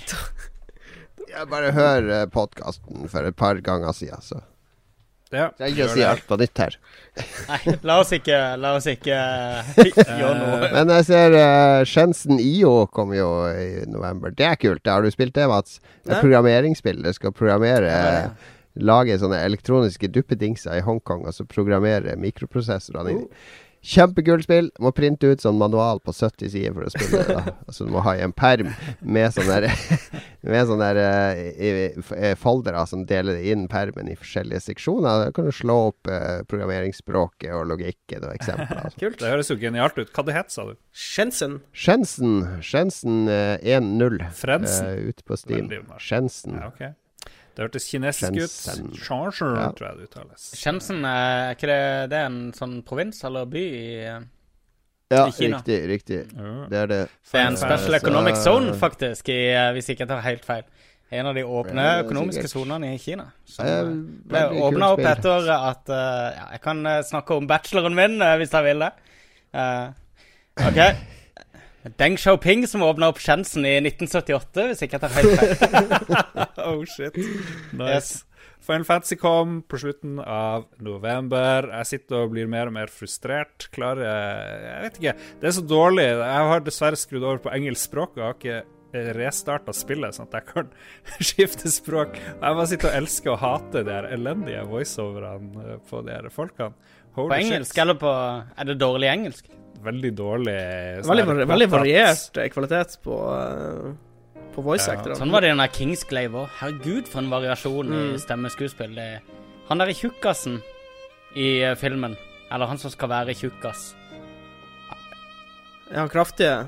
Jeg 1.33 1.47
bare 1.49 1.71
hører 1.75 2.25
podkasten 2.31 3.07
for 3.11 3.25
et 3.27 3.35
par 3.35 3.59
ganger 3.63 3.91
siden, 3.95 4.21
så 4.21 4.41
Ja, 5.33 5.49
trenger 5.57 5.75
ikke 5.75 5.87
å 5.89 5.93
si 5.95 6.05
alt 6.07 6.25
på 6.29 6.37
nytt 6.41 6.61
her. 6.63 6.77
Nei, 7.49 7.59
la 7.85 7.99
oss 8.01 8.13
ikke, 8.15 8.39
la 8.61 8.73
oss 8.77 8.87
ikke 8.89 9.17
gjøre 10.21 10.33
noe. 10.39 10.71
Men 10.73 10.93
jeg 10.97 11.07
ser 11.09 11.37
uh, 11.37 11.83
Shensen 11.89 12.41
IO 12.41 12.87
kommer 12.93 13.19
jo 13.19 13.29
i 13.51 13.85
november. 13.89 14.33
Det 14.33 14.47
er 14.49 14.59
kult. 14.61 14.87
Har 14.89 15.05
du 15.05 15.13
spilt 15.13 15.35
det, 15.37 15.45
Mats? 15.51 15.79
Det 16.03 16.15
er 16.15 16.23
programmeringsspill. 16.23 17.03
Det 17.05 17.15
skal 17.19 17.35
programmere 17.35 17.93
Ja, 17.93 18.25
Lage 18.81 19.13
sånne 19.21 19.37
elektroniske 19.45 20.07
duppedingser 20.09 20.79
i 20.79 20.81
Hongkong, 20.81 21.27
og 21.29 21.35
så 21.35 21.45
programmere 21.45 22.15
mikroprosessorene. 22.17 23.19
Oh. 23.21 23.51
Kjempekult 23.83 24.45
spill. 24.45 24.69
Må 24.79 24.93
printe 24.95 25.27
ut 25.27 25.41
sånn 25.43 25.57
manual 25.59 25.99
på 25.99 26.13
70 26.15 26.49
sider 26.53 26.71
for 26.75 26.85
å 26.87 26.91
spille 26.93 27.19
det. 27.19 27.35
da. 27.35 27.53
Altså 27.67 27.85
Du 27.87 27.91
må 27.91 27.99
ha 28.05 28.13
i 28.15 28.21
en 28.23 28.31
perm 28.31 28.69
med 29.03 29.33
sånne 29.35 29.57
der, 29.65 29.75
Med 30.53 30.67
sånne 30.69 30.87
der, 30.95 31.41
i- 31.51 31.91
eh, 32.15 32.33
foldere 32.39 32.85
som 32.87 33.03
deler 33.09 33.41
inn 33.43 33.67
permen 33.71 34.07
i 34.11 34.15
forskjellige 34.19 34.61
seksjoner. 34.69 35.25
Da 35.25 35.31
kan 35.35 35.47
du 35.47 35.51
slå 35.55 35.77
opp 35.89 36.07
uh, 36.11 36.41
programmeringsspråket 36.47 37.51
og 37.55 37.67
logikken 37.73 38.23
og 38.27 38.33
eksempler. 38.37 38.87
sånn. 38.87 38.99
Kult. 39.03 39.19
Det 39.19 39.31
høres 39.35 39.51
jo 39.51 39.59
genialt 39.61 39.99
ut. 39.99 40.11
Hva 40.15 40.25
det 40.27 40.35
het, 40.39 40.51
sa 40.55 40.65
du? 40.71 40.73
Shensen. 40.95 41.59
Shensen. 41.75 42.37
Shensen 42.63 43.23
uh, 43.27 43.55
1.0 43.59 44.19
Frensen? 44.39 44.91
eh, 44.95 45.09
ute 45.11 45.23
på 45.27 45.39
Steam. 45.39 45.71
Shensen. 45.99 46.59
Ja, 46.59 46.71
ok. 46.71 46.83
Det 47.55 47.61
hørtes 47.67 47.85
kinesisk 47.91 48.33
Shenzhen. 48.33 48.87
ut. 48.89 48.99
Shenzhen, 48.99 49.55
Ja. 49.59 49.67
tror 49.77 49.87
jeg 49.89 49.97
det 49.97 50.07
uttales. 50.09 50.45
Shenzhen, 50.57 51.03
eh, 51.05 51.49
er 51.49 51.55
ikke 51.55 51.67
det 51.69 52.09
Det 52.09 52.17
er 52.17 52.25
en 52.25 52.51
sånn 52.53 52.83
provins 52.83 53.23
eller 53.23 53.45
by 53.45 53.59
i 53.61 54.05
eh, 54.05 54.19
Ja, 55.11 55.27
I 55.27 55.31
Kina. 55.31 55.57
riktig. 55.59 55.87
riktig 55.87 56.19
Ja. 56.35 56.65
Det 56.69 56.77
er 56.77 56.87
det. 56.87 57.09
Det 57.31 57.39
er 57.41 57.47
en 57.47 57.57
special 57.57 57.93
economic 57.93 58.35
zone, 58.43 58.73
faktisk, 58.73 59.29
i, 59.29 59.53
hvis 59.73 59.85
hvis 59.85 59.89
ikke 59.93 59.99
jeg 59.99 60.07
tar 60.07 60.21
helt 60.21 60.45
feil. 60.45 60.63
En 61.11 61.27
av 61.27 61.35
de 61.35 61.43
åpne 61.43 61.83
økonomiske 62.07 62.47
sonene 62.49 62.95
i 62.95 62.97
Kina. 62.97 63.27
Som 63.45 63.65
Eh, 63.67 63.79
eh, 63.81 63.85
ble 64.25 64.39
åpna 64.63 64.87
opp 64.93 64.99
etter 64.99 65.47
at 65.53 65.89
eh, 65.89 66.37
Ja, 66.39 66.47
jeg 66.53 66.61
kan 66.61 66.85
eh, 66.87 67.03
snakke 67.03 67.35
om 67.37 67.45
bacheloren 67.47 67.93
min 67.93 68.19
eh, 68.19 68.37
hvis 68.37 68.49
jeg 68.49 68.63
vil 68.63 68.79
det. 68.79 68.91
Uh, 69.53 69.91
OK. 70.57 70.79
Deng 71.99 72.15
Xiaoping 72.19 72.67
som 72.69 72.83
åpna 72.85 73.09
opp 73.11 73.19
Shenzhen 73.19 73.65
i 73.67 73.73
1978, 73.81 74.67
hvis 74.69 74.83
ikke 74.85 74.99
jeg 74.99 75.03
tar 75.03 75.11
feil. 75.11 75.97
oh 76.69 76.83
shit. 76.87 77.17
Yes. 77.19 77.73
Nice. 77.75 78.21
Final 78.63 78.85
Fantasy 78.87 79.17
kom 79.19 79.57
på 79.67 79.79
slutten 79.81 80.21
av 80.23 80.69
november. 80.79 81.67
Jeg 81.81 81.89
sitter 81.89 82.21
og 82.23 82.31
blir 82.31 82.47
mer 82.47 82.69
og 82.71 82.77
mer 82.77 82.91
frustrert. 82.91 83.67
Klarer 83.75 84.05
Jeg 84.07 84.85
vet 84.85 84.99
ikke. 85.01 85.15
Det 85.41 85.49
er 85.49 85.55
så 85.57 85.63
dårlig. 85.67 86.05
Jeg 86.07 86.47
har 86.53 86.63
dessverre 86.63 86.99
skrudd 86.99 87.25
over 87.27 87.41
på 87.43 87.51
engelsk 87.51 87.89
språk 87.89 88.15
og 88.15 88.23
har 88.29 88.37
ikke 88.37 88.61
restarta 89.17 89.73
spillet, 89.75 90.15
sånn 90.15 90.29
at 90.29 90.37
jeg 90.37 90.47
kan 90.53 90.71
skifte 91.31 91.71
språk. 91.73 92.15
Jeg 92.21 92.39
bare 92.39 92.69
sitter 92.69 92.91
og 92.91 92.99
elsker 93.01 93.33
og 93.33 93.41
hater 93.41 93.87
de 93.87 93.95
her 93.97 94.07
elendige 94.15 94.63
voiceoverne 94.69 95.65
eh, 95.65 95.79
på 95.89 96.03
de 96.05 96.15
her 96.15 96.29
folkene. 96.31 96.71
Holy 97.17 97.29
På 97.29 97.41
shit. 97.41 97.49
engelsk, 97.51 97.83
eller 97.83 97.99
på 98.01 98.13
Er 98.13 98.69
det 98.69 98.79
dårlig 98.81 99.09
engelsk? 99.11 99.49
Veldig 99.83 100.11
dårlig 100.15 100.55
sånn 101.03 101.09
Veldig, 101.11 101.25
var, 101.27 101.35
vari- 101.35 101.47
veldig 101.53 101.69
variert 101.73 102.37
kvalitet 102.53 102.97
på, 103.03 103.17
eh, 103.37 104.45
på 104.55 104.63
voice 104.63 104.87
Ja, 104.87 104.93
actorene. 104.97 105.17
Sånn 105.19 105.31
var 105.33 105.41
det 105.41 105.49
i 105.49 105.53
den 105.55 105.63
der 105.63 105.73
Kingsglaive 105.75 106.43
òg. 106.45 106.49
Herregud, 106.59 107.07
for 107.07 107.19
en 107.23 107.29
variasjon 107.33 107.87
i 107.91 108.03
Mm. 108.13 108.19
stemmeskuespill. 108.19 108.95
Det- 108.95 109.21
Han 109.69 109.77
derre 109.79 109.89
i 109.91 109.93
tjukkasen 109.93 110.61
i 111.35 111.61
eh, 111.63 111.75
filmen, 111.75 112.15
eller 112.51 112.65
han 112.67 112.77
som 112.77 112.91
skal 112.91 113.09
være 113.09 113.33
tjukkas 113.35 113.93
Ja, 115.93 116.07
kraftige. 116.07 116.67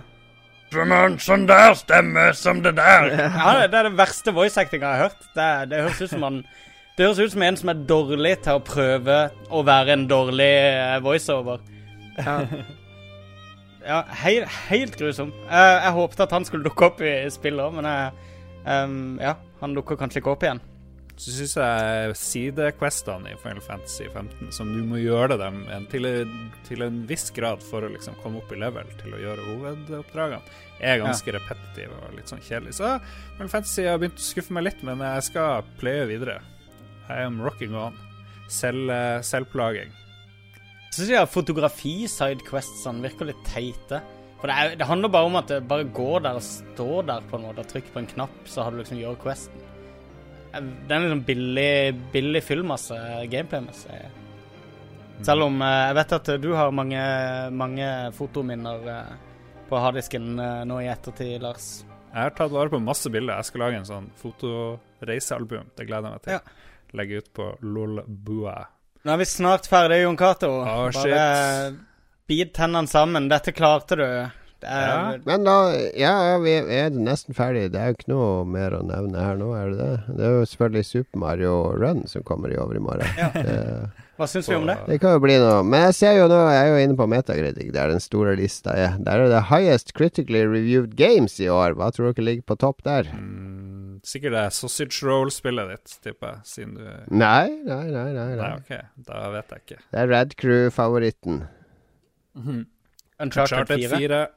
Som 0.74 0.89
sånn 1.18 1.45
der 1.47 1.74
stemme 1.78 2.34
som 2.36 2.61
det 2.61 2.76
der. 2.76 3.09
Ja, 3.38 3.61
det, 3.61 3.72
det 3.72 3.80
er 3.80 3.89
det 3.89 3.97
verste 3.97 4.34
voice 4.34 4.57
actinga 4.57 4.82
jeg 4.91 4.99
har 4.99 5.09
hørt. 5.09 5.28
Det, 5.36 5.70
det 5.70 5.82
høres 5.86 6.01
ut 6.01 6.09
som 6.09 6.24
han 6.24 6.39
Det 6.97 7.05
høres 7.05 7.20
ut 7.20 7.32
som 7.32 7.41
en 7.43 7.57
som 7.57 7.70
er 7.70 7.80
dårlig 7.88 8.41
til 8.43 8.53
å 8.59 8.63
prøve 8.63 9.18
å 9.51 9.63
være 9.68 9.89
en 9.97 10.07
dårlig 10.07 10.49
eh, 10.49 10.99
voiceover. 11.03 11.59
Ja. 12.18 12.41
Ja, 13.86 14.01
helt, 14.23 14.49
helt 14.69 14.95
grusom. 14.97 15.33
Uh, 15.45 15.75
jeg 15.83 15.97
håpet 15.99 16.23
at 16.25 16.33
han 16.33 16.47
skulle 16.47 16.65
dukke 16.65 16.88
opp 16.89 17.03
i 17.05 17.17
spillet 17.33 17.61
òg, 17.61 17.75
men 17.77 17.89
jeg, 17.89 18.31
um, 18.65 19.19
ja, 19.21 19.36
han 19.61 19.75
dukker 19.77 19.99
kanskje 19.99 20.23
ikke 20.23 20.33
opp 20.33 20.45
igjen. 20.47 20.61
Så 21.15 21.31
syns 21.31 21.53
jeg 21.55 22.15
sidequestene 22.19 23.31
i 23.31 23.38
Final 23.39 23.61
Fantasy 23.63 24.09
15, 24.09 24.49
som 24.51 24.73
du 24.73 24.81
må 24.83 24.99
gjøre 24.99 25.38
dem 25.39 25.61
til, 25.91 26.09
til 26.67 26.83
en 26.83 26.97
viss 27.07 27.29
grad 27.36 27.63
for 27.63 27.86
å 27.88 27.91
liksom 27.93 28.17
komme 28.19 28.41
opp 28.41 28.51
i 28.51 28.59
level 28.59 28.89
til 28.99 29.15
å 29.15 29.21
gjøre 29.21 29.45
hovedoppdragene, 29.47 30.57
er 30.83 30.99
ganske 30.99 31.38
repetitive 31.38 32.01
og 32.01 32.17
litt 32.17 32.33
sånn 32.33 32.43
kjedelig. 32.43 32.75
Så 32.81 32.97
Final 33.38 33.53
Fantasy 33.53 33.88
har 33.88 34.01
begynt 34.01 34.19
å 34.19 34.27
skuffe 34.27 34.57
meg 34.57 34.67
litt, 34.67 34.83
men 34.83 35.05
jeg 35.05 35.29
skal 35.29 35.63
playe 35.79 36.09
videre. 36.11 36.41
I 37.07 37.21
am 37.23 37.39
rocking 37.39 37.77
on. 37.79 37.95
Selv, 38.51 38.89
eh, 38.91 39.21
selvplaging. 39.23 39.93
Så 40.96 41.02
syns 41.04 41.12
jeg 41.12 41.28
fotografi-sidequestsene 41.34 43.04
virker 43.04 43.28
litt 43.28 43.39
teite. 43.43 43.98
For 44.39 44.48
det, 44.48 44.56
er, 44.56 44.76
det 44.80 44.88
handler 44.88 45.12
bare 45.12 45.28
om 45.28 45.36
at 45.36 45.50
det 45.52 45.58
bare 45.68 45.88
går 45.96 46.22
der 46.24 46.38
og 46.39 46.46
står 46.46 47.08
der 47.10 47.26
på 47.28 47.36
en 47.36 47.48
måte 47.50 47.64
og 47.66 47.68
trykker 47.72 47.91
på 47.91 48.00
en 48.00 48.08
knapp, 48.14 48.36
så 48.48 48.64
har 48.64 48.72
du 48.72 48.80
liksom 48.80 49.02
gjort 49.02 49.20
questen. 49.24 49.64
Eh, 50.54 50.62
Det 50.62 50.93
er 50.93 50.96
en 50.96 51.04
liksom 51.10 51.24
billig, 51.28 51.72
billig 52.14 52.43
fyllmasse 52.48 53.00
gameplay-messig. 53.32 53.98
Selv 55.28 55.50
om 55.50 55.60
eh, 55.66 55.82
jeg 55.89 55.98
vet 56.00 56.16
at 56.20 56.32
du 56.46 56.48
har 56.56 56.72
mange, 56.76 57.04
mange 57.52 57.89
fotominner 58.16 58.88
eh, 58.93 59.12
på 59.68 59.82
harddisken 59.82 60.32
nå 60.70 60.80
i 60.84 60.88
ettertid, 60.93 61.41
Lars. 61.43 61.68
Jeg 62.14 62.22
har 62.30 62.36
tatt 62.38 62.54
vare 62.56 62.72
på 62.72 62.80
masse 62.80 63.12
bilder. 63.12 63.41
Jeg 63.41 63.50
skal 63.50 63.66
lage 63.66 63.82
en 63.82 63.89
sånn 63.91 64.08
fotoreisealbum. 64.22 65.74
Det 65.76 65.89
gleder 65.89 66.08
jeg 66.08 66.16
meg 66.16 66.24
til. 66.24 66.38
Ja. 66.38 66.93
Legge 66.96 67.20
ut 67.20 67.34
på 67.36 67.52
Lolbua. 67.66 68.60
Nå 69.06 69.14
er 69.14 69.20
vi 69.22 69.26
snart 69.30 69.68
ferdig, 69.70 69.99
Jon 70.01 70.18
Cato. 70.18 70.49
Oh, 70.64 70.88
Bare 70.89 71.03
shit. 71.70 71.76
bit 72.28 72.53
tennene 72.58 72.89
sammen. 72.89 73.28
Dette 73.30 73.53
klarte 73.53 73.99
du. 73.99 74.06
Ja. 74.66 75.12
Men 75.28 75.43
da 75.45 75.56
Ja, 75.93 76.14
ja, 76.32 76.38
vi 76.41 76.56
er 76.74 76.89
nesten 76.95 77.36
ferdig. 77.38 77.68
Det 77.76 77.78
er 77.84 77.91
jo 77.91 77.97
ikke 77.99 78.10
noe 78.10 78.30
mer 78.49 78.74
å 78.74 78.80
nevne 78.88 79.22
her 79.22 79.38
nå, 79.38 79.51
er 79.53 79.70
det 79.76 79.78
det? 79.78 80.16
Det 80.18 80.26
er 80.26 80.34
jo 80.39 80.47
selvfølgelig 80.49 80.86
Super 80.89 81.22
Mario 81.22 81.53
Run 81.78 82.01
som 82.10 82.26
kommer 82.26 82.49
i 82.49 82.58
overmorgen. 82.58 83.06
Ja. 83.20 83.30
Det, 83.36 83.60
Hva 84.18 84.26
syns 84.32 84.49
vi 84.49 84.56
om 84.58 84.66
det? 84.66 84.78
det 84.88 84.97
kan 85.03 85.14
jo 85.18 85.22
bli 85.22 85.36
noe. 85.43 85.60
Men 85.68 85.86
jeg 85.91 85.97
ser 85.99 86.18
jo 86.18 86.26
nå, 86.32 86.39
jeg 86.49 86.64
er 86.64 86.72
jo 86.74 86.82
inne 86.88 86.97
på 86.97 87.06
Metacritic, 87.12 87.70
der 87.76 87.93
den 87.93 88.01
store 88.01 88.34
lista 88.39 88.74
er. 88.74 88.97
Der 89.06 89.26
er 89.28 89.30
det 89.36 89.43
highest 89.51 89.93
critically 89.93 90.41
reviewed 90.49 90.95
games 90.97 91.38
i 91.43 91.51
år. 91.51 91.76
Hva 91.78 91.91
tror 91.93 92.10
dere 92.16 92.26
ligger 92.32 92.47
på 92.49 92.58
topp 92.64 92.82
der? 92.88 93.12
Mm, 93.14 93.84
sikkert 94.06 94.36
det 94.38 94.41
er 94.45 94.53
sausage 94.56 95.01
roll-spillet 95.06 95.74
ditt, 95.74 95.97
tipper 96.06 96.36
jeg, 96.36 96.45
siden 96.51 96.78
du 96.80 96.86
Nei, 97.12 97.49
nei, 97.66 97.84
nei. 97.89 98.08
nei, 98.14 98.30
Nei, 98.32 98.39
nei. 98.39 98.53
OK. 98.62 99.03
Da 99.10 99.26
vet 99.34 99.53
jeg 99.56 99.66
ikke. 99.66 99.80
Det 99.91 100.01
er 100.03 100.12
Red 100.14 100.36
Crew-favoritten. 100.41 101.43
Uncharted 103.20 103.68
4. 103.68 103.97
4. 103.97 104.28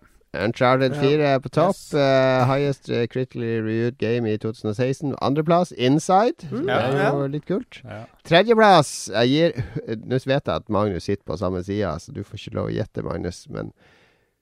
Uncharted 0.45 0.95
4 0.95 1.25
er 1.25 1.39
på 1.41 1.49
topp. 1.49 1.75
Yes. 1.75 1.95
Uh, 1.95 2.45
highest 2.47 2.91
eh, 2.93 3.07
critically 3.09 3.49
reviewed 3.57 3.97
game 3.99 4.29
i 4.29 4.37
2016. 4.37 5.15
Andreplass 5.25 5.73
Inside. 5.73 6.45
Mm, 6.51 6.67
det 6.67 6.75
er 6.75 6.97
ja, 7.01 7.13
jo 7.17 7.29
litt 7.33 7.47
kult. 7.49 7.81
Ja. 7.85 8.03
Tredjeplass 8.29 8.91
Jeg 9.09 9.31
gir 9.33 9.97
Nå 10.05 10.19
vet 10.21 10.29
jeg 10.45 10.53
at 10.55 10.69
Magnus 10.69 11.09
sitter 11.09 11.25
på 11.25 11.39
samme 11.41 11.63
side, 11.65 11.95
så 12.05 12.13
du 12.13 12.21
får 12.23 12.43
ikke 12.43 12.57
lov 12.61 12.69
å 12.69 12.75
gjette, 12.77 13.05
Magnus. 13.07 13.47
Men, 13.49 13.73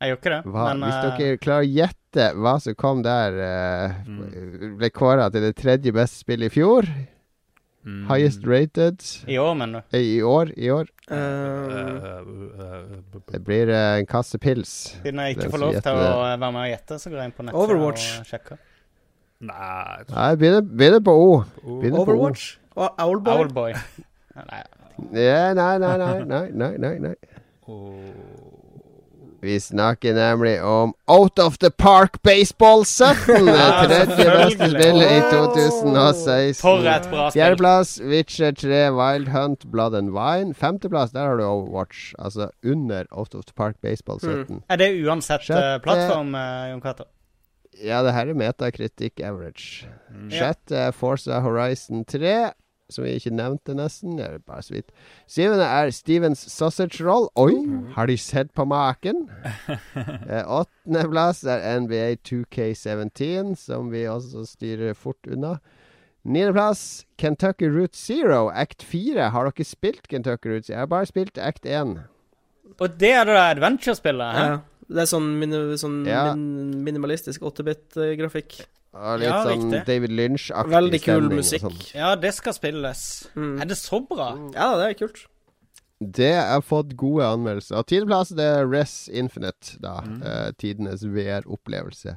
Jeg 0.03 0.11
gjør 0.11 0.19
ikke 0.21 0.35
det, 0.35 0.41
hva, 0.53 0.65
men 0.73 0.83
hvis 0.89 0.97
eh, 0.99 1.21
dere 1.21 1.39
klarer 1.47 1.69
å 1.69 1.71
gjette 1.79 2.06
hva 2.37 2.57
som 2.63 2.75
kom 2.75 3.03
der, 3.03 3.37
eh, 3.39 3.95
Mm. 4.07 4.77
ble 4.79 4.91
kåra 4.91 5.31
til 5.33 5.41
det 5.43 5.55
tredje 5.57 5.93
beste 5.93 6.19
spillet 6.25 6.51
i 6.51 6.55
fjor. 6.61 6.89
Mm. 7.87 8.07
Highest 8.09 8.43
rated 8.47 8.99
I 9.31 9.37
år, 9.39 9.55
mener 9.55 9.83
du? 9.93 9.97
i 9.99 10.21
år. 10.23 10.51
I 10.59 10.71
år. 10.75 10.87
Eh, 11.09 11.87
Uh, 11.87 13.23
Det 13.31 13.39
blir 13.45 13.69
uh, 13.71 13.99
en 14.01 14.07
kasse 14.07 14.39
pils. 14.43 14.97
Siden 15.05 15.21
jeg 15.23 15.37
ikke 15.37 15.51
får 15.53 15.61
lov 15.63 15.73
til 15.81 15.93
å 15.93 16.17
være 16.25 16.39
med 16.53 16.57
og 16.65 16.71
gjette, 16.73 16.99
så 16.99 17.11
går 17.13 17.17
jeg 17.21 17.25
inn 17.31 17.33
på 17.37 17.45
nettet 17.47 17.61
Overwatch. 17.63 18.07
og 18.21 18.27
sjekker. 18.27 18.59
Nei 19.41 20.03
Nei, 20.11 20.31
begynner, 20.41 20.63
begynner 20.63 21.01
på 21.05 21.13
O. 21.15 21.45
Begynner 21.63 22.01
Overwatch? 22.03 22.59
på 22.75 22.81
O. 22.81 22.83
Overwatch 22.83 22.97
og 22.97 22.99
Owlboy. 22.99 23.45
Owlboy. 23.45 23.73
Nei, 24.35 24.63
nei, 25.13 25.79
nei, 25.79 25.97
nei, 26.25 26.51
nei, 26.51 26.77
nei, 26.79 26.99
nei. 26.99 27.15
oh. 27.69 28.46
Vi 29.47 29.61
snakker 29.61 30.15
nemlig 30.15 30.63
om 30.65 30.95
Out 31.07 31.39
of 31.39 31.59
the 31.59 31.71
Park 31.71 32.23
Baseball 32.23 32.85
17. 32.85 33.47
Ja, 33.47 33.85
Tredje 33.87 34.25
beste 34.25 34.69
spillet 34.73 35.13
i 35.13 35.21
For 36.59 36.83
et 36.83 37.07
bra 37.13 37.29
spill. 37.31 37.37
Fjerdeplass 37.37 37.93
Witcher 38.03 38.51
3, 38.59 38.81
Wild 38.97 39.29
Hunt, 39.31 39.69
Blood 39.71 39.95
and 39.95 40.11
Wine. 40.11 40.51
Femteplass, 40.55 41.13
der 41.15 41.29
har 41.31 41.39
du 41.39 41.45
Overwatch. 41.47 42.11
Altså 42.19 42.49
under 42.65 43.07
Out 43.13 43.35
of 43.39 43.47
the 43.47 43.55
Park 43.55 43.79
Baseball 43.83 44.19
17. 44.19 44.65
Er 44.69 44.83
det 44.83 44.91
uansett 45.07 45.47
eh, 45.47 45.55
Sjette- 45.55 45.83
plattform, 45.87 46.35
eh, 46.35 46.71
Jon 46.73 46.83
Cato? 46.83 47.07
Ja, 47.85 48.03
det 48.03 48.17
her 48.17 48.27
er 48.33 48.35
metakritikk 48.43 49.21
average. 49.23 49.87
Mm. 50.11 50.31
Sjette 50.35 50.75
er 50.89 50.91
Forza 50.97 51.39
Horizon 51.45 52.03
3, 52.05 52.51
som 52.93 53.05
vi 53.05 53.15
ikke 53.19 53.33
nevnte 53.35 53.75
nesten. 53.77 54.17
Det 54.19 54.27
er 54.27 54.43
bare 54.47 54.63
så 54.63 54.77
vidt. 54.77 54.93
Syvende 55.31 55.67
er 55.67 55.91
Stevens 55.95 56.43
Sausage 56.53 57.03
Roll. 57.05 57.29
Oi, 57.41 57.55
har 57.97 58.07
de 58.11 58.17
sett 58.21 58.53
på 58.55 58.67
maken? 58.69 59.27
Eh, 60.27 60.43
Åttendeplass 60.43 61.45
er 61.49 61.63
NBA 61.81 62.17
2K17, 62.27 63.55
som 63.59 63.91
vi 63.93 64.05
også 64.11 64.43
styrer 64.49 64.95
fort 64.99 65.27
unna. 65.31 65.57
Niendeplass 66.27 67.05
Kentucky 67.19 67.69
Route 67.71 67.97
Zero, 67.97 68.49
Act 68.51 68.83
4. 68.83 69.31
Har 69.31 69.47
dere 69.51 69.65
spilt 69.67 70.09
Kentucky 70.11 70.51
Route 70.51 70.67
Zero? 70.67 70.75
Jeg 70.75 70.83
har 70.83 70.91
bare 70.91 71.07
spilt 71.07 71.39
Act 71.39 71.67
1. 71.67 71.95
Og 72.81 72.99
det 73.01 73.13
er 73.15 73.25
det 73.29 73.37
adventure-spillet? 73.39 74.41
Ja. 74.43 74.57
Det 74.89 75.03
er 75.03 75.09
sånn, 75.11 75.29
min, 75.41 75.51
sånn 75.81 76.05
Ja. 76.07 76.35
min, 76.35 76.85
minimalistisk 76.87 77.41
8-bit-grafikk. 77.43 78.61
Ja, 78.97 79.17
litt 79.17 79.27
Ja, 79.29 79.45
sånn 79.45 79.65
riktig. 79.73 79.85
David 79.87 80.11
Lynch-aktig 80.17 80.73
Veldig 80.73 81.01
kul 81.03 81.29
musikk. 81.31 81.61
sånn. 81.67 81.81
Ja, 81.95 82.15
det 82.17 82.33
skal 82.35 82.53
spilles. 82.55 83.27
Mm. 83.37 83.61
Er 83.61 83.67
det 83.67 83.77
så 83.77 84.01
bra? 84.09 84.31
Ja, 84.55 84.77
det 84.79 84.87
er 84.89 85.07
kult. 85.07 85.27
Det 86.01 86.35
har 86.35 86.61
fått 86.63 86.95
gode 86.97 87.25
anmeldelser. 87.25 87.79
Og 87.81 87.87
tiendeplass 87.89 88.31
er 88.39 88.67
Res 88.69 89.09
Infinite, 89.09 89.79
da. 89.81 90.01
Mm. 90.03 90.23
Uh, 90.23 90.51
tidenes 90.61 91.03
VR-opplevelse. 91.05 92.17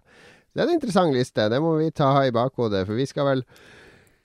Det 0.53 0.61
er 0.63 0.67
en 0.67 0.73
interessant 0.79 1.13
liste. 1.13 1.49
Det 1.49 1.59
må 1.61 1.77
vi 1.79 1.89
ta 1.91 2.11
i 2.25 2.31
bakhodet, 2.31 2.85
for 2.85 2.93
vi 2.95 3.05
skal 3.05 3.25
vel 3.25 3.43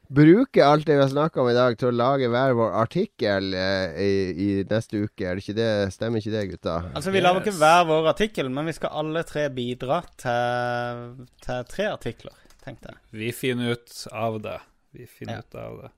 bruke 0.09 0.65
alt 0.65 0.87
det 0.87 0.97
vi 0.97 1.03
har 1.03 1.09
snakka 1.13 1.41
om 1.43 1.49
i 1.51 1.57
dag, 1.57 1.77
til 1.81 1.89
å 1.89 1.95
lage 1.97 2.29
hver 2.31 2.55
vår 2.59 2.75
artikkel 2.83 3.55
eh, 3.57 3.97
i, 4.05 4.13
i 4.31 4.49
neste 4.69 5.01
uke. 5.07 5.25
Er 5.27 5.39
det 5.39 5.45
ikke 5.45 5.57
det? 5.59 5.71
Stemmer 5.95 6.21
ikke 6.23 6.35
det, 6.35 6.45
gutta? 6.53 6.77
Altså, 6.95 7.11
Vi 7.15 7.23
lager 7.25 7.43
ikke 7.45 7.57
hver 7.59 7.83
vår 7.89 8.11
artikkel, 8.13 8.51
men 8.53 8.69
vi 8.71 8.77
skal 8.77 8.95
alle 9.03 9.25
tre 9.29 9.49
bidra 9.55 10.03
til, 10.21 11.27
til 11.45 11.67
tre 11.73 11.89
artikler, 11.95 12.37
tenkte 12.65 12.93
jeg. 12.93 13.03
Vi 13.25 13.33
finner 13.37 13.75
ut 13.79 13.99
av 14.13 14.41
det. 14.45 14.59
Vi 14.95 15.07
finner 15.11 15.41
Ja. 15.41 15.47
ut 15.47 15.55
av 15.59 15.83
det. 15.83 15.91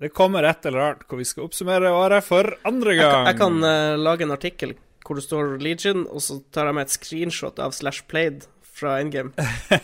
Det 0.00 0.08
kommer 0.16 0.46
et 0.48 0.64
eller 0.64 0.80
annet 0.80 1.02
hvor 1.10 1.18
vi 1.20 1.26
skal 1.28 1.44
oppsummere 1.44 1.90
året 1.92 2.24
for 2.24 2.46
andre 2.64 2.94
gang. 2.96 3.26
jeg 3.28 3.36
kan 3.36 3.58
uh, 3.60 3.98
lage 4.00 4.24
en 4.24 4.32
artikkel 4.32 4.72
hvor 5.04 5.18
det 5.18 5.26
står 5.26 5.58
Legion, 5.60 6.06
og 6.08 6.22
så 6.24 6.38
tar 6.50 6.70
jeg 6.70 6.74
med 6.78 6.86
et 6.86 6.94
screenshot 6.94 7.58
av 7.60 7.74
Slash 7.76 8.06
Played 8.08 8.46
fra 8.74 8.98
Endgame. 9.00 9.32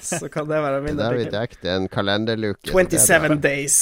Så 0.02 0.28
kan 0.32 0.48
det 0.50 0.60
være 0.60 0.84
min 0.84 0.98
Det 0.98 1.08
har 1.08 1.18
vi 1.18 1.26
dekket 1.30 1.66
en 1.72 1.90
kalenderluke. 1.90 2.70
så 2.70 2.86
det 2.86 3.00
er 3.00 3.06
27 3.06 3.40
days 3.44 3.80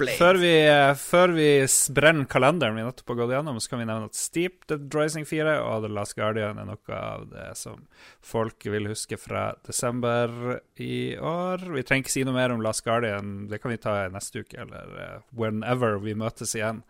Blade. 0.00 0.16
Før 0.16 0.38
vi, 0.40 0.52
før 0.96 1.32
vi 1.36 1.48
brenner 1.92 2.28
kalenderen 2.30 2.78
vi 2.78 2.84
nettopp 2.86 3.12
har 3.12 3.18
gått 3.18 3.34
gjennom, 3.34 3.58
så 3.60 3.72
kan 3.72 3.82
vi 3.82 3.88
nevne 3.90 4.08
at 4.08 4.16
Steep, 4.16 4.62
The 4.70 4.78
Rising 4.94 5.26
4 5.28 5.58
og 5.60 5.84
The 5.84 5.90
Last 5.92 6.16
Guardian 6.16 6.60
er 6.60 6.68
noe 6.70 6.96
av 6.96 7.26
det 7.32 7.50
som 7.60 7.82
folk 8.24 8.64
vil 8.72 8.88
huske 8.90 9.18
fra 9.20 9.50
desember 9.66 10.32
i 10.80 11.18
år. 11.18 11.66
Vi 11.74 11.84
trenger 11.84 12.06
ikke 12.06 12.14
si 12.14 12.24
noe 12.24 12.38
mer 12.38 12.54
om 12.54 12.64
Last 12.64 12.84
Guardian, 12.86 13.50
det 13.50 13.60
kan 13.60 13.74
vi 13.74 13.80
ta 13.82 13.98
neste 14.12 14.44
uke, 14.44 14.56
eller 14.64 14.96
eh, 15.04 15.18
whenever 15.36 16.00
vi 16.00 16.16
møtes 16.16 16.56
igjen 16.56 16.80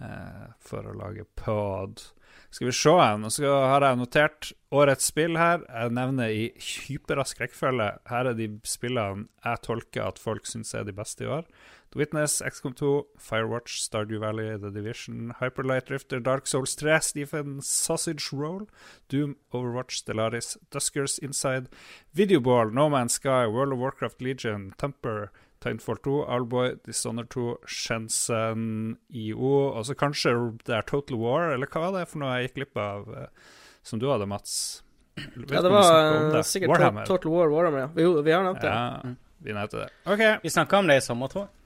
eh, 0.00 0.50
for 0.60 0.84
å 0.84 0.96
lage 0.98 1.24
pod. 1.40 2.04
Skal 2.52 2.68
vi 2.68 2.72
se 2.76 2.92
en, 3.00 3.22
og 3.24 3.32
så 3.32 3.48
har 3.48 3.80
jeg 3.86 3.96
notert 3.96 4.50
årets 4.76 5.06
spill 5.08 5.38
her. 5.40 5.62
Jeg 5.64 5.92
nevner 5.96 6.28
i 6.28 6.50
hyperrask 6.84 7.38
rekkefølge. 7.40 7.86
Her 8.10 8.28
er 8.28 8.36
de 8.36 8.48
spillene 8.68 9.24
jeg 9.46 9.62
tolker 9.64 10.10
at 10.10 10.20
folk 10.20 10.44
syns 10.44 10.74
er 10.76 10.84
de 10.84 10.92
beste 10.92 11.24
i 11.24 11.30
år. 11.32 11.46
The 11.92 12.00
Witness, 12.00 12.42
XCOM 12.44 12.74
2, 12.76 12.90
Firewatch, 13.18 13.78
Stardew 13.80 14.20
Valley, 14.20 14.58
The 14.58 14.70
Division, 14.72 15.32
Hyperlight 15.40 15.88
Drifter, 15.88 16.20
Dark 16.20 16.46
Souls 16.46 16.76
3, 16.76 17.00
Stephen 17.00 17.60
Sausage 17.62 18.32
Roll, 18.32 18.68
Doom, 19.08 19.36
Overwatch, 19.52 20.02
Stellaris, 20.02 20.58
Duskers 20.70 21.18
Inside, 21.18 21.68
Videoball, 22.14 22.72
No 22.72 22.90
Man's 22.90 23.14
Sky, 23.14 23.46
World 23.46 23.72
of 23.72 23.78
Warcraft 23.78 24.20
Legion, 24.20 24.74
Temper, 24.78 25.30
Timefall 25.62 25.98
2, 26.02 26.14
Owlboy, 26.26 26.76
Dishonored 26.86 27.30
2, 27.30 27.56
Shenzhen 27.70 28.96
IO, 29.14 29.52
og 29.70 29.86
så 29.86 29.94
kanskje 29.98 30.34
det 30.66 30.76
er 30.78 30.86
Total 30.88 31.18
War, 31.20 31.52
eller 31.54 31.70
hva 31.70 31.86
var 31.86 32.00
det 32.00 32.08
for 32.10 32.22
noe 32.22 32.34
jeg 32.36 32.48
gikk 32.50 32.60
glipp 32.60 32.82
av, 32.82 33.06
eh, 33.14 33.54
som 33.86 34.02
du 34.02 34.08
hadde, 34.10 34.26
Mats? 34.30 34.82
Ja, 35.16 35.60
det 35.60 35.70
var 35.70 35.88
eh, 35.92 36.28
det? 36.36 36.44
sikkert 36.48 36.74
Warhammer. 36.74 37.06
Total 37.06 37.32
War 37.32 37.50
Warhammer, 37.52 37.86
ja. 37.86 37.90
Vi, 37.94 38.06
vi 38.22 38.32
har 38.34 38.46
nevnt 38.46 38.62
det. 38.64 38.72
Ja, 38.72 39.16
vi 39.42 39.56
nevnte 39.56 39.84
det. 39.84 39.90
OK. 40.04 40.22
Vi 40.42 40.50
snakka 40.50 40.78
om 40.78 40.90
det 40.90 40.96
i 40.96 41.04
sommer, 41.04 41.32
tror 41.32 41.46
jeg. 41.46 41.58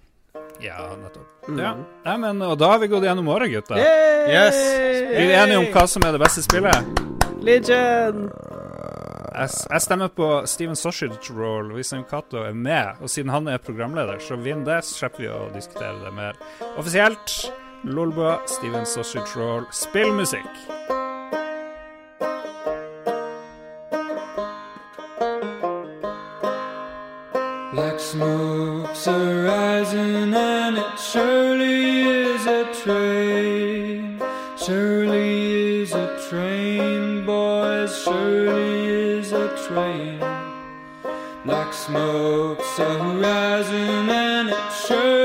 Ja, 0.61 0.97
nettopp. 0.97 1.49
Mm. 1.49 1.59
Ja. 1.61 1.73
Nei, 2.05 2.17
men, 2.21 2.43
og 2.43 2.57
da 2.61 2.73
har 2.75 2.81
vi 2.83 2.89
gått 2.93 3.05
gjennom 3.05 3.29
året, 3.33 3.53
gutta. 3.53 3.79
Yay! 3.81 4.29
Yes. 4.33 4.61
Vi 5.13 5.25
er 5.29 5.37
enige 5.45 5.61
om 5.63 5.69
hva 5.73 5.87
som 5.89 6.05
er 6.09 6.17
det 6.17 6.23
beste 6.25 6.45
spillet. 6.45 7.05
Legion! 7.45 8.27
Jeg, 9.37 9.81
stemmer 9.85 10.09
på 10.09 10.27
Steven 10.49 10.77
Sausage 10.77 11.35
Roll 11.37 11.75
hvis 11.77 11.93
Kato 12.09 12.41
er 12.41 12.55
med. 12.57 12.97
Og 13.05 13.11
siden 13.11 13.31
han 13.31 13.49
er 13.49 13.59
programleder, 13.59 14.19
så 14.19 14.37
vinner 14.37 14.65
det, 14.65 14.85
så 14.85 14.95
slipper 15.03 15.23
vi 15.23 15.29
å 15.29 15.41
diskutere 15.53 15.99
det 16.01 16.13
mer 16.17 16.39
offisielt. 16.81 17.35
Lolbua, 17.85 18.39
Steven 18.49 18.87
Sausage 18.87 19.37
Roll, 19.37 19.67
spillmusikk. 19.71 20.49
Black 27.75 28.01
smoke's 28.01 29.07
arising 29.07 30.33
and 30.33 30.79
it 30.79 30.99
surely 30.99 32.09
is 32.09 32.47
a 32.47 32.65
trade. 32.73 34.23
Surely 34.57 35.06
Black 41.47 41.73
smoke's 41.73 42.81
arising 42.81 44.11
and 44.11 44.49
it 44.49 44.73
surely 44.85 45.16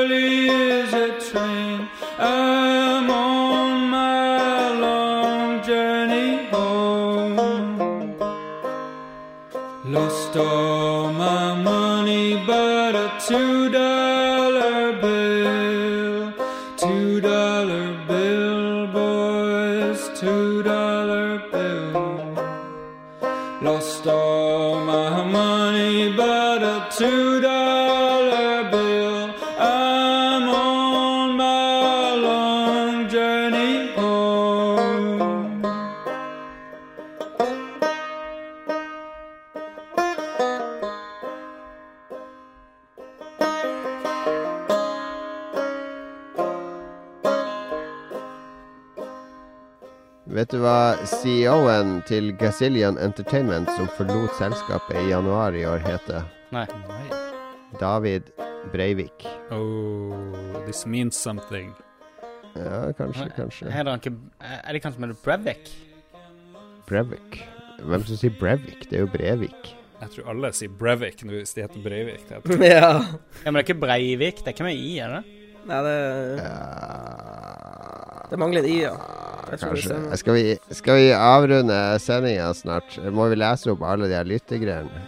Lost 23.63 24.07
all 24.07 24.83
my 24.83 25.23
money 25.23 26.11
but 26.13 26.63
a 26.63 26.87
two 26.97 27.41
dollar 27.41 27.70
CEO-en 51.09 52.01
til 52.07 52.31
Gazillion 52.37 52.97
Entertainment, 53.01 53.69
som 53.77 53.87
forlot 53.97 54.33
selskapet 54.37 54.97
i 55.01 55.09
januar 55.11 55.55
i 55.57 55.63
år, 55.65 55.81
heter? 55.85 56.25
Nei. 56.53 56.65
David 57.79 58.29
Breivik. 58.73 59.25
Oh, 59.51 60.11
this 60.67 60.85
means 60.85 61.15
something. 61.17 61.71
Ja, 62.55 62.91
kanskje, 62.97 63.29
kanskje. 63.35 63.69
Er 63.71 63.83
det, 63.87 63.93
ikke 64.01 64.13
Er 64.41 64.73
det 64.75 64.81
kanskje 64.83 64.99
med 65.05 65.15
Brevik? 65.23 65.71
Breivik. 66.89 67.39
Hvem 67.81 68.03
som 68.05 68.17
sier 68.19 68.33
Breivik? 68.39 68.83
Det 68.89 68.99
er 68.99 69.05
jo 69.05 69.11
Brevik. 69.13 69.71
Jeg 70.01 70.09
tror 70.15 70.29
alle 70.33 70.49
sier 70.57 70.69
Brevik 70.77 71.23
hvis 71.29 71.53
de 71.55 71.63
heter 71.63 71.81
Breivik. 71.85 72.27
Det 72.29 72.41
heter- 72.41 72.65
ja. 72.75 72.91
Ja, 72.91 72.93
Men 73.45 73.53
det 73.55 73.61
er 73.63 73.67
ikke 73.69 73.79
Breivik? 73.87 74.43
Det 74.43 74.51
er 74.51 74.55
ikke 74.57 74.67
med 74.67 74.75
I, 74.77 74.91
er 74.99 75.15
det? 75.17 75.23
Nei, 75.69 75.81
det, 75.85 75.97
Ja. 76.41 76.53
det 78.31 78.39
mangler 78.41 78.63
et 78.65 78.69
i, 78.69 78.77
ja. 78.83 78.93
Kanskje. 79.59 80.17
Skal 80.17 80.33
vi, 80.37 80.57
skal 80.71 80.95
vi 80.99 81.09
avrunde 81.15 81.77
sendinga 81.99 82.53
snart? 82.55 82.97
Må 83.11 83.27
vi 83.31 83.39
lese 83.39 83.73
opp 83.73 83.83
alle 83.87 84.07
de 84.11 84.15
her 84.15 84.27
lyttegreiene? 84.27 85.03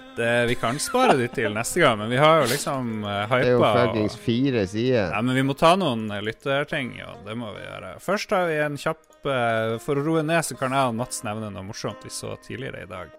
Vi 0.48 0.58
kan 0.62 0.78
spare 0.82 1.16
de 1.18 1.28
til 1.34 1.56
neste 1.56 1.82
gang, 1.82 1.98
men 2.04 2.12
vi 2.12 2.20
har 2.22 2.44
jo 2.44 2.52
liksom 2.52 2.92
uh, 3.02 3.24
Det 3.32 3.48
er 3.48 3.56
jo 3.56 3.64
hypa. 3.64 3.72
fuckings 3.80 4.20
fire 4.22 4.68
sider. 4.70 5.10
Ja, 5.16 5.24
men 5.26 5.40
vi 5.40 5.46
må 5.48 5.56
ta 5.58 5.74
noen 5.80 6.06
eh, 6.12 6.22
lytterting, 6.22 6.94
og 7.08 7.26
det 7.26 7.38
må 7.40 7.50
vi 7.56 7.64
gjøre. 7.66 7.96
Først 8.04 8.36
har 8.36 8.46
vi 8.52 8.60
en 8.62 8.78
kjapp 8.78 9.32
eh, 9.32 9.80
For 9.82 9.98
å 9.98 10.06
roe 10.06 10.22
ned, 10.28 10.44
så 10.46 10.60
kan 10.60 10.76
jeg 10.76 10.92
og 10.92 10.98
Mats 11.02 11.24
nevne 11.26 11.50
noe 11.54 11.66
morsomt 11.66 12.06
vi 12.06 12.14
så 12.14 12.36
tidligere 12.46 12.86
i 12.86 12.90
dag. 12.92 13.12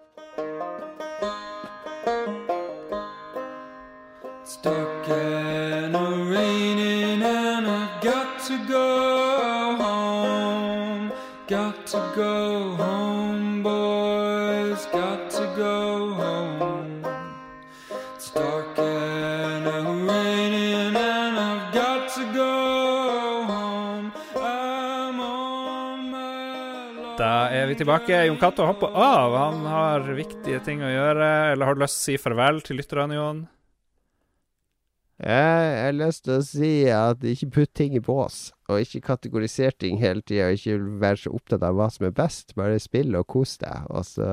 Vi 27.75 27.83
tilbake. 27.83 28.25
Jon 28.25 28.37
Cato 28.37 28.65
hopper 28.65 28.87
av. 28.87 29.35
Han 29.35 29.65
har 29.67 30.05
viktige 30.15 30.61
ting 30.63 30.83
å 30.83 30.91
gjøre. 30.91 31.27
Eller 31.51 31.67
har 31.67 31.75
du 31.75 31.83
lyst 31.83 31.99
til 31.99 32.15
å 32.15 32.15
si 32.15 32.21
farvel 32.21 32.61
til 32.63 32.79
lytterne, 32.79 33.17
Jon? 33.17 33.43
Jeg 35.15 35.65
jeg 35.65 35.83
har 35.85 35.95
lyst 35.95 36.25
til 36.25 36.33
å 36.35 36.43
si 36.43 36.71
at 36.91 37.23
ikke 37.23 37.51
putt 37.55 37.71
ting 37.77 37.93
i 37.95 38.01
bås, 38.03 38.49
og 38.67 38.81
ikke 38.83 38.99
kategoriser 39.05 39.71
ting 39.79 39.95
hele 39.99 40.23
tida. 40.23 40.49
Og 40.49 40.59
ikke 40.59 40.79
vær 41.03 41.19
så 41.19 41.31
opptatt 41.35 41.63
av 41.67 41.75
hva 41.75 41.89
som 41.91 42.07
er 42.07 42.15
best. 42.15 42.55
Bare 42.55 42.79
spill 42.83 43.15
og 43.19 43.27
kos 43.31 43.57
deg, 43.63 43.87
og 43.91 44.07
så, 44.07 44.31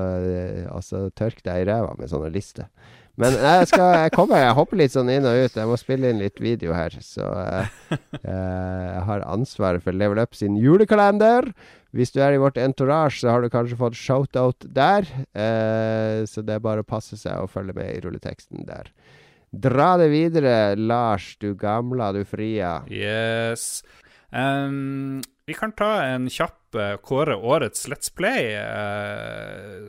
og 0.71 0.83
så 0.83 1.05
tørk 1.15 1.43
deg 1.43 1.63
i 1.63 1.69
ræva 1.71 1.95
med 1.99 2.11
sånne 2.11 2.31
lister. 2.35 2.71
Men 3.19 3.35
jeg 3.37 3.69
skal 3.69 3.91
jeg 4.05 4.15
kommer, 4.15 4.39
jeg 4.41 4.57
hopper 4.57 4.79
litt 4.79 4.95
sånn 4.95 5.11
inn 5.13 5.27
og 5.29 5.43
ut. 5.43 5.59
Jeg 5.59 5.69
må 5.69 5.77
spille 5.77 6.09
inn 6.09 6.23
litt 6.23 6.39
video 6.41 6.73
her. 6.73 6.95
Så 7.03 7.27
eh, 7.43 7.75
eh, 8.23 8.83
jeg 8.87 9.07
har 9.11 9.27
ansvaret 9.29 9.83
for 9.85 9.95
Level 9.95 10.23
Up 10.23 10.33
sin 10.37 10.57
julekalender. 10.57 11.51
Hvis 11.93 12.13
du 12.13 12.19
er 12.25 12.33
i 12.33 12.41
vårt 12.41 12.57
entourage, 12.57 13.19
så 13.21 13.29
har 13.29 13.43
du 13.43 13.51
kanskje 13.53 13.77
fått 13.77 13.97
shoutout 13.97 14.65
der. 14.65 15.05
Eh, 15.37 16.23
så 16.29 16.41
det 16.41 16.55
er 16.57 16.63
bare 16.63 16.81
å 16.81 16.87
passe 16.87 17.19
seg 17.21 17.37
og 17.37 17.51
følge 17.53 17.75
med 17.77 17.91
i 17.91 17.99
rulleteksten 18.01 18.65
der. 18.65 18.89
Dra 19.53 19.91
det 20.01 20.09
videre, 20.09 20.73
Lars, 20.73 21.35
du 21.37 21.51
gamla, 21.53 22.09
du 22.15 22.23
fria. 22.25 22.79
Yes. 22.89 23.83
Um, 24.33 25.21
vi 25.45 25.53
kan 25.53 25.75
ta 25.77 25.91
en 26.07 26.25
kjapp 26.33 26.73
uh, 26.73 26.95
kåre 27.05 27.35
årets 27.37 27.85
Let's 27.91 28.09
Play. 28.09 28.55
Uh, 28.57 29.85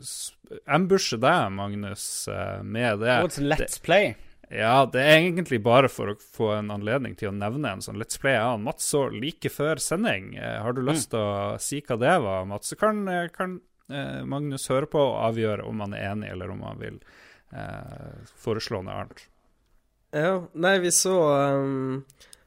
ambushe 0.69 1.17
deg, 1.17 1.49
Magnus, 1.57 2.05
uh, 2.29 2.61
med 2.61 3.01
det. 3.01 3.17
What's 3.25 3.41
Let's 3.41 3.81
Play? 3.81 4.13
Ja, 4.53 4.85
det 4.85 5.01
er 5.01 5.15
egentlig 5.23 5.57
bare 5.65 5.89
for 5.89 6.11
å 6.13 6.15
få 6.21 6.51
en 6.59 6.69
anledning 6.73 7.15
til 7.17 7.31
å 7.31 7.35
nevne 7.35 7.71
en 7.73 7.81
sånn 7.81 7.97
Let's 7.97 8.19
Play 8.21 8.35
av 8.37 8.59
Mats 8.61 8.85
så 8.93 9.07
like 9.09 9.49
før 9.49 9.81
sending. 9.81 10.35
Eh, 10.37 10.59
har 10.61 10.73
du 10.77 10.83
lyst 10.85 11.09
til 11.15 11.19
å 11.19 11.55
si 11.61 11.79
hva 11.81 11.97
det 11.97 12.13
var, 12.21 12.45
Mats? 12.45 12.69
Så 12.69 12.77
kan, 12.77 13.07
eh, 13.09 13.27
kan 13.33 13.57
eh, 13.89 14.21
Magnus 14.23 14.67
høre 14.69 14.85
på 14.91 15.01
og 15.01 15.17
avgjøre 15.31 15.65
om 15.65 15.81
han 15.81 15.93
er 15.97 16.11
enig, 16.11 16.29
eller 16.35 16.53
om 16.53 16.61
han 16.67 16.77
vil 16.83 16.99
eh, 17.53 18.13
foreslå 18.45 18.83
noe 18.85 18.99
annet. 19.01 19.25
Ja, 20.15 20.35
nei, 20.53 20.77
vi 20.79 20.91
så 20.95 21.15
um, 21.57 22.05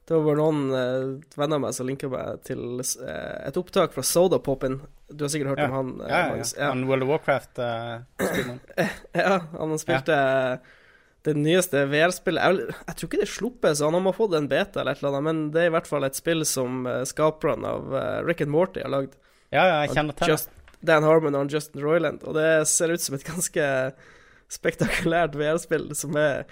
Det 0.08 0.14
var 0.16 0.22
bare 0.24 0.38
noen 0.38 0.60
uh, 0.72 1.18
venner 1.36 1.58
av 1.58 1.64
meg 1.66 1.74
som 1.76 1.84
linka 1.90 2.08
meg 2.08 2.38
til 2.46 2.78
uh, 2.80 3.42
et 3.44 3.58
opptak 3.60 3.92
fra 3.92 4.04
Soda 4.06 4.38
Poppin. 4.40 4.78
Du 5.10 5.26
har 5.26 5.28
sikkert 5.34 5.50
hørt 5.52 5.60
Ja. 5.66 5.68
om 5.68 5.74
han? 5.76 5.90
uh, 6.00 6.08
Ja, 6.08 6.20
ja, 6.38 6.46
ja. 6.62 6.70
Han 6.70 6.86
World 6.88 7.04
of 7.04 7.10
Warcraft-streameren. 7.10 8.60
Ja, 9.18 9.34
han 9.58 9.76
spilte 9.82 10.16
det 11.26 11.34
nyeste 11.34 11.80
VR-spillet 11.90 12.44
jeg, 12.44 12.74
jeg 12.86 12.94
tror 12.98 13.08
ikke 13.08 13.18
det 13.20 13.26
er 13.26 13.32
sluppet, 13.32 13.76
så 13.78 13.88
han 13.90 14.06
har 14.06 14.14
fått 14.16 14.36
en 14.38 14.46
beta 14.48 14.80
eller 14.80 14.94
et 14.94 15.00
eller 15.02 15.16
annet, 15.18 15.26
men 15.26 15.40
det 15.54 15.64
er 15.64 15.70
i 15.70 15.74
hvert 15.74 15.88
fall 15.90 16.06
et 16.06 16.14
spill 16.18 16.44
som 16.46 16.86
uh, 16.86 17.00
skaperne 17.08 17.66
av 17.74 17.90
uh, 17.96 18.04
Rick 18.28 18.44
and 18.44 18.52
Morty 18.54 18.80
har 18.84 18.92
lagd. 18.94 19.16
ja, 19.50 19.64
ja, 19.66 19.80
jeg 19.82 19.96
kjenner 19.96 20.14
til 20.16 20.26
det. 20.26 20.36
Just, 20.36 20.54
Dan 20.80 21.02
Harmon 21.02 21.34
og 21.34 21.50
Justin 21.50 21.82
Roiland, 21.82 22.22
og 22.22 22.36
det 22.38 22.46
ser 22.70 22.92
ut 22.94 23.02
som 23.02 23.16
et 23.18 23.26
ganske 23.26 23.66
spektakulært 24.48 25.34
VR-spill 25.36 25.90
som 25.98 26.14
er 26.20 26.46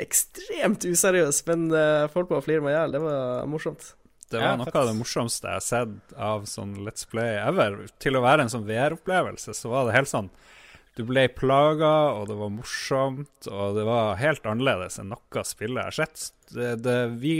ekstremt 0.00 0.84
useriøst, 0.86 1.46
men 1.50 1.66
uh, 1.74 2.04
folk 2.12 2.30
må 2.30 2.38
flire 2.44 2.62
meg 2.64 2.74
i 2.74 2.76
hjel. 2.78 2.94
Det 2.94 3.00
var 3.04 3.48
morsomt. 3.50 3.88
Det 4.30 4.38
Ja, 4.38 4.52
var 4.52 4.60
noe 4.60 4.68
faktisk. 4.68 4.78
av 4.78 4.86
det 4.86 4.98
morsomste 5.00 5.48
jeg 5.50 5.58
har 5.58 5.64
sett 5.66 6.12
av 6.14 6.44
sånn 6.46 6.76
Let's 6.86 7.08
Play 7.10 7.34
ever. 7.40 7.80
Til 7.98 8.14
å 8.14 8.22
være 8.22 8.44
en 8.46 8.52
sånn 8.52 8.68
VR-opplevelse, 8.68 9.56
så 9.58 9.72
var 9.72 9.88
det 9.88 9.96
helt 9.96 10.12
sånn 10.12 10.28
Du 11.00 11.06
ble 11.08 11.22
plaga, 11.32 12.12
og 12.12 12.26
det 12.28 12.34
var 12.36 12.50
morsomt, 12.52 13.46
og 13.48 13.76
det 13.78 13.86
var 13.88 14.18
helt 14.20 14.44
annerledes 14.44 14.98
enn 15.00 15.08
noe 15.14 15.44
spillet 15.48 15.80
jeg 15.80 15.88
har 15.88 15.96
sett. 15.96 16.24
Det, 16.52 16.74
det, 16.84 16.96
vi, 17.22 17.36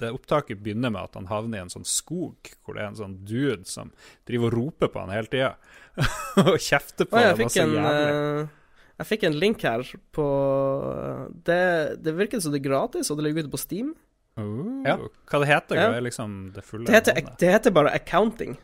det 0.00 0.14
opptaket 0.16 0.62
begynner 0.64 0.94
med 0.94 1.02
at 1.02 1.18
han 1.18 1.28
havner 1.28 1.58
i 1.58 1.64
en 1.66 1.72
sånn 1.74 1.84
skog, 1.84 2.48
hvor 2.64 2.78
det 2.78 2.86
er 2.86 2.88
en 2.94 2.96
sånn 3.02 3.18
dude 3.28 3.68
som 3.68 3.92
driver 4.24 4.48
og 4.48 4.56
roper 4.56 4.92
på 4.94 5.02
han 5.02 5.12
hele 5.12 5.28
tida. 5.28 5.52
og 6.46 6.56
kjefter 6.56 7.10
på 7.10 7.20
ham. 7.20 7.44
jeg 7.44 7.76
eh, 7.84 8.48
Jeg 8.96 9.10
fikk 9.12 9.28
en 9.28 9.38
link 9.44 9.62
her 9.64 9.84
på 10.16 10.26
Det, 11.48 11.60
det 12.00 12.16
virker 12.16 12.40
som 12.40 12.56
det 12.56 12.62
er 12.62 12.68
gratis, 12.70 13.12
og 13.12 13.20
det 13.20 13.28
ligger 13.28 13.44
ute 13.44 13.52
på 13.58 13.60
Steam. 13.60 13.92
Uh, 14.40 14.80
Ja. 14.88 14.96
Hva 15.28 15.44
det 15.44 15.52
heter 15.52 15.82
Ja. 15.82 15.90
Hva 15.92 16.00
er 16.00 16.08
liksom 16.08 16.42
det 16.56 16.64
fulle 16.64 16.88
Det 16.88 16.96
heter, 16.96 17.32
det 17.44 17.56
heter 17.58 17.76
bare 17.76 17.92
Accounting. 17.92 18.56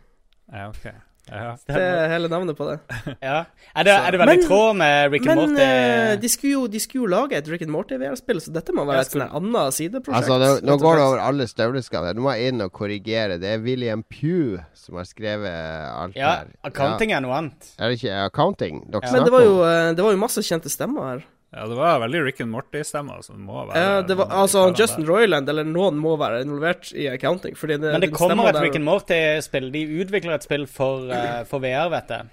Ja, 0.48 0.70
ok. 0.72 0.88
Ja. 1.30 1.52
Det 1.70 1.76
er 1.78 2.08
hele 2.10 2.26
navnet 2.28 2.56
på 2.58 2.66
det. 2.66 2.80
Ja. 3.22 3.44
Er 3.78 3.84
det, 3.86 3.92
er 3.94 4.10
det 4.10 4.18
veldig 4.20 4.32
Men- 4.34 4.40
i 4.42 4.46
tråd 4.48 4.76
med 4.76 5.12
Rick 5.12 5.26
and 5.30 5.38
Morty? 5.40 5.52
Men 5.54 6.20
de, 6.20 6.28
skulle 6.28 6.52
jo, 6.52 6.62
de 6.68 6.80
skulle 6.82 7.04
jo 7.04 7.10
lage 7.12 7.36
et 7.38 7.48
Rick 7.48 7.62
and 7.62 7.70
Morty-VR-spill, 7.70 8.40
så 8.42 8.52
dette 8.52 8.74
må 8.74 8.84
være 8.88 9.04
et 9.04 9.06
sånn 9.12 9.22
skulle- 9.22 9.38
annet 9.38 9.76
sideprosjekt. 9.78 10.18
Altså, 10.18 10.38
det, 10.42 10.50
nå 10.66 10.76
går 10.82 10.96
det 10.98 11.04
over 11.06 11.22
alle 11.22 11.46
støvleskaller. 11.46 12.18
Nå 12.18 12.24
må 12.26 12.34
jeg 12.36 12.52
inn 12.52 12.60
og 12.66 12.72
korrigere. 12.74 13.38
Det 13.40 13.52
er 13.54 13.62
William 13.62 14.02
Pugh 14.02 14.64
som 14.74 14.98
har 14.98 15.06
skrevet 15.06 15.54
alt 15.94 16.16
Ja, 16.18 16.32
her. 16.42 16.50
accounting 16.64 17.12
er 17.14 17.20
noe 17.24 17.38
annet. 17.38 17.70
Er 17.78 17.88
det 17.94 18.00
ikke 18.02 18.18
accounting 18.26 18.82
dere 18.90 19.06
Ja. 19.06 19.12
Men 19.12 19.24
det 19.24 19.32
var, 19.32 19.46
jo, 19.46 19.54
eh, 19.62 19.92
det 19.94 20.02
var 20.04 20.10
jo 20.18 20.18
masse 20.26 20.42
kjente 20.42 20.68
stemmer 20.74 21.06
her. 21.12 21.24
Ja, 21.52 21.66
det 21.68 21.76
var 21.76 21.98
veldig 22.00 22.24
Rick 22.24 22.40
and 22.40 22.50
Morty-stemmer. 22.50 23.20
Så 23.24 23.34
må 23.36 23.66
være 23.68 23.80
Ja, 23.80 24.02
det 24.08 24.16
var, 24.16 24.30
altså, 24.42 24.70
Justin 24.72 25.04
Royland 25.04 25.22
Roiland 25.22 25.48
eller 25.48 25.66
noen 25.68 25.98
må 26.00 26.14
være 26.20 26.42
involvert 26.46 26.92
i 26.96 27.08
accounting. 27.12 27.56
Fordi 27.58 27.78
det, 27.80 27.92
Men 27.92 28.00
det 28.04 28.12
kommer 28.14 28.48
et 28.48 28.60
Rick 28.60 28.76
and 28.76 28.86
Morty-spill. 28.88 29.70
De 29.74 29.82
utvikler 30.02 30.36
et 30.36 30.46
spill 30.46 30.66
for, 30.66 31.08
uh, 31.12 31.42
for 31.48 31.62
VR, 31.64 31.90
vet 31.92 32.14
jeg. 32.16 32.30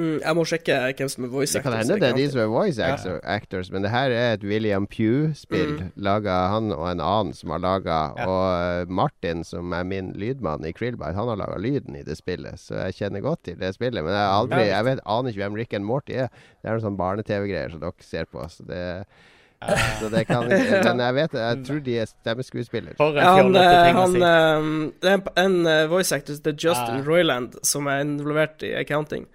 Mm, 0.00 0.20
jeg 0.22 0.36
må 0.38 0.44
sjekke 0.48 0.76
hvem 0.96 1.10
som 1.12 1.24
er 1.26 1.32
voice 1.32 1.52
Det 1.56 1.62
kan 1.64 1.74
hende 1.76 1.96
det 2.00 2.08
er 2.08 2.16
de 2.16 2.26
som 2.32 2.40
er 2.40 2.50
voice 2.50 2.80
Ja. 2.80 3.16
actors, 3.34 3.70
men 3.70 3.84
det 3.84 3.90
her 3.92 4.10
er 4.10 4.34
et 4.38 4.44
William 4.46 4.86
Pugh-spill. 4.86 5.74
Mm. 5.76 5.90
Laga 5.96 6.36
han 6.54 6.72
og 6.72 6.86
en 6.88 7.02
annen 7.04 7.34
som 7.36 7.52
har 7.52 7.60
laga 7.60 7.98
Ja. 8.16 8.26
Og 8.26 8.46
eh, 8.80 8.92
Martin, 9.00 9.44
som 9.44 9.72
er 9.76 9.84
min 9.84 10.12
lydmann 10.16 10.64
i 10.64 10.72
Krillbite, 10.72 11.14
han 11.14 11.28
har 11.28 11.36
laga 11.36 11.58
lyden 11.58 11.96
i 11.96 12.04
det 12.06 12.16
spillet, 12.16 12.60
så 12.60 12.86
jeg 12.86 12.96
kjenner 13.00 13.20
godt 13.24 13.44
til 13.44 13.58
det 13.60 13.74
spillet. 13.74 14.04
Men 14.04 14.14
jeg, 14.14 14.30
aldri, 14.38 14.62
jeg 14.70 14.84
vet, 14.84 15.02
aner 15.04 15.30
ikke 15.30 15.44
hvem 15.44 15.58
Rick 15.60 15.74
and 15.74 15.84
Morty 15.84 16.12
er. 16.12 16.30
Det 16.60 16.68
er 16.68 16.78
noen 16.78 16.86
sånn 16.88 17.00
barne-TV-greier 17.00 17.74
som 17.74 17.82
dere 17.82 18.06
ser 18.06 18.30
på. 18.30 18.46
Så 18.48 18.64
det, 18.68 18.84
så 20.00 20.08
det 20.08 20.24
kan 20.28 20.48
Men 20.48 21.02
jeg 21.04 21.14
vet 21.18 21.34
Jeg 21.36 21.64
tror 21.66 21.82
de 21.84 21.98
er 22.00 22.08
stemmeskuespillere. 22.08 22.96
Han, 22.98 23.20
han, 23.20 24.16
eh, 24.16 24.70
det 25.02 25.12
er 25.12 25.18
en, 25.18 25.28
en 25.36 25.60
eh, 25.66 25.84
voice 25.90 26.16
actor, 26.16 26.40
det 26.40 26.54
er 26.54 26.58
Justin 26.68 27.02
ah. 27.02 27.06
Royland, 27.06 27.60
som 27.62 27.86
er 27.90 28.06
involvert 28.06 28.64
i 28.64 28.72
accounting. 28.80 29.28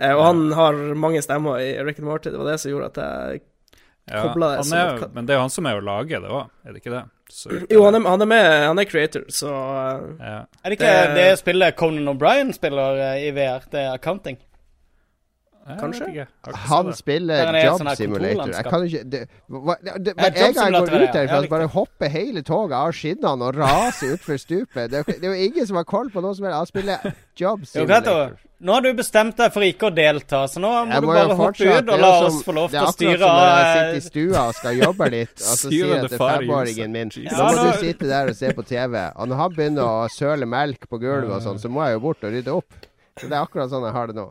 Eh, 0.00 0.12
og 0.16 0.22
han 0.24 0.52
har 0.56 0.78
mange 0.96 1.20
stemmer 1.22 1.60
i 1.60 1.72
Rick 1.84 1.98
and 1.98 2.08
Morty. 2.08 2.30
Det 2.30 2.38
var 2.40 2.48
det 2.52 2.60
som 2.60 2.70
gjorde 2.72 2.92
at 2.92 3.02
jeg 3.02 3.42
kobla 4.10 4.48
det 4.56 4.62
han 4.64 4.78
er, 4.78 5.08
men 5.14 5.26
det 5.26 5.32
er 5.34 5.36
jo 5.38 5.42
han 5.44 5.52
som 5.54 5.66
er 5.70 5.76
å 5.78 5.84
lage 5.84 6.18
det 6.20 6.30
òg, 6.30 6.48
er 6.66 6.72
det 6.74 6.80
ikke 6.82 6.94
det? 6.94 7.02
Så, 7.32 7.52
Jo, 7.70 7.84
han 7.86 7.94
er, 7.94 8.02
han 8.10 8.20
er 8.24 8.28
med, 8.28 8.46
han 8.66 8.78
er 8.82 8.84
creator, 8.90 9.22
så 9.32 9.52
eh, 9.52 10.00
ja. 10.20 10.38
Er 10.64 10.68
det 10.72 10.78
ikke 10.78 10.88
det- 10.90 11.14
det, 11.16 11.38
spillet 11.38 11.76
Conan 11.78 12.10
O'Brien 12.10 12.50
spiller 12.52 12.98
eh, 12.98 13.28
i 13.28 13.30
VR? 13.36 13.62
Det 13.70 13.80
er 13.80 13.92
accounting. 13.94 14.36
Kanskje? 15.62 16.26
Han 16.66 16.92
spiller 16.98 17.46
er 17.46 17.58
Job 17.68 17.82
sånn 17.82 17.90
Simulator. 17.96 18.50
Jeg 18.56 18.66
kan 18.66 18.86
ikke 18.86 19.02
det, 19.12 19.20
hva, 19.46 19.76
det, 19.78 19.92
det, 20.02 20.14
Hver 20.18 20.30
en 20.30 20.56
gang 20.56 20.76
jeg 20.76 20.86
går 20.90 21.04
ut 21.04 21.18
her, 21.18 21.28
Ja, 21.30 21.42
bare 21.52 21.68
hopper 21.70 22.10
hele 22.10 22.42
toget 22.46 22.78
av 22.78 22.94
skinnene 22.98 23.48
og 23.48 23.58
raser 23.60 24.16
utfor 24.16 24.40
stupet. 24.42 24.90
Det, 24.90 25.04
det 25.06 25.20
er 25.22 25.28
jo 25.30 25.50
ingen 25.50 25.68
som 25.68 25.78
har 25.78 25.86
koll 25.86 26.10
på 26.10 26.24
noe 26.24 26.34
som 26.34 26.48
helst. 26.48 26.58
Han 26.58 26.72
spiller 26.72 27.12
Job 27.38 27.62
Simulator. 27.68 28.34
Nå 28.62 28.76
har 28.76 28.82
du 28.84 28.92
bestemt 28.94 29.34
deg 29.38 29.50
for 29.50 29.66
ikke 29.66 29.88
å 29.88 29.94
delta, 29.94 30.44
så 30.46 30.60
nå 30.62 30.68
må 30.70 30.94
Jeg 30.94 31.02
du 31.02 31.06
må 31.08 31.14
bare 31.16 31.34
hoppe 31.34 31.66
ut 31.66 31.88
og 31.90 31.98
la 31.98 32.10
som, 32.12 32.26
oss 32.28 32.44
få 32.46 32.52
lov 32.54 32.68
Det 32.70 32.78
er 32.78 32.84
akkurat 32.86 33.22
som 33.22 33.32
når 33.32 33.48
jeg 33.48 33.64
eh, 33.64 33.72
sitter 33.72 33.96
i 33.96 34.04
stua 34.04 34.42
og 34.44 34.58
skal 34.58 34.76
jobbe 34.78 35.08
litt, 35.16 35.32
og 35.34 35.48
så 35.48 35.72
sier 35.72 35.90
jeg 35.90 36.04
til 36.04 36.22
femåringen 36.22 36.94
min. 36.94 37.10
Nå 37.24 37.48
må 37.48 37.64
du 37.66 37.80
sitte 37.80 38.10
der 38.12 38.30
og 38.30 38.38
se 38.38 38.52
på 38.54 38.66
TV. 38.68 38.94
Og 39.16 39.32
når 39.32 39.42
han 39.42 39.56
begynner 39.56 39.82
å 39.88 40.06
søle 40.14 40.46
melk 40.46 40.86
på 40.86 41.02
gulvet 41.02 41.34
og 41.34 41.42
sånn, 41.42 41.58
så 41.58 41.70
må 41.74 41.82
jeg 41.88 41.98
jo 41.98 42.04
bort 42.06 42.22
og 42.22 42.38
rydde 42.38 42.54
opp. 42.54 42.86
Så 43.18 43.26
det 43.26 43.34
er 43.34 43.42
akkurat 43.42 43.74
sånn 43.74 43.88
jeg 43.88 43.96
har 43.98 44.12
det 44.12 44.18
nå. 44.20 44.28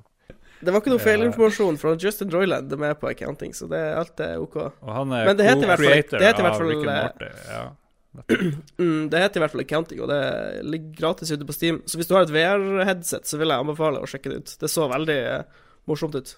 Det 0.62 0.72
var 0.74 0.82
ikke 0.84 0.92
noe 0.94 1.02
feilinformasjon 1.02 1.78
fra 1.82 1.96
Justin 1.98 2.30
Royland 2.34 2.72
er 2.74 2.78
med 2.78 3.00
på 3.02 3.10
accounting, 3.10 3.54
så 3.58 3.68
det, 3.72 3.80
alt 3.98 4.20
er 4.22 4.38
OK. 4.42 4.56
Og 4.62 4.92
han 4.94 5.14
er 5.18 5.26
Men 5.32 5.38
det 5.40 5.48
heter 5.48 5.64
i 5.66 5.70
hvert 5.72 5.80
fall- 5.82 5.94
co-creator 5.96 6.20
det 6.22 6.28
heter 6.28 6.44
i 6.44 6.46
hvert 6.46 6.54
av 6.54 6.62
fall, 6.62 6.70
Rick 6.70 6.84
and 6.86 6.92
eh, 6.98 7.04
Morty. 7.04 7.32
Ja. 7.56 7.64
Mm, 8.82 9.10
det 9.10 9.20
heter 9.24 9.40
i 9.40 9.42
hvert 9.46 9.54
fall 9.54 9.62
Accounting, 9.64 10.00
og 10.04 10.10
det 10.12 10.22
ligger 10.68 10.96
gratis 10.98 11.32
ute 11.32 11.46
på 11.48 11.54
Steam. 11.56 11.78
Så 11.88 11.96
hvis 12.00 12.10
du 12.10 12.16
har 12.18 12.26
et 12.26 12.34
VR-headset, 12.34 13.24
så 13.30 13.38
vil 13.40 13.54
jeg 13.54 13.64
anbefale 13.64 14.02
å 14.04 14.08
sjekke 14.10 14.32
det 14.34 14.40
ut. 14.42 14.54
Det 14.60 14.70
så 14.72 14.88
veldig 14.92 15.20
uh, 15.32 15.68
morsomt 15.88 16.18
ut. 16.20 16.34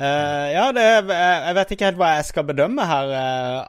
Uh, 0.00 0.46
ja, 0.54 0.64
det, 0.72 0.84
jeg 1.10 1.56
vet 1.58 1.74
ikke 1.74 1.90
helt 1.90 1.98
hva 2.00 2.12
jeg 2.16 2.28
skal 2.30 2.46
bedømme 2.48 2.86
her. 2.88 3.12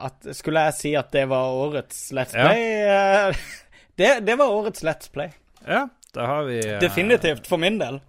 at, 0.08 0.30
skulle 0.38 0.62
jeg 0.70 0.78
si 0.78 0.94
at 0.96 1.10
det 1.12 1.26
var 1.28 1.52
årets 1.66 2.00
Let's 2.16 2.32
Ja. 2.38 2.46
Play? 2.48 2.62
eh, 2.88 3.44
det, 4.00 4.10
det 4.30 4.38
var 4.40 4.54
årets 4.56 4.82
Let's 4.86 5.12
Play. 5.12 5.34
Ja, 5.68 5.84
da 6.16 6.26
har 6.30 6.48
vi 6.48 6.62
Definitivt, 6.80 7.44
for 7.50 7.60
min 7.60 7.76
del. 7.82 8.00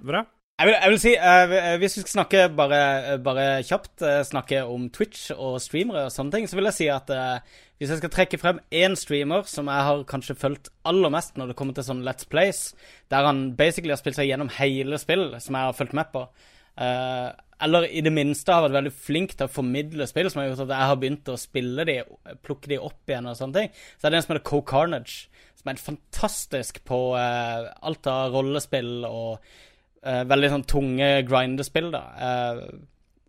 Bra. 0.00 0.24
Jeg 0.56 0.70
vil, 0.70 0.74
jeg 0.80 0.90
vil 0.90 1.00
si, 1.02 1.10
uh, 1.20 1.74
hvis 1.76 1.98
vi 1.98 2.00
skal 2.00 2.14
snakke 2.14 2.42
bare, 2.56 3.18
bare 3.20 3.62
kjapt, 3.68 4.00
uh, 4.00 4.22
snakke 4.24 4.62
om 4.64 4.86
Twitch 4.88 5.28
og 5.34 5.58
streamere 5.60 6.06
og 6.06 6.14
sånne 6.14 6.32
ting, 6.32 6.46
så 6.48 6.56
vil 6.56 6.70
jeg 6.70 6.76
si 6.78 6.86
at 6.88 7.12
uh, 7.12 7.58
hvis 7.76 7.90
jeg 7.92 8.00
skal 8.00 8.12
trekke 8.14 8.38
frem 8.40 8.62
én 8.72 8.96
streamer 8.96 9.44
som 9.50 9.68
jeg 9.68 9.84
har 9.84 10.04
kanskje 10.08 10.38
fulgt 10.40 10.70
aller 10.88 11.12
mest 11.12 11.36
når 11.36 11.50
det 11.50 11.56
kommer 11.58 11.76
til 11.76 11.84
sånn 11.84 12.00
Let's 12.06 12.24
Plays, 12.24 12.70
der 13.12 13.28
han 13.28 13.50
basically 13.58 13.92
har 13.92 14.00
spilt 14.00 14.16
seg 14.16 14.30
gjennom 14.30 14.48
hele 14.56 14.96
spill 15.02 15.26
som 15.44 15.58
jeg 15.58 15.68
har 15.68 15.76
fulgt 15.76 15.98
med 15.98 16.08
på, 16.14 16.24
eh, 16.80 17.28
eller 17.68 17.88
i 17.92 18.00
det 18.04 18.14
minste 18.16 18.56
har 18.56 18.64
vært 18.64 18.78
veldig 18.78 18.94
flink 18.96 19.36
til 19.36 19.44
å 19.44 19.52
formidle 19.52 20.08
spill, 20.08 20.32
som 20.32 20.40
har 20.40 20.48
gjort 20.48 20.64
at 20.64 20.72
jeg 20.72 20.90
har 20.94 20.98
begynt 21.04 21.30
å 21.32 21.38
spille 21.40 21.88
de, 21.88 22.00
plukke 22.48 22.72
de 22.72 22.80
opp 22.80 23.12
igjen 23.12 23.28
og 23.28 23.36
sånne 23.36 23.60
ting, 23.60 23.78
så 24.00 24.08
er 24.08 24.14
det 24.14 24.22
en 24.22 24.26
som 24.26 24.34
heter 24.34 24.48
Co 24.48 24.64
Carnage, 24.72 25.44
som 25.60 25.68
er 25.72 25.84
fantastisk 25.84 26.80
på 26.88 27.00
eh, 27.20 27.70
alt 27.92 28.08
av 28.08 28.32
rollespill 28.32 29.04
og 29.04 29.44
eh, 30.06 30.22
veldig 30.28 30.50
sånn 30.52 30.66
tunge 30.70 31.08
grindespill, 31.28 31.90
da. 31.94 32.02
Uh, 32.16 32.60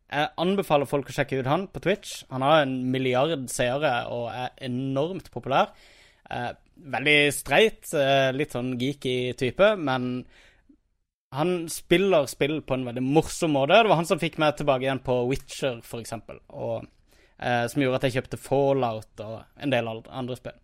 jeg 0.07 0.31
anbefaler 0.39 0.87
folk 0.87 1.09
å 1.11 1.15
sjekke 1.15 1.41
ut 1.41 1.49
han 1.51 1.65
på 1.67 1.81
Twitch. 1.83 2.21
Han 2.31 2.45
har 2.45 2.61
en 2.63 2.77
milliard 2.93 3.49
seere 3.51 3.91
og 4.13 4.29
er 4.31 4.53
enormt 4.69 5.31
populær. 5.33 5.73
Uh, 6.31 6.53
veldig 6.77 7.17
streit, 7.33 7.89
litt 8.37 8.53
sånn 8.53 8.75
geeky 8.77 9.33
type, 9.39 9.71
men 9.81 10.21
han 11.33 11.55
spiller 11.73 12.27
spill 12.29 12.59
på 12.61 12.77
en 12.77 12.85
veldig 12.85 13.03
morsom 13.03 13.55
måte. 13.57 13.81
Det 13.81 13.89
var 13.89 13.99
han 13.99 14.07
som 14.07 14.21
fikk 14.21 14.37
meg 14.39 14.59
tilbake 14.59 14.85
igjen 14.85 15.01
på 15.03 15.15
Witcher, 15.31 15.79
for 15.83 16.03
eksempel, 16.03 16.37
som 16.45 17.81
gjorde 17.81 17.97
at 17.97 18.05
jeg 18.05 18.19
kjøpte 18.19 18.39
Fallout 18.45 19.25
og 19.25 19.39
en 19.57 19.73
del 19.73 19.89
andre 19.89 20.37
spill. 20.37 20.55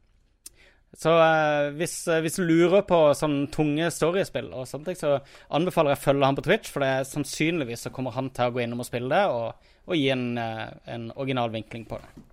Så 0.93 1.13
uh, 1.17 1.71
hvis, 1.77 1.95
uh, 2.07 2.19
hvis 2.21 2.37
du 2.37 2.43
lurer 2.45 2.83
på 2.85 2.97
sånne 3.17 3.47
tunge 3.53 3.89
storiespill 3.93 4.51
og 4.53 4.67
sånne 4.69 4.91
ting, 4.91 4.99
så 4.99 5.15
anbefaler 5.53 5.95
jeg 5.95 6.01
å 6.01 6.03
følge 6.03 6.29
han 6.29 6.37
på 6.37 6.45
Twitch, 6.45 6.69
for 6.73 6.85
det 6.85 6.91
er 6.91 7.07
sannsynligvis 7.09 7.87
så 7.87 7.93
kommer 7.93 8.13
han 8.13 8.29
til 8.35 8.51
å 8.51 8.53
gå 8.53 8.61
innom 8.63 8.83
og 8.83 8.89
spille 8.89 9.09
det, 9.09 9.23
og, 9.33 9.73
og 9.89 9.97
gi 9.97 10.11
en, 10.13 10.27
uh, 10.37 10.69
en 10.93 11.09
original 11.15 11.53
vinkling 11.53 11.87
på 11.89 11.97
det. 12.01 12.27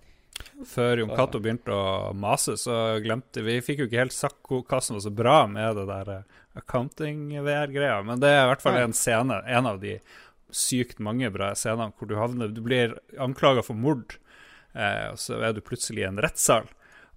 Før 0.69 1.01
Jon 1.01 1.13
Cato 1.17 1.41
begynte 1.41 1.73
å 1.73 2.11
mase, 2.17 2.53
så 2.57 2.99
glemte 3.01 3.43
vi 3.45 3.59
Fikk 3.65 3.83
jo 3.83 3.87
ikke 3.89 4.03
helt 4.03 4.15
sagt 4.15 4.49
hva 4.49 4.79
som 4.81 4.97
var 4.97 5.03
så 5.05 5.13
bra 5.13 5.37
med 5.49 5.77
det 5.77 5.87
der 5.89 6.11
accounting-VR-greia, 6.57 8.01
men 8.05 8.21
det 8.21 8.29
er 8.29 8.43
i 8.43 8.49
hvert 8.51 8.63
fall 8.63 8.77
en 8.77 8.95
scene, 8.97 9.39
en 9.47 9.69
av 9.69 9.79
de 9.81 9.97
sykt 10.51 10.99
mange 10.99 11.29
bra 11.31 11.53
scenene 11.55 11.95
hvor 11.95 12.09
du 12.09 12.17
havner 12.19 12.51
Du 12.51 12.61
blir 12.65 12.97
anklaga 13.21 13.63
for 13.65 13.77
mord, 13.77 14.17
eh, 14.75 15.07
og 15.13 15.19
så 15.21 15.39
er 15.39 15.55
du 15.55 15.63
plutselig 15.63 16.03
i 16.03 16.09
en 16.09 16.21
rettssal. 16.21 16.67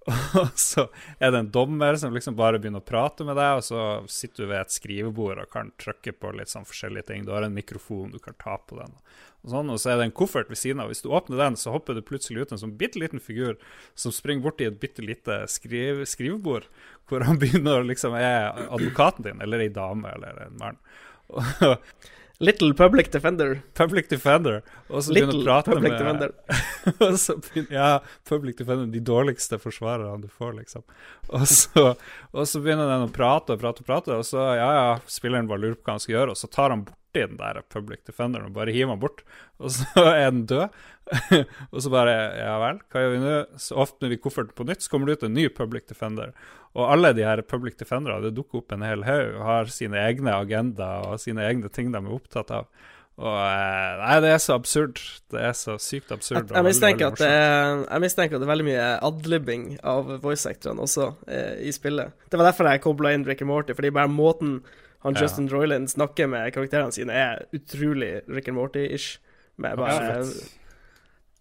Og 0.05 0.51
så 0.59 0.85
er 1.17 1.31
det 1.31 1.39
en 1.39 1.51
dommer 1.53 1.95
som 1.97 2.13
liksom 2.13 2.35
bare 2.37 2.59
begynner 2.61 2.83
å 2.83 2.85
prate 2.85 3.25
med 3.25 3.37
deg, 3.39 3.57
og 3.57 3.63
så 3.65 3.85
sitter 4.11 4.43
du 4.45 4.49
ved 4.51 4.59
et 4.61 4.73
skrivebord 4.75 5.41
og 5.41 5.49
kan 5.53 5.71
trykke 5.81 6.13
på 6.19 6.33
litt 6.37 6.51
sånn 6.51 6.67
forskjellige 6.67 7.09
ting. 7.09 7.23
Du 7.25 7.31
har 7.33 7.45
en 7.45 7.55
mikrofon, 7.55 8.13
du 8.13 8.19
kan 8.21 8.37
ta 8.41 8.59
på 8.61 8.77
den. 8.77 8.93
Og, 9.45 9.51
sånn, 9.53 9.71
og 9.73 9.81
så 9.81 9.91
er 9.91 9.99
det 9.99 10.07
en 10.09 10.15
koffert 10.17 10.51
ved 10.51 10.61
siden 10.61 10.83
av. 10.83 10.91
Hvis 10.93 11.01
du 11.05 11.09
åpner 11.13 11.41
den, 11.41 11.57
så 11.57 11.73
hopper 11.73 11.97
det 11.97 12.05
plutselig 12.05 12.45
ut 12.45 12.53
en 12.53 12.61
sånn 12.61 12.75
bitte 12.77 13.01
liten 13.01 13.21
figur 13.21 13.57
som 13.97 14.13
springer 14.13 14.45
bort 14.45 14.61
i 14.61 14.69
et 14.69 14.79
bitte 14.81 15.05
lite 15.05 15.41
skriv 15.51 16.03
skrivebord, 16.09 16.69
hvor 17.09 17.25
han 17.25 17.41
begynner 17.41 17.81
å 17.81 17.87
liksom 17.89 18.17
er 18.17 18.53
advokaten 18.67 19.25
din, 19.25 19.41
eller 19.45 19.65
ei 19.65 19.73
dame, 19.73 20.13
eller 20.17 20.45
en 20.45 20.61
mann. 20.61 20.81
Little 22.37 22.73
Public 22.73 23.11
Defender. 23.11 23.61
Public 23.73 24.09
Defender. 24.09 24.61
Og 24.89 25.05
så 25.05 25.13
begynner 25.15 25.37
å 25.39 25.43
prate 25.45 25.71
Public 25.71 25.93
med 25.93 26.01
Defender. 26.01 26.33
og 27.07 27.19
så 27.21 27.37
begynner, 27.39 27.75
ja, 27.77 27.87
Public 28.27 28.57
Defender, 28.59 28.89
de 28.91 29.01
dårligste 29.07 29.59
forsvarerne 29.61 30.19
du 30.25 30.27
får, 30.27 30.57
liksom. 30.59 30.83
Og 31.31 31.47
så, 31.47 31.85
og 32.35 32.49
så 32.51 32.61
begynner 32.63 32.91
den 32.91 33.07
å 33.07 33.13
prate 33.15 33.55
og 33.55 33.63
prate 33.63 33.85
og 33.85 33.87
prate, 33.87 34.19
og 34.19 34.27
så, 34.27 34.49
ja 34.59 34.69
ja, 34.75 34.85
spilleren 35.07 35.47
bare 35.51 35.63
lurer 35.63 35.79
på 35.79 35.87
hva 35.87 35.95
han 35.95 36.03
skal 36.03 36.17
gjøre, 36.17 36.35
og 36.35 36.41
så 36.41 36.51
tar 36.51 36.75
han 36.75 36.85
borti 37.15 37.27
den 37.27 37.37
der 37.39 37.61
Public 37.69 38.03
Defenderen 38.05 38.49
og 38.49 38.55
bare 38.55 38.73
hiver 38.73 38.93
han 38.93 38.99
bort, 38.99 39.23
og 39.59 39.71
så 39.71 40.03
er 40.11 40.31
den 40.31 40.45
død. 40.45 40.67
og 41.71 41.81
så 41.83 41.91
bare, 41.93 42.13
ja 42.39 42.55
vel, 42.59 42.81
hva 42.89 43.03
gjør 43.03 43.13
vi 43.13 43.21
nå? 43.21 43.35
Så 43.61 43.77
åpner 43.77 44.09
vi 44.09 44.17
kofferten 44.17 44.55
på 44.57 44.65
nytt, 44.65 44.81
så 44.81 44.91
kommer 44.91 45.07
det 45.07 45.19
ut 45.19 45.27
en 45.27 45.35
ny 45.37 45.47
Public 45.53 45.87
Defender. 45.87 46.33
Og 46.75 46.89
alle 46.91 47.13
de 47.15 47.23
her 47.23 47.41
Public 47.45 47.77
Defendere, 47.79 48.19
det 48.23 48.35
dukker 48.35 48.63
opp 48.63 48.73
en 48.73 48.83
hel 48.83 49.05
haug, 49.07 49.37
og 49.37 49.45
har 49.45 49.71
sine 49.71 50.01
egne 50.01 50.33
agendaer 50.35 51.13
og 51.13 51.21
sine 51.23 51.45
egne 51.45 51.71
ting 51.71 51.93
de 51.93 52.01
er 52.01 52.17
opptatt 52.17 52.51
av. 52.51 52.67
Og 53.15 53.31
eh, 53.31 53.91
Nei, 54.01 54.15
det 54.25 54.31
er 54.33 54.41
så 54.43 54.57
absurd. 54.59 54.99
Det 55.31 55.39
er 55.39 55.53
så 55.55 55.77
sykt 55.79 56.09
absurd. 56.11 56.49
Jeg, 56.49 56.57
jeg, 56.57 56.67
mistenker 56.67 57.13
veldig 57.13 57.13
at 57.13 57.21
det 57.21 57.29
er, 57.31 57.83
jeg 57.85 58.03
mistenker 58.03 58.35
at 58.35 58.41
det 58.41 58.47
er 58.47 58.51
veldig 58.51 58.65
mye 58.67 58.87
adlibbing 59.07 59.69
av 59.87 60.09
voice-sektoren 60.25 60.81
også 60.83 61.13
eh, 61.31 61.61
i 61.63 61.71
spillet. 61.71 62.17
Det 62.27 62.41
var 62.41 62.49
derfor 62.49 62.67
jeg 62.73 62.83
kobla 62.83 63.13
inn 63.15 63.23
Rick 63.29 63.45
and 63.45 63.53
Morty, 63.53 63.77
fordi 63.77 63.93
bare 63.95 64.11
måten 64.11 64.57
han. 65.13 65.21
Justin 65.21 65.49
Roiland 65.51 65.89
snakker 65.91 66.27
med 66.31 66.53
karakterene 66.55 66.95
sine, 66.95 67.13
er 67.13 67.45
utrolig 67.55 68.21
Rick 68.27 68.49
and 68.51 68.57
Morty-ish. 68.57 69.19
Med 69.61 69.77
bare 69.79 70.25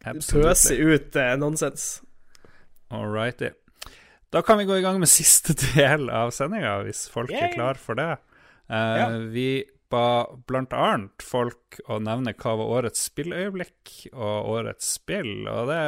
pøse 0.05 0.77
ut 0.79 1.17
eh, 1.17 1.35
nonsens. 1.41 2.03
All 2.95 3.09
righty. 3.11 3.51
Da 4.35 4.43
kan 4.43 4.59
vi 4.59 4.67
gå 4.69 4.77
i 4.79 4.83
gang 4.85 4.99
med 5.01 5.11
siste 5.11 5.55
del 5.75 6.11
av 6.11 6.33
sendinga, 6.35 6.81
hvis 6.87 7.07
folk 7.11 7.33
Yay! 7.33 7.49
er 7.49 7.55
klar 7.57 7.81
for 7.81 7.99
det. 7.99 8.13
Uh, 8.71 8.77
Ja. 8.99 9.09
Vi 9.31 9.49
ba 9.95 10.79
annet 10.81 11.25
folk 11.25 11.79
å 11.89 12.01
nevne 12.03 12.35
hva 12.37 12.55
var 12.61 12.73
årets 12.81 13.07
spilløyeblikk 13.09 13.93
og 14.13 14.51
årets 14.57 14.91
spill, 14.99 15.47
og 15.51 15.71
det, 15.71 15.81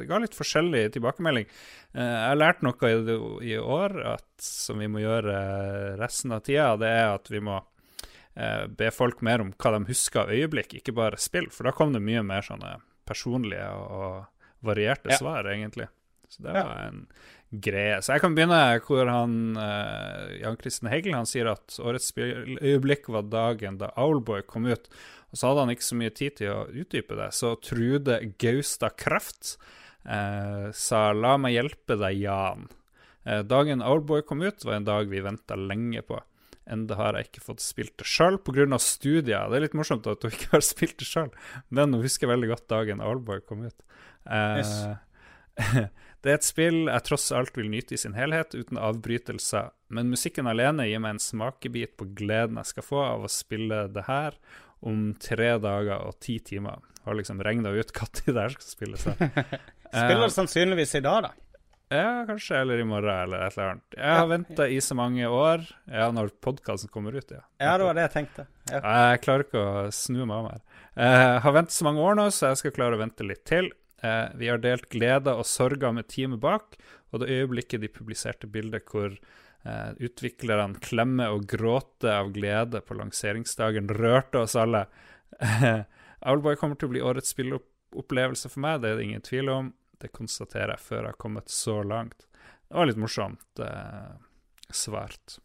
det 0.00 0.08
ga 0.10 0.20
litt 0.22 0.36
forskjellig 0.36 0.84
tilbakemelding. 0.96 1.48
Eh, 1.96 2.04
jeg 2.04 2.28
har 2.30 2.38
lært 2.40 2.62
noe 2.66 2.92
i, 2.92 3.16
i 3.52 3.56
år 3.60 3.96
at, 4.16 4.28
som 4.42 4.82
vi 4.82 4.90
må 4.92 5.02
gjøre 5.04 5.40
resten 6.00 6.36
av 6.36 6.44
tida, 6.46 6.74
det 6.80 6.92
er 6.92 7.08
at 7.14 7.32
vi 7.32 7.42
må 7.48 7.58
eh, 8.36 8.64
be 8.68 8.92
folk 8.94 9.24
mer 9.26 9.44
om 9.44 9.52
hva 9.56 9.74
de 9.78 9.84
husker 9.90 10.26
av 10.26 10.34
øyeblikk, 10.36 10.78
ikke 10.80 10.96
bare 10.96 11.20
spill, 11.20 11.48
for 11.54 11.68
da 11.68 11.74
kom 11.76 11.96
det 11.96 12.04
mye 12.04 12.24
mer 12.26 12.46
sånne 12.46 12.76
personlige 13.06 13.68
og 13.72 14.24
varierte 14.66 15.12
Ja. 15.12 15.20
svar, 15.20 15.46
egentlig. 15.50 15.88
Så 16.28 16.42
det 16.42 16.52
var 16.52 16.88
en 16.88 17.06
greie. 17.50 17.98
Så 18.02 18.16
jeg 18.16 18.22
kan 18.24 18.34
begynne 18.36 18.58
hvor 18.86 19.08
han 19.10 19.56
eh, 19.60 20.38
Jan 20.42 20.58
Kristen 20.60 20.90
Hegel 20.90 21.14
han 21.16 21.28
sier 21.28 21.50
at 21.52 21.76
årets 21.82 22.10
øyeblikk 22.16 23.08
var 23.12 23.28
dagen 23.30 23.78
da 23.80 23.92
Owlboy 24.00 24.42
kom 24.48 24.66
ut. 24.66 24.88
Og 25.32 25.38
så 25.38 25.50
hadde 25.50 25.66
han 25.66 25.74
ikke 25.74 25.88
så 25.88 25.98
mye 25.98 26.14
tid 26.14 26.38
til 26.40 26.52
å 26.54 26.64
utdype 26.70 27.18
det, 27.18 27.32
så 27.34 27.54
Trude 27.62 28.20
Gaustad 28.40 28.96
Kraft 28.98 29.56
eh, 30.06 30.70
sa 30.72 31.10
'la 31.12 31.36
meg 31.40 31.56
hjelpe 31.56 31.98
deg, 31.98 32.22
Jan'. 32.22 32.68
Eh, 33.26 33.42
dagen 33.42 33.82
Owlboy 33.82 34.22
kom 34.26 34.42
ut, 34.46 34.64
var 34.64 34.78
en 34.78 34.86
dag 34.86 35.10
vi 35.10 35.20
venta 35.20 35.58
lenge 35.58 36.02
på. 36.06 36.20
Enda 36.66 36.96
har 36.98 37.14
jeg 37.14 37.28
ikke 37.28 37.44
fått 37.46 37.62
spilt 37.62 37.94
det 37.98 38.06
sjøl 38.10 38.38
pga. 38.42 38.78
studier. 38.82 39.50
Det 39.50 39.56
er 39.56 39.64
litt 39.66 39.74
morsomt 39.78 40.06
at 40.10 40.20
du 40.20 40.28
ikke 40.28 40.50
har 40.56 40.64
spilt 40.66 40.98
det 40.98 41.06
sjøl, 41.06 41.30
men 41.70 41.92
hun 41.94 42.02
husker 42.02 42.26
veldig 42.26 42.48
godt 42.54 42.68
dagen 42.68 43.02
Owlboy 43.02 43.40
kom 43.46 43.66
ut. 43.66 43.82
Eh, 44.26 44.56
Yes. 44.58 44.72
det 46.24 46.32
er 46.32 46.38
et 46.40 46.46
spill 46.46 46.78
jeg 46.88 47.04
tross 47.06 47.28
alt 47.36 47.56
vil 47.58 47.68
nyte 47.70 47.94
i 47.94 48.00
sin 48.00 48.16
helhet, 48.16 48.54
uten 48.56 48.80
avbrytelser, 48.80 49.70
men 49.94 50.10
musikken 50.10 50.48
alene 50.50 50.88
gir 50.88 51.02
meg 51.02 51.16
en 51.16 51.22
smakebit 51.22 51.96
på 52.00 52.08
gleden 52.18 52.58
jeg 52.62 52.72
skal 52.72 52.86
få 52.86 53.02
av 53.04 53.26
å 53.26 53.30
spille 53.32 53.84
det 53.94 54.06
her 54.08 54.38
om 54.86 55.10
tre 55.22 55.54
dager 55.62 56.02
og 56.08 56.18
ti 56.22 56.38
timer. 56.44 56.82
Har 57.06 57.14
liksom 57.18 57.42
regna 57.44 57.70
ut 57.70 57.92
når 58.00 58.34
det 58.34 58.42
her 58.42 58.56
skal 58.56 58.70
spilles. 58.72 59.08
Spiller 59.86 60.16
Eh, 60.16 60.22
det 60.26 60.30
sannsynligvis 60.34 60.96
i 60.98 61.00
dag, 61.00 61.28
da. 61.28 61.28
ja, 61.94 62.24
kanskje, 62.26 62.58
eller 62.58 62.80
i 62.82 62.84
morgen, 62.84 63.06
eller 63.06 63.44
et 63.46 63.54
eller 63.54 63.68
annet. 63.76 63.94
Jeg 63.94 64.18
har 64.18 64.26
venta 64.32 64.66
i 64.66 64.80
så 64.82 64.96
mange 64.98 65.28
år. 65.30 65.62
Ja, 65.86 66.08
når 66.12 66.32
podkasten 66.42 66.90
kommer 66.90 67.14
ut, 67.14 67.30
ja. 67.30 67.44
Ja, 67.62 67.76
det 67.78 67.86
var 67.86 67.94
det 67.94 68.08
jeg 68.08 68.14
tenkte. 68.16 68.48
Ja. 68.72 68.80
Jeg 68.82 69.22
klarer 69.22 69.46
ikke 69.46 69.62
å 69.62 69.86
snu 69.94 70.24
meg 70.24 70.34
om 70.40 70.48
her. 70.50 70.64
Jeg 70.98 71.40
har 71.46 71.54
ventet 71.54 71.76
så 71.76 71.86
mange 71.86 72.02
år 72.02 72.18
nå, 72.18 72.26
så 72.34 72.50
jeg 72.50 72.64
skal 72.64 72.74
klare 72.80 72.98
å 72.98 73.02
vente 73.04 73.28
litt 73.30 73.44
til. 73.46 73.70
Eh, 74.04 74.28
vi 74.36 74.50
har 74.50 74.60
delt 74.60 74.88
gleder 74.92 75.38
og 75.38 75.48
sorger 75.48 75.94
med 75.96 76.08
teamet 76.12 76.40
bak, 76.42 76.76
og 77.12 77.22
det 77.22 77.32
øyeblikket 77.32 77.82
de 77.84 77.92
publiserte 77.92 78.48
bildet 78.50 78.84
hvor 78.90 79.08
eh, 79.12 79.90
utviklerne 79.96 80.80
klemmer 80.84 81.32
og 81.34 81.46
gråter 81.48 82.12
av 82.18 82.32
glede 82.34 82.82
på 82.84 82.98
lanseringsdagen, 82.98 83.88
rørte 83.88 84.44
oss 84.44 84.56
alle. 84.60 84.86
Owlboy 86.26 86.58
kommer 86.60 86.78
til 86.78 86.90
å 86.90 86.94
bli 86.94 87.04
årets 87.04 87.32
spilleopplevelse 87.34 88.52
for 88.52 88.64
meg, 88.66 88.82
det 88.82 88.92
er 88.92 89.00
det 89.00 89.08
ingen 89.08 89.26
tvil 89.26 89.52
om. 89.52 89.74
Det 89.96 90.12
konstaterer 90.12 90.74
jeg 90.74 90.84
før 90.84 91.02
jeg 91.02 91.14
har 91.14 91.20
kommet 91.22 91.52
så 91.52 91.80
langt. 91.86 92.26
Det 92.66 92.76
var 92.76 92.88
litt 92.88 93.00
morsomt 93.00 93.62
eh, 93.64 94.16
svart. 94.74 95.38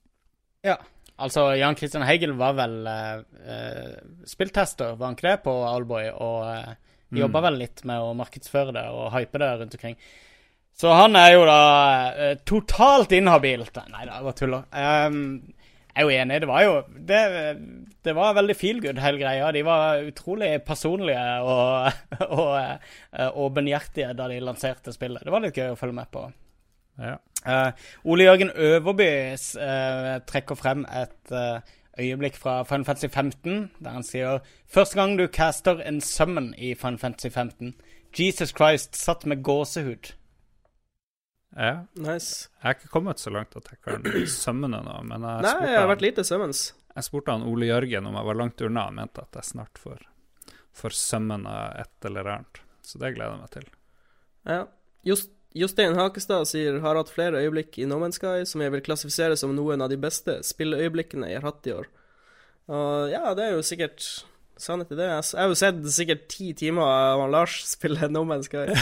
Ja. 0.66 0.80
Altså, 1.22 1.52
Jan 1.54 1.76
Christian 1.78 2.06
Hegel 2.08 2.34
var 2.34 2.56
vel 2.58 2.88
eh, 2.90 3.20
eh, 3.46 3.98
spilltester, 4.26 4.96
var 4.98 5.12
han 5.12 5.18
ikke 5.18 5.28
det, 5.28 5.42
på 5.46 5.54
Owlboy, 5.70 6.08
og 6.18 6.48
eh, 6.50 6.91
Mm. 7.12 7.22
jobber 7.26 7.48
vel 7.48 7.58
litt 7.60 7.82
med 7.88 8.04
å 8.04 8.14
markedsføre 8.18 8.76
det 8.76 8.86
og 8.92 9.10
hype 9.16 9.42
det 9.42 9.50
rundt 9.60 9.80
omkring. 9.80 9.98
Så 10.82 10.92
han 10.96 11.18
er 11.20 11.34
jo 11.36 11.42
da 11.46 11.64
eh, 12.12 12.38
totalt 12.48 13.12
inhabil. 13.14 13.66
Nei 13.92 14.06
da, 14.08 14.16
jeg 14.16 14.28
bare 14.28 14.40
tuller. 14.40 14.64
Um, 14.72 15.18
jeg 15.92 16.00
er 16.00 16.08
jo 16.08 16.22
enig. 16.24 16.38
Det 16.42 16.48
var 16.48 16.64
jo 16.64 16.76
Det, 17.12 17.22
det 18.08 18.14
var 18.16 18.38
veldig 18.38 18.56
feel 18.56 18.80
good, 18.82 19.02
hele 19.04 19.20
greia. 19.20 19.52
De 19.52 19.64
var 19.68 20.06
utrolig 20.08 20.54
personlige 20.64 21.26
og, 21.44 21.92
og 22.40 22.54
og 23.12 23.42
åpenhjertige 23.50 24.14
da 24.16 24.30
de 24.32 24.40
lanserte 24.40 24.96
spillet. 24.96 25.26
Det 25.26 25.34
var 25.34 25.44
litt 25.44 25.58
gøy 25.58 25.74
å 25.74 25.80
følge 25.80 26.00
med 26.00 26.12
på. 26.16 26.24
Ja. 27.02 27.18
Uh, 27.42 27.72
Ole 28.06 28.28
Jørgen 28.28 28.52
Øverby 28.54 29.12
uh, 29.34 30.20
trekker 30.30 30.58
frem 30.60 30.84
et 30.86 31.34
eh, 31.34 31.72
øyeblikk 32.02 32.36
fra 32.42 32.60
Final 32.68 32.86
Fantasy 32.88 33.08
15, 33.14 33.70
der 33.80 33.96
han 33.96 34.04
sier 34.08 34.42
Første 34.72 34.98
gang 35.00 35.18
du 35.20 35.28
caster 35.28 35.82
en 35.86 36.02
summon 36.02 36.52
i 36.58 36.74
Final 36.76 37.00
Fantasy 37.02 37.30
15. 37.34 37.74
Jesus 38.18 38.52
Christ 38.58 38.96
satt 39.00 39.26
med 39.26 39.44
gåsehud. 39.46 40.12
ja. 41.58 41.86
Nice. 41.96 42.50
Jeg 42.62 42.64
har 42.68 42.76
ikke 42.78 42.92
kommet 42.94 43.20
så 43.20 43.32
langt 43.34 43.56
at 43.60 43.68
jeg 43.72 43.80
kan 43.84 44.06
summone 44.28 44.82
noe, 44.86 45.02
men 45.04 45.22
jeg 45.28 45.42
Nei, 45.46 45.52
spurte, 45.52 45.72
jeg 45.72 45.80
har 45.82 45.90
vært 45.92 46.02
han, 46.02 46.08
lite 46.10 46.24
summons. 46.28 46.62
jeg 46.96 47.08
spurte 47.08 47.32
han 47.36 47.44
Ole 47.48 47.68
Jørgen 47.72 48.08
om 48.10 48.16
jeg 48.20 48.28
var 48.30 48.40
langt 48.40 48.62
unna. 48.68 48.86
Han 48.90 48.96
mente 49.02 49.22
at 49.26 49.36
jeg 49.40 49.50
snart 49.54 49.80
får, 49.82 50.04
får 50.82 50.96
summona 50.96 51.56
et 51.82 52.08
eller 52.12 52.32
annet. 52.36 52.62
Så 52.82 53.00
det 53.00 53.14
gleder 53.16 53.36
jeg 53.36 53.42
meg 53.46 53.52
til. 53.56 53.68
Ja. 54.50 54.62
Just, 55.06 55.32
Jostein 55.58 55.98
Hakestad 55.98 56.48
sier 56.48 56.80
har 56.84 56.96
hatt 56.96 57.12
flere 57.12 57.42
øyeblikk 57.44 57.80
i 57.82 57.88
No 57.90 57.98
Man's 58.00 58.20
Sky 58.20 58.46
som 58.48 58.64
jeg 58.64 58.72
vil 58.72 58.84
klassifisere 58.86 59.36
som 59.40 59.56
noen 59.56 59.84
av 59.84 59.92
de 59.92 59.98
beste 60.00 60.38
spilleøyeblikkene 60.48 61.32
jeg 61.32 61.42
har 61.42 61.50
hatt 61.50 61.68
i 61.68 61.74
år. 61.76 61.90
Og 62.72 63.12
ja, 63.12 63.34
det 63.36 63.48
er 63.48 63.58
jo 63.58 63.66
sikkert 63.66 64.06
sannhet 64.62 64.94
i 64.94 65.00
det. 65.00 65.10
Jeg 65.10 65.42
har 65.42 65.52
jo 65.52 65.60
sett 65.60 65.82
sikkert 65.92 66.28
ti 66.32 66.54
timer 66.58 66.88
av 66.88 67.26
Lars 67.34 67.58
spille 67.68 68.08
No 68.12 68.24
Man's 68.28 68.52
Sky. 68.52 68.70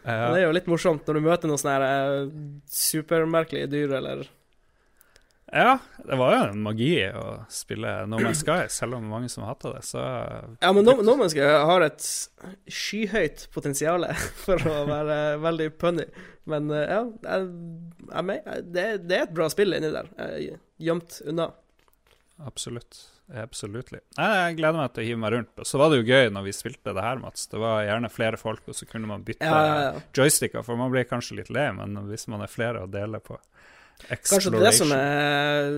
Ja, 0.00 0.30
det 0.32 0.38
er 0.40 0.46
jo 0.46 0.52
litt 0.56 0.68
morsomt 0.70 1.04
når 1.04 1.18
du 1.18 1.24
møter 1.26 1.50
noen 1.50 1.60
sånne 1.60 1.88
eh, 1.92 2.28
supermerkelige 2.72 3.68
dyr, 3.68 3.90
eller 3.98 4.22
ja, 5.52 5.78
det 6.06 6.16
var 6.20 6.32
jo 6.34 6.40
en 6.50 6.62
magi 6.64 6.92
å 7.16 7.24
spille 7.52 7.92
No 8.10 8.18
Man's 8.22 8.42
Sky, 8.44 8.64
selv 8.72 8.98
om 8.98 9.06
mange 9.10 9.28
som 9.32 9.44
hata 9.48 9.72
det. 9.76 9.82
Så 9.88 10.00
Ja, 10.62 10.72
men 10.72 10.84
No, 10.86 10.96
no 11.02 11.16
Man's 11.18 11.34
Sky 11.34 11.44
har 11.46 11.84
et 11.86 12.04
skyhøyt 12.70 13.48
potensial 13.54 14.06
for 14.44 14.62
å 14.70 14.82
være 14.88 15.20
veldig 15.42 15.70
punny. 15.80 16.06
Men 16.50 16.70
eh, 16.74 16.86
ja, 16.90 17.02
jeg, 17.26 17.48
jeg, 18.10 18.66
det, 18.74 18.86
det 19.06 19.18
er 19.20 19.26
et 19.28 19.34
bra 19.36 19.48
spill 19.52 19.76
inni 19.76 19.92
der. 19.94 20.10
Gjemt 20.80 21.20
unna. 21.28 21.50
absolutt. 22.46 23.06
Absolutt. 23.30 23.92
Jeg 23.94 24.54
gleder 24.58 24.74
meg 24.74 24.90
til 24.94 25.04
å 25.04 25.06
hive 25.06 25.20
meg 25.22 25.30
rundt. 25.36 25.52
Og 25.62 25.66
så 25.68 25.78
var 25.78 25.92
det 25.92 26.00
jo 26.00 26.06
gøy 26.08 26.32
når 26.34 26.48
vi 26.48 26.54
spilte 26.56 26.94
det 26.96 27.04
her, 27.04 27.20
Mats. 27.22 27.44
Det 27.52 27.60
var 27.62 27.84
gjerne 27.86 28.10
flere 28.10 28.40
folk, 28.40 28.64
og 28.66 28.74
så 28.74 28.88
kunne 28.90 29.06
man 29.06 29.22
bytte 29.26 29.46
Ja, 29.46 29.60
ja, 29.68 29.76
ja. 29.84 30.00
joysticker, 30.18 30.64
for 30.66 30.80
man 30.80 30.90
blir 30.90 31.06
kanskje 31.06 31.38
litt 31.38 31.52
lei, 31.54 31.68
men 31.76 31.94
hvis 32.08 32.26
man 32.32 32.42
er 32.42 32.50
flere 32.50 32.82
å 32.82 32.90
dele 32.90 33.20
på 33.22 33.38
Kanskje 34.08 34.50
det 34.50 34.58
er 34.58 34.64
det 34.64 34.72
som 34.74 34.92
er 34.96 35.68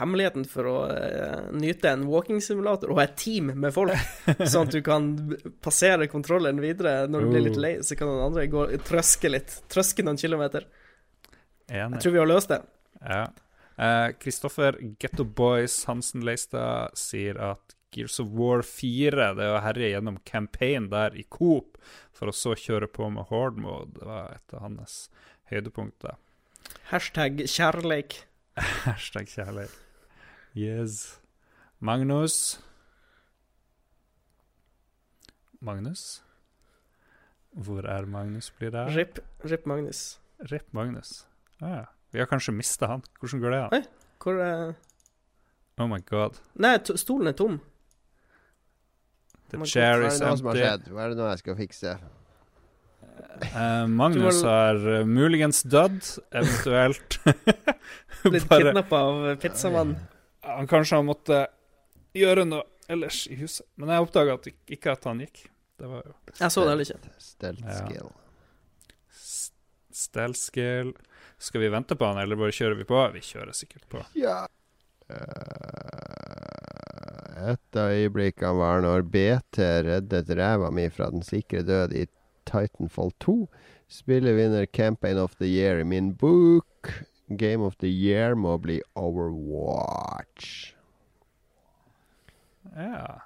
hemmeligheten 0.00 0.44
for 0.50 0.68
å 0.68 0.76
eh, 0.92 1.46
nyte 1.56 1.92
en 1.94 2.06
walking-simulator, 2.10 2.92
og 2.92 3.00
et 3.04 3.14
team 3.20 3.52
med 3.54 3.72
folk, 3.74 3.94
sånn 4.52 4.68
at 4.68 4.74
du 4.74 4.80
kan 4.84 5.10
passere 5.64 6.08
kontrolleren 6.12 6.60
videre 6.60 7.06
når 7.08 7.24
du 7.24 7.30
blir 7.34 7.46
litt 7.48 7.56
Oh. 7.60 7.64
lei, 7.64 7.72
så 7.86 7.96
kan 7.96 8.10
den 8.10 8.24
andre 8.24 8.46
gå 8.52 8.66
trøske 8.86 9.30
litt. 9.32 9.60
Trøske 9.72 10.04
noen 10.06 10.20
kilometer. 10.20 10.66
Enig. 11.70 11.98
Jeg 11.98 12.02
tror 12.04 12.16
vi 12.16 12.22
har 12.22 12.30
løst 12.30 12.52
det. 12.52 12.60
Ja. 13.00 13.24
Kristoffer 13.80 14.16
Kristoffer 14.20 14.76
Getto 15.00 15.24
Boys 15.24 15.84
Hansen 15.88 16.20
Leistad 16.26 16.92
sier 17.00 17.38
at 17.40 17.76
Gears 17.94 18.20
of 18.20 18.28
War 18.36 18.60
4 18.62 19.30
Det 19.38 19.46
er 19.46 19.54
å 19.56 19.62
herje 19.64 19.88
gjennom 19.94 20.18
campaign 20.28 20.90
der 20.92 21.16
i 21.16 21.24
Coop, 21.32 21.78
for 22.12 22.30
å 22.30 22.34
så 22.36 22.52
kjøre 22.58 22.90
på 22.92 23.08
med 23.10 23.30
hard 23.30 23.56
mode. 23.58 23.94
Det 23.96 24.06
var 24.06 24.34
et 24.36 24.54
av 24.54 24.66
hans 24.66 24.98
høydepunkter. 25.50 26.18
Hashtag 26.90 27.44
kjærleik. 27.46 28.16
Hashtag 28.86 29.28
kjærleik. 29.30 29.70
Yes. 30.56 31.20
Magnus 31.80 32.60
Magnus? 35.60 36.22
Hvor 37.52 37.84
er 37.84 38.06
Magnus, 38.06 38.50
blir 38.50 38.70
det? 38.70 38.96
Rip, 38.96 39.18
Rip 39.44 39.66
Magnus. 39.66 40.20
Rip 40.52 40.66
Magnus. 40.72 41.26
Ah, 41.60 41.70
ja. 41.70 41.84
Vi 42.12 42.18
har 42.18 42.26
kanskje 42.26 42.52
mista 42.54 42.86
han. 42.86 43.02
Hvordan 43.20 43.40
går 43.40 43.50
det 43.50 43.58
an? 43.62 43.84
Hvor 44.22 44.40
er 44.42 44.72
Oh 45.80 45.88
my 45.88 46.00
god. 46.06 46.36
Nei, 46.54 46.78
to, 46.84 46.96
stolen 46.96 47.26
er 47.26 47.32
tom. 47.32 47.60
The 49.50 49.58
Oh 49.58 49.64
chair 49.64 50.02
is 50.06 50.20
empty. 50.20 50.90
Hva 50.92 51.04
er 51.04 51.14
det 51.14 51.16
nå 51.18 51.28
jeg 51.30 51.38
skal 51.38 51.56
fikse? 51.56 51.94
Eh, 53.40 53.86
Magnus 53.88 54.42
har 54.44 54.76
uh, 54.84 55.04
muligens 55.08 55.62
dødd, 55.62 56.02
eventuelt 56.36 57.16
Blitt 58.24 58.44
bare 58.50 58.60
kidnappa 58.66 58.96
av 59.06 59.20
pizzamann. 59.40 59.94
Han 60.44 60.66
kanskje 60.68 60.96
har 60.98 61.04
måttet 61.08 61.48
gjøre 62.16 62.44
noe 62.48 62.64
ellers 62.90 63.22
i 63.30 63.34
huset. 63.40 63.66
Men 63.80 63.88
jeg 63.94 64.02
oppdaga 64.04 64.32
ikke 64.76 64.92
at 64.92 65.04
han 65.08 65.20
gikk. 65.24 65.36
Det 65.80 65.86
var 65.88 66.00
jo 66.04 66.12
Jeg 66.40 66.50
så 66.52 66.60
det 66.66 66.70
heller 66.74 66.84
ikke. 66.84 66.98
Steltskill. 67.24 67.70
Ja. 67.70 67.76
skill. 67.86 68.08
s- 69.14 69.52
skill. 70.44 70.90
Skal 71.40 71.60
vi 71.62 71.68
vente 71.72 71.96
på 71.96 72.04
han, 72.10 72.18
eller 72.20 72.36
bare 72.36 72.52
kjører 72.52 72.76
vi 72.76 72.84
på? 72.84 73.00
Vi 73.14 73.20
kjører 73.24 73.52
sikkert 73.56 73.86
på. 73.88 74.02
Ja. 74.20 74.42
Eh, 75.08 75.16
et 77.52 77.76
av 77.80 77.88
øyeblikkene 77.94 78.52
var 78.58 78.80
når 78.84 79.00
BT 79.08 79.56
reddet 79.86 80.28
ræva 80.36 80.68
mi 80.74 80.84
fra 80.92 81.08
den 81.14 81.22
sikre 81.24 81.62
død 81.64 81.92
i 81.96 82.04
Titanfall 82.50 83.14
2. 83.24 83.36
Spillet 83.90 84.36
vinner 84.36 84.66
Campaign 84.66 85.18
of 85.18 85.38
the 85.38 85.48
Year 85.48 85.80
i 85.80 85.86
min 85.86 86.12
bok. 86.14 86.92
Game 87.30 87.62
of 87.62 87.76
the 87.78 87.88
Year 87.88 88.34
må 88.34 88.56
bli 88.58 88.80
Overwatch. 88.98 90.74
Ja. 92.74 93.20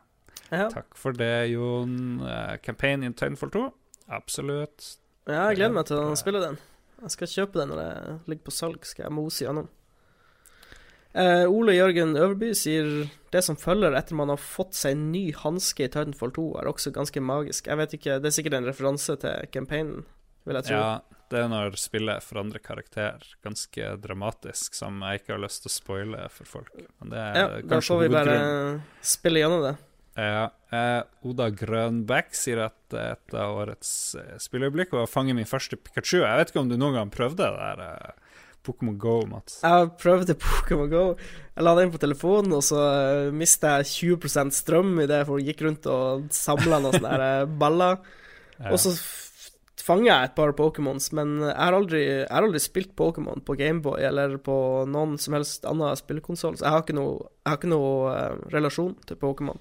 Ja. 0.50 0.68
Takk 0.70 0.96
for 0.98 1.16
det, 1.16 1.46
Jon. 1.54 2.20
Uh, 2.20 2.56
campaign 2.62 3.02
in 3.02 3.14
Titanfall 3.14 3.50
2? 3.50 3.64
Absolutt. 4.08 4.98
ja, 5.26 5.48
jeg 5.48 5.56
gleder 5.56 5.76
meg 5.78 5.88
til 5.88 6.02
å 6.02 6.16
spille 6.20 6.42
den. 6.42 6.58
Jeg 7.00 7.14
skal 7.16 7.30
kjøpe 7.32 7.60
den 7.60 7.72
når 7.72 7.80
det 7.80 8.18
ligger 8.30 8.44
på 8.46 8.54
salg, 8.54 8.84
skal 8.86 9.08
jeg 9.08 9.16
mose 9.16 9.44
gjennom. 9.44 9.68
Eh, 11.14 11.44
Ole 11.46 11.76
Jørgen 11.76 12.16
Øverby 12.18 12.50
sier 12.58 12.88
det 13.30 13.42
som 13.46 13.54
følger 13.58 13.94
etter 13.94 14.16
man 14.18 14.32
har 14.32 14.40
fått 14.40 14.74
seg 14.74 14.96
en 14.96 15.04
ny 15.12 15.28
hanske 15.38 15.86
i 15.86 15.90
Titanfall 15.90 16.32
2, 16.34 16.46
er 16.60 16.70
også 16.70 16.90
ganske 16.94 17.22
magisk. 17.22 17.68
Jeg 17.70 17.78
vet 17.78 17.94
ikke, 17.98 18.16
Det 18.22 18.30
er 18.30 18.34
sikkert 18.34 18.56
en 18.58 18.66
referanse 18.66 19.16
til 19.22 19.46
campaignen, 19.54 20.04
vil 20.44 20.58
jeg 20.58 20.64
tro. 20.70 20.74
Ja, 20.80 21.20
det 21.30 21.38
er 21.44 21.48
når 21.48 21.78
spillet 21.78 22.22
forandrer 22.26 22.62
karakter 22.62 23.22
ganske 23.46 23.94
dramatisk, 24.02 24.74
som 24.74 24.98
jeg 25.06 25.22
ikke 25.22 25.36
har 25.36 25.42
lyst 25.46 25.62
til 25.62 25.70
å 25.70 25.76
spoile 25.78 26.28
for 26.34 26.50
folk. 26.50 26.74
Men 27.00 27.10
det 27.14 27.18
er 27.22 27.34
Ja, 27.38 27.48
da 27.62 27.80
får 27.80 28.00
vi 28.02 28.08
bare 28.14 28.36
grunn. 28.38 28.82
spille 29.02 29.38
gjennom 29.44 29.62
det. 29.70 29.76
Ja, 30.18 30.50
Uh, 30.74 31.04
Oda 31.22 31.50
Grønbæk 31.54 32.32
sier 32.34 32.64
at 32.64 32.94
et 32.98 33.34
av 33.38 33.52
årets 33.60 34.16
eh, 34.18 34.32
spilleøyeblikk 34.42 34.90
var 34.90 35.04
å 35.04 35.10
fange 35.10 35.34
min 35.36 35.46
første 35.46 35.76
Pikachu. 35.78 36.16
Jeg 36.24 36.40
vet 36.40 36.50
ikke 36.50 36.62
om 36.64 36.70
du 36.72 36.74
noen 36.80 36.96
gang 36.96 37.12
prøvde 37.14 37.46
det 37.46 37.52
der 37.54 37.82
eh, 37.84 38.23
Pokémon 38.64 38.96
Go, 38.98 39.16
Mats? 39.30 39.58
Jeg 39.62 39.90
prøvde 40.00 40.36
Pokémon 40.40 40.88
Go. 40.92 41.02
Jeg 41.54 41.66
la 41.66 41.74
det 41.76 41.84
inn 41.86 41.92
på 41.94 42.00
telefonen, 42.02 42.54
og 42.56 42.62
så 42.66 42.78
uh, 42.80 43.32
mista 43.36 43.76
jeg 43.78 44.16
20 44.18 44.50
strøm 44.56 44.94
i 45.02 45.06
det, 45.10 45.20
jeg 45.26 45.48
gikk 45.50 45.60
rundt 45.66 45.86
og 45.92 46.24
samla 46.34 46.80
noen 46.82 46.96
sånne 46.96 47.18
eh, 47.28 47.44
baller. 47.60 48.00
Ja. 48.58 48.72
Og 48.72 48.80
så 48.82 48.94
fanger 49.84 50.08
jeg 50.08 50.30
et 50.30 50.34
par 50.38 50.54
Pokémons, 50.56 51.10
men 51.12 51.36
jeg 51.44 51.58
har 51.60 51.76
aldri, 51.76 52.00
jeg 52.06 52.30
har 52.32 52.46
aldri 52.46 52.60
spilt 52.62 52.94
Pokémon 52.96 53.42
på 53.44 53.56
Gameboy 53.60 54.00
eller 54.08 54.38
på 54.40 54.56
noen 54.88 55.18
som 55.20 55.36
helst 55.36 55.66
annen 55.68 55.92
spillekonsoll, 56.00 56.56
så 56.56 56.64
jeg 56.64 56.72
har 56.72 56.84
ikke 56.86 56.96
noe, 56.96 57.18
jeg 57.44 57.50
har 57.52 57.58
ikke 57.60 57.72
noe 57.74 58.14
uh, 58.14 58.38
relasjon 58.54 58.94
til 59.04 59.20
Pokémon. 59.20 59.60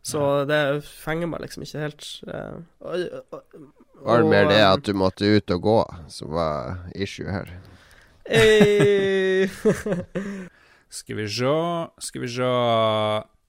Så 0.00 0.46
det 0.48 0.80
fenger 0.88 1.28
meg 1.28 1.42
liksom 1.44 1.66
ikke 1.66 1.82
helt. 1.84 2.06
Uh, 2.24 2.62
og- 2.80 3.36
og- 3.36 4.06
Var 4.06 4.22
det 4.22 4.30
mer 4.32 4.46
det 4.48 4.56
eh, 4.62 4.70
at 4.72 4.82
du 4.88 4.94
måtte 4.96 5.28
ut 5.28 5.50
og 5.52 5.60
gå 5.66 5.78
som 6.08 6.30
var 6.32 6.78
issue 6.96 7.28
her? 7.28 7.50
Eh, 8.30 9.50
Skal 11.00 11.16
vi 11.16 11.26
se 11.30 11.56
Skal 12.02 12.24
vi 12.24 12.30
se 12.34 12.50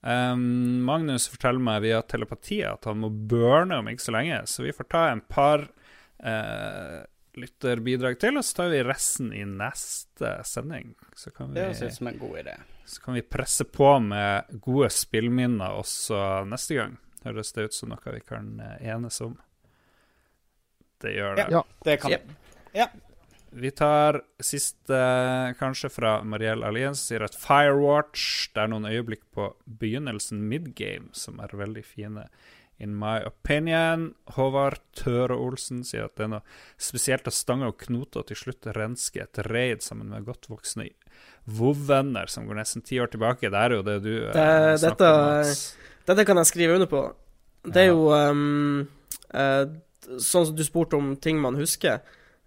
um, 0.02 0.44
Magnus 0.86 1.28
forteller 1.30 1.62
meg 1.62 1.82
via 1.86 2.02
telepati 2.02 2.62
at 2.66 2.86
han 2.90 3.02
må 3.02 3.10
burne 3.10 3.80
om 3.82 3.90
ikke 3.90 4.06
så 4.06 4.14
lenge, 4.14 4.42
så 4.50 4.66
vi 4.66 4.74
får 4.74 4.88
ta 4.90 5.06
en 5.10 5.22
par 5.26 5.66
uh, 6.22 7.00
lytterbidrag 7.38 8.18
til, 8.20 8.38
og 8.38 8.44
så 8.44 8.62
tar 8.62 8.72
vi 8.74 8.82
resten 8.86 9.32
i 9.34 9.44
neste 9.48 10.34
sending. 10.48 10.92
Så 11.16 11.32
kan 11.34 11.50
vi 11.50 11.60
Det 11.60 11.68
høres 11.70 11.82
ut 11.82 11.98
som 11.98 12.10
en 12.12 12.18
god 12.20 12.36
idé. 12.44 12.56
Så 12.84 13.02
kan 13.02 13.14
vi 13.14 13.22
presse 13.22 13.64
på 13.64 13.94
med 14.04 14.50
gode 14.60 14.90
spillminner 14.92 15.78
også 15.78 16.42
neste 16.50 16.76
gang. 16.76 16.98
Høres 17.24 17.54
det 17.54 17.70
ut 17.70 17.76
som 17.76 17.92
noe 17.92 18.14
vi 18.16 18.20
kan 18.26 18.52
eh, 18.60 18.90
enes 18.92 19.20
om? 19.24 19.36
Det 21.02 21.14
gjør 21.14 21.38
det. 21.38 21.46
Ja. 21.54 21.62
Det 21.86 21.96
kan 22.02 22.18
Yep. 22.72 22.92
Vi 23.54 23.70
tar 23.76 24.22
siste, 24.40 24.98
kanskje 25.58 25.90
fra 25.92 26.22
Mariell 26.24 26.62
Alliens. 26.64 27.00
sier 27.04 27.22
at 27.26 27.34
Firewatch 27.36 28.48
Det 28.54 28.62
er 28.62 28.70
noen 28.72 28.86
øyeblikk 28.88 29.22
på 29.34 29.50
begynnelsen 29.68 30.40
midgame 30.48 31.10
som 31.12 31.40
er 31.40 31.52
veldig 31.52 31.84
fine 31.84 32.24
In 32.82 32.96
my 32.98 33.20
opinion. 33.28 34.14
Håvard 34.34 34.80
Tøre 34.96 35.36
Olsen 35.36 35.84
sier 35.84 36.04
at 36.08 36.16
det 36.16 36.24
er 36.24 36.30
noe 36.32 36.42
spesielt 36.80 37.28
at 37.28 37.36
Stange 37.36 37.68
og 37.68 37.76
Knote 37.78 38.24
til 38.26 38.36
slutt 38.40 38.66
rensker 38.74 39.22
et 39.28 39.38
raid 39.46 39.82
sammen 39.84 40.08
med 40.10 40.24
godt 40.26 40.48
voksne 40.50 40.88
WoW-venner 41.46 42.26
som 42.32 42.46
går 42.48 42.58
nesten 42.58 42.82
ti 42.82 42.98
år 42.98 43.12
tilbake. 43.12 43.50
Det 43.52 43.60
er 43.60 43.76
jo 43.76 43.82
det 43.86 43.98
du 44.02 44.10
eh, 44.26 44.32
Det- 44.32 44.80
snakker 44.80 44.96
dette- 44.96 45.12
om. 45.12 45.54
Dette 46.06 46.24
kan 46.26 46.36
jeg 46.36 46.46
skrive 46.46 46.74
under 46.74 46.86
på. 46.86 47.14
Det 47.64 47.76
er 47.76 47.86
Ja. 47.86 47.92
jo 47.92 48.10
um, 48.30 48.88
uh, 49.34 49.64
Sånn 50.18 50.46
som 50.46 50.56
du 50.56 50.64
spurte 50.64 50.94
om 50.98 51.14
ting 51.16 51.38
man 51.40 51.54
husker. 51.54 52.00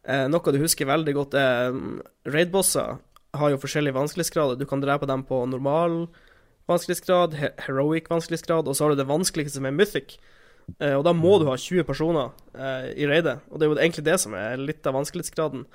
Eh, 0.06 0.28
noe 0.30 0.54
du 0.54 0.62
husker 0.62 0.88
veldig 0.90 1.14
godt, 1.18 1.34
er 1.40 1.74
um, 1.74 2.00
raid-bosser 2.30 2.98
har 3.36 3.52
jo 3.52 3.60
forskjellige 3.60 3.96
vanskelighetsgrader. 3.98 4.60
Du 4.60 4.68
kan 4.70 4.84
drepe 4.84 5.08
dem 5.10 5.26
på 5.28 5.42
normal 5.50 6.06
vanskelighetsgrad, 6.70 7.36
he 7.38 7.50
heroic 7.68 8.08
vanskelighetsgrad, 8.10 8.68
og 8.68 8.76
så 8.78 8.86
har 8.86 8.94
du 8.94 9.02
det 9.02 9.10
vanskeligste 9.10 9.60
som 9.60 9.68
er 9.70 9.76
mythic. 9.76 10.18
Eh, 10.80 10.96
og 10.96 11.04
da 11.06 11.14
må 11.14 11.36
du 11.42 11.48
ha 11.50 11.58
20 11.60 11.86
personer 11.86 12.32
eh, 12.58 12.92
i 13.04 13.10
raidet, 13.10 13.40
og 13.52 13.60
det 13.60 13.68
er 13.68 13.74
jo 13.74 13.78
egentlig 13.78 14.06
det 14.08 14.20
som 14.22 14.34
er 14.38 14.62
litt 14.62 14.88
av 14.88 14.96
vanskelighetsgraden. 14.98 15.66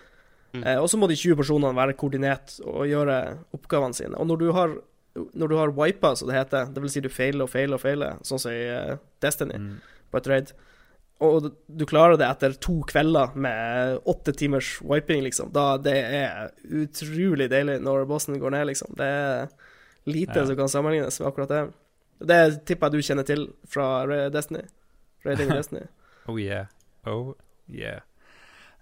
Mm. 0.56 0.62
Eh, 0.64 0.78
og 0.82 0.88
så 0.90 0.98
må 0.98 1.06
de 1.10 1.18
20 1.18 1.38
personene 1.38 1.76
være 1.78 1.94
koordinert 1.98 2.56
og 2.64 2.88
gjøre 2.90 3.18
oppgavene 3.54 3.94
sine. 3.94 4.16
Og 4.18 4.26
når 4.30 4.40
du 4.42 4.48
har 4.56 4.78
når 5.14 5.48
du 5.50 5.56
har 5.58 5.72
wipa, 5.74 6.12
som 6.14 6.28
det 6.30 6.36
heter, 6.36 6.68
det 6.70 6.82
vil 6.82 6.90
si 6.92 7.00
du 7.02 7.08
feiler 7.10 7.42
og 7.42 7.50
feiler 7.50 7.74
og 7.74 7.82
feiler, 7.82 8.18
sånn 8.26 8.38
som 8.38 8.52
i 8.54 8.60
eh, 8.70 8.98
Destiny, 9.22 9.56
Mm. 9.58 9.80
på 10.10 10.18
et 10.20 10.28
raid, 10.30 10.52
og 11.20 11.50
du- 11.68 11.86
klarer 11.86 12.16
det 12.16 12.26
etter 12.26 12.54
to 12.60 12.78
kvelder 12.88 13.34
med 13.36 13.98
åtte 14.08 14.32
timers 14.36 14.80
wiping, 14.82 15.22
liksom, 15.26 15.50
da 15.52 15.76
det 15.76 15.96
er 15.96 16.50
utrolig 16.64 17.50
deilig 17.52 17.78
når 17.84 18.06
bossen 18.08 18.38
går 18.40 18.50
ned, 18.56 18.66
liksom. 18.70 18.94
Det 18.96 19.04
er 19.06 19.48
lite 20.06 20.38
Ja. 20.40 20.46
som 20.46 20.56
kan 20.56 20.68
sammenlignes 20.72 21.20
med 21.20 21.28
akkurat 21.28 21.48
det. 21.48 21.62
Det 22.26 22.64
tipper 22.66 22.88
jeg 22.88 22.92
du 22.92 23.06
kjenner 23.06 23.26
til 23.26 23.46
fra 23.68 24.06
Destiny. 24.30 24.62
Raiding 25.24 25.48
Destiny. 25.56 25.86
Oh 26.28 26.36
yeah. 26.40 26.66
Oh 27.06 27.34
yeah. 27.68 28.00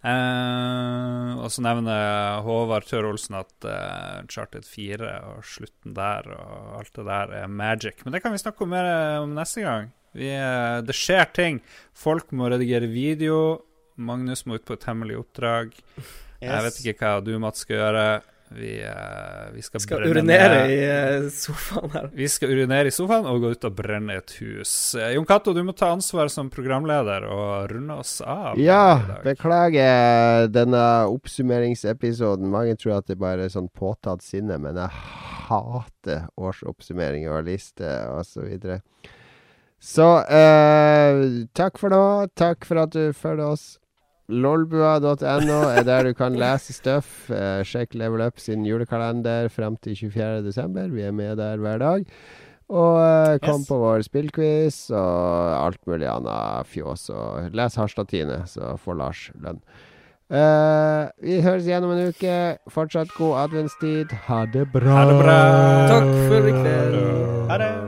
Uh, 0.04 1.34
og 1.42 1.50
så 1.50 1.62
nevner 1.64 2.40
Håvard 2.46 2.86
Tør 2.88 3.08
Olsen 3.10 3.34
at 3.40 3.50
uh, 3.66 4.22
Charted 4.30 4.64
4 4.68 5.08
og 5.32 5.42
slutten 5.46 5.94
der 5.96 6.28
og 6.36 6.78
alt 6.80 6.92
det 6.94 7.04
der 7.08 7.32
er 7.42 7.50
magic. 7.50 8.04
Men 8.04 8.14
det 8.14 8.22
kan 8.22 8.32
vi 8.34 8.38
snakke 8.42 8.62
om 8.62 8.70
mer 8.72 8.88
om 9.24 9.34
neste 9.36 9.64
gang. 9.66 9.90
Vi, 10.16 10.30
eh, 10.34 10.78
det 10.86 10.94
skjer 10.96 11.28
ting. 11.36 11.60
Folk 11.94 12.30
må 12.32 12.48
redigere 12.52 12.86
video. 12.90 13.60
Magnus 13.98 14.44
må 14.46 14.54
ut 14.58 14.64
på 14.64 14.76
et 14.78 14.84
hemmelig 14.88 15.18
oppdrag. 15.24 15.72
Jeg 16.40 16.64
vet 16.68 16.82
ikke 16.84 16.98
hva 17.02 17.24
du, 17.24 17.32
Mats, 17.42 17.64
skal 17.66 17.80
gjøre. 17.80 18.08
Vi, 18.48 18.78
eh, 18.80 19.48
vi 19.52 19.60
skal, 19.60 19.80
Skal 19.82 19.98
brenne 20.00 20.22
urinere 20.22 20.60
ned- 20.62 20.70
i 20.72 20.76
eh, 20.88 21.26
sofaen 21.34 21.90
her. 21.92 22.06
Vi 22.16 22.28
skal 22.32 22.48
urinere 22.54 22.88
i 22.88 22.94
sofaen 22.94 23.26
og 23.28 23.42
gå 23.42 23.50
ut 23.52 23.66
og 23.68 23.74
brenne 23.76 24.16
et 24.16 24.32
hus. 24.40 24.72
Jon 24.96 25.26
Cato, 25.28 25.52
du 25.52 25.60
må 25.66 25.74
ta 25.76 25.90
ansvar 25.92 26.30
som 26.32 26.48
programleder 26.48 27.26
og 27.28 27.68
runde 27.74 27.98
oss 28.00 28.22
av. 28.24 28.56
Ja, 28.56 29.18
beklager 29.26 30.48
denne 30.48 30.80
oppsummeringsepisoden. 31.12 32.48
Mange 32.48 32.78
tror 32.80 32.98
at 33.02 33.10
det 33.12 33.18
bare 33.20 33.44
er 33.44 33.52
sånn 33.52 33.68
påtatt 33.68 34.24
sinne, 34.24 34.56
men 34.62 34.80
jeg 34.80 34.96
hater 35.48 36.28
årsoppsummeringer 36.40 37.34
og 37.36 37.44
lister 37.50 38.08
osv. 38.16 38.48
Så, 39.80 40.06
eh, 40.26 41.46
takk 41.54 41.78
for 41.78 41.90
nå. 41.94 42.26
Takk 42.36 42.64
for 42.66 42.78
at 42.82 42.90
du 42.90 43.12
følger 43.14 43.52
oss. 43.52 43.78
Lolbua.no 44.28 45.60
er 45.72 45.84
der 45.86 46.04
du 46.04 46.14
kan 46.14 46.34
lese 46.36 46.74
stuff. 46.76 47.30
Eh, 47.30 47.62
sjekk 47.64 47.94
Level 47.94 48.20
Up 48.26 48.38
sin 48.38 48.64
julekalender 48.66 49.48
frem 49.50 49.76
til 49.80 49.94
24.12. 49.96 50.90
Vi 50.92 51.02
er 51.06 51.12
med 51.12 51.38
der 51.40 51.56
hver 51.56 51.78
dag. 51.78 52.04
Og 52.68 52.98
eh, 53.00 53.38
kom 53.40 53.62
Yes. 53.62 53.68
på 53.70 53.78
vår 53.80 54.02
spillquiz 54.04 54.90
og 54.90 55.64
alt 55.64 55.80
mulig 55.86 56.06
annet 56.10 56.66
fjås. 56.68 57.08
Og 57.10 57.48
les 57.56 57.76
Harstad-Tine, 57.80 58.42
så 58.46 58.76
får 58.76 58.98
Lars 58.98 59.30
lønn. 59.40 59.62
Eh, 60.30 61.08
vi 61.24 61.40
høres 61.40 61.64
igjen 61.64 61.84
om 61.88 61.92
en 61.96 62.08
uke. 62.12 62.58
Fortsatt 62.68 63.08
god 63.16 63.46
adventstid. 63.48 64.12
Ha 64.28 64.44
det 64.52 64.66
bra. 64.74 64.90
Ha 64.92 65.04
det 65.08 65.20
bra. 65.22 65.38
Takk 65.88 66.10
for 66.28 66.48
i 66.52 66.52
kveld. 66.52 67.48
Ha 67.48 67.56
det. 67.64 67.87